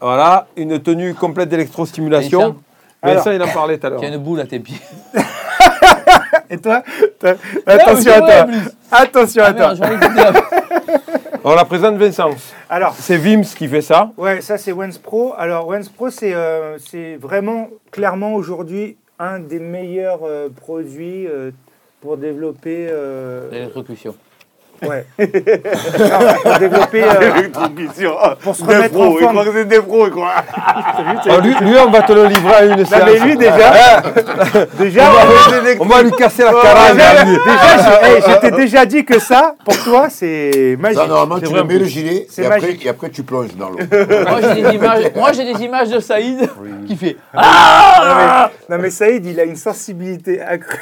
Voilà, 0.00 0.46
une 0.56 0.80
tenue 0.80 1.14
complète 1.14 1.48
d'électrostimulation. 1.50 2.56
Vincent, 3.02 3.30
il 3.32 3.42
en 3.42 3.48
parlait 3.48 3.78
tout 3.78 3.86
à 3.86 3.90
l'heure. 3.90 4.00
Tu 4.00 4.06
as 4.06 4.08
une 4.10 4.16
boule 4.18 4.40
à 4.40 4.46
tes 4.46 4.60
pieds. 4.60 4.80
Et 6.50 6.58
toi 6.58 6.82
Attention 7.66 8.12
à 8.12 8.14
c'est 8.14 8.18
toi. 8.18 8.46
Attention 8.90 9.42
à 9.42 9.46
Ah, 9.46 9.52
toi. 9.52 9.74
On 11.42 11.54
la 11.54 11.64
présente 11.64 11.96
Vincent. 11.96 12.30
Alors, 12.68 12.94
C'est 12.94 13.16
Vims 13.16 13.42
qui 13.56 13.66
fait 13.66 13.80
ça. 13.80 14.12
ouais, 14.18 14.42
ça 14.42 14.58
c'est 14.58 14.72
Wens 14.72 14.98
Pro. 14.98 15.32
Alors, 15.38 15.66
Wens 15.68 15.88
Pro, 15.88 16.10
c'est 16.10 16.34
euh, 16.34 16.76
c'est 16.78 17.16
vraiment 17.16 17.68
clairement 17.90 18.34
aujourd'hui 18.34 18.98
un 19.18 19.38
des 19.38 19.58
meilleurs 19.58 20.20
euh, 20.24 20.50
produits 20.50 21.26
euh, 21.26 21.50
pour 22.02 22.18
développer 22.18 22.88
euh, 22.90 23.50
L'électrocution. 23.50 24.14
Ouais. 24.82 25.04
Non, 25.18 25.26
pour 26.42 26.58
développer, 26.58 27.02
euh, 27.04 28.34
pour 28.42 28.56
se 28.56 28.64
remettre 28.64 28.90
pros, 28.94 29.02
en 29.04 29.10
il 29.12 29.18
forme. 29.20 29.32
croit 29.34 29.44
que 29.44 29.52
c'est 29.52 29.64
des 29.66 29.80
pros, 29.80 30.08
quoi. 30.10 30.30
Ah, 30.56 31.38
lui, 31.42 31.54
lui, 31.60 31.76
on 31.86 31.90
va 31.90 32.02
te 32.02 32.12
le 32.12 32.26
livrer 32.26 32.54
à 32.54 32.64
une 32.64 32.76
Non, 32.76 32.84
séance. 32.86 33.02
mais 33.04 33.18
lui, 33.18 33.36
déjà, 33.36 34.02
déjà, 34.78 35.12
On 35.80 35.84
va 35.84 36.02
lui 36.02 36.10
casser 36.12 36.44
la 36.44 36.50
déjà, 36.52 37.24
lui. 37.24 37.32
déjà, 37.36 38.02
hey, 38.08 38.22
je 38.26 38.40
t'ai 38.40 38.50
déjà 38.52 38.86
dit 38.86 39.04
que 39.04 39.18
ça, 39.18 39.54
pour 39.64 39.76
toi, 39.84 40.08
c'est 40.10 40.76
magique. 40.78 40.98
Ça, 40.98 41.06
normalement, 41.06 41.38
tu 41.46 41.52
mets 41.64 41.78
le 41.78 41.84
gilet 41.84 42.26
C'est 42.30 42.42
et 42.42 42.46
après, 42.46 42.60
magique. 42.60 42.86
et 42.86 42.88
après, 42.88 43.10
tu 43.10 43.22
plonges 43.22 43.54
dans 43.56 43.68
l'eau. 43.70 43.78
Moi, 43.90 44.40
j'ai 44.54 44.62
des 44.62 44.74
images, 44.74 45.04
moi, 45.14 45.32
j'ai 45.32 45.52
des 45.54 45.62
images 45.64 45.90
de 45.90 46.00
Saïd 46.00 46.48
qui 46.86 46.96
fait 46.96 47.16
Non 47.34 47.40
mais, 47.40 48.76
non, 48.76 48.82
mais 48.82 48.90
Saïd, 48.90 49.26
il 49.26 49.38
a 49.40 49.44
une 49.44 49.56
sensibilité 49.56 50.40
accrue 50.40 50.78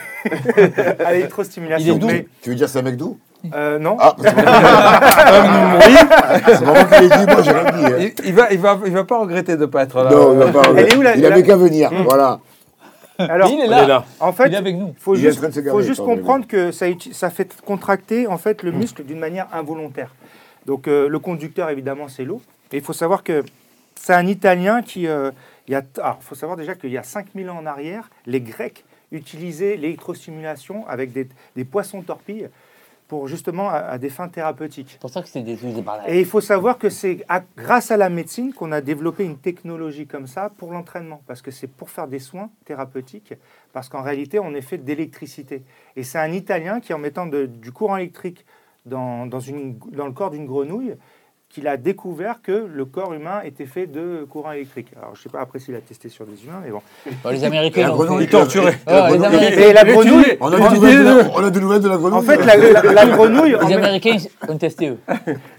à 1.04 1.12
l'électrostimulation. 1.12 1.86
Il 1.86 1.96
est 1.96 1.98
doux. 1.98 2.06
mais, 2.06 2.26
Tu 2.42 2.50
veux 2.50 2.56
dire 2.56 2.68
c'est 2.68 2.78
un 2.78 2.82
mec 2.82 2.96
doux? 2.96 3.18
Euh, 3.54 3.78
non. 3.78 3.96
Ah, 4.00 4.14
c'est 4.18 4.28
c'est 6.54 6.64
vraiment 6.64 6.84
qu'il 6.88 7.04
est 7.04 7.16
dit, 7.16 7.26
moi 7.32 7.42
j'ai 7.42 7.50
rien 7.52 7.72
dit. 7.72 7.86
hein. 7.86 7.96
Il, 7.98 8.12
il 8.26 8.34
va, 8.34 8.52
il, 8.52 8.58
va, 8.58 8.78
il 8.86 8.92
va 8.92 9.04
pas 9.04 9.18
regretter 9.18 9.56
de 9.56 9.60
ne 9.62 9.66
pas 9.66 9.82
être 9.84 10.02
là. 10.02 10.10
Non, 10.10 10.32
il 10.32 10.38
va 10.38 10.52
pas. 10.62 10.68
Elle 10.76 10.88
est 10.92 10.96
où, 10.96 11.02
la- 11.02 11.16
Il 11.16 11.22
la- 11.22 11.28
avait 11.32 11.42
qu'à 11.42 11.56
venir, 11.56 11.90
voilà. 12.04 12.40
Alors, 13.20 13.50
il 13.50 13.60
est 13.60 13.66
là. 13.66 13.82
est 13.82 13.86
là. 13.88 14.04
en 14.20 14.30
Il 14.30 14.34
fait, 14.36 14.52
est 14.52 14.56
avec 14.56 14.76
nous. 14.76 14.94
faut 14.98 15.16
Il 15.16 15.24
est 15.24 15.28
en 15.28 15.30
juste, 15.30 15.38
train 15.40 15.48
de 15.48 15.54
se 15.54 15.60
faut 15.70 15.82
juste 15.82 16.04
comprendre 16.04 16.46
que 16.46 16.70
ça, 16.70 16.86
uti- 16.88 17.12
ça 17.12 17.30
fait 17.30 17.60
contracter 17.62 18.26
en 18.28 18.38
fait 18.38 18.62
le 18.62 18.70
muscle 18.70 19.02
d'une 19.04 19.18
manière 19.18 19.48
involontaire. 19.52 20.14
Donc 20.66 20.86
euh, 20.86 21.08
le 21.08 21.18
conducteur 21.18 21.68
évidemment 21.70 22.06
c'est 22.08 22.24
l'eau. 22.24 22.40
Et 22.72 22.76
il 22.76 22.82
faut 22.82 22.92
savoir 22.92 23.24
que 23.24 23.42
c'est 23.96 24.14
un 24.14 24.26
Italien 24.26 24.82
qui, 24.82 25.08
euh, 25.08 25.32
il 25.66 25.72
y 25.72 25.74
a, 25.74 25.82
alors 26.00 26.18
faut 26.20 26.36
savoir 26.36 26.56
déjà 26.56 26.74
qu'il 26.76 26.90
y 26.90 26.98
a 26.98 27.02
5000 27.02 27.50
ans 27.50 27.58
en 27.58 27.66
arrière, 27.66 28.08
les 28.26 28.40
Grecs 28.40 28.84
utilisaient 29.10 29.76
l'électrostimulation 29.76 30.86
avec 30.86 31.12
des, 31.12 31.26
des 31.56 31.64
poissons 31.64 32.02
torpilles 32.02 32.48
pour 33.08 33.26
justement 33.26 33.68
à, 33.70 33.76
à 33.76 33.98
des 33.98 34.10
fins 34.10 34.28
thérapeutiques. 34.28 34.90
C'est 34.92 35.00
pour 35.00 35.10
ça 35.10 35.22
que 35.22 35.28
c'est 35.28 35.42
des 35.42 35.56
des 35.56 35.82
balades. 35.82 36.04
Et 36.08 36.20
il 36.20 36.26
faut 36.26 36.42
savoir 36.42 36.76
que 36.78 36.90
c'est 36.90 37.24
grâce 37.56 37.90
à 37.90 37.96
la 37.96 38.10
médecine 38.10 38.52
qu'on 38.52 38.70
a 38.70 38.80
développé 38.82 39.24
une 39.24 39.38
technologie 39.38 40.06
comme 40.06 40.26
ça 40.26 40.50
pour 40.58 40.72
l'entraînement, 40.72 41.22
parce 41.26 41.40
que 41.42 41.50
c'est 41.50 41.66
pour 41.68 41.88
faire 41.90 42.06
des 42.06 42.18
soins 42.18 42.50
thérapeutiques, 42.66 43.32
parce 43.72 43.88
qu'en 43.88 44.02
réalité, 44.02 44.38
on 44.38 44.54
est 44.54 44.60
fait 44.60 44.78
d'électricité. 44.78 45.62
Et 45.96 46.02
c'est 46.02 46.18
un 46.18 46.32
Italien 46.32 46.80
qui, 46.80 46.92
en 46.92 46.98
mettant 46.98 47.26
de- 47.26 47.46
du 47.46 47.72
courant 47.72 47.96
électrique 47.96 48.44
dans, 48.84 49.26
dans, 49.26 49.40
une, 49.40 49.78
dans 49.92 50.06
le 50.06 50.12
corps 50.12 50.30
d'une 50.30 50.46
grenouille, 50.46 50.94
qu'il 51.50 51.66
a 51.66 51.78
découvert 51.78 52.42
que 52.42 52.66
le 52.70 52.84
corps 52.84 53.14
humain 53.14 53.40
était 53.42 53.64
fait 53.64 53.86
de 53.86 54.26
courant 54.30 54.52
électrique. 54.52 54.88
Alors, 54.98 55.14
je 55.14 55.20
ne 55.20 55.22
sais 55.22 55.28
pas 55.30 55.40
après 55.40 55.58
s'il 55.58 55.74
a 55.74 55.80
testé 55.80 56.10
sur 56.10 56.26
des 56.26 56.44
humains, 56.44 56.60
mais 56.62 56.70
bon. 56.70 56.82
Bon, 57.24 57.30
les 57.30 57.42
Américains, 57.42 57.82
la 57.82 57.88
l'ont 57.88 58.18
fait. 58.18 58.26
torturé. 58.26 58.72
et 58.86 59.72
la 59.72 59.82
les 59.82 59.92
grenouille- 59.92 60.36
la 60.38 60.38
On 60.40 60.52
a 60.52 60.56
des 61.50 61.60
nouvelles 61.60 61.80
de 61.80 61.88
la- 61.88 61.94
la 61.94 61.96
grenouille. 61.98 62.18
en 62.18 62.22
fait, 62.22 62.44
la, 62.44 62.56
la- 62.56 62.92
la 62.92 63.06
grenouille, 63.06 63.54
en 63.56 63.66
Les 63.66 63.74
Américains 63.74 64.16
ont 64.46 64.58
testé 64.58 64.90
eux. 64.90 64.98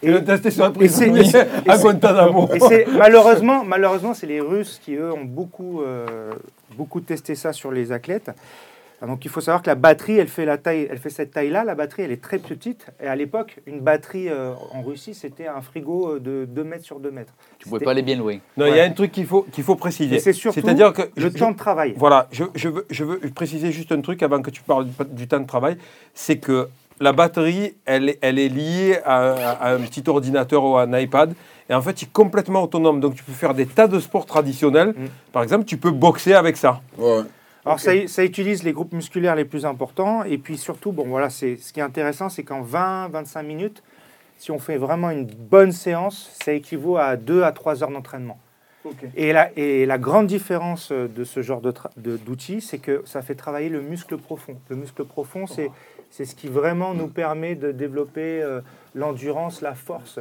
Il 0.04 0.14
a 0.16 0.22
testé 0.22 0.52
sur 0.52 0.72
prisonnier 0.74 1.24
et 1.66 1.70
à 1.70 1.78
Guantanamo. 1.82 2.50
Et 2.72 2.86
malheureusement, 2.96 3.64
malheureusement, 3.66 4.14
c'est 4.14 4.28
les 4.28 4.42
Russes 4.42 4.80
qui 4.84 4.94
eux 4.94 5.12
ont 5.12 5.26
beaucoup, 5.26 5.82
euh, 5.82 6.34
beaucoup 6.78 7.02
testé 7.02 7.34
ça 7.34 7.52
sur 7.52 7.72
les 7.72 7.92
athlètes. 7.92 8.30
Ah, 9.02 9.06
Donc 9.08 9.24
il 9.24 9.32
faut 9.32 9.40
savoir 9.42 9.62
que 9.62 9.68
la 9.70 9.76
batterie, 9.76 10.18
elle 10.18 10.28
fait 10.28 10.46
la 10.46 10.58
taille, 10.58 10.88
elle 10.92 10.98
fait 10.98 11.10
cette 11.10 11.32
taille-là. 11.32 11.64
La 11.64 11.74
batterie, 11.76 12.04
elle 12.04 12.12
est 12.12 12.22
très 12.22 12.38
petite. 12.38 12.86
Et 13.02 13.08
à 13.08 13.16
l'époque, 13.16 13.58
une 13.66 13.80
batterie 13.80 14.28
euh, 14.30 14.52
en 14.74 14.82
Russie, 14.82 15.14
c'était 15.14 15.48
un 15.48 15.62
frigo 15.62 16.16
euh, 16.16 16.20
de 16.20 16.46
2 16.46 16.64
mètres 16.66 16.84
sur 16.86 17.00
2 17.00 17.10
mètres. 17.12 17.34
Tu 17.60 17.66
pouvais 17.68 17.78
C'était- 17.78 17.86
pas 17.86 17.92
aller 17.92 18.02
bien 18.02 18.18
loin. 18.18 18.38
Non, 18.58 18.66
il 18.66 18.76
y 18.76 18.80
a 18.80 18.84
un 18.84 18.92
truc 18.92 19.12
qu'il 19.14 19.26
faut, 19.26 19.44
qu'il 19.52 19.64
faut 19.64 19.76
préciser. 19.76 20.20
C'est 20.20 20.34
surtout 20.34 20.60
C'est-à-dire 20.60 20.92
que 20.92 21.04
le 21.16 21.30
je- 21.30 21.38
temps 21.38 21.52
de 21.52 21.58
travail. 21.58 21.94
Voilà, 21.96 22.28
je, 22.32 22.44
je 22.56 22.68
veux, 22.68 22.86
je 22.90 23.04
veux 23.06 23.20
préciser 23.34 23.72
juste 23.72 23.92
un 23.94 24.02
truc 24.02 24.22
avant 24.22 24.42
que 24.42 24.50
tu 24.50 24.62
parles 24.64 24.86
du, 24.88 24.94
du 25.12 25.28
temps 25.28 25.40
de 25.40 25.48
travail. 25.48 25.78
C'est 26.14 26.38
que 26.38 26.68
la 27.00 27.14
batterie, 27.14 27.76
elle, 27.86 28.10
est- 28.10 28.20
elle 28.22 28.38
est 28.38 28.50
liée 28.50 29.00
à, 29.06 29.30
à 29.70 29.74
un 29.76 29.80
petit 29.80 30.04
ordinateur 30.10 30.62
ou 30.66 30.76
à 30.76 30.82
un 30.84 31.00
iPad. 31.00 31.34
Et 31.70 31.74
en 31.74 31.82
fait, 31.82 32.02
il 32.02 32.06
est 32.06 32.12
complètement 32.12 32.64
autonome. 32.64 33.00
Donc, 33.00 33.16
tu 33.16 33.24
peux 33.24 33.32
faire 33.32 33.54
des 33.54 33.66
tas 33.68 33.88
de 33.88 34.00
sports 34.02 34.26
traditionnels. 34.26 34.90
Mm. 34.90 35.06
Par 35.32 35.44
exemple, 35.44 35.64
tu 35.64 35.78
peux 35.78 35.92
boxer 35.92 36.34
avec 36.34 36.58
ça. 36.58 36.82
Ouais. 36.98 37.22
Alors 37.70 37.80
ça, 37.80 38.08
ça 38.08 38.24
utilise 38.26 38.64
les 38.64 38.74
groupes 38.74 38.94
musculaires 38.94 39.36
les 39.36 39.46
plus 39.46 39.66
importants 39.66 40.24
et 40.24 40.38
puis 40.38 40.58
surtout, 40.58 40.92
bon 40.92 41.06
voilà, 41.08 41.30
c'est 41.30 41.56
ce 41.58 41.72
qui 41.72 41.80
est 41.80 41.84
intéressant, 41.84 42.28
c'est 42.30 42.44
qu'en 42.44 42.64
20-25 42.64 43.44
minutes, 43.46 43.84
si 44.38 44.52
on 44.52 44.60
fait 44.60 44.78
vraiment 44.78 45.10
une 45.12 45.26
bonne 45.26 45.72
séance, 45.72 46.36
ça 46.44 46.54
équivaut 46.54 46.98
à 46.98 47.16
2 47.16 47.44
à 47.44 47.52
3 47.52 47.84
heures 47.84 47.92
d'entraînement. 47.92 48.40
Et, 49.16 49.34
la, 49.34 49.52
et 49.58 49.86
la 49.86 49.98
grande 49.98 50.26
différence 50.28 50.92
euh, 50.92 51.08
de 51.08 51.26
ce 51.26 51.42
genre 51.42 51.60
de 51.60 51.72
tra- 51.72 51.92
de- 51.98 52.16
d'outils, 52.16 52.62
c'est 52.62 52.78
que 52.78 53.04
ça 53.06 53.22
fait 53.22 53.36
travailler 53.36 53.68
le 53.70 53.82
muscle 53.82 54.18
profond. 54.18 54.56
Le 54.70 54.78
muscle 54.78 55.04
profond, 55.04 55.46
c'est 55.48 55.70
c'est 56.10 56.26
ce 56.26 56.36
qui 56.36 56.48
vraiment 56.48 56.94
nous 56.94 57.08
permet 57.08 57.56
de 57.56 57.72
développer 57.72 58.42
euh, 58.42 58.62
l'endurance, 58.96 59.62
la 59.62 59.76
force. 59.76 60.20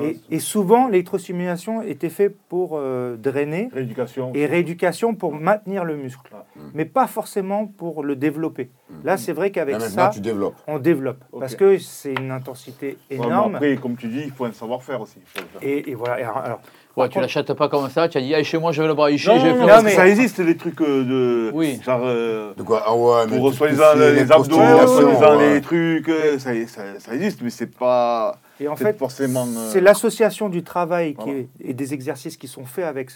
Et, 0.00 0.18
et 0.30 0.38
souvent, 0.38 0.86
l'électrostimulation 0.88 1.82
était 1.82 2.08
fait 2.08 2.30
pour 2.30 2.72
euh, 2.78 3.16
drainer 3.16 3.68
Rééducation. 3.72 4.30
et 4.34 4.46
rééducation 4.46 5.14
pour 5.14 5.34
maintenir 5.34 5.84
le 5.84 5.96
muscle, 5.96 6.30
mais 6.72 6.84
pas 6.84 7.06
forcément 7.06 7.66
pour 7.66 8.02
le 8.04 8.14
développer. 8.16 8.70
Là, 9.02 9.16
c'est 9.16 9.32
vrai 9.32 9.50
qu'avec 9.50 9.80
ça, 9.80 10.10
tu 10.14 10.20
développes. 10.20 10.54
on 10.68 10.78
développe, 10.78 11.24
parce 11.38 11.56
que 11.56 11.78
c'est 11.78 12.12
une 12.14 12.30
intensité 12.30 12.96
Ouais, 13.10 13.18
mais 13.18 13.26
énorme. 13.26 13.54
après, 13.56 13.76
comme 13.76 13.96
tu 13.96 14.08
dis, 14.08 14.22
il 14.24 14.30
faut 14.30 14.44
un 14.44 14.52
savoir-faire 14.52 15.00
aussi. 15.00 15.18
Faut. 15.24 15.40
Et, 15.62 15.90
et 15.90 15.94
voilà. 15.94 16.20
Et 16.20 16.22
alors, 16.22 16.36
alors, 16.38 16.60
Ouais, 16.96 17.08
tu 17.08 17.20
l'achètes 17.20 17.52
pas 17.54 17.68
comme 17.68 17.90
ça, 17.90 18.08
tu 18.08 18.18
as 18.18 18.20
dit, 18.20 18.32
ah, 18.34 18.42
chez 18.44 18.56
moi, 18.56 18.70
je 18.70 18.80
vais 18.80 18.86
le 18.86 18.94
brailler, 18.94 19.16
Non, 19.26 19.38
je 19.38 19.44
vais 19.46 19.52
non, 19.52 19.58
faire 19.58 19.66
parce 19.66 19.82
mais- 19.84 19.90
que 19.90 19.96
ça 19.96 20.06
existe, 20.08 20.38
les 20.38 20.56
trucs 20.56 20.80
euh, 20.80 21.02
de. 21.04 21.50
Oui. 21.52 21.80
Genre. 21.84 22.00
euh, 22.04 22.54
De 22.56 22.62
quoi 22.62 22.84
Ah 22.86 22.94
ouais, 22.94 23.26
mais 23.28 23.36
pour 23.38 23.52
soi-disant 23.52 23.94
est 24.00 24.12
les 24.12 24.30
abdos, 24.30 24.54
soi-disant 24.54 25.36
ouais. 25.38 25.54
les 25.54 25.60
trucs, 25.60 26.08
euh, 26.08 26.38
ça, 26.38 26.50
ça, 26.68 26.82
ça 27.00 27.14
existe, 27.14 27.40
mais 27.42 27.50
c'est 27.50 27.66
pas. 27.76 28.38
Et 28.60 28.68
en 28.68 28.76
fait, 28.76 28.96
forcément. 28.96 29.44
euh, 29.46 29.70
c'est 29.72 29.80
l'association 29.80 30.48
du 30.48 30.62
travail 30.62 31.14
qui 31.16 31.24
Voilà. 31.24 31.38
est- 31.40 31.48
et 31.60 31.74
des 31.74 31.94
exercices 31.94 32.36
qui 32.36 32.46
sont 32.46 32.64
faits 32.64 32.84
avec, 32.84 33.10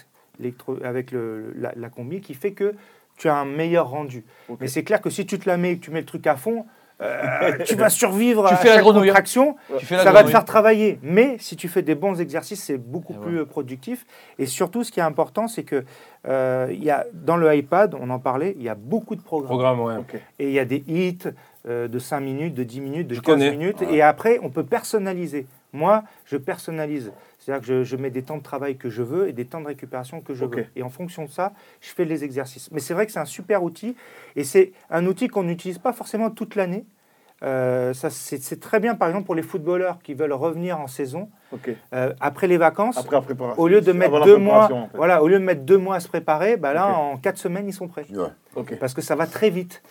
avec 0.83 1.11
le- 1.11 1.53
la, 1.57 1.71
la 1.77 1.89
combi 1.89 2.19
qui 2.21 2.33
fait 2.33 2.51
que 2.51 2.73
tu 3.17 3.29
as 3.29 3.35
un 3.37 3.45
meilleur 3.45 3.89
rendu. 3.89 4.25
Mais 4.59 4.67
c'est 4.67 4.83
clair 4.83 5.01
que 5.01 5.09
si 5.09 5.25
tu 5.25 5.39
te 5.39 5.47
la 5.49 5.55
mets 5.57 5.71
et 5.71 5.77
que 5.77 5.85
tu 5.85 5.91
mets 5.91 5.99
le 6.01 6.05
truc 6.05 6.27
à 6.27 6.35
fond, 6.35 6.65
euh, 7.01 7.51
tu 7.65 7.75
vas 7.75 7.89
survivre 7.89 8.47
Tu 8.47 8.53
à 8.53 8.57
fais 8.57 8.67
la 8.69 8.73
chaque 8.75 8.83
grenouille. 8.83 9.07
contraction. 9.07 9.55
Tu 9.77 9.85
fais 9.85 9.95
la 9.97 10.03
ça 10.03 10.11
va 10.11 10.23
te 10.23 10.29
faire 10.29 10.45
travailler. 10.45 10.99
Mais 11.01 11.37
si 11.39 11.55
tu 11.55 11.67
fais 11.67 11.81
des 11.81 11.95
bons 11.95 12.19
exercices, 12.19 12.61
c'est 12.63 12.77
beaucoup 12.77 13.13
Et 13.13 13.17
plus 13.17 13.39
euh, 13.39 13.45
productif. 13.45 14.05
Et 14.37 14.45
surtout, 14.45 14.83
ce 14.83 14.91
qui 14.91 14.99
est 14.99 15.03
important, 15.03 15.47
c'est 15.47 15.63
que 15.63 15.85
euh, 16.27 16.67
il 16.71 16.83
y 16.83 16.91
a, 16.91 17.05
dans 17.13 17.37
le 17.37 17.55
iPad, 17.55 17.95
on 17.99 18.09
en 18.09 18.19
parlait, 18.19 18.53
il 18.57 18.63
y 18.63 18.69
a 18.69 18.75
beaucoup 18.75 19.15
de 19.15 19.21
programmes. 19.21 19.47
Programme, 19.47 19.79
ouais. 19.79 19.95
Et 20.39 20.47
il 20.47 20.51
y 20.53 20.59
a 20.59 20.65
des 20.65 20.83
hits 20.87 21.19
euh, 21.67 21.87
de 21.87 21.99
5 21.99 22.19
minutes, 22.19 22.53
de 22.53 22.63
10 22.63 22.81
minutes, 22.81 23.07
de 23.07 23.15
Je 23.15 23.21
15 23.21 23.33
connais. 23.33 23.51
minutes. 23.51 23.81
Et 23.89 24.01
après, 24.01 24.39
on 24.43 24.49
peut 24.49 24.63
personnaliser. 24.65 25.45
Moi, 25.73 26.03
je 26.25 26.37
personnalise. 26.37 27.11
C'est-à-dire 27.37 27.61
que 27.61 27.67
je, 27.67 27.83
je 27.83 27.95
mets 27.95 28.09
des 28.09 28.23
temps 28.23 28.37
de 28.37 28.43
travail 28.43 28.77
que 28.77 28.89
je 28.89 29.03
veux 29.03 29.27
et 29.27 29.33
des 29.33 29.45
temps 29.45 29.61
de 29.61 29.67
récupération 29.67 30.21
que 30.21 30.33
je 30.33 30.45
veux. 30.45 30.65
Et 30.75 30.83
en 30.83 30.89
fonction 30.89 31.25
de 31.25 31.29
ça, 31.29 31.53
je 31.81 31.89
fais 31.89 32.05
les 32.05 32.23
exercices. 32.23 32.71
Mais 32.71 32.79
c'est 32.79 32.93
vrai 32.93 33.05
que 33.05 33.11
c'est 33.11 33.19
un 33.19 33.25
super 33.25 33.63
outil. 33.63 33.95
Et 34.35 34.43
c'est 34.43 34.73
un 34.89 35.05
outil 35.05 35.27
qu'on 35.27 35.43
n'utilise 35.43 35.77
pas 35.77 35.93
forcément 35.93 36.29
toute 36.31 36.55
l'année. 36.55 36.85
Euh, 37.41 37.93
c'est 37.93 38.59
très 38.59 38.79
bien, 38.79 38.95
par 38.95 39.07
exemple, 39.07 39.25
pour 39.25 39.35
les 39.35 39.41
footballeurs 39.41 39.99
qui 40.03 40.13
veulent 40.13 40.33
revenir 40.33 40.79
en 40.79 40.87
saison 40.87 41.29
euh, 41.93 42.13
après 42.19 42.47
les 42.47 42.57
vacances. 42.57 42.97
Après. 42.97 43.17
Au 43.57 43.67
lieu 43.67 43.79
de 43.79 43.91
Avant 43.91 43.99
mettre 43.99 44.25
deux 44.25 44.37
mois, 44.37 44.65
préparation, 44.65 44.83
en 44.83 44.89
fait. 44.89 44.97
voilà, 44.97 45.23
au 45.23 45.27
lieu 45.27 45.39
de 45.39 45.43
mettre 45.45 45.61
deux 45.61 45.77
mois 45.77 45.95
à 45.95 45.99
se 46.01 46.09
préparer, 46.09 46.57
bah 46.57 46.73
là, 46.73 46.87
en 46.87 47.17
quatre 47.17 47.37
semaines, 47.37 47.67
ils 47.67 47.73
sont 47.73 47.87
prêts. 47.87 48.05
Ouais. 48.11 48.77
Parce 48.79 48.93
que 48.93 49.01
ça 49.01 49.15
va 49.15 49.25
très 49.25 49.49
vite. 49.49 49.81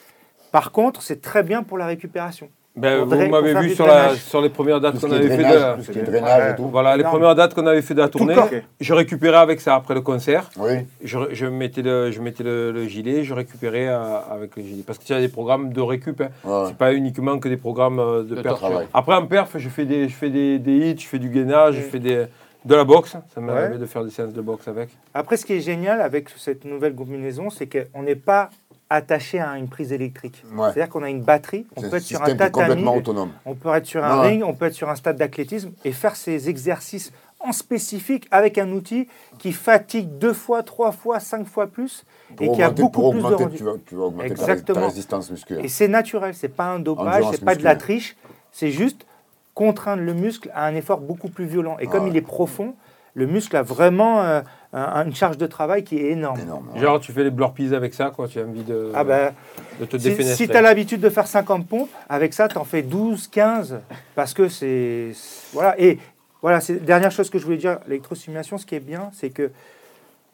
Par 0.53 0.73
contre, 0.73 1.03
c'est 1.03 1.23
très 1.23 1.43
bien 1.43 1.63
pour 1.63 1.79
la 1.79 1.87
récupération. 1.87 2.51
Ben, 2.79 3.05
vous 3.05 3.29
m'avez 3.29 3.55
vu 3.61 3.75
sur, 3.75 3.87
la, 3.87 4.15
sur 4.15 4.41
les 4.41 4.49
premières 4.49 4.81
dates 4.81 5.01
qu'on 5.01 5.11
avait 5.11 5.29
fait 5.29 5.37
de 5.39 5.43
la- 5.43 5.75
tout 5.75 5.83
ce 5.83 5.91
qui 5.91 5.99
est 5.99 6.03
drainage 6.03 6.53
et 6.53 6.57
tout. 6.57 6.69
Voilà, 6.69 6.97
les 6.97 7.03
premières 7.05 7.35
dates 7.35 7.55
qu'on 7.55 7.67
avait 7.67 7.83
fait 7.83 7.95
de 7.95 8.01
la 8.01 8.09
tournée, 8.09 8.35
je 8.81 8.95
récupérais 8.95 9.39
avec 9.39 9.61
ça 9.61 9.75
après 9.75 9.95
le 9.95 10.01
concert. 10.01 10.51
Oui. 10.59 10.87
Je, 11.03 11.19
je 11.33 11.47
mettais, 11.47 11.83
le, 11.83 12.11
je 12.11 12.21
mettais 12.21 12.43
le, 12.45 12.73
le 12.73 12.85
gilet, 12.87 13.25
je 13.25 13.35
récupérais 13.35 13.89
euh, 13.89 14.19
avec 14.31 14.57
le 14.57 14.63
gilet. 14.63 14.83
Parce 14.87 14.99
que 14.99 15.05
tu 15.05 15.13
as 15.13 15.21
des 15.21 15.29
programmes 15.29 15.73
de 15.73 15.81
récup. 15.81 16.21
hein. 16.21 16.29
Ouais. 16.45 16.65
C'est 16.69 16.77
pas 16.77 16.93
uniquement 16.95 17.39
que 17.39 17.49
des 17.49 17.57
programmes 17.57 17.99
euh, 17.99 18.23
de 18.23 18.35
De 18.37 18.43
perf. 18.43 18.57
travail. 18.57 18.87
Après, 18.95 19.15
en 19.15 19.27
perf, 19.27 19.51
je 19.57 19.69
fais 19.69 19.85
des, 19.85 20.09
je 20.09 20.15
fais 20.15 20.31
des, 20.31 20.59
des 20.59 20.91
hits, 20.91 20.99
je 20.99 21.07
fais 21.07 21.19
du 21.19 21.29
gainage, 21.31 21.75
je 21.77 21.81
fais 21.83 21.99
des, 21.99 22.25
de 22.65 22.75
la 22.75 22.85
boxe. 22.85 23.17
Ça 23.35 23.41
m'est 23.41 23.53
Ouais. 23.53 23.59
arrivé 23.59 23.79
de 23.79 23.87
faire 23.87 24.05
des 24.05 24.11
séances 24.11 24.33
de 24.33 24.41
boxe 24.41 24.69
avec. 24.69 24.91
Après, 25.15 25.37
ce 25.37 25.45
qui 25.47 25.55
est 25.55 25.61
génial 25.61 26.01
avec 26.01 26.29
cette 26.37 26.65
nouvelle 26.65 26.95
combinaison, 26.95 27.51
c'est 27.51 27.67
qu'on 27.67 28.03
n'est 28.03 28.15
pas 28.17 28.51
attaché 28.91 29.39
à 29.41 29.57
une 29.59 29.69
prise 29.69 29.93
électrique. 29.93 30.43
Ouais. 30.53 30.65
C'est-à-dire 30.73 30.89
qu'on 30.89 31.03
a 31.03 31.11
une 31.11 31.23
batterie, 31.23 31.67
on 31.77 31.83
peut 31.83 31.97
être 31.97 32.03
sur 32.03 32.23
un 32.23 32.27
tatami, 32.35 32.51
complètement 32.53 32.95
autonome. 32.97 33.31
on 33.45 33.55
peut 33.55 33.75
être 33.75 33.87
sur 33.87 34.03
un 34.05 34.21
Ouais. 34.21 34.29
ring, 34.29 34.43
on 34.45 34.55
peut 34.55 34.67
être 34.67 34.75
sur 34.75 34.89
un 34.89 34.97
stade 34.97 35.17
d'athlétisme 35.17 35.73
et 35.85 35.93
faire 35.93 36.17
ces 36.17 36.49
exercices 36.49 37.13
en 37.41 37.53
spécifique 37.53 38.27
avec 38.31 38.59
un 38.59 38.71
outil 38.73 39.07
qui 39.39 39.53
fatigue 39.53 40.09
deux 40.19 40.33
fois, 40.33 40.63
trois 40.63 40.91
fois, 40.91 41.21
cinq 41.21 41.47
fois 41.47 41.67
plus 41.69 42.05
et 42.41 42.51
qui 42.51 42.63
a 42.63 42.71
beaucoup 42.71 42.91
pour 42.91 43.11
plus 43.13 43.21
de 43.21 43.25
augmenter, 43.27 43.45
rendu. 43.45 43.57
tu 43.59 43.63
vas, 43.65 43.73
tu 43.87 43.95
vas 43.95 44.03
augmenter 44.05 44.29
ta, 44.31 44.35
ré- 44.47 44.53
Exactement. 44.53 44.81
ta 44.81 44.87
résistance 44.87 45.31
musculaire. 45.31 45.65
Et 45.65 45.69
c'est 45.69 45.87
naturel, 45.89 46.35
c'est 46.35 46.49
pas 46.49 46.65
un 46.67 46.81
dopage, 46.81 47.25
c'est 47.31 47.45
pas 47.45 47.55
de 47.55 47.63
la 47.63 47.77
triche, 47.77 48.17
c'est 48.51 48.71
juste 48.71 49.07
contraindre 49.55 50.03
le 50.03 50.15
muscle 50.15 50.51
à 50.55 50.67
un 50.67 50.75
effort 50.75 51.01
beaucoup 51.01 51.29
plus 51.29 51.45
violent. 51.47 51.77
Et 51.79 51.87
comme 51.87 52.05
ouais. 52.05 52.11
il 52.11 52.17
est 52.17 52.23
profond, 52.23 52.75
le 53.19 53.27
muscle 53.27 53.57
a 53.57 53.63
vraiment 53.63 54.23
euh, 54.23 54.41
un- 54.73 55.05
une 55.07 55.15
charge 55.15 55.37
de 55.39 55.47
travail 55.47 55.83
qui 55.85 55.97
est 55.99 56.11
énorme. 56.13 56.41
Énorme. 56.41 56.69
Genre, 56.77 57.01
tu 57.01 57.13
fais 57.13 57.25
les 57.25 57.31
burpees 57.31 57.75
avec 57.75 57.95
ça, 57.95 58.11
quoi. 58.11 58.29
Tu 58.29 58.39
as 58.39 58.45
envie 58.45 58.63
de. 58.63 58.93
Ah 58.95 59.05
ben, 59.05 59.33
de 59.81 59.85
te 59.85 59.97
Si, 59.99 60.05
défenestrer. 60.11 60.47
tu 60.49 60.57
as 60.57 60.63
l'habitude 60.63 61.01
de 61.01 61.09
faire 61.11 61.27
50 61.27 61.67
pompes, 61.67 61.91
avec 62.09 62.33
ça, 62.33 62.49
tu 62.49 62.57
en 62.59 62.65
fais 62.65 62.83
12, 62.83 63.27
15, 63.29 63.81
parce 64.15 64.35
que 64.35 64.49
c'est... 64.49 65.13
Voilà, 65.53 65.79
et 65.81 65.99
voilà, 66.43 66.61
c'est 66.61 66.75
la 66.75 66.79
dernière 66.81 67.11
chose 67.11 67.29
que 67.31 67.39
je 67.39 67.45
voulais 67.45 67.57
dire, 67.57 67.79
l'électrostimulation, 67.89 68.57
ce 68.59 68.67
qui 68.67 68.75
est 68.77 68.81
bien, 68.81 69.11
c'est 69.13 69.31
que 69.31 69.51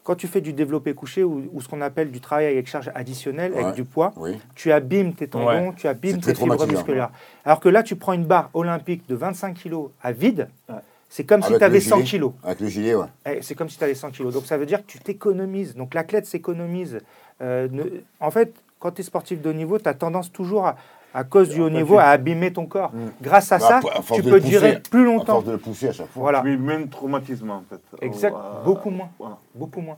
quand 0.03 0.13
tu 0.15 0.27
fais 0.27 0.41
du 0.41 0.53
développé 0.53 0.93
couché 0.93 1.23
ou, 1.23 1.49
ou 1.51 1.61
ce 1.61 1.67
qu'on 1.67 1.81
appelle 1.81 2.11
du 2.11 2.21
travail 2.21 2.45
avec 2.45 2.67
charge 2.67 2.91
additionnelle, 2.93 3.53
Ouais. 3.53 3.63
avec 3.63 3.73
du 3.75 3.85
poids, 3.85 4.13
Oui. 4.17 4.37
tu 4.53 4.71
abîmes 4.71 5.13
tes 5.13 5.27
tendons, 5.27 5.47
Ouais. 5.69 5.73
tu 5.77 5.87
abîmes 5.87 6.19
tes 6.19 6.35
fibres 6.35 6.67
musculaires. 6.67 7.09
Alors 7.43 7.59
que 7.59 7.69
là, 7.69 7.81
tu 7.81 7.95
prends 7.95 8.13
une 8.13 8.25
barre 8.25 8.51
olympique 8.53 9.07
de 9.09 9.15
25 9.15 9.55
kg 9.63 9.87
à 10.03 10.11
vide, 10.11 10.47
Ouais. 10.69 10.75
C'est 11.09 11.23
comme 11.23 11.41
si 11.41 11.49
tu 11.57 11.63
avais 11.63 11.77
le 11.77 11.83
100 11.83 11.99
gilet. 12.01 12.19
kg. 12.27 12.31
Avec 12.43 12.59
le 12.59 12.67
gilet, 12.67 12.95
ouais. 12.95 13.05
Eh, 13.25 13.41
C'est 13.41 13.55
comme 13.55 13.69
si 13.69 13.77
tu 13.77 13.83
avais 13.83 13.95
100 13.95 14.11
kilos. 14.11 14.33
Donc 14.33 14.45
ça 14.45 14.57
veut 14.57 14.65
dire 14.65 14.81
que 14.85 14.91
tu 14.91 14.99
t'économises. 14.99 15.75
Donc 15.75 15.93
l'athlète 15.93 16.25
s'économise. 16.25 16.99
Euh, 17.41 17.67
ne- 17.71 17.83
en 18.19 18.31
fait, 18.31 18.53
quand 18.79 18.91
tu 18.91 19.01
es 19.01 19.03
sportif 19.03 19.41
de 19.41 19.49
haut 19.49 19.53
niveau, 19.53 19.79
tu 19.79 19.87
as 19.87 19.93
tendance 19.93 20.31
toujours, 20.31 20.65
à, 20.67 20.75
à 21.13 21.23
cause 21.23 21.49
du 21.49 21.61
haut 21.61 21.69
niveau, 21.69 21.97
à 21.97 22.05
abîmer 22.05 22.51
ton 22.51 22.65
corps. 22.65 22.91
Grâce 23.21 23.51
à 23.51 23.57
Bah, 23.57 23.67
ça, 23.67 23.77
à 23.77 24.01
tu 24.15 24.21
peux 24.23 24.31
pousser, 24.39 24.49
durer 24.49 24.81
plus 24.91 25.01
À 25.01 25.05
longtemps. 25.05 25.33
force 25.35 25.45
de 25.45 25.51
le 25.53 25.57
pousser 25.57 25.87
à 25.89 25.93
chaque 25.93 26.07
fois. 26.09 26.21
Voilà, 26.21 26.43
même 26.43 26.89
traumatisme 26.89 27.49
en 27.49 27.63
fait. 27.69 27.79
exact. 28.05 28.35
Euh, 28.35 28.63
Beaucoup 28.65 28.89
moins. 28.89 29.09
Voilà, 29.17 29.37
Beaucoup 29.53 29.79
moins. 29.81 29.95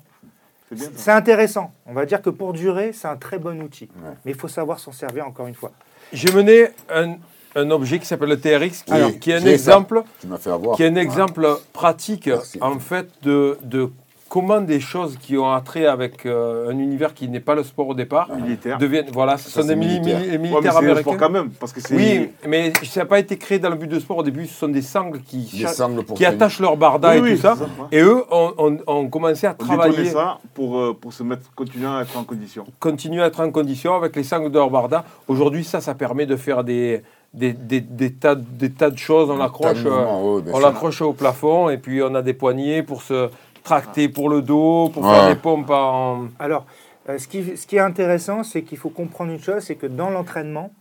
c'est 0.70 0.76
bien. 0.76 0.86
ça. 0.86 0.91
C'est 0.95 1.12
intéressant. 1.12 1.72
On 1.88 1.93
va 1.93 2.05
dire 2.05 2.22
que 2.22 2.30
pour 2.30 2.53
durer, 2.53 2.93
c'est 2.93 3.08
un 3.08 3.18
très 3.18 3.39
bon 3.39 3.60
outil. 3.64 3.89
Ouais. 4.03 4.12
Mais 4.26 4.32
il 4.34 4.38
faut 4.38 4.47
savoir 4.47 4.78
s'en 4.80 4.91
servir 4.91 5.26
encore 5.28 5.47
une 5.47 5.55
fois. 5.55 5.72
J'ai 6.14 6.32
mené 6.32 6.68
un, 6.89 7.16
un 7.56 7.70
objet 7.72 8.00
qui 8.00 8.06
s'appelle 8.06 8.30
le 8.30 8.39
TRX, 8.39 8.84
qui, 8.84 8.91
Alors, 8.93 9.12
qui 9.20 9.32
est 9.32 9.36
un 9.36 9.45
exemple, 9.45 10.04
Tu 10.22 10.28
m'as 10.28 10.38
fait 10.38 10.52
avoir. 10.52 10.76
qui 10.76 10.84
est 10.84 10.88
un 10.88 10.95
exemple 10.95 11.48
pratique 11.74 12.28
Merci. 12.28 12.58
en 12.62 12.80
fait 12.80 13.08
de, 13.24 13.58
de 13.64 13.89
comment 14.30 14.60
des 14.60 14.82
choses 14.82 15.18
qui 15.18 15.38
ont 15.38 15.50
attrait 15.54 15.86
avec 15.86 16.26
euh, 16.26 16.70
un 16.70 16.78
univers 16.78 17.14
qui 17.14 17.30
n'est 17.30 17.39
pas 17.39 17.56
le 17.56 17.64
sport 17.64 17.88
au 17.88 17.93
départ 17.93 18.28
Militaire. 18.36 18.78
deviennent. 18.78 19.06
Voilà, 19.14 19.38
ce 19.38 19.50
Ça, 19.50 19.62
sont 19.62 19.68
des 19.70 19.76
mili- 19.78 20.02
militaires 20.38 20.74
sport 20.74 20.78
américains. 20.84 21.16
quand 21.18 21.30
même, 21.30 21.50
parce 21.52 21.72
que. 21.72 21.80
Oui, 21.95 22.30
mais 22.45 22.74
ça 22.84 23.00
n'a 23.00 23.06
pas 23.06 23.20
été 23.20 23.38
créé 23.38 23.58
dans 23.58 23.70
le 23.70 23.78
but 23.78 23.88
de 23.88 23.98
sport. 24.02 24.18
Au 24.18 24.24
début, 24.24 24.45
ce 24.45 24.54
sont 24.54 24.68
des 24.68 24.82
sangles 24.82 25.22
qui, 25.22 25.38
Des 25.58 25.68
sangles 25.68 26.04
pour 26.04 26.18
qui 26.18 26.26
attachent 26.26 26.60
leur 26.60 26.76
barda 26.76 27.12
Oui, 27.12 27.18
et 27.18 27.22
oui, 27.22 27.36
tout 27.36 27.41
ça. 27.41 27.56
Et 27.93 28.02
eux 28.02 28.22
ont, 28.30 28.54
ont- 28.58 28.78
ont 28.86 29.08
commencé 29.08 29.48
à 29.48 29.56
On 29.58 29.64
travailler, 29.64 30.06
ça 30.10 30.39
pour, 30.54 30.78
euh, 30.78 30.93
pour 30.93 31.14
se 31.14 31.24
mettre, 31.24 31.43
continuer 31.56 31.88
à 31.88 32.02
être 32.02 32.18
en 32.18 32.26
condition. 32.26 32.66
continuer 32.82 33.24
à 33.24 33.28
être 33.28 33.39
en 33.39 33.50
condition 33.50 33.95
avec 33.95 34.14
les 34.18 34.24
sangles 34.24 34.52
de 34.52 34.58
leur 34.60 34.70
barda. 34.70 35.06
Aujourd'hui, 35.30 35.64
ça, 35.64 35.80
ça 35.80 35.95
permet 35.95 36.26
de 36.26 36.36
faire 36.36 36.66
des, 36.66 37.02
des, 37.34 37.53
des, 37.53 37.82
des 37.82 38.13
tas, 38.13 38.36
des 38.36 38.71
tas 38.71 38.89
de 38.89 38.97
choses. 38.97 39.30
On 39.30 39.38
l'accroche 39.38 39.84
euh, 39.86 40.41
ouais, 40.41 40.61
l'accroche 40.61 41.01
au 41.01 41.13
plafond 41.13 41.69
et 41.69 41.78
puis 41.78 42.01
on 42.01 42.15
a 42.15 42.21
des 42.21 42.34
poignées 42.34 42.84
pour 42.84 43.01
se 43.01 43.30
tracter 43.63 44.09
pour 44.09 44.30
le 44.30 44.41
dos, 44.41 44.89
pour 44.93 45.03
Ouais. 45.03 45.11
faire 45.13 45.28
des 45.28 45.36
pompes 45.36 45.69
en... 45.69 46.28
Alors, 46.39 46.65
euh, 47.09 47.17
ce, 47.17 47.28
qui, 47.28 47.57
ce 47.57 47.67
qui 47.67 47.75
est 47.75 47.82
intéressant, 47.82 48.43
c'est 48.43 48.63
qu'il 48.63 48.78
faut 48.78 48.89
comprendre 48.89 49.32
une 49.32 49.41
chose, 49.41 49.63
c'est 49.63 49.75
que 49.75 49.88
dans 49.88 50.09
l'entraînement, 50.09 50.71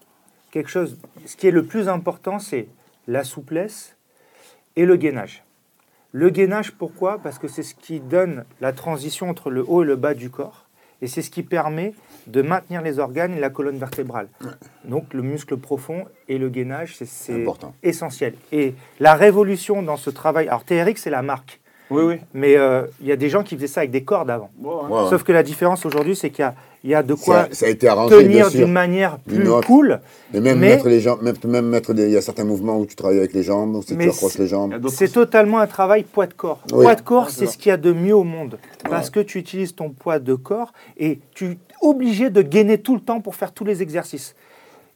quelque 0.53 0.71
chose, 0.71 0.97
ce 1.27 1.37
qui 1.37 1.49
est 1.49 1.53
le 1.53 1.65
plus 1.65 1.89
important, 1.89 2.39
c'est 2.39 2.69
la 3.09 3.25
souplesse 3.25 3.97
et 4.77 4.85
le 4.87 4.97
gainage. 4.97 5.43
Le 6.13 6.31
gainage, 6.31 6.73
pourquoi? 6.73 7.19
Parce 7.19 7.39
que 7.39 7.49
c'est 7.49 7.63
ce 7.65 7.75
qui 7.75 8.01
donne 8.01 8.45
la 8.61 8.73
transition 8.73 9.29
entre 9.29 9.51
le 9.51 9.65
haut 9.69 9.83
et 9.83 9.87
le 9.87 9.97
bas 9.97 10.15
du 10.15 10.31
corps, 10.31 10.66
et 11.03 11.07
c'est 11.07 11.23
ce 11.23 11.31
qui 11.31 11.43
permet 11.43 11.93
de 12.27 12.43
maintenir 12.43 12.83
les 12.83 12.99
organes 12.99 13.35
et 13.35 13.41
la 13.41 13.51
colonne 13.51 13.79
vertébrale. 13.79 14.29
Donc 14.85 15.15
le 15.15 15.23
muscle 15.23 15.57
profond 15.57 16.05
et 16.29 16.39
le 16.39 16.49
gainage, 16.49 16.97
c'est- 16.97 17.45
essentiel. 17.83 18.35
Et 18.53 18.75
la 19.01 19.15
révolution 19.15 19.83
dans 19.83 19.97
ce 19.97 20.11
travail, 20.11 20.49
alors 20.49 20.65
TRX, 20.65 20.97
c'est 21.03 21.11
la 21.11 21.23
marque, 21.23 21.61
Oui, 21.91 22.03
oui. 22.03 22.17
mais 22.35 22.57
euh, 22.57 22.87
il 23.01 23.07
y 23.07 23.13
a 23.13 23.17
des 23.17 23.29
gens 23.29 23.43
qui 23.45 23.55
faisaient 23.57 23.67
ça 23.69 23.81
avec 23.81 23.91
des 23.93 24.03
cordes 24.03 24.31
avant. 24.31 24.51
Bon, 24.57 24.85
hein. 24.85 24.89
Ouais, 24.89 25.03
ouais. 25.05 25.11
Sauf 25.11 25.23
que 25.23 25.33
la 25.33 25.43
différence 25.45 25.87
aujourd'hui, 25.87 26.17
c'est 26.17 26.31
qu'il 26.31 26.43
y 26.43 26.47
a, 26.47 26.55
il 26.87 26.91
y 26.91 26.95
a 26.95 27.03
de 27.03 27.15
quoi 27.15 27.47
ça, 27.47 27.49
ça 27.53 27.67
a 27.67 27.69
été 27.69 27.89
arrangé, 27.89 28.17
bien 28.25 28.49
tenir 28.49 28.51
d'une 28.65 28.73
manière 28.73 29.19
plus 29.19 29.45
cool. 29.67 30.01
Et 30.33 30.39
même 30.41 30.59
mais- 30.61 30.69
mettre 30.77 30.89
les 30.89 31.01
jambes, 31.01 31.21
même, 31.21 31.35
même 31.45 31.67
mettre 31.67 31.93
des, 31.93 32.05
il 32.07 32.13
y 32.13 32.17
a 32.17 32.23
certains 32.23 32.45
mouvements 32.45 32.79
où 32.79 32.87
tu 32.87 32.95
travailles 32.95 33.19
avec 33.19 33.33
les 33.33 33.43
jambes, 33.43 33.75
où 33.75 33.83
Mais 33.91 34.05
tu 34.05 34.11
accroches 34.11 34.33
c'est- 34.35 34.39
les 34.39 34.47
jambes. 34.47 34.89
C'est 34.89 35.13
totalement 35.13 35.59
un 35.59 35.67
travail 35.67 36.05
poids 36.05 36.27
de 36.29 36.35
corps. 36.35 36.61
Oui. 36.73 36.85
Poids 36.85 36.95
de 36.95 37.01
corps, 37.03 37.25
Ouais, 37.25 37.31
c'est 37.31 37.47
c'est 37.47 37.53
ce 37.53 37.59
qu'il 37.59 37.71
y 37.71 37.73
a 37.73 37.77
de 37.77 37.93
mieux 37.93 38.15
au 38.15 38.23
monde. 38.25 38.59
Parce 38.89 39.11
que 39.11 39.19
tu 39.21 39.39
utilises 39.39 39.75
ton 39.75 39.91
poids 39.91 40.21
de 40.21 40.35
corps 40.35 40.73
et 40.97 41.19
tu 41.35 41.47
es 41.47 41.59
obligé 41.83 42.31
de 42.31 42.41
gainer 42.41 42.79
tout 42.79 42.95
le 42.95 43.01
temps 43.01 43.21
pour 43.21 43.35
faire 43.35 43.51
tous 43.53 43.65
les 43.65 43.83
exercices. 43.83 44.37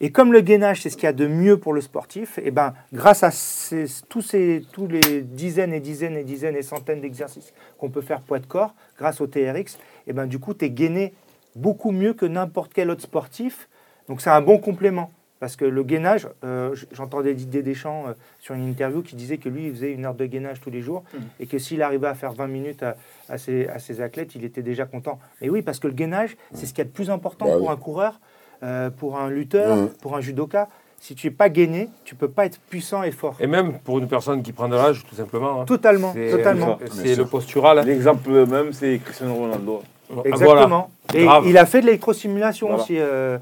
Et 0.03 0.11
comme 0.13 0.33
le 0.33 0.41
gainage, 0.41 0.81
c'est 0.83 0.89
ce 0.91 0.97
qu'il 0.97 1.05
y 1.05 1.09
a 1.09 1.13
de 1.13 1.27
mieux 1.27 1.59
pour 1.59 1.75
le 1.75 1.83
sportif, 1.83 2.39
et 2.43 2.51
ben, 2.51 2.73
grâce 2.95 3.23
à 3.23 3.31
ces- 3.31 3.85
tous, 4.09 4.23
ces, 4.23 4.63
tous 4.73 4.87
les 4.87 5.21
dizaines 5.21 5.75
et 5.75 5.81
dizaines 5.81 6.17
et 6.17 6.25
dizaines 6.25 6.57
et 6.57 6.63
centaines 6.63 7.03
d'exercices 7.03 7.53
qu'on 7.79 7.91
peut 7.91 8.01
faire 8.01 8.23
poids 8.23 8.39
de 8.39 8.47
corps, 8.47 8.75
grâce 8.99 9.21
au 9.21 9.27
TRX, 9.27 9.77
et 10.07 10.15
ben, 10.15 10.27
du 10.27 10.39
coup, 10.39 10.55
tu 10.55 10.65
es 10.65 10.71
gainé 10.71 11.13
beaucoup 11.57 11.91
mieux 11.93 12.13
que 12.15 12.27
n'importe 12.27 12.73
quel 12.75 12.91
autre 12.91 13.03
sportif. 13.03 13.69
Donc 14.09 14.21
c'est 14.21 14.31
un 14.31 14.41
bon 14.41 14.59
complément. 14.59 15.11
Parce 15.39 15.57
que 15.57 15.65
le 15.65 15.83
gainage, 15.85 16.29
euh, 16.45 16.75
j'entendais 16.93 17.33
Didier 17.33 17.63
Deschamps 17.63 18.05
euh, 18.09 18.13
sur 18.41 18.55
une 18.55 18.69
interview 18.69 19.01
qui 19.01 19.17
disait 19.17 19.39
que 19.39 19.49
lui, 19.49 19.69
il 19.69 19.71
faisait 19.73 19.91
une 19.93 20.05
heure 20.05 20.15
de 20.15 20.27
gainage 20.27 20.61
tous 20.61 20.69
les 20.69 20.83
jours 20.83 21.03
et 21.39 21.47
que 21.47 21.59
s'il 21.59 21.81
arrivait 21.81 22.09
à 22.09 22.15
faire 22.15 22.33
20 22.35 22.47
minutes 22.47 22.83
à, 22.83 22.95
à 23.31 23.39
ses, 23.39 23.67
à 23.69 23.79
ses 23.79 24.03
athlètes, 24.03 24.35
il 24.35 24.45
était 24.45 24.61
déjà 24.61 24.85
content. 24.85 25.19
Mais 25.41 25.49
oui, 25.49 25.63
parce 25.63 25.79
que 25.79 25.87
le 25.87 25.95
gainage, 25.95 26.37
c'est 26.53 26.67
ce 26.67 26.75
qu'il 26.75 26.81
y 26.81 26.83
a 26.83 26.85
de 26.85 26.91
plus 26.95 27.09
important 27.11 27.47
Bah 27.47 27.57
pour 27.57 27.69
oui. 27.69 27.73
un 27.73 27.77
coureur, 27.79 28.21
euh, 28.63 28.91
pour 28.91 29.19
un 29.19 29.31
lutteur, 29.31 29.77
Mhm. 29.77 29.89
pour 30.03 30.15
un 30.15 30.21
judoka. 30.21 30.69
Si 30.99 31.15
tu 31.15 31.29
n'es 31.29 31.31
pas 31.31 31.49
gainé, 31.49 31.89
tu 32.05 32.15
peux 32.15 32.29
pas 32.29 32.45
être 32.45 32.61
puissant 32.69 33.03
et 33.03 33.11
fort. 33.11 33.37
Et 33.41 33.47
même 33.47 33.79
pour 33.79 33.99
une 33.99 34.09
personne 34.09 34.43
qui 34.43 34.53
prend 34.53 34.69
de 34.69 34.77
l'âge, 34.77 35.07
tout 35.09 35.15
simplement. 35.15 35.63
hein. 35.63 35.65
Totalement, 35.65 36.13
totalement. 36.13 36.79
C'est 36.91 37.15
le 37.17 37.25
postural. 37.25 37.79
hein. 37.79 37.83
L'exemple 37.85 38.45
même, 38.47 38.75
c'est 38.75 38.99
Cristiano 39.03 39.35
Ronaldo. 39.37 39.83
Voilà. 40.13 40.29
Exactement. 40.31 40.91
Et 41.15 41.25
Grave. 41.25 41.45
il 41.47 41.57
a 41.59 41.67
fait 41.67 41.81
de 41.81 41.87
l'électrostimulation 41.87 42.69
Voilà. 42.69 42.83
aussi. 42.83 42.97
euh, 42.99 43.39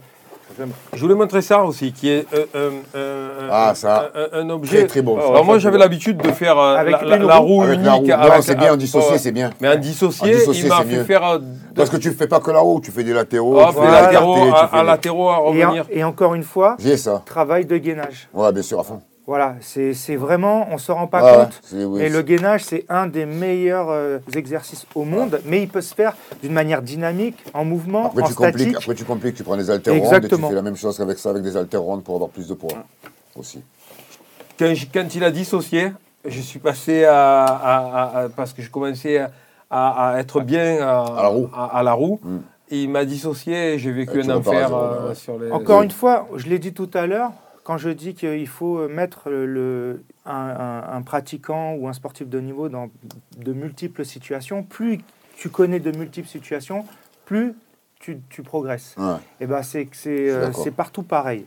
Je 0.95 1.01
voulais 1.01 1.15
montrer 1.15 1.41
ça 1.41 1.63
aussi, 1.63 1.93
qui 1.93 2.09
est 2.11 2.27
euh, 2.35 2.45
euh, 2.57 2.71
euh, 2.97 3.49
Ah, 3.51 3.71
un- 3.71 3.75
ça. 3.75 4.11
un, 4.33 4.41
un 4.41 4.51
objet. 4.51 4.79
Très 4.79 4.87
très 4.87 5.03
bon. 5.03 5.17
Ah, 5.21 5.29
Alors 5.29 5.45
moi 5.45 5.59
j'avais 5.59 5.79
l'habitude 5.79 6.17
de 6.17 6.33
faire 6.33 6.59
euh, 6.59 6.75
Avec 6.77 7.01
la, 7.01 7.05
la- 7.05 7.17
une 7.17 7.27
la 7.27 7.37
roue. 7.37 7.63
Avec 7.63 7.75
unique. 7.77 7.87
la 7.87 7.93
roue. 7.95 8.29
Non, 8.29 8.43
c'est 8.43 8.55
bien, 8.57 8.73
en 8.73 8.77
dissocié, 8.77 9.19
c'est 9.19 9.31
bien. 9.31 9.51
Mais 9.61 9.69
en 9.69 9.77
dissocié, 9.77 10.35
En 10.35 10.39
dissocié, 10.39 10.65
il 10.65 10.69
m'a 10.69 10.83
fait 10.83 10.97
mieux. 10.97 11.05
faire 11.05 11.25
euh, 11.25 11.39
Parce 11.77 11.91
que 11.91 11.97
tu 11.97 12.11
fais 12.11 12.27
pas 12.27 12.41
que 12.41 12.51
la 12.51 12.59
roue, 12.61 12.81
tu 12.81 12.91
fais 12.91 13.05
des 13.05 13.13
latéraux, 13.13 13.61
hop, 13.61 13.69
tu 13.69 13.75
des 13.77 13.87
fais 13.87 13.93
la 13.93 14.03
latéraux, 14.03 14.35
à, 14.35 14.39
tu 14.63 14.69
fais 14.71 14.77
à 14.77 14.81
des- 14.81 14.87
latéraux 14.87 15.29
à 15.29 15.33
et, 15.35 15.37
en- 15.37 15.45
revenir. 15.69 15.85
et 15.91 16.03
encore 16.05 16.35
une 16.35 16.43
fois, 16.43 16.77
ça. 16.97 17.23
travail 17.25 17.65
de 17.67 17.77
gainage. 17.77 18.29
Ouais, 18.35 18.51
bien 18.53 18.63
sûr, 18.63 18.81
à 18.81 18.85
fond. 18.85 19.01
Voilà, 19.29 19.57
c'est 19.61 20.17
vraiment, 20.17 20.67
on 20.71 20.75
ne 20.77 20.79
se 20.79 20.91
rend 20.91 21.07
pas 21.07 21.23
Ouais, 21.23 21.45
compte. 21.45 21.61
c'est- 21.63 21.85
oui, 21.85 21.99
Mais 21.99 22.09
c'est- 22.09 22.17
le 22.17 22.23
gainage, 22.23 22.65
c'est 22.65 22.87
un 22.89 23.07
des 23.07 23.27
meilleurs 23.27 23.91
euh, 23.91 24.21
exercices 24.35 24.87
au 24.95 25.05
monde, 25.05 25.39
mais 25.45 25.61
il 25.61 25.69
peut 25.69 25.83
se 25.83 25.95
faire 25.95 26.17
d'une 26.43 26.55
manière 26.55 26.81
dynamique, 26.81 27.37
en 27.53 27.63
mouvement, 27.67 28.07
Après 28.07 28.23
en 28.23 28.27
tu, 28.29 28.33
compliques, 28.35 28.61
statique. 28.71 28.77
après, 28.79 28.95
tu 28.95 29.05
compliques, 29.05 29.35
tu 29.35 29.43
prends 29.45 29.59
des 29.59 29.69
haltères 29.69 29.93
rondes 29.93 30.03
et 30.03 30.09
tu 30.09 30.15
Exactement. 30.17 30.49
fais 30.49 30.55
la 30.55 30.63
même 30.63 30.77
chose 30.77 30.97
qu'avec 30.97 31.19
ça, 31.19 31.29
avec 31.29 31.43
des 31.43 31.59
haltères 31.59 31.83
rondes 31.83 32.03
pour 32.05 32.15
avoir 32.15 32.31
plus 32.31 32.49
de 32.49 32.55
poids 32.55 32.73
aussi. 33.37 33.61
Quand, 34.59 34.75
je- 34.75 34.87
quand 34.91 35.15
il 35.15 35.23
a 35.23 35.31
dissocié, 35.31 35.93
je 36.25 36.41
suis 36.41 36.59
passé 36.59 37.05
à, 37.05 37.45
à- 37.45 37.77
à- 37.77 38.19
à- 38.25 38.29
parce 38.31 38.55
que 38.55 38.63
je 38.63 38.71
commençais 38.71 39.21
à, 39.71 40.15
être 40.19 40.41
bien 40.41 40.79
à, 40.81 41.05
À 41.19 41.23
la 41.25 41.29
roue. 41.29 41.51
à- 41.55 41.79
à 41.79 41.83
la 41.83 41.93
roue. 41.93 42.19
Mm. 42.23 42.37
Il 42.71 42.89
m'a 42.89 43.05
dissocié 43.05 43.75
et 43.75 43.79
j'ai 43.79 43.93
vécu 43.93 44.21
Et 44.23 44.31
un 44.31 44.37
enfer 44.37 44.75
euh, 44.75 45.09
ouais. 45.11 45.15
sur 45.15 45.39
les. 45.39 45.51
Encore 45.51 45.83
une 45.83 45.91
fois, 45.91 46.27
je 46.37 46.47
l'ai 46.49 46.59
dit 46.59 46.73
tout 46.73 46.89
à 46.95 47.07
l'heure, 47.07 47.33
quand 47.69 47.77
je 47.77 47.91
dis 47.91 48.15
qu'il 48.15 48.47
faut 48.49 48.89
mettre 48.89 49.29
le, 49.29 50.03
un, 50.25 50.33
un- 50.33 50.97
un 50.97 51.03
pratiquant 51.03 51.75
ou 51.75 51.87
un 51.87 51.93
sportif 51.93 52.27
de 52.27 52.41
niveau 52.41 52.71
dans 52.71 52.89
de 53.37 53.53
multiples 53.53 54.07
situations, 54.07 54.63
plus 54.63 55.01
tu 55.37 55.51
connais 55.51 55.79
de 55.79 55.93
multiples 55.95 56.29
situations, 56.29 56.87
plus 57.27 57.53
tu, 58.01 58.21
tu 58.31 58.43
progresses. 58.43 58.95
Ouais. 58.97 59.17
Et 59.41 59.47
ben 59.47 59.63
c'est 59.63 59.85
que 59.85 59.97
c'est 59.97 60.31
euh, 60.31 60.51
c'est 60.65 60.71
partout 60.71 61.03
pareil. 61.03 61.45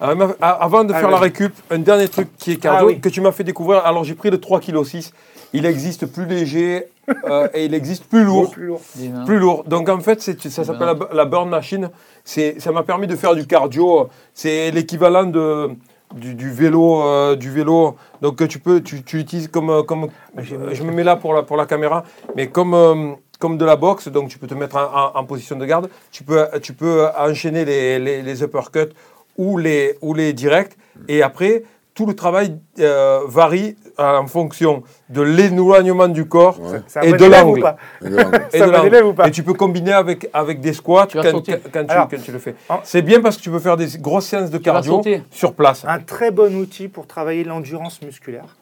Alors, 0.00 0.14
il 0.14 0.18
m'a- 0.18 0.34
a- 0.46 0.62
avant 0.64 0.84
de 0.84 0.92
Ah, 0.92 1.00
faire 1.00 1.10
la 1.10 1.18
récup, 1.18 1.52
un 1.70 1.78
dernier 1.78 2.08
truc 2.08 2.28
qui 2.36 2.52
est 2.52 2.56
cardio, 2.56 2.88
Ah 2.88 2.92
oui. 2.92 3.00
que 3.00 3.08
tu 3.08 3.20
m'as 3.20 3.32
fait 3.32 3.44
découvrir. 3.44 3.84
Alors 3.86 4.04
j'ai 4.04 4.14
pris 4.14 4.30
le 4.30 4.38
3,6 4.38 5.10
kg. 5.10 5.16
Il 5.52 5.64
existe 5.64 6.06
plus 6.06 6.26
léger 6.26 6.86
euh, 7.24 7.48
et 7.54 7.64
il 7.64 7.72
existe 7.72 8.04
plus 8.04 8.24
lourd. 8.24 8.50
Plus 8.50 8.66
lourd. 8.66 8.80
Dis, 8.96 9.10
hein. 9.14 9.22
Plus 9.24 9.38
lourd. 9.38 9.64
Donc 9.66 9.88
en 9.88 10.00
fait, 10.00 10.20
ça 10.20 10.64
s'appelle 10.64 10.88
la, 10.88 11.14
la 11.14 11.24
burn 11.24 11.48
machine. 11.48 11.90
Ça 12.24 12.72
m'a 12.72 12.82
permis 12.82 13.06
de 13.06 13.16
faire 13.16 13.34
du 13.34 13.46
cardio. 13.46 14.08
C'est 14.34 14.70
l'équivalent 14.72 15.24
de, 15.24 15.70
du, 16.14 16.34
du 16.34 16.50
vélo. 16.50 17.00
euh, 17.02 17.36
du 17.36 17.50
vélo. 17.50 17.96
Donc 18.20 18.46
tu 18.48 18.58
peux, 18.58 18.82
tu, 18.82 19.02
tu 19.02 19.18
utilises 19.20 19.48
comme, 19.48 19.70
euh, 19.70 19.82
comme 19.82 20.08
je, 20.36 20.56
je 20.72 20.82
me 20.82 20.92
mets 20.92 21.04
là 21.04 21.16
pour 21.16 21.32
la, 21.32 21.42
pour 21.42 21.56
la 21.56 21.64
caméra, 21.64 22.02
mais 22.34 22.48
comme, 22.48 22.74
euh, 22.74 23.12
comme 23.38 23.56
de 23.56 23.64
la 23.64 23.76
boxe. 23.76 24.08
Donc 24.08 24.28
tu 24.28 24.38
peux 24.38 24.48
te 24.48 24.54
mettre 24.54 24.76
en, 24.76 25.14
en- 25.14 25.20
en 25.20 25.24
position 25.24 25.56
de 25.56 25.64
garde. 25.64 25.88
Tu 26.10 26.22
peux, 26.24 26.44
tu 26.60 26.74
peux 26.74 27.06
enchaîner 27.16 27.64
les, 27.64 27.98
les, 27.98 28.20
les 28.20 28.42
uppercuts 28.42 28.92
ou 29.38 29.58
les, 29.58 29.96
ou 30.00 30.14
les 30.14 30.32
directs. 30.32 30.76
Et 31.08 31.22
après, 31.22 31.62
tout 31.94 32.06
le 32.06 32.14
travail 32.14 32.58
euh, 32.78 33.20
varie 33.26 33.76
en 33.98 34.26
fonction 34.26 34.82
de 35.08 35.22
l'éloignement 35.22 36.08
du 36.08 36.26
corps 36.26 36.60
Ouais. 36.60 36.82
Et 37.02 37.12
de 37.12 37.24
l'angle. 37.24 37.62
pas 37.62 37.76
Et 38.04 38.10
de 38.10 38.16
l'angle. 38.16 38.46
Et 38.52 38.60
de 38.60 39.28
Et 39.28 39.30
tu 39.30 39.42
peux 39.42 39.54
combiner 39.54 39.92
avec, 39.92 40.28
avec 40.32 40.60
des 40.60 40.74
squats 40.74 41.06
Tu 41.06 41.18
quand, 41.18 41.40
tu, 41.40 41.52
Alors, 41.88 42.08
quand 42.08 42.22
tu 42.22 42.32
le 42.32 42.38
fais. 42.38 42.54
C'est 42.84 43.02
bien 43.02 43.20
parce 43.20 43.38
que 43.38 43.42
tu 43.42 43.50
peux 43.50 43.58
faire 43.58 43.78
des 43.78 43.88
grosses 43.98 44.26
séances 44.26 44.50
de 44.50 44.58
cardio 44.58 45.02
sur 45.30 45.54
place. 45.54 45.84
Un 45.86 46.00
très 46.00 46.30
bon 46.30 46.54
outil 46.56 46.88
pour 46.88 47.06
travailler 47.06 47.44
l'endurance 47.44 48.02
musculaire 48.02 48.56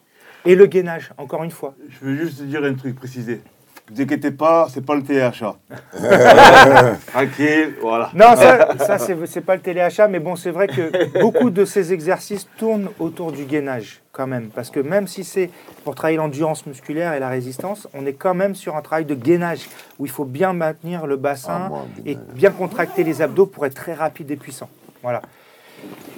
et 0.45 0.55
le 0.55 0.67
gainage, 0.67 1.11
encore 1.17 1.43
une 1.43 1.51
fois. 1.51 1.73
Je 1.89 2.05
veux 2.05 2.15
juste 2.15 2.39
te 2.39 2.43
dire 2.43 2.63
un 2.63 2.75
truc 2.75 2.95
précisé. 2.95 3.41
Vous 3.91 4.01
inquiétez 4.01 4.31
pas, 4.31 4.67
c'est 4.73 4.83
pas 4.83 4.95
le 4.95 5.03
THA. 5.03 5.55
Tranquille, 7.07 7.75
voilà. 7.81 8.09
Non, 8.13 8.35
ça, 8.35 8.69
ça 8.79 8.97
c'est 8.97 9.15
c'est 9.27 9.41
pas 9.41 9.55
le 9.55 9.61
téléachat, 9.61 10.07
mais 10.07 10.19
bon, 10.19 10.35
c'est 10.35 10.51
vrai 10.51 10.67
que 10.67 11.19
beaucoup 11.19 11.49
de 11.49 11.65
ces 11.65 11.93
exercices 11.93 12.47
tournent 12.57 12.89
autour 12.99 13.31
du 13.31 13.45
gainage, 13.45 14.01
quand 14.11 14.25
même. 14.27 14.49
Parce 14.53 14.69
que 14.71 14.79
même 14.79 15.07
si 15.07 15.23
c'est 15.23 15.49
pour 15.83 15.93
travailler 15.93 16.17
l'endurance 16.17 16.65
musculaire 16.65 17.13
et 17.13 17.19
la 17.19 17.29
résistance, 17.29 17.87
on 17.93 18.05
est 18.05 18.13
quand 18.13 18.33
même 18.33 18.55
sur 18.55 18.75
un 18.75 18.81
travail 18.81 19.05
de 19.05 19.15
gainage, 19.15 19.67
où 19.99 20.05
il 20.05 20.11
faut 20.11 20.25
bien 20.25 20.53
maintenir 20.53 21.05
le 21.05 21.15
bassin 21.17 21.63
Ah, 21.65 21.69
moi, 21.69 21.85
et 22.05 22.17
bien 22.33 22.49
contracter 22.51 23.03
les 23.03 23.21
abdos 23.21 23.45
pour 23.45 23.65
être 23.65 23.75
très 23.75 23.93
rapide 23.93 24.31
et 24.31 24.35
puissant. 24.35 24.69
Voilà. 25.03 25.21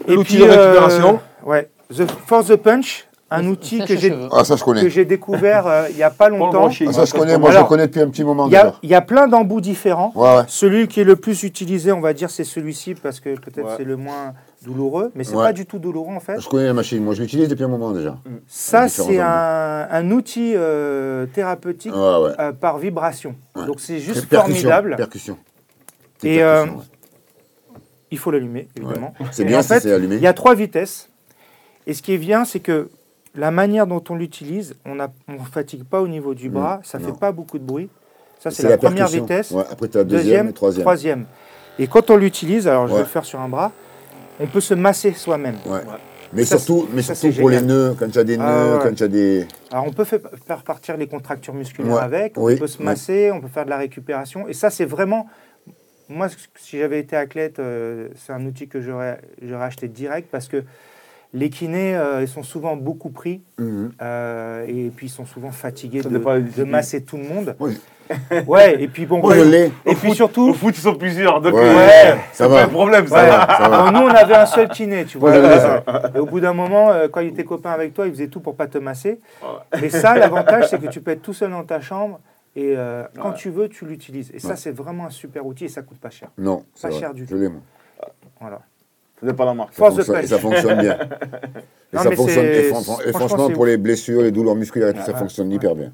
L'outil 0.08 0.38
puis, 0.38 0.46
de 0.46 0.50
récupération. 0.50 1.20
euh, 1.44 1.50
ouais, 1.50 1.70
the, 1.94 2.10
For 2.28 2.46
the 2.46 2.56
Punch, 2.56 3.06
un 3.30 3.46
outil 3.48 3.84
que 3.84 3.98
j'ai 3.98 4.14
Ah, 4.32 4.44
ça, 4.46 4.56
que 4.56 4.90
j'ai 4.90 5.04
découvert 5.06 5.68
euh, 5.68 5.88
il 5.90 5.96
n'y 5.98 6.04
a 6.04 6.10
pas 6.10 6.30
longtemps. 6.30 6.70
Ah, 6.70 6.92
ça, 6.94 7.06
je 7.06 7.12
connais. 7.12 7.38
Moi, 7.38 7.52
je 7.52 7.58
Alors, 7.58 7.68
connais 7.68 7.88
depuis 7.88 8.00
un 8.02 8.10
petit 8.10 8.24
moment 8.24 8.48
Il 8.48 8.54
y, 8.54 8.56
a, 8.56 8.64
déjà. 8.64 8.76
il 8.84 8.90
y 8.90 8.96
a 8.96 9.02
plein 9.02 9.28
d'embouts 9.28 9.60
différents. 9.62 10.12
Ouais, 10.16 10.36
ouais. 10.38 10.44
Celui 10.48 10.88
qui 10.88 11.02
est 11.02 11.04
le 11.04 11.16
plus 11.18 11.44
utilisé, 11.44 11.92
on 11.92 12.00
va 12.00 12.14
dire, 12.14 12.30
c'est 12.30 12.44
celui-ci 12.46 12.96
parce 12.96 13.20
que 13.20 13.36
peut-être 13.38 13.66
Ouais. 13.68 13.74
c'est 13.78 13.84
le 13.84 13.98
moins 13.98 14.34
douloureux, 14.64 15.12
mais 15.14 15.24
c'est 15.26 15.36
Ouais. 15.36 15.44
pas 15.44 15.54
du 15.54 15.66
tout 15.66 15.78
douloureux 15.78 16.14
en 16.16 16.20
fait. 16.22 16.40
Je 16.40 16.48
connais 16.48 16.66
la 16.68 16.74
machine. 16.74 17.04
Moi, 17.04 17.14
je 17.16 17.22
l'utilise 17.22 17.50
depuis 17.50 17.64
un 17.64 17.68
moment 17.70 17.92
déjà. 17.92 18.18
Ça, 18.48 18.86
différents 18.88 19.08
c'est 19.10 19.20
un, 19.20 19.88
un 19.92 20.12
outil 20.12 20.54
euh, 20.56 21.26
thérapeutique 21.26 21.94
Ouais, 21.94 22.00
ouais. 22.00 22.32
euh, 22.40 22.52
par 22.54 22.78
vibration. 22.78 23.36
Ouais. 23.56 23.66
Donc 23.66 23.80
c'est 23.82 24.00
juste 24.00 24.28
Percussion, 24.28 24.70
formidable. 24.70 24.96
Percussion. 24.96 25.38
Et, 26.24 26.42
Il 28.10 28.18
faut 28.18 28.32
l'allumer, 28.32 28.70
évidemment. 28.78 29.14
ouais. 29.20 29.26
C'est 29.32 29.44
bien 29.44 29.60
en 29.60 29.62
si 29.62 29.68
fait, 29.68 29.80
c'est 29.82 29.92
allumé. 29.94 30.16
Il 30.16 30.22
y 30.22 30.28
a 30.28 30.34
trois 30.34 30.56
vitesses. 30.56 31.10
Et 31.88 31.94
ce 31.94 32.02
qui 32.02 32.14
est 32.14 32.18
bien, 32.18 32.46
c'est 32.46 32.60
que 32.62 32.90
la 33.38 33.52
manière 33.52 33.88
dont 33.88 34.04
on 34.10 34.16
l'utilise, 34.16 34.76
on 34.86 34.96
ne 34.96 35.06
on 35.30 35.40
fatigue 35.44 35.84
pas 35.84 36.02
au 36.02 36.08
niveau 36.08 36.34
du 36.34 36.50
bras, 36.50 36.82
ça 36.84 36.98
ne 36.98 37.06
fait 37.06 37.18
pas 37.18 37.32
beaucoup 37.32 37.60
de 37.60 37.64
bruit. 37.64 37.90
Ça, 38.40 38.52
c'est 38.52 38.68
la, 38.68 38.78
première 38.78 39.08
vitesse. 39.08 39.52
Ouais, 39.52 39.64
après, 39.72 39.88
tu 39.88 39.98
as 39.98 40.04
deuxième, 40.04 40.50
et 40.50 40.54
troisième. 40.54 40.84
troisième. 40.84 41.26
Et 41.80 41.88
quand 41.88 42.10
on 42.10 42.18
l'utilise, 42.18 42.68
alors 42.68 42.88
je 42.88 42.94
vais 42.94 43.00
le 43.00 43.06
faire 43.06 43.26
sur 43.26 43.40
un 43.40 43.48
bras, 43.48 43.72
on 44.40 44.48
peut 44.48 44.62
se 44.62 44.74
masser 44.74 45.14
soi-même. 45.14 45.56
Ouais. 45.66 45.82
Mais 46.34 46.44
Ça, 46.44 46.58
surtout, 46.58 46.88
mais 46.94 47.02
ça, 47.02 47.16
surtout 47.16 47.36
c'est 47.36 47.40
pour 47.42 47.50
les 47.50 47.62
nœuds, 47.62 47.96
quand 47.98 48.12
tu 48.12 48.20
as 48.20 48.24
des 48.24 48.38
nœuds, 48.38 48.46
Ah, 48.46 48.74
ouais. 48.76 48.80
quand 48.84 48.94
tu 48.96 49.04
as 49.04 49.08
des. 49.08 49.48
Alors 49.72 49.86
on 49.88 49.92
peut 49.94 50.04
faire 50.04 50.64
partir 50.64 50.98
les 50.98 51.08
contractures 51.08 51.54
musculaires 51.54 51.96
Ouais. 51.96 52.02
avec, 52.02 52.34
Oui. 52.36 52.56
on 52.56 52.60
peut 52.60 52.68
se 52.68 52.80
Ouais. 52.80 52.86
masser, 52.86 53.32
on 53.32 53.40
peut 53.40 53.48
faire 53.48 53.66
de 53.66 53.70
la 53.70 53.78
récupération. 53.78 54.48
Et 54.48 54.54
ça, 54.54 54.70
c'est 54.70 54.86
vraiment... 54.86 55.28
Moi, 56.10 56.28
si 56.56 56.78
j'avais 56.80 57.00
été 57.00 57.16
athlète, 57.16 57.60
euh, 57.60 58.10
c'est 58.16 58.34
un 58.34 58.46
outil 58.46 58.68
que 58.68 58.82
j'aurais 58.82 59.20
j'aurais 59.42 59.66
acheté 59.66 59.88
direct 59.88 60.30
parce 60.32 60.48
que 60.48 60.64
les 61.34 61.50
kinés, 61.50 61.96
euh, 61.96 62.22
ils 62.22 62.28
sont 62.28 62.44
souvent 62.44 62.76
beaucoup 62.76 63.10
pris 63.10 63.42
Mhm. 63.58 63.92
euh, 64.02 64.66
et 64.68 64.90
puis 64.96 65.08
ils 65.08 65.10
sont 65.10 65.26
souvent 65.26 65.52
fatigués 65.52 66.02
de, 66.02 66.64
masser 66.64 67.04
tout 67.04 67.18
le 67.18 67.24
monde. 67.24 67.56
Moi, 67.60 67.70
Ouais, 68.48 68.82
et 68.82 68.88
puis 68.88 69.06
bon... 69.06 69.20
Moi, 69.20 69.34
quand- 69.34 69.40
je 69.44 69.50
l'ai. 69.50 69.66
Et 69.66 69.92
Au 69.92 69.94
puis 69.96 70.08
foot- 70.08 70.16
surtout... 70.16 70.50
Au 70.50 70.54
foot, 70.54 70.74
ils 70.78 70.82
sont 70.82 70.96
plusieurs. 70.96 71.42
Donc, 71.42 71.54
Ouais. 71.56 71.62
euh, 71.66 71.76
Ouais. 72.14 72.18
Ça 72.32 72.48
pas 72.48 72.54
va. 72.54 72.64
un 72.64 72.68
problème, 72.70 73.06
ça. 73.08 73.16
Ouais. 73.16 73.30
Ça 73.30 73.38
va. 73.38 73.44
Alors, 73.84 73.92
nous, 73.92 74.00
on 74.00 74.08
avait 74.16 74.34
un 74.36 74.46
seul 74.46 74.70
kiné, 74.70 75.04
tu 75.04 75.18
vois. 75.18 75.34
Je. 75.34 76.16
Et 76.16 76.20
au 76.20 76.26
bout 76.26 76.40
d'un 76.40 76.54
moment, 76.54 76.92
euh, 76.92 77.10
quand 77.10 77.20
il 77.20 77.28
était 77.28 77.44
copain 77.44 77.72
avec 77.72 77.94
toi, 77.94 78.08
il 78.08 78.14
faisait 78.14 78.30
tout 78.30 78.40
pour 78.40 78.56
pas 78.56 78.68
te 78.68 78.78
masser. 78.78 79.20
Mais 79.82 79.90
ça, 79.90 80.18
l'avantage, 80.18 80.70
c'est 80.70 80.80
que 80.82 80.88
tu 80.88 81.02
peux 81.02 81.12
être 81.12 81.22
tout 81.22 81.34
seul 81.34 81.52
dans 81.52 81.64
ta 81.66 81.82
chambre 81.82 82.22
et 82.56 82.74
euh, 82.78 83.04
quand 83.22 83.34
tu 83.34 83.50
veux, 83.50 83.68
tu 83.68 83.86
l'utilises. 83.86 84.32
Et 84.34 84.40
ça, 84.40 84.56
c'est 84.56 84.72
vraiment 84.72 85.08
un 85.08 85.10
super 85.12 85.46
outil 85.46 85.66
et 85.66 85.70
ça 85.70 85.82
coûte 85.82 86.00
pas 86.00 86.10
cher. 86.10 86.30
Non, 86.38 86.64
Pas 86.82 86.88
vrai. 86.90 87.00
cher 87.00 87.14
du 87.14 87.26
Je 87.26 87.30
tout. 87.30 87.36
l'ai, 87.36 87.50
moi. 87.50 87.60
Voilà. 88.40 88.62
Ça 89.20 89.26
dépend 89.26 89.44
de 89.44 89.50
la 89.50 89.54
marque. 89.56 89.74
Ça 89.74 89.78
Force 89.78 89.96
de 89.96 90.04
fonctionne, 90.04 90.24
et 90.24 90.28
ça 90.28 90.38
fonctionne 90.40 90.80
bien. 90.80 90.98
Et, 91.94 91.96
Non, 91.96 92.04
ça 92.04 92.10
mais 92.10 92.16
fonctionne, 92.18 92.46
c'est- 92.46 92.58
et, 92.66 92.70
fran- 92.70 92.82
fran- 92.82 92.98
et 93.00 93.10
franchement, 93.12 93.28
franchement, 93.30 93.50
pour 93.52 93.66
les 93.66 93.78
blessures, 93.78 94.22
les 94.22 94.32
douleurs 94.32 94.56
musculaires, 94.56 94.90
et 94.90 94.94
tout, 94.94 95.02
ça 95.06 95.14
Ouais. 95.14 95.18
fonctionne 95.20 95.50
hyper 95.52 95.74
bien. 95.74 95.92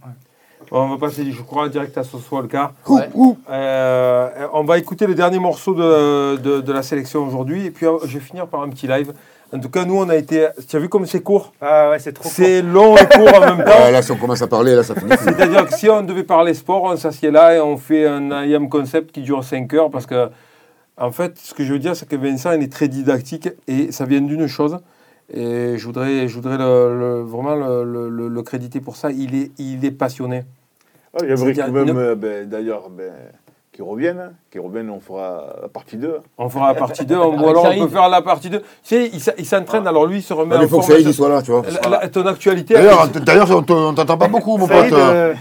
On 0.71 0.87
va 0.89 0.97
passer, 0.97 1.23
je 1.31 1.41
crois, 1.43 1.69
direct 1.69 1.95
à 1.99 2.03
ce 2.03 2.17
soit 2.17 2.41
le 2.41 2.47
cas. 2.47 2.71
Ouais. 2.89 3.07
Euh, 3.51 4.29
on 4.53 4.63
va 4.63 4.77
écouter 4.79 5.05
le 5.05 5.13
dernier 5.13 5.37
morceau 5.39 5.73
de, 5.75 6.37
de, 6.37 6.61
de 6.61 6.73
la 6.73 6.81
sélection 6.81 7.25
aujourd'hui. 7.27 7.67
Et 7.67 7.71
puis, 7.71 7.85
je 8.05 8.13
vais 8.17 8.23
finir 8.23 8.47
par 8.47 8.63
un 8.63 8.69
petit 8.69 8.87
live. 8.87 9.13
En 9.55 9.59
tout 9.59 9.69
cas, 9.69 9.85
nous, 9.85 9.97
on 9.99 10.09
a 10.09 10.15
été. 10.15 10.47
Tu 10.67 10.75
as 10.75 10.79
vu 10.79 10.89
comme 10.89 11.05
c'est 11.05 11.21
court? 11.21 11.53
Ah 11.61 11.91
ouais, 11.91 11.99
c'est 11.99 12.11
trop 12.11 12.23
court. 12.23 12.31
C'est 12.33 12.63
long 12.63 12.95
et 12.97 13.05
court 13.05 13.29
en 13.35 13.39
même 13.55 13.57
temps. 13.65 13.91
Là, 13.91 14.01
si 14.01 14.11
on 14.11 14.15
commence 14.15 14.41
à 14.41 14.47
parler, 14.47 14.73
là, 14.75 14.81
ça 14.81 14.95
finit. 14.95 15.11
C'est-à-dire 15.19 15.67
que 15.67 15.73
si 15.77 15.87
on 15.89 16.01
devait 16.01 16.23
parler 16.23 16.55
sport, 16.55 16.81
on 16.83 16.97
s'assied 16.97 17.29
là 17.29 17.55
et 17.55 17.59
on 17.59 17.77
fait 17.77 18.07
un 18.07 18.43
IAM 18.43 18.67
concept 18.67 19.11
qui 19.11 19.21
dure 19.21 19.43
5 19.43 19.71
heures 19.75 19.91
parce 19.91 20.07
que, 20.07 20.29
en 20.97 21.11
fait, 21.11 21.37
ce 21.39 21.53
que 21.53 21.63
je 21.63 21.73
veux 21.73 21.79
dire, 21.79 21.95
c'est 21.95 22.07
que 22.07 22.15
Vincent, 22.15 22.51
il 22.53 22.63
est 22.63 22.71
très 22.71 22.87
didactique 22.87 23.49
et 23.67 23.91
ça 23.91 24.05
vient 24.05 24.21
d'une 24.21 24.47
chose. 24.47 24.79
Et 25.33 25.77
je 25.77 25.85
voudrais, 25.85 26.27
je 26.27 26.35
voudrais 26.35 26.57
le- 26.57 26.99
le- 26.99 27.21
vraiment 27.21 27.55
le, 27.55 27.83
le- 27.83 28.09
le- 28.09 28.27
le 28.27 28.41
créditer 28.43 28.81
pour 28.81 28.95
ça. 28.97 29.09
Il 29.11 29.35
est, 29.35 29.51
il 29.57 29.83
est 29.85 29.91
passionné. 29.91 30.43
Ah, 31.15 31.19
J'aimerais 31.21 31.37
C'est-à-dire 31.37 31.65
quand 31.67 31.71
même, 31.71 31.87
une- 31.89 31.97
euh, 31.97 32.15
ben, 32.15 32.47
d'ailleurs, 32.49 32.89
ben, 32.89 33.11
qu'ils 33.71 33.83
reviennent. 33.85 34.19
hein. 34.19 34.31
Qu'ils 34.51 34.61
reviennent, 34.61 34.89
on 34.91 34.99
fera 34.99 35.55
la 35.63 35.67
partie 35.69 35.97
2. 35.97 36.17
On 36.37 36.49
fera 36.49 36.67
la 36.73 36.75
partie 36.75 37.05
2, 37.05 37.15
ou 37.17 37.21
Avec 37.33 37.47
alors 37.47 37.65
on 37.75 37.79
peut 37.79 37.87
faire 37.87 38.09
la 38.09 38.21
partie 38.21 38.49
2. 38.51 38.59
Tu 38.59 38.65
sais, 38.83 39.09
il, 39.11 39.19
il 39.39 39.45
s'entraîne, 39.45 39.87
alors 39.87 40.05
lui, 40.05 40.17
il 40.17 40.21
se 40.21 40.33
remet 40.33 40.53
Ah, 40.53 40.57
en 40.57 40.59
mais 40.59 40.65
il 40.65 40.69
faut 40.69 40.79
que 40.79 40.83
forme. 40.85 40.95
Saïd 40.97 41.07
il 41.07 41.13
soit 41.13 41.29
là, 41.29 41.41
tu 41.41 41.51
vois. 41.51 41.63
La- 41.83 41.89
la- 42.01 42.09
ton 42.09 42.25
actualité. 42.27 42.75
D'ailleurs, 42.75 43.49
on 43.51 43.63
t'entend 43.93 44.17
pas 44.17 44.27
beaucoup, 44.27 44.57
mon 44.57 44.67
Saïd, 44.67 44.93
pote. 44.93 44.99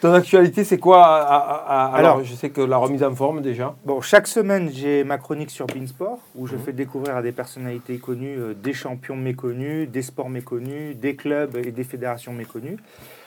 ton 0.00 0.12
actualité, 0.14 0.64
c'est 0.64 0.78
quoi 0.78 1.04
à- 1.04 1.20
à- 1.20 1.36
à- 1.36 1.94
alors, 1.96 2.12
Alors- 2.16 2.24
je 2.24 2.34
sais 2.34 2.50
que 2.50 2.60
la 2.60 2.76
remise 2.78 3.02
en 3.02 3.14
forme 3.14 3.42
déjà. 3.42 3.74
Bon, 3.84 4.00
chaque 4.00 4.26
semaine, 4.26 4.70
j'ai 4.72 5.04
ma 5.04 5.18
chronique 5.18 5.50
sur 5.50 5.66
Beansport 5.66 6.18
où 6.34 6.46
je 6.46 6.56
fais 6.56 6.72
découvrir 6.72 7.16
à 7.16 7.22
des 7.22 7.32
personnalités 7.32 7.98
connues 7.98 8.38
euh, 8.38 8.54
des 8.54 8.72
champions 8.72 9.16
méconnus, 9.16 9.88
des 9.88 10.02
sports 10.02 10.30
méconnus, 10.30 10.96
des 10.96 11.16
clubs 11.16 11.56
et 11.56 11.70
des 11.70 11.84
fédérations 11.84 12.32
méconnues. 12.32 12.78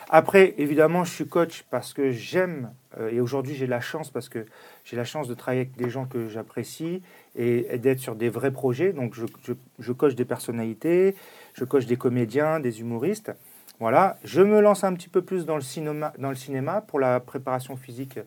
Après, 0.10 0.54
évidemment, 0.58 1.04
je 1.06 1.12
suis 1.12 1.28
coach 1.28 1.64
parce 1.72 1.94
que 1.94 2.12
j'aime, 2.12 2.72
euh, 3.00 3.10
et 3.12 3.20
aujourd'hui 3.20 3.56
j'ai 3.56 3.66
la 3.68 3.80
chance 3.82 4.10
parce 4.12 4.30
que 4.30 4.46
j'ai 4.84 4.96
la 4.96 5.06
chance 5.06 5.28
de 5.28 5.34
travailler 5.34 5.62
avec 5.62 5.76
des 5.76 5.90
gens 5.90 6.06
que 6.06 6.28
j'apprécie 6.28 7.02
et, 7.36 7.68
et 7.74 7.78
d'être 7.80 8.00
sur 8.00 8.16
des 8.16 8.30
vrais 8.30 8.52
projets. 8.52 8.94
Donc 8.94 9.16
je, 9.16 9.26
je, 9.44 9.54
je 9.80 9.92
coach 9.92 10.14
des 10.16 10.26
personnalités, 10.26 11.16
je 11.54 11.66
coach 11.66 11.86
des 11.86 11.98
comédiens, 11.98 12.60
des 12.60 12.80
humoristes. 12.82 13.32
Voilà, 13.80 14.18
je 14.24 14.42
me 14.42 14.62
lance 14.62 14.84
un 14.84 14.94
petit 14.94 15.10
peu 15.10 15.22
plus 15.22 15.46
dans 15.46 15.56
le 15.56 15.62
cinéma, 15.62 16.14
dans 16.18 16.30
le 16.30 16.36
cinéma 16.36 16.82
pour 16.82 17.00
la 17.00 17.20
préparation 17.20 17.76
physique 17.76 18.20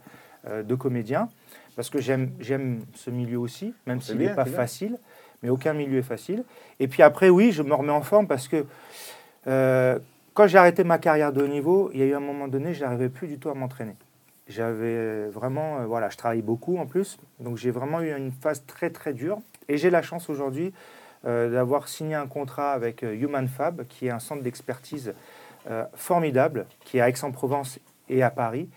euh, 0.47 0.63
de 0.63 0.75
comédiens 0.75 1.29
parce 1.77 1.91
que 1.91 2.01
j'aime 2.01 2.85
ce 2.95 3.11
milieu 3.11 3.39
aussi, 3.39 3.75
même 3.87 4.01
s'il 4.01 4.17
n'est 4.17 4.35
pas 4.35 4.47
facile, 4.47 4.99
mais 5.43 5.51
aucun 5.51 5.75
milieu 5.75 5.99
est 5.99 6.03
facile. 6.03 6.43
Et 6.81 6.89
puis 6.89 7.03
après, 7.03 7.29
oui, 7.29 7.53
je 7.53 7.63
me 7.63 7.75
remets 7.75 7.93
en 7.93 8.01
forme 8.01 8.27
parce 8.27 8.49
que 8.49 8.65
euh, 9.47 9.99
quand 10.33 10.47
j'ai 10.47 10.57
arrêté 10.57 10.85
ma 10.85 10.99
carrière 10.99 11.33
de 11.33 11.43
haut 11.43 11.49
niveau, 11.49 11.91
il 11.93 12.01
y 12.01 12.03
a 12.03 12.07
eu 12.07 12.15
un 12.15 12.21
moment 12.21 12.49
donné, 12.49 12.73
je 12.73 12.83
n'arrivais 12.83 13.11
plus 13.11 13.29
du 13.29 13.39
tout 13.39 13.51
à 13.51 13.55
m'entraîner. 13.55 13.95
J'avais 14.49 15.27
vraiment, 15.29 15.81
euh, 15.81 15.87
voilà, 15.87 16.09
je 16.09 16.17
travaille 16.17 16.41
beaucoup 16.41 16.79
en 16.79 16.87
plus, 16.87 17.19
donc 17.41 17.59
j'ai 17.59 17.71
vraiment 17.71 18.01
eu 18.01 18.11
une 18.17 18.33
phase 18.33 18.65
très 18.67 18.89
très 18.89 19.13
dure. 19.13 19.39
Et 19.69 19.77
j'ai 19.77 19.91
la 19.91 20.01
chance 20.01 20.31
aujourd'hui 20.31 20.73
d'avoir 21.27 21.89
signé 21.89 22.15
un 22.15 22.27
contrat 22.27 22.73
avec 22.73 23.03
euh, 23.03 23.15
Human 23.15 23.49
Fab, 23.49 23.87
qui 23.89 24.07
est 24.07 24.11
un 24.11 24.21
centre 24.21 24.43
d'expertise 24.43 25.15
euh, 25.69 25.85
formidable, 25.95 26.67
qui 26.85 26.99
est 26.99 27.01
à 27.01 27.09
Aix-en-Provence 27.09 27.81
et 28.09 28.23
à 28.23 28.31
Paris, 28.31 28.69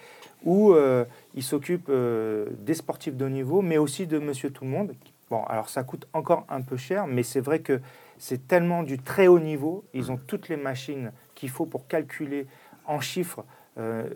où 0.43 0.73
euh, 0.73 1.05
il 1.35 1.43
s'occupe 1.43 1.87
euh, 1.89 2.47
des 2.59 2.73
sportifs 2.73 3.15
de 3.15 3.25
haut 3.25 3.29
niveau, 3.29 3.61
mais 3.61 3.77
aussi 3.77 4.07
de 4.07 4.19
Monsieur 4.19 4.49
Tout 4.49 4.63
le 4.63 4.71
Monde. 4.71 4.95
Bon, 5.29 5.43
alors 5.43 5.69
ça 5.69 5.83
coûte 5.83 6.07
encore 6.13 6.45
un 6.49 6.61
peu 6.61 6.77
cher, 6.77 7.05
mais 7.05 7.23
c'est 7.23 7.41
vrai 7.41 7.59
que 7.59 7.81
c'est 8.17 8.47
tellement 8.47 8.83
du 8.83 8.97
très 8.97 9.27
haut 9.27 9.39
niveau. 9.39 9.83
Ils 9.93 10.11
ont 10.11 10.17
toutes 10.17 10.49
les 10.49 10.57
machines 10.57 11.11
qu'il 11.35 11.49
faut 11.49 11.65
pour 11.65 11.87
calculer 11.87 12.47
en 12.85 12.99
chiffres 12.99 13.45
euh, 13.77 14.09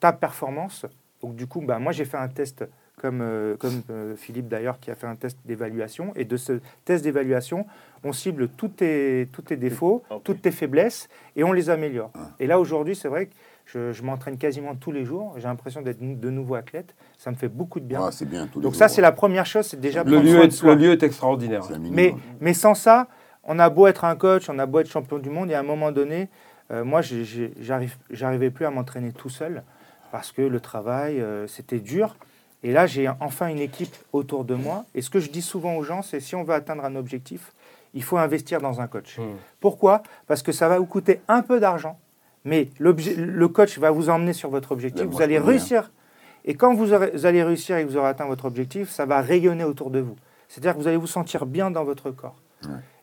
ta 0.00 0.12
performance. 0.12 0.86
Donc 1.20 1.36
du 1.36 1.46
coup, 1.46 1.60
bah, 1.60 1.78
moi 1.78 1.92
j'ai 1.92 2.04
fait 2.04 2.16
un 2.16 2.28
test 2.28 2.64
comme, 3.00 3.20
euh, 3.22 3.56
comme 3.56 3.82
euh, 3.90 4.16
Philippe 4.16 4.48
d'ailleurs 4.48 4.78
qui 4.80 4.90
a 4.90 4.94
fait 4.94 5.06
un 5.06 5.16
test 5.16 5.38
d'évaluation. 5.44 6.12
Et 6.16 6.24
de 6.24 6.36
ce 6.36 6.60
test 6.84 7.04
d'évaluation, 7.04 7.66
on 8.04 8.12
cible 8.12 8.48
tous 8.48 8.68
tes, 8.68 9.28
tous 9.32 9.42
tes 9.42 9.56
défauts, 9.56 10.02
toutes 10.22 10.42
tes 10.42 10.50
faiblesses 10.50 11.08
et 11.36 11.44
on 11.44 11.52
les 11.52 11.70
améliore. 11.70 12.10
Et 12.38 12.46
là 12.46 12.60
aujourd'hui, 12.60 12.94
c'est 12.94 13.08
vrai 13.08 13.26
que 13.26 13.32
je, 13.66 13.92
je 13.92 14.02
m'entraîne 14.02 14.36
quasiment 14.36 14.74
tous 14.74 14.92
les 14.92 15.04
jours. 15.04 15.34
J'ai 15.36 15.44
l'impression 15.44 15.80
d'être 15.80 15.98
de 16.00 16.30
nouveau 16.30 16.54
athlète. 16.54 16.94
Ça 17.16 17.30
me 17.30 17.36
fait 17.36 17.48
beaucoup 17.48 17.80
de 17.80 17.86
bien. 17.86 18.00
Ah, 18.04 18.12
c'est 18.12 18.28
bien. 18.28 18.46
tous 18.46 18.58
les 18.58 18.64
Donc 18.64 18.72
jours, 18.72 18.78
ça, 18.78 18.88
c'est 18.88 18.96
ouais. 18.96 19.02
la 19.02 19.12
première 19.12 19.46
chose, 19.46 19.66
c'est 19.66 19.80
déjà 19.80 20.04
Le 20.04 20.20
lieu, 20.20 20.32
soin 20.32 20.40
de 20.40 20.46
est, 20.46 20.50
soi. 20.50 20.74
le 20.74 20.80
lieu 20.82 20.92
est 20.92 21.02
extraordinaire. 21.02 21.62
Mais, 21.80 22.14
mais 22.40 22.52
sans 22.52 22.74
ça, 22.74 23.08
on 23.42 23.58
a 23.58 23.70
beau 23.70 23.86
être 23.86 24.04
un 24.04 24.16
coach, 24.16 24.48
on 24.50 24.58
a 24.58 24.66
beau 24.66 24.80
être 24.80 24.90
champion 24.90 25.18
du 25.18 25.30
monde, 25.30 25.50
et 25.50 25.54
à 25.54 25.60
un 25.60 25.64
moment 25.64 25.92
donné, 25.92 26.28
euh, 26.70 26.84
moi, 26.84 27.00
j'arrivais 28.10 28.50
plus 28.50 28.66
à 28.66 28.70
m'entraîner 28.70 29.12
tout 29.12 29.28
seul 29.30 29.62
parce 30.12 30.30
que 30.30 30.42
le 30.42 30.60
travail, 30.60 31.20
euh, 31.20 31.46
c'était 31.46 31.80
dur. 31.80 32.16
Et 32.64 32.72
là, 32.72 32.86
j'ai 32.86 33.08
enfin 33.20 33.46
une 33.48 33.60
équipe 33.60 33.94
autour 34.12 34.44
de 34.44 34.54
moi. 34.54 34.84
Et 34.94 35.02
ce 35.02 35.10
que 35.10 35.20
je 35.20 35.30
dis 35.30 35.42
souvent 35.42 35.76
aux 35.76 35.84
gens, 35.84 36.02
c'est 36.02 36.18
si 36.18 36.34
on 36.34 36.42
veut 36.42 36.54
atteindre 36.54 36.84
un 36.84 36.96
objectif, 36.96 37.52
il 37.92 38.02
faut 38.02 38.16
investir 38.16 38.60
dans 38.60 38.80
un 38.80 38.86
coach. 38.88 39.18
Hmm. 39.18 39.36
Pourquoi? 39.60 40.02
Parce 40.26 40.42
que 40.42 40.50
ça 40.50 40.68
va 40.68 40.78
vous 40.78 40.86
coûter 40.86 41.20
un 41.28 41.42
peu 41.42 41.60
d'argent, 41.60 41.98
mais 42.44 42.70
le 42.78 43.46
coach 43.48 43.78
va 43.78 43.90
vous 43.92 44.08
emmener 44.08 44.32
sur 44.32 44.48
votre 44.50 44.72
objectif. 44.72 45.04
Vous 45.04 45.22
allez 45.22 45.38
réussir. 45.38 45.92
Et 46.46 46.54
quand 46.54 46.74
vous, 46.74 46.92
aurez- 46.92 47.10
vous 47.12 47.26
allez 47.26 47.42
réussir 47.42 47.76
et 47.76 47.84
que 47.84 47.88
vous 47.88 47.96
aurez 47.96 48.08
atteint 48.08 48.26
votre 48.26 48.46
objectif, 48.46 48.90
ça 48.90 49.06
va 49.06 49.20
rayonner 49.20 49.64
autour 49.64 49.90
de 49.90 50.00
vous. 50.00 50.16
C'est-à-dire 50.48 50.74
que 50.74 50.78
vous 50.80 50.88
allez 50.88 50.96
vous 50.98 51.06
sentir 51.06 51.46
bien 51.46 51.70
dans 51.70 51.84
votre 51.84 52.10
corps. 52.10 52.36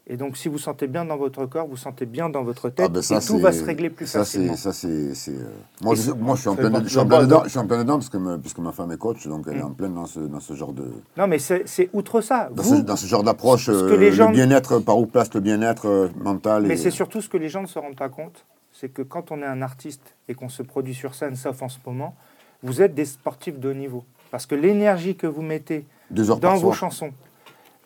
Et 0.07 0.17
donc, 0.17 0.35
si 0.35 0.47
vous 0.49 0.57
sentez 0.57 0.87
bien 0.87 1.05
dans 1.05 1.15
votre 1.15 1.45
corps, 1.45 1.67
vous 1.67 1.77
sentez 1.77 2.05
bien 2.07 2.27
dans 2.27 2.43
votre 2.43 2.69
tête, 2.69 2.85
Ah 2.87 2.89
ben 2.89 3.01
ça, 3.03 3.17
et 3.17 3.21
tout 3.21 3.37
va 3.37 3.51
se 3.51 3.63
régler 3.63 3.89
plus 3.91 4.07
ça, 4.07 4.19
facilement. 4.19 4.55
Ça, 4.55 4.73
c'est. 4.73 4.87
euh, 4.87 5.33
Moi, 5.81 5.93
je, 5.95 6.11
moi, 6.11 6.35
je 6.35 6.41
suis 6.41 6.49
en 6.49 6.55
plein, 6.55 6.71
pas- 6.71 6.81
je 6.83 6.87
suis 6.89 6.97
en 6.97 7.01
c'est 7.03 7.07
plein 7.07 7.17
pas- 7.19 7.23
dedans, 7.23 7.41
je 7.45 7.49
suis 7.49 7.59
en 7.59 7.67
plein 7.67 7.77
dedans 7.77 7.93
parce 7.93 8.09
que, 8.09 8.17
me- 8.17 8.37
puisque 8.39 8.57
ma 8.57 8.71
femme 8.71 8.91
est 8.91 8.97
coach, 8.97 9.27
donc 9.27 9.45
elle 9.49 9.57
est 9.57 9.61
en 9.61 9.69
plein 9.71 9.89
dans 9.89 10.07
ce, 10.07 10.19
dans 10.19 10.39
ce 10.39 10.53
genre 10.55 10.73
de. 10.73 10.91
Non, 11.17 11.27
mais 11.27 11.37
c'est 11.39 11.89
outre 11.93 12.19
ça. 12.21 12.49
Dans, 12.51 12.63
Vous, 12.63 12.77
ce, 12.77 12.81
dans 12.81 12.95
ce 12.95 13.05
genre 13.05 13.23
d'approche, 13.23 13.69
euh, 13.69 13.95
le 13.95 14.31
bien-être, 14.31 14.79
par 14.79 14.97
où 14.97 15.05
place 15.05 15.31
le 15.35 15.39
bien-être 15.39 15.87
euh, 15.87 16.07
mental. 16.19 16.63
Mais 16.63 16.73
et- 16.73 16.77
c'est 16.77 16.91
surtout 16.91 17.21
ce 17.21 17.29
que 17.29 17.37
les 17.37 17.47
gens 17.49 17.61
ne 17.61 17.67
se 17.67 17.77
rendent 17.77 17.95
pas 17.95 18.09
compte, 18.09 18.43
c'est 18.73 18.89
que 18.89 19.03
quand 19.03 19.31
on 19.31 19.41
est 19.41 19.45
un 19.45 19.61
artiste 19.61 20.15
et 20.27 20.33
qu'on 20.33 20.49
se 20.49 20.63
produit 20.63 20.95
sur 20.95 21.13
scène, 21.13 21.35
sauf 21.35 21.61
en 21.61 21.69
ce 21.69 21.77
moment, 21.85 22.15
vous 22.63 22.81
êtes 22.81 22.95
des 22.95 23.05
sportifs 23.05 23.59
de 23.59 23.69
haut 23.69 23.73
niveau. 23.75 24.03
Parce 24.31 24.45
que 24.47 24.55
l'énergie 24.55 25.15
que 25.15 25.27
vous 25.27 25.41
mettez 25.43 25.85
Deux 26.09 26.31
heures 26.31 26.39
dans 26.39 26.49
par 26.49 26.55
vos 26.57 26.61
soir. 26.73 26.75
chansons, 26.75 27.11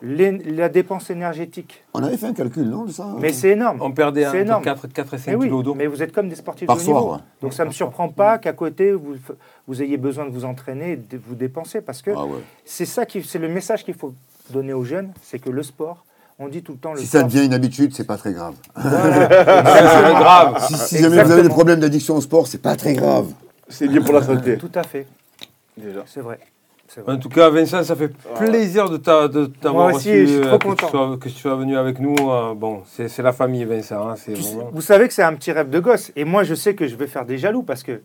la 0.02 0.68
dépense 0.68 1.08
énergétique, 1.08 1.82
On 1.94 2.02
avait 2.02 2.18
fait 2.18 2.26
un 2.26 2.34
calcul, 2.34 2.64
non, 2.68 2.84
de 2.84 2.92
ça 2.92 3.14
mais 3.18 3.32
c'est 3.32 3.50
énorme. 3.50 3.78
On 3.80 3.90
perdait 3.92 4.26
entre 4.26 4.36
énorme. 4.36 4.62
4, 4.62 4.88
4 4.88 5.14
et 5.14 5.18
5 5.18 5.30
Mais 5.30 5.36
oui, 5.36 5.46
kilos 5.46 5.64
d'eau. 5.64 5.74
mais 5.74 5.86
vous 5.86 6.02
êtes 6.02 6.12
comme 6.12 6.28
des 6.28 6.34
sportifs 6.34 6.66
Par 6.66 6.76
de 6.76 6.82
haut 6.82 6.84
soir, 6.84 7.00
niveau. 7.02 7.14
ouais. 7.14 7.20
Donc 7.40 7.54
ça 7.54 7.64
ne 7.64 7.68
me 7.68 7.72
surprend 7.72 8.08
pas 8.10 8.36
qu'à 8.38 8.52
côté, 8.52 8.92
vous, 8.92 9.14
vous 9.66 9.82
ayez 9.82 9.96
besoin 9.96 10.26
de 10.26 10.30
vous 10.30 10.44
entraîner 10.44 10.92
et 10.92 10.96
de 10.96 11.18
vous 11.26 11.34
dépenser. 11.34 11.80
Parce 11.80 12.02
que 12.02 12.10
Ah 12.14 12.26
ouais. 12.26 12.40
c'est 12.66 12.84
ça 12.84 13.06
qui, 13.06 13.22
c'est 13.22 13.38
le 13.38 13.48
message 13.48 13.84
qu'il 13.84 13.94
faut 13.94 14.12
donner 14.50 14.74
aux 14.74 14.84
jeunes, 14.84 15.12
c'est 15.22 15.38
que 15.38 15.48
le 15.48 15.62
sport, 15.62 16.04
on 16.38 16.48
dit 16.48 16.62
tout 16.62 16.72
le 16.72 16.78
temps 16.78 16.92
le 16.92 17.00
Si 17.00 17.06
ça 17.06 17.22
devient 17.22 17.46
une 17.46 17.54
habitude, 17.54 17.94
c'est 17.94 18.06
pas 18.06 18.18
très 18.18 18.34
grave. 18.34 18.54
C'est 18.76 18.82
grave. 20.14 20.66
Si, 20.68 20.74
si 20.76 20.98
jamais 20.98 21.22
vous 21.24 21.30
avez 21.32 21.42
des 21.42 21.48
problèmes 21.48 21.80
d'addiction 21.80 22.16
au 22.16 22.20
sport, 22.20 22.46
c'est 22.46 22.58
pas 22.60 22.76
très 22.76 22.92
grave. 22.92 23.28
C'est 23.68 23.88
bien 23.88 24.02
pour 24.02 24.12
la 24.14 24.22
santé. 24.22 24.58
Tout 24.58 24.70
à 24.74 24.82
fait, 24.82 25.06
Déjà. 25.76 26.02
c'est 26.06 26.20
vrai. 26.20 26.38
En 27.06 27.16
tout 27.18 27.28
cas, 27.28 27.50
Vincent, 27.50 27.82
ça 27.82 27.96
fait 27.96 28.12
plaisir 28.36 28.88
de 28.88 28.96
t'a- 28.96 29.28
de 29.28 29.46
t'avoir 29.46 29.88
Moi 29.88 29.96
aussi, 29.98 30.10
reçu, 30.10 30.20
je 30.26 30.32
suis 30.32 30.36
euh, 30.42 30.46
trop 30.48 30.58
que, 30.58 30.62
tu 30.64 30.68
content. 30.70 30.88
sois, 30.88 31.16
que 31.18 31.28
tu 31.28 31.34
sois 31.34 31.56
venu 31.56 31.76
avec 31.76 31.98
nous. 31.98 32.14
euh, 32.30 32.54
bon, 32.54 32.82
c'est 32.86 33.18
la 33.22 33.32
famille, 33.32 33.64
Vincent. 33.64 34.08
hein, 34.08 34.14
Tu 34.22 34.32
vraiment- 34.32 34.70
Vous 34.72 34.80
savez 34.80 35.08
que 35.08 35.14
c'est 35.14 35.22
un 35.22 35.34
petit 35.34 35.52
rêve 35.52 35.68
de 35.70 35.80
gosse. 35.80 36.12
Et 36.16 36.24
moi, 36.24 36.44
je 36.44 36.54
sais 36.54 36.74
que 36.74 36.86
je 36.86 36.96
vais 36.96 37.06
faire 37.06 37.24
des 37.24 37.38
jaloux 37.38 37.62
parce 37.62 37.82
que, 37.82 38.00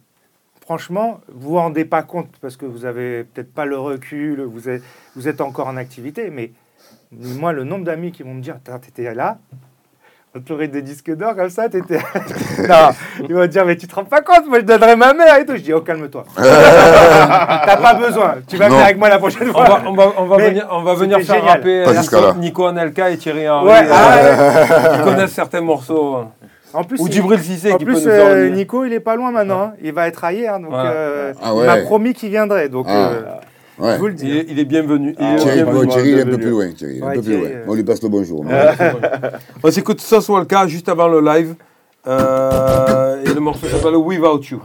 franchement, 0.62 1.22
vous 1.32 1.50
vous 1.52 1.56
rendez 1.58 1.86
pas 1.86 2.04
compte 2.04 2.30
parce 2.42 2.58
que 2.58 2.66
vous 2.66 2.86
avez 2.86 3.24
peut-être 3.24 3.54
pas 3.54 3.66
le 3.66 3.78
recul, 3.78 4.42
vous 4.42 4.70
êtes, 4.70 4.84
vous 5.16 5.28
êtes 5.28 5.42
encore 5.42 5.68
en 5.68 5.78
activité. 5.78 6.30
Mais 6.32 6.52
moi, 7.12 7.52
le 7.54 7.64
nombre 7.64 7.86
d'amis 7.86 8.12
qui 8.12 8.24
vont 8.24 8.34
me 8.34 8.42
dire 8.42 8.58
T'étais 8.64 9.14
là 9.14 9.38
on 10.36 10.40
t'aurait 10.40 10.68
des 10.70 10.82
disques 10.82 11.14
d'or 11.16 11.36
comme 11.36 11.50
ça, 11.50 11.68
t'étais. 11.68 11.98
non, 12.70 12.90
ils 13.28 13.36
vont 13.36 13.46
dire, 13.48 13.66
mais 13.66 13.76
tu 13.76 13.86
te 13.88 13.94
rends 13.96 14.06
pas 14.06 14.22
compte, 14.22 14.48
moi 14.48 14.60
je 14.60 14.66
donnerais 14.66 14.96
ma 14.96 15.14
mère 15.14 15.36
et 15.38 15.46
tout. 15.46 15.56
Je 15.56 15.62
dis, 15.62 15.74
oh, 15.74 15.82
calme-toi. 15.82 16.24
T'as 16.38 17.78
pas 17.78 17.94
besoin, 17.96 18.36
tu 18.48 18.56
vas 18.58 18.66
Non. 18.70 18.76
venir 18.76 18.86
avec 18.86 18.98
moi 18.98 19.10
la 19.10 19.18
prochaine 19.20 19.50
On 19.50 19.54
fois. 19.54 19.64
va, 19.66 19.82
on 19.88 19.94
va, 19.94 20.06
on 20.18 20.26
va 20.26 20.38
venir, 20.38 20.68
on 20.72 20.84
va 20.84 20.94
venir 20.94 21.18
faire 21.22 21.36
génial. 21.36 21.50
rapper 21.50 21.84
Pas 21.84 22.16
euh. 22.18 22.34
Nico 22.36 22.66
Anelka 22.66 23.10
et 23.10 23.18
Thierry 23.18 23.50
Henry. 23.50 23.68
Ouais, 23.68 23.88
euh, 23.88 23.92
ah 23.94 24.98
qui 24.98 25.04
connaissent 25.04 25.34
certains 25.34 25.62
morceaux. 25.62 26.16
hein. 26.16 26.30
En 26.74 26.86
plus, 26.86 27.02
Ou 27.02 27.08
il- 27.08 27.12
Djibril 27.12 27.40
Cissé 27.42 27.74
En 27.74 27.78
qui 27.78 27.84
plus, 27.84 28.06
nous 28.06 28.08
euh. 28.10 28.48
Nico, 28.50 28.86
il 28.86 28.94
est 28.94 29.02
pas 29.02 29.18
loin 29.18 29.32
maintenant. 29.32 29.62
hein. 29.62 29.74
Il 29.84 29.92
va 29.92 30.08
être 30.08 30.24
ailleurs. 30.24 30.58
Donc, 30.60 30.72
Ouais. 30.72 30.78
euh, 30.86 31.34
Ah 31.44 31.52
il 31.54 31.64
m'a 31.66 31.78
promis 31.78 32.14
qu'il 32.14 32.30
viendrait. 32.30 32.70
Donc, 32.70 32.86
Ah. 32.88 33.10
Euh, 33.82 33.86
Ouais. 33.86 33.94
je 33.96 34.00
vous 34.00 34.08
le 34.08 34.14
dis. 34.14 34.26
Il 34.28 34.38
est, 34.38 34.46
il 34.50 34.60
est 34.60 34.66
bienvenu. 34.66 35.16
Il 35.20 35.26
est 35.26 35.36
Thierry, 35.38 35.64
bienvenu. 35.64 35.86
bon, 35.86 35.92
Thierry, 35.92 36.10
il 36.12 36.18
est 36.18 36.22
un 36.22 36.26
peu 36.26 36.38
plus 36.38 36.50
loin. 36.50 36.72
Thierry, 36.72 37.00
un 37.02 37.14
peu 37.14 37.22
plus 37.22 37.38
loin. 37.38 37.48
euh, 37.48 37.64
On 37.68 37.74
lui 37.74 37.84
passe 37.84 38.02
le 38.04 38.10
bonjour. 38.10 38.44
mais- 38.46 38.54
On 39.64 39.72
s'écoute 39.72 40.02
Sauce 40.02 40.30
Walka 40.30 40.68
juste 40.68 40.88
avant 40.90 41.08
le 41.08 41.20
live. 41.22 41.56
Euh, 42.08 43.24
et 43.24 43.34
le 43.34 43.40
morceau 43.40 43.68
s'appelle 43.68 43.96
Without 43.96 44.42
You. 44.50 44.60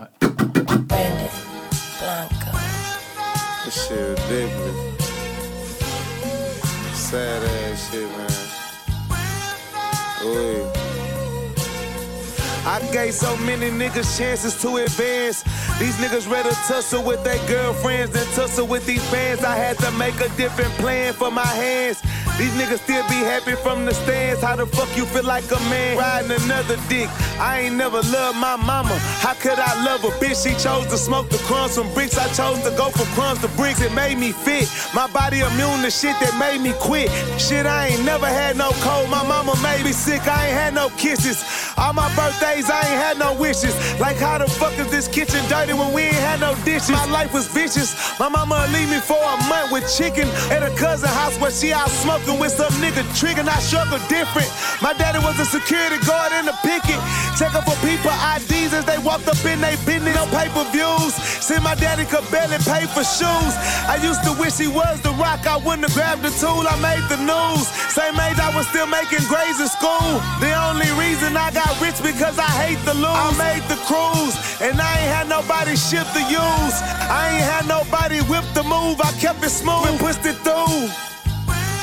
I 12.77 12.93
gave 12.93 13.15
so 13.15 13.35
many 13.39 13.71
niggas 13.71 14.19
chances 14.19 14.61
to 14.61 14.77
advance. 14.77 15.45
These 15.79 15.97
niggas 15.97 16.31
rather 16.31 16.51
tussle 16.69 17.03
with 17.03 17.25
their 17.25 17.39
girlfriends 17.49 18.13
than 18.13 18.27
tussle 18.35 18.67
with 18.67 18.85
these 18.85 19.03
bands. 19.11 19.43
I 19.45 19.57
had 19.57 19.79
to 19.79 19.91
make 19.93 20.21
a 20.21 20.29
different 20.37 20.73
plan 20.73 21.15
for 21.15 21.31
my 21.31 21.47
hands. 21.47 22.03
These 22.37 22.53
niggas 22.53 22.81
still 22.85 23.03
be 23.09 23.25
happy 23.25 23.55
from 23.57 23.87
the 23.87 23.95
stands. 23.95 24.43
How 24.43 24.57
the 24.57 24.67
fuck 24.67 24.95
you 24.95 25.07
feel 25.07 25.25
like 25.25 25.51
a 25.51 25.59
man 25.71 25.97
riding 25.97 26.33
another 26.45 26.77
dick? 26.87 27.09
I 27.41 27.61
ain't 27.61 27.77
never 27.77 28.03
loved 28.13 28.37
my 28.37 28.57
mama. 28.57 28.95
How 29.25 29.33
could 29.33 29.59
I 29.59 29.73
love 29.83 30.05
a 30.05 30.13
bitch? 30.21 30.45
She 30.45 30.53
chose 30.63 30.87
to 30.89 30.99
smoke 30.99 31.31
the 31.31 31.39
crumbs 31.49 31.77
from 31.77 31.91
bricks. 31.95 32.19
I 32.19 32.29
chose 32.35 32.61
to 32.65 32.77
go 32.77 32.91
from 32.91 33.07
crumbs 33.17 33.41
to 33.41 33.49
bricks. 33.57 33.81
It 33.81 33.95
made 33.95 34.19
me 34.19 34.33
fit. 34.33 34.69
My 34.95 35.07
body 35.07 35.41
immune 35.41 35.81
to 35.81 35.91
shit 35.91 36.15
that 36.21 36.37
made 36.39 36.61
me 36.61 36.75
quit. 36.79 37.09
Shit, 37.41 37.65
I 37.65 37.89
ain't 37.89 38.05
never 38.05 38.27
had 38.27 38.59
no 38.59 38.69
cold. 38.85 39.09
My 39.09 39.27
mama 39.27 39.55
made 39.63 39.83
me 39.83 39.93
sick. 39.93 40.21
I 40.29 40.49
ain't 40.49 40.57
had 40.57 40.75
no 40.75 40.91
kisses. 40.99 41.43
All 41.79 41.95
my 41.95 42.15
birthdays, 42.15 42.66
I 42.71 42.81
ain't 42.81 43.01
had 43.01 43.19
no 43.19 43.35
wishes. 43.35 43.75
Like, 44.01 44.17
how 44.17 44.39
the 44.39 44.49
fuck 44.49 44.79
is 44.79 44.91
this 44.91 45.09
kitchen 45.09 45.43
dirty 45.49 45.73
when 45.73 45.93
we 45.93 46.03
ain't 46.03 46.23
had 46.23 46.41
no 46.41 46.55
dishes? 46.65 46.91
My 46.91 47.07
life 47.07 47.33
was 47.33 47.47
vicious. 47.47 47.95
My 48.19 48.29
mama 48.29 48.67
leave 48.73 48.91
me 48.91 49.01
for 49.01 49.19
a 49.19 49.37
month 49.49 49.73
with 49.73 49.85
chicken 49.97 50.29
at 50.51 50.63
a 50.63 50.71
cousin 50.77 51.09
house 51.09 51.39
where 51.41 51.51
she 51.51 51.73
out 51.73 51.89
smoking 51.89 52.39
with 52.39 52.53
some 52.53 52.73
nigga 52.83 53.03
trigger. 53.19 53.43
I 53.47 53.59
struggle 53.61 53.99
different. 54.09 54.49
My 54.83 54.93
daddy 54.93 55.19
was 55.19 55.39
a 55.39 55.45
security 55.45 55.99
guard 56.05 56.33
in 56.33 56.47
the 56.47 56.57
picket. 56.63 56.99
Checking 57.39 57.63
for 57.63 57.77
people 57.85 58.13
IDs 58.35 58.73
as 58.73 58.85
they 58.85 58.99
walked 58.99 59.29
up 59.29 59.39
in 59.45 59.61
they 59.61 59.77
business. 59.85 60.15
No 60.17 60.27
pay 60.33 60.49
per 60.49 60.65
views. 60.73 61.15
See, 61.45 61.61
my 61.61 61.75
daddy 61.75 62.05
could 62.05 62.25
barely 62.31 62.59
pay 62.65 62.87
for 62.91 63.05
shoes. 63.05 63.53
I 63.87 64.01
used 64.03 64.25
to 64.25 64.33
wish 64.41 64.57
he 64.59 64.69
was 64.69 65.01
the 65.03 65.13
rock. 65.21 65.47
I 65.47 65.57
wouldn't 65.59 65.85
have 65.87 65.95
grabbed 65.95 66.23
the 66.23 66.33
tool. 66.41 66.65
I 66.65 66.75
made 66.81 67.05
the 67.13 67.21
news. 67.23 67.69
Same 67.93 68.19
age, 68.21 68.39
I 68.39 68.53
was 68.57 68.67
still 68.69 68.87
making 68.87 69.25
grades 69.29 69.61
in 69.61 69.69
school. 69.69 70.21
The 70.41 70.53
only 70.69 70.91
reason 71.01 71.37
I 71.37 71.51
got 71.53 71.71
rich 71.81 71.97
because 72.03 72.39
I 72.39 72.49
hate 72.63 72.83
the 72.85 72.95
lose. 72.95 73.07
I 73.07 73.31
made 73.39 73.65
the 73.69 73.79
cruise, 73.89 74.35
and 74.61 74.81
I 74.81 74.93
ain't 75.01 75.13
had 75.17 75.29
nobody 75.29 75.77
ship 75.77 76.07
to 76.17 76.23
use. 76.23 76.77
I 77.21 77.31
ain't 77.35 77.45
had 77.53 77.65
nobody 77.69 78.21
whip 78.31 78.45
the 78.55 78.63
move. 78.63 79.01
I 79.01 79.13
kept 79.21 79.43
it 79.45 79.51
smooth 79.51 79.87
and 79.91 79.99
pushed 79.99 80.25
it 80.27 80.37
through. 80.47 80.89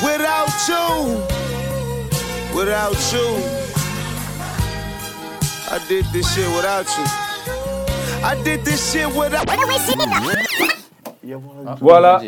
Without 0.03 0.51
you, 0.67 1.23
without 2.57 2.97
you, 3.13 3.27
I 5.71 5.79
did 5.87 6.05
this 6.13 6.27
shit 6.35 6.49
without 6.55 6.87
you. 6.97 7.05
I 8.23 8.39
did 8.43 8.63
this 8.65 8.91
shit 8.91 9.07
without. 9.15 9.47
Uh, 11.65 11.75
voilà. 11.79 12.19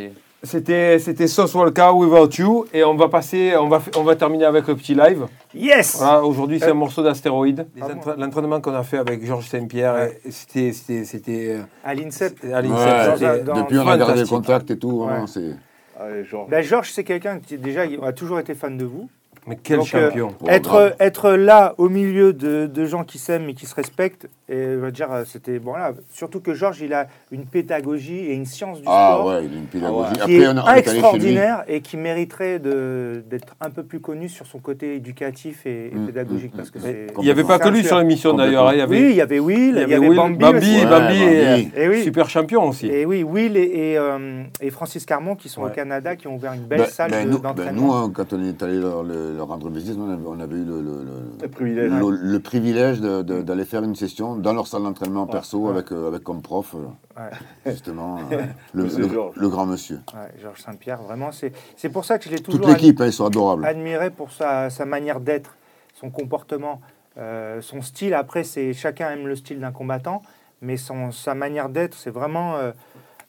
C'était 0.45 0.99
c'était 0.99 1.27
Sauce 1.27 1.53
Walka 1.55 1.91
Without 1.93 2.29
You. 2.37 2.65
Et 2.73 2.83
on 2.83 2.95
va 2.95 3.09
passer, 3.09 3.53
on 3.59 3.67
va, 3.67 3.81
on 3.97 4.03
va 4.03 4.15
terminer 4.15 4.45
avec 4.45 4.67
le 4.67 4.75
petit 4.75 4.95
live. 4.95 5.25
Yes 5.53 5.97
Voilà, 5.97 6.23
Aujourd'hui, 6.23 6.59
c'est 6.59 6.67
Euh, 6.67 6.71
un 6.71 6.75
morceau 6.75 7.03
d'astéroïde. 7.03 7.65
Ah 7.81 7.87
bon 7.93 8.11
L'entraînement 8.17 8.61
qu'on 8.61 8.73
a 8.75 8.83
fait 8.83 8.97
avec 8.97 9.25
Georges 9.25 9.47
Saint-Pierre, 9.49 9.93
Ouais. 9.95 10.19
c'était. 10.29 10.71
C'était. 10.73 11.03
C'était. 11.03 11.55
euh, 11.57 11.61
À 11.83 11.93
l'INSEP. 11.93 12.37
à 12.53 12.61
l'INSEP, 12.61 12.71
Ouais, 12.71 13.13
c'était 13.17 13.43
dans- 13.43 13.53
Depuis, 13.55 13.77
on 13.79 13.87
a 13.87 13.97
gardé 13.97 14.21
le 14.21 14.27
contact 14.27 14.71
et 14.71 14.77
tout. 14.77 14.99
vraiment, 15.03 15.21
Ouais. 15.21 15.27
c'est- 15.27 15.55
Allez. 15.99 16.23
Ben, 16.49 16.61
Georges, 16.61 16.91
c'est 16.91 17.03
quelqu'un 17.05 17.39
qui 17.39 17.57
déjà 17.57 17.85
il 17.85 17.99
a 18.03 18.11
toujours 18.13 18.39
été 18.39 18.53
fan 18.53 18.77
de 18.77 18.85
vous. 18.85 19.09
Mais 19.47 19.57
quel 19.61 19.77
Donc, 19.77 19.93
euh, 19.93 20.07
champion. 20.09 20.29
Oh, 20.41 20.45
être, 20.49 20.95
être 20.99 21.31
là 21.33 21.75
au 21.77 21.87
milieu 21.87 22.33
de, 22.33 22.65
de 22.65 22.85
gens 22.85 23.03
qui 23.03 23.19
s'aiment 23.19 23.47
et 23.47 23.53
qui 23.53 23.67
se 23.67 23.75
respectent, 23.75 24.27
et 24.47 24.55
je 24.73 24.77
veux 24.79 24.91
dire, 24.91 25.11
euh, 25.11 25.23
c'était 25.25 25.59
bon 25.59 25.73
là. 25.73 25.93
Surtout 26.11 26.39
que 26.39 26.53
Georges, 26.53 26.81
il 26.81 26.93
a 26.93 27.07
une 27.31 27.45
pédagogie 27.45 28.17
et 28.19 28.33
une 28.33 28.45
science 28.45 28.79
du 28.79 28.85
Ah 28.87 29.13
sport 29.15 29.27
ouais, 29.27 29.45
il 29.45 29.53
a 29.53 29.57
une 29.57 29.65
pédagogie. 29.65 30.13
qui 30.13 30.21
Après, 30.21 30.33
est 30.33 30.47
on, 30.47 30.57
a- 30.57 30.77
extraordinaire 30.77 31.63
et 31.67 31.81
qui 31.81 31.97
mériterait 31.97 32.59
de- 32.59 33.23
d'être 33.29 33.55
un 33.61 33.69
peu 33.69 33.83
plus 33.83 33.99
connu 33.99 34.29
sur 34.29 34.45
son 34.45 34.59
côté 34.59 34.95
éducatif 34.95 35.65
et, 35.65 35.87
et 35.87 35.95
Mm, 35.95 36.05
pédagogique 36.07 36.53
mm, 36.53 36.57
parce 36.57 36.69
que 36.69 36.79
mm. 36.79 37.07
Il 37.19 37.23
n'y 37.23 37.31
avait 37.31 37.43
pas 37.43 37.59
que 37.59 37.69
lui 37.69 37.83
sur 37.83 37.97
l'émission 37.97 38.33
d'ailleurs. 38.33 38.67
hein. 38.67 38.73
Il 38.73 38.79
y 38.79 38.81
avait, 38.81 38.99
Oui, 38.99 39.07
il 39.11 39.15
y 39.15 39.21
avait 39.21 39.39
Will, 39.39 39.71
il 39.75 39.89
y 39.89 39.93
avait, 39.93 39.97
Will, 39.97 40.15
Bambi, 40.15 40.37
Bambi. 40.37 40.75
Ouais, 40.77 40.85
Bambi 40.85 41.15
et, 41.21 41.45
Bambi. 41.45 41.71
Et 41.75 41.87
oui. 41.89 42.03
super 42.03 42.29
champion 42.29 42.67
aussi. 42.69 42.87
Et 42.87 43.05
oui, 43.05 43.23
Will 43.23 43.57
et, 43.57 43.61
et, 43.93 43.97
euh, 43.97 44.43
et 44.61 44.69
Francis 44.69 45.05
Carmon 45.05 45.35
qui 45.35 45.49
sont 45.49 45.61
Ouais. 45.63 45.71
au 45.71 45.73
Canada, 45.73 46.15
qui 46.15 46.27
ont 46.27 46.35
ouvert 46.35 46.53
une 46.53 46.65
belle 46.65 46.79
Ben- 46.81 46.87
salle 46.89 47.11
ben 47.11 47.27
ben 47.29 47.37
d'entraînement. 47.39 47.81
nous, 47.81 47.93
hein, 47.93 48.11
quand 48.13 48.31
on 48.33 48.43
est 48.43 48.61
allé 48.61 48.79
leur, 48.79 49.03
le- 49.03 49.35
leur 49.35 49.47
rendre 49.47 49.69
visite, 49.69 49.97
on 49.99 50.09
avait, 50.11 50.21
on 50.27 50.39
avait 50.39 50.55
eu 50.55 50.65
le, 50.65 50.81
le- 50.81 51.03
le- 51.03 51.41
Le 51.41 52.39
privilège. 52.39 52.99
d'aller 53.01 53.65
faire 53.65 53.83
une 53.83 53.95
session 53.95 54.34
dans 54.39 54.53
leur 54.53 54.67
salle 54.67 54.83
d'entraînement 54.83 55.25
perso 55.27 55.67
avec, 55.69 55.91
euh, 55.91 56.07
avec 56.07 56.23
comme 56.23 56.41
prof, 56.41 56.75
euh, 56.75 56.85
Ouais. 57.17 57.29
justement, 57.71 58.19
euh, 58.31 58.41
le, 58.73 59.49
grand 59.49 59.65
monsieur. 59.65 60.01
Ouais, 60.13 60.31
Georges 60.41 60.61
Saint-Pierre, 60.61 61.01
vraiment, 61.01 61.31
c'est 61.31 61.53
c'est 61.77 61.89
pour 61.89 62.03
ça 62.03 62.17
que 62.19 62.25
je 62.25 62.29
l'ai 62.29 62.41
Toute 62.41 62.55
toujours 62.55 62.67
l'équipe, 62.67 62.99
hein, 62.99 63.05
ils 63.05 63.13
sont 63.13 63.25
adorables. 63.25 63.65
admiré 63.65 64.09
pour 64.09 64.31
sa, 64.31 64.69
sa 64.69 64.83
manière 64.85 65.19
d'être, 65.21 65.55
son 65.93 66.09
comportement, 66.09 66.81
euh, 67.17 67.61
son 67.61 67.81
style. 67.81 68.13
Après, 68.13 68.43
c'est 68.43 68.73
chacun 68.73 69.11
aime 69.11 69.27
le 69.27 69.35
style 69.37 69.61
d'un 69.61 69.71
combattant, 69.71 70.21
mais 70.61 70.75
son, 70.75 71.13
sa 71.13 71.33
manière 71.35 71.69
d'être, 71.69 71.93
c'est 71.95 72.09
vraiment 72.09 72.55
euh, 72.57 72.71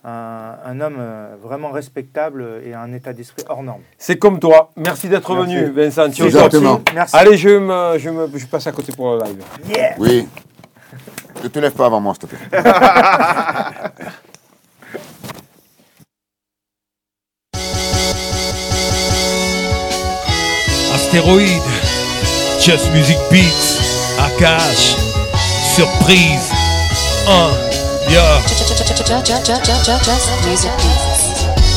un, 0.05 0.57
un 0.65 0.81
homme 0.81 0.99
vraiment 1.41 1.71
respectable 1.71 2.61
et 2.65 2.75
un 2.75 2.93
état 2.93 3.13
d'esprit 3.13 3.45
hors 3.49 3.63
norme. 3.63 3.83
C'est 3.99 4.19
comme 4.19 4.41
toi. 4.41 4.71
Merci 4.77 5.09
d'être 5.09 5.33
Merci. 5.33 5.55
venu, 5.55 5.71
Vincent. 5.71 6.07
Exactement. 6.07 6.81
Merci. 6.93 7.15
Allez, 7.17 7.37
je, 7.37 7.51
me, 7.51 7.99
je, 7.99 8.11
me, 8.11 8.27
je 8.37 8.47
passe 8.47 8.67
à 8.67 8.73
côté 8.73 8.93
pour 8.93 9.15
le 9.15 9.23
live. 9.23 9.43
Yeah 9.69 9.95
Oui. 9.99 10.27
Ne 11.47 11.51
te 11.51 11.61
lève 11.61 11.75
pas 11.75 11.87
avant 11.87 12.01
moi, 12.01 12.13
s'il 12.13 12.29
te 12.29 12.35
plaît. 12.35 12.41
Astéroïde, 20.93 21.63
Just 22.61 22.91
Music 22.93 23.17
Beats, 23.31 23.79
Akash, 24.19 24.97
surprise, 25.77 26.51
un, 27.29 27.51
yeah. 28.11 28.41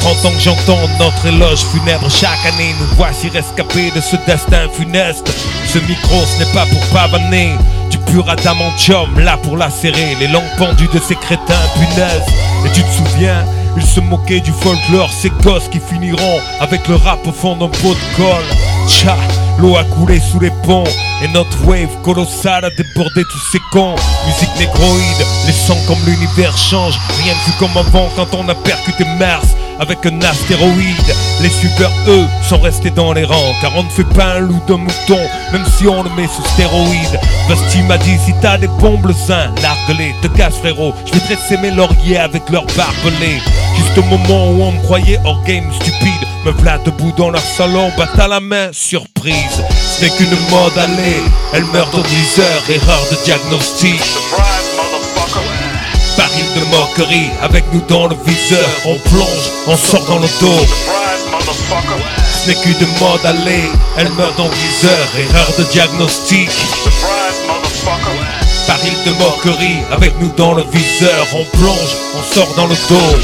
30 0.01 0.25
ans 0.25 0.31
que 0.31 0.39
j'entends 0.39 0.79
notre 0.97 1.25
éloge 1.27 1.59
funèbre 1.65 2.09
chaque 2.09 2.43
année 2.47 2.73
Nous 2.79 2.87
voici 2.95 3.29
rescapés 3.29 3.91
de 3.91 4.01
ce 4.01 4.15
destin 4.25 4.67
funeste 4.73 5.29
Ce 5.67 5.77
micro 5.79 6.25
ce 6.25 6.39
n'est 6.39 6.51
pas 6.53 6.65
pour 6.65 6.81
pavaner 6.87 7.51
pur 8.11 8.29
adamantium 8.29 9.19
là 9.19 9.37
pour 9.37 9.57
lacérer 9.57 10.15
Les 10.19 10.27
langues 10.27 10.55
pendues 10.57 10.89
de 10.93 10.99
ces 10.99 11.15
crétins 11.15 11.67
punaises. 11.75 12.25
Et 12.65 12.71
tu 12.73 12.81
te 12.81 12.91
souviens 12.91 13.45
ils 13.77 13.85
se 13.85 13.99
moquaient 13.99 14.39
du 14.39 14.51
folklore 14.51 15.11
Ces 15.11 15.29
gosses 15.43 15.69
qui 15.69 15.79
finiront 15.79 16.39
avec 16.59 16.87
le 16.87 16.95
rap 16.95 17.25
au 17.25 17.31
fond 17.31 17.55
d'un 17.55 17.69
pot 17.69 17.93
de 17.93 18.17
colle. 18.17 18.45
Tcha, 18.87 19.15
l'eau 19.59 19.77
a 19.77 19.83
coulé 19.83 20.19
sous 20.19 20.39
les 20.39 20.51
ponts 20.63 20.83
Et 21.23 21.27
notre 21.29 21.65
wave 21.65 22.01
colossale 22.03 22.65
a 22.65 22.69
débordé 22.69 23.23
tous 23.31 23.51
ces 23.51 23.59
cons 23.71 23.95
Musique 24.25 24.55
négroïde, 24.57 25.25
les 25.45 25.53
sons 25.53 25.77
comme 25.87 26.03
l'univers 26.05 26.57
change 26.57 26.99
Rien 27.23 27.33
ne 27.33 27.39
fut 27.39 27.57
comme 27.59 27.77
avant 27.77 28.09
quand 28.15 28.33
on 28.35 28.47
a 28.49 28.55
percuté 28.55 29.05
Mars 29.19 29.55
avec 29.79 30.05
un 30.05 30.21
astéroïde. 30.21 31.15
Les 31.41 31.49
super 31.49 31.89
eux 32.07 32.27
sont 32.47 32.59
restés 32.59 32.91
dans 32.91 33.13
les 33.13 33.23
rangs, 33.23 33.53
car 33.61 33.71
on 33.75 33.83
ne 33.83 33.89
fait 33.89 34.03
pas 34.03 34.35
un 34.35 34.39
loup 34.39 34.61
de 34.67 34.73
mouton, 34.73 35.19
même 35.51 35.65
si 35.77 35.87
on 35.87 36.03
le 36.03 36.09
met 36.11 36.27
sous 36.27 36.43
stéroïde. 36.53 37.19
Basti 37.47 37.81
m'a 37.83 37.97
dit 37.97 38.17
si 38.25 38.33
t'as 38.41 38.57
des 38.57 38.67
bombes 38.67 39.07
le 39.07 39.15
largue-les, 39.61 40.15
te 40.21 40.27
casse 40.27 40.57
frérot, 40.57 40.93
je 41.05 41.13
vais 41.13 41.19
dresser 41.19 41.57
mes 41.57 41.71
lauriers 41.71 42.19
avec 42.19 42.49
leurs 42.49 42.65
barbelés. 42.75 43.41
Au 43.97 44.01
moment 44.03 44.51
où 44.51 44.63
on 44.63 44.71
me 44.71 44.81
croyait 44.83 45.19
hors 45.25 45.43
game 45.43 45.69
stupide, 45.73 46.25
me 46.45 46.51
voilà 46.51 46.77
debout 46.77 47.11
dans 47.17 47.31
leur 47.31 47.41
salon, 47.41 47.91
battent 47.97 48.17
à 48.17 48.29
la 48.29 48.39
main, 48.39 48.69
surprise. 48.71 49.61
Ce 49.69 50.01
n'est 50.01 50.09
qu'une 50.11 50.29
mode 50.49 50.77
allée, 50.77 51.21
elle 51.53 51.65
meurt 51.65 51.91
dans 51.91 52.01
10 52.01 52.39
heures, 52.39 52.63
erreur 52.69 53.01
de 53.11 53.17
diagnostic. 53.25 54.01
Baril 56.17 56.45
de 56.55 56.65
moquerie, 56.71 57.29
avec 57.41 57.65
nous 57.73 57.81
dans 57.89 58.07
le 58.07 58.15
viseur, 58.25 58.69
on 58.85 58.95
plonge, 59.09 59.51
on 59.67 59.75
sort 59.75 60.05
dans 60.05 60.19
dos. 60.19 60.65
Ce 62.31 62.47
n'est 62.47 62.55
qu'une 62.55 62.87
mode 63.01 63.25
allée, 63.25 63.69
elle 63.97 64.09
meurt 64.13 64.37
dans 64.37 64.47
10 64.47 64.85
heures, 64.85 65.09
erreur 65.17 65.51
de 65.57 65.63
diagnostic. 65.63 66.49
De 68.79 69.11
moquerie, 69.11 69.79
avec 69.91 70.13
nous 70.21 70.31
dans 70.37 70.53
le 70.53 70.63
viseur, 70.71 71.27
on 71.33 71.43
plonge, 71.57 71.97
on 72.17 72.33
sort 72.33 72.47
dans 72.55 72.65
le 72.65 72.75
dos. 72.87 73.17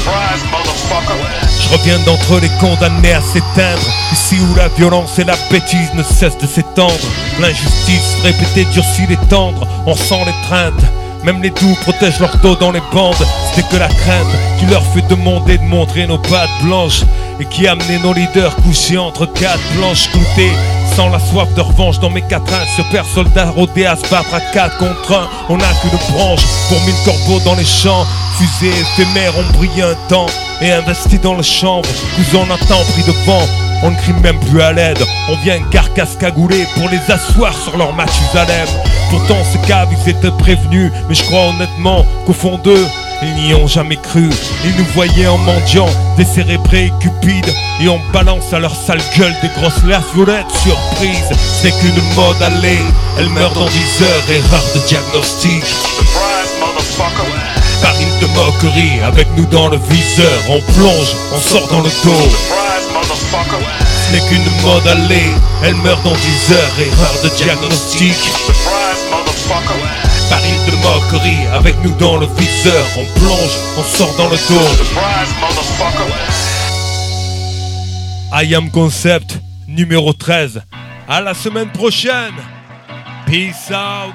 Je 1.60 1.68
reviens 1.72 1.98
d'entre 2.00 2.38
les 2.40 2.50
condamnés 2.60 3.14
à 3.14 3.22
s'éteindre, 3.22 3.80
ici 4.12 4.36
où 4.38 4.54
la 4.54 4.68
violence 4.68 5.18
et 5.18 5.24
la 5.24 5.34
bêtise 5.50 5.94
ne 5.94 6.02
cessent 6.02 6.36
de 6.36 6.46
s'étendre. 6.46 6.92
L'injustice 7.40 8.16
répétée 8.22 8.66
durcit 8.66 9.06
les 9.08 9.16
tendres, 9.28 9.66
on 9.86 9.94
sent 9.94 10.20
l'étreinte. 10.26 10.84
Même 11.24 11.42
les 11.42 11.50
doux 11.50 11.74
protègent 11.82 12.20
leur 12.20 12.36
dos 12.38 12.56
dans 12.56 12.70
les 12.70 12.82
bandes. 12.92 13.14
C'était 13.54 13.66
que 13.68 13.76
la 13.76 13.88
crainte 13.88 14.26
qui 14.58 14.66
leur 14.66 14.82
fait 14.82 15.08
demander 15.08 15.56
de 15.56 15.64
montrer 15.64 16.06
nos 16.06 16.18
pattes 16.18 16.50
blanches 16.62 17.02
et 17.40 17.46
qui 17.46 17.66
amenait 17.66 17.98
nos 17.98 18.12
leaders 18.12 18.54
couchés 18.56 18.98
entre 18.98 19.24
quatre 19.24 19.62
planches 19.74 20.10
cloutées. 20.10 20.52
Sans 20.96 21.10
la 21.10 21.18
soif 21.18 21.52
de 21.54 21.60
revanche 21.60 22.00
dans 22.00 22.08
mes 22.08 22.22
quatrains, 22.22 22.64
ce 22.74 22.80
père 22.90 23.04
soldat 23.04 23.50
rodé 23.50 23.84
à 23.84 23.96
se 23.96 24.08
battre 24.08 24.32
à 24.32 24.40
quatre 24.40 24.78
contre 24.78 25.12
un. 25.12 25.28
On 25.50 25.58
n'a 25.58 25.66
qu'une 25.82 25.90
branche 26.14 26.40
pour 26.70 26.80
mille 26.86 26.94
corbeaux 27.04 27.38
dans 27.44 27.54
les 27.54 27.66
champs. 27.66 28.06
Fusées 28.38 28.72
éphémères 28.72 29.36
ont 29.36 29.52
brillé 29.58 29.82
un 29.82 29.94
temps 30.08 30.24
et 30.62 30.72
investi 30.72 31.18
dans 31.18 31.34
le 31.34 31.42
chambre. 31.42 31.86
Vous 32.16 32.38
en 32.38 32.44
a 32.44 32.56
tant 32.66 32.82
pris 32.94 33.02
de 33.02 33.12
vent. 33.26 33.46
On 33.82 33.90
ne 33.90 33.96
crie 33.96 34.14
même 34.22 34.40
plus 34.40 34.62
à 34.62 34.72
l'aide, 34.72 35.04
on 35.28 35.36
vient 35.36 35.60
carcasse 35.70 36.16
cagoulée 36.16 36.66
pour 36.76 36.88
les 36.88 37.12
asseoir 37.12 37.52
sur 37.52 37.76
leur 37.76 37.92
Mathusalem. 37.92 38.66
Pourtant, 39.10 39.36
ces 39.52 39.58
caves, 39.68 39.90
ils 39.92 40.08
étaient 40.08 40.30
prévenus, 40.30 40.90
mais 41.10 41.14
je 41.14 41.22
crois 41.24 41.48
honnêtement 41.48 42.06
qu'au 42.24 42.32
fond 42.32 42.56
d'eux, 42.56 42.86
ils 43.22 43.34
n'y 43.34 43.54
ont 43.54 43.66
jamais 43.66 43.96
cru. 43.96 44.28
Ils 44.64 44.76
nous 44.76 44.86
voyaient 44.94 45.26
en 45.26 45.38
mendiant, 45.38 45.88
décérébrés 46.16 46.86
et 46.86 46.92
cupides, 47.00 47.52
et 47.80 47.88
on 47.88 48.00
balance 48.12 48.52
à 48.52 48.58
leur 48.58 48.74
sale 48.74 49.00
gueule 49.16 49.34
des 49.42 49.48
grosses 49.60 49.82
lasses 49.84 50.12
violettes. 50.14 50.50
Surprise, 50.62 51.30
c'est 51.60 51.72
qu'une 51.78 52.02
mode 52.14 52.40
allée, 52.42 52.80
elle 53.18 53.28
meurt 53.30 53.54
dans 53.54 53.66
10 53.66 54.02
heures, 54.02 54.30
erreur 54.30 54.64
de 54.74 54.80
diagnostic. 54.86 55.64
Baril 57.82 58.08
de 58.20 58.26
moquerie, 58.28 59.00
avec 59.04 59.28
nous 59.36 59.46
dans 59.46 59.68
le 59.68 59.76
viseur, 59.76 60.38
on 60.48 60.60
plonge, 60.72 61.14
on 61.34 61.40
sort 61.40 61.68
dans 61.68 61.80
le 61.80 61.90
dos. 62.04 62.28
Ce 64.06 64.12
n'est 64.12 64.28
qu'une 64.28 64.44
mode 64.62 64.86
allée, 64.86 65.30
elle 65.64 65.74
meurt 65.76 66.02
dans 66.04 66.14
10 66.14 66.52
heures, 66.52 66.80
erreur 66.80 67.14
de 67.22 67.28
diagnostic. 67.36 68.16
Baril 70.30 70.58
de 70.66 70.76
moquerie, 70.82 71.46
avec 71.52 71.74
nous 71.84 71.94
dans 71.96 72.16
le 72.16 72.26
viseur, 72.26 72.84
on 72.96 73.04
plonge, 73.18 73.56
on 73.78 73.82
sort 73.82 74.14
dans 74.16 74.28
le 74.28 74.36
dos. 74.48 74.68
I 78.32 78.54
am 78.54 78.70
Concept, 78.70 79.38
numéro 79.68 80.12
13. 80.12 80.62
À 81.08 81.20
la 81.20 81.34
semaine 81.34 81.70
prochaine. 81.70 82.34
Peace 83.26 83.70
out. 83.70 84.14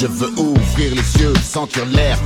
Je 0.00 0.06
veux 0.06 0.30
ouvrir 0.38 0.94
les 0.94 1.22
yeux, 1.22 1.34
sentir 1.42 1.84
l'air. 1.86 2.20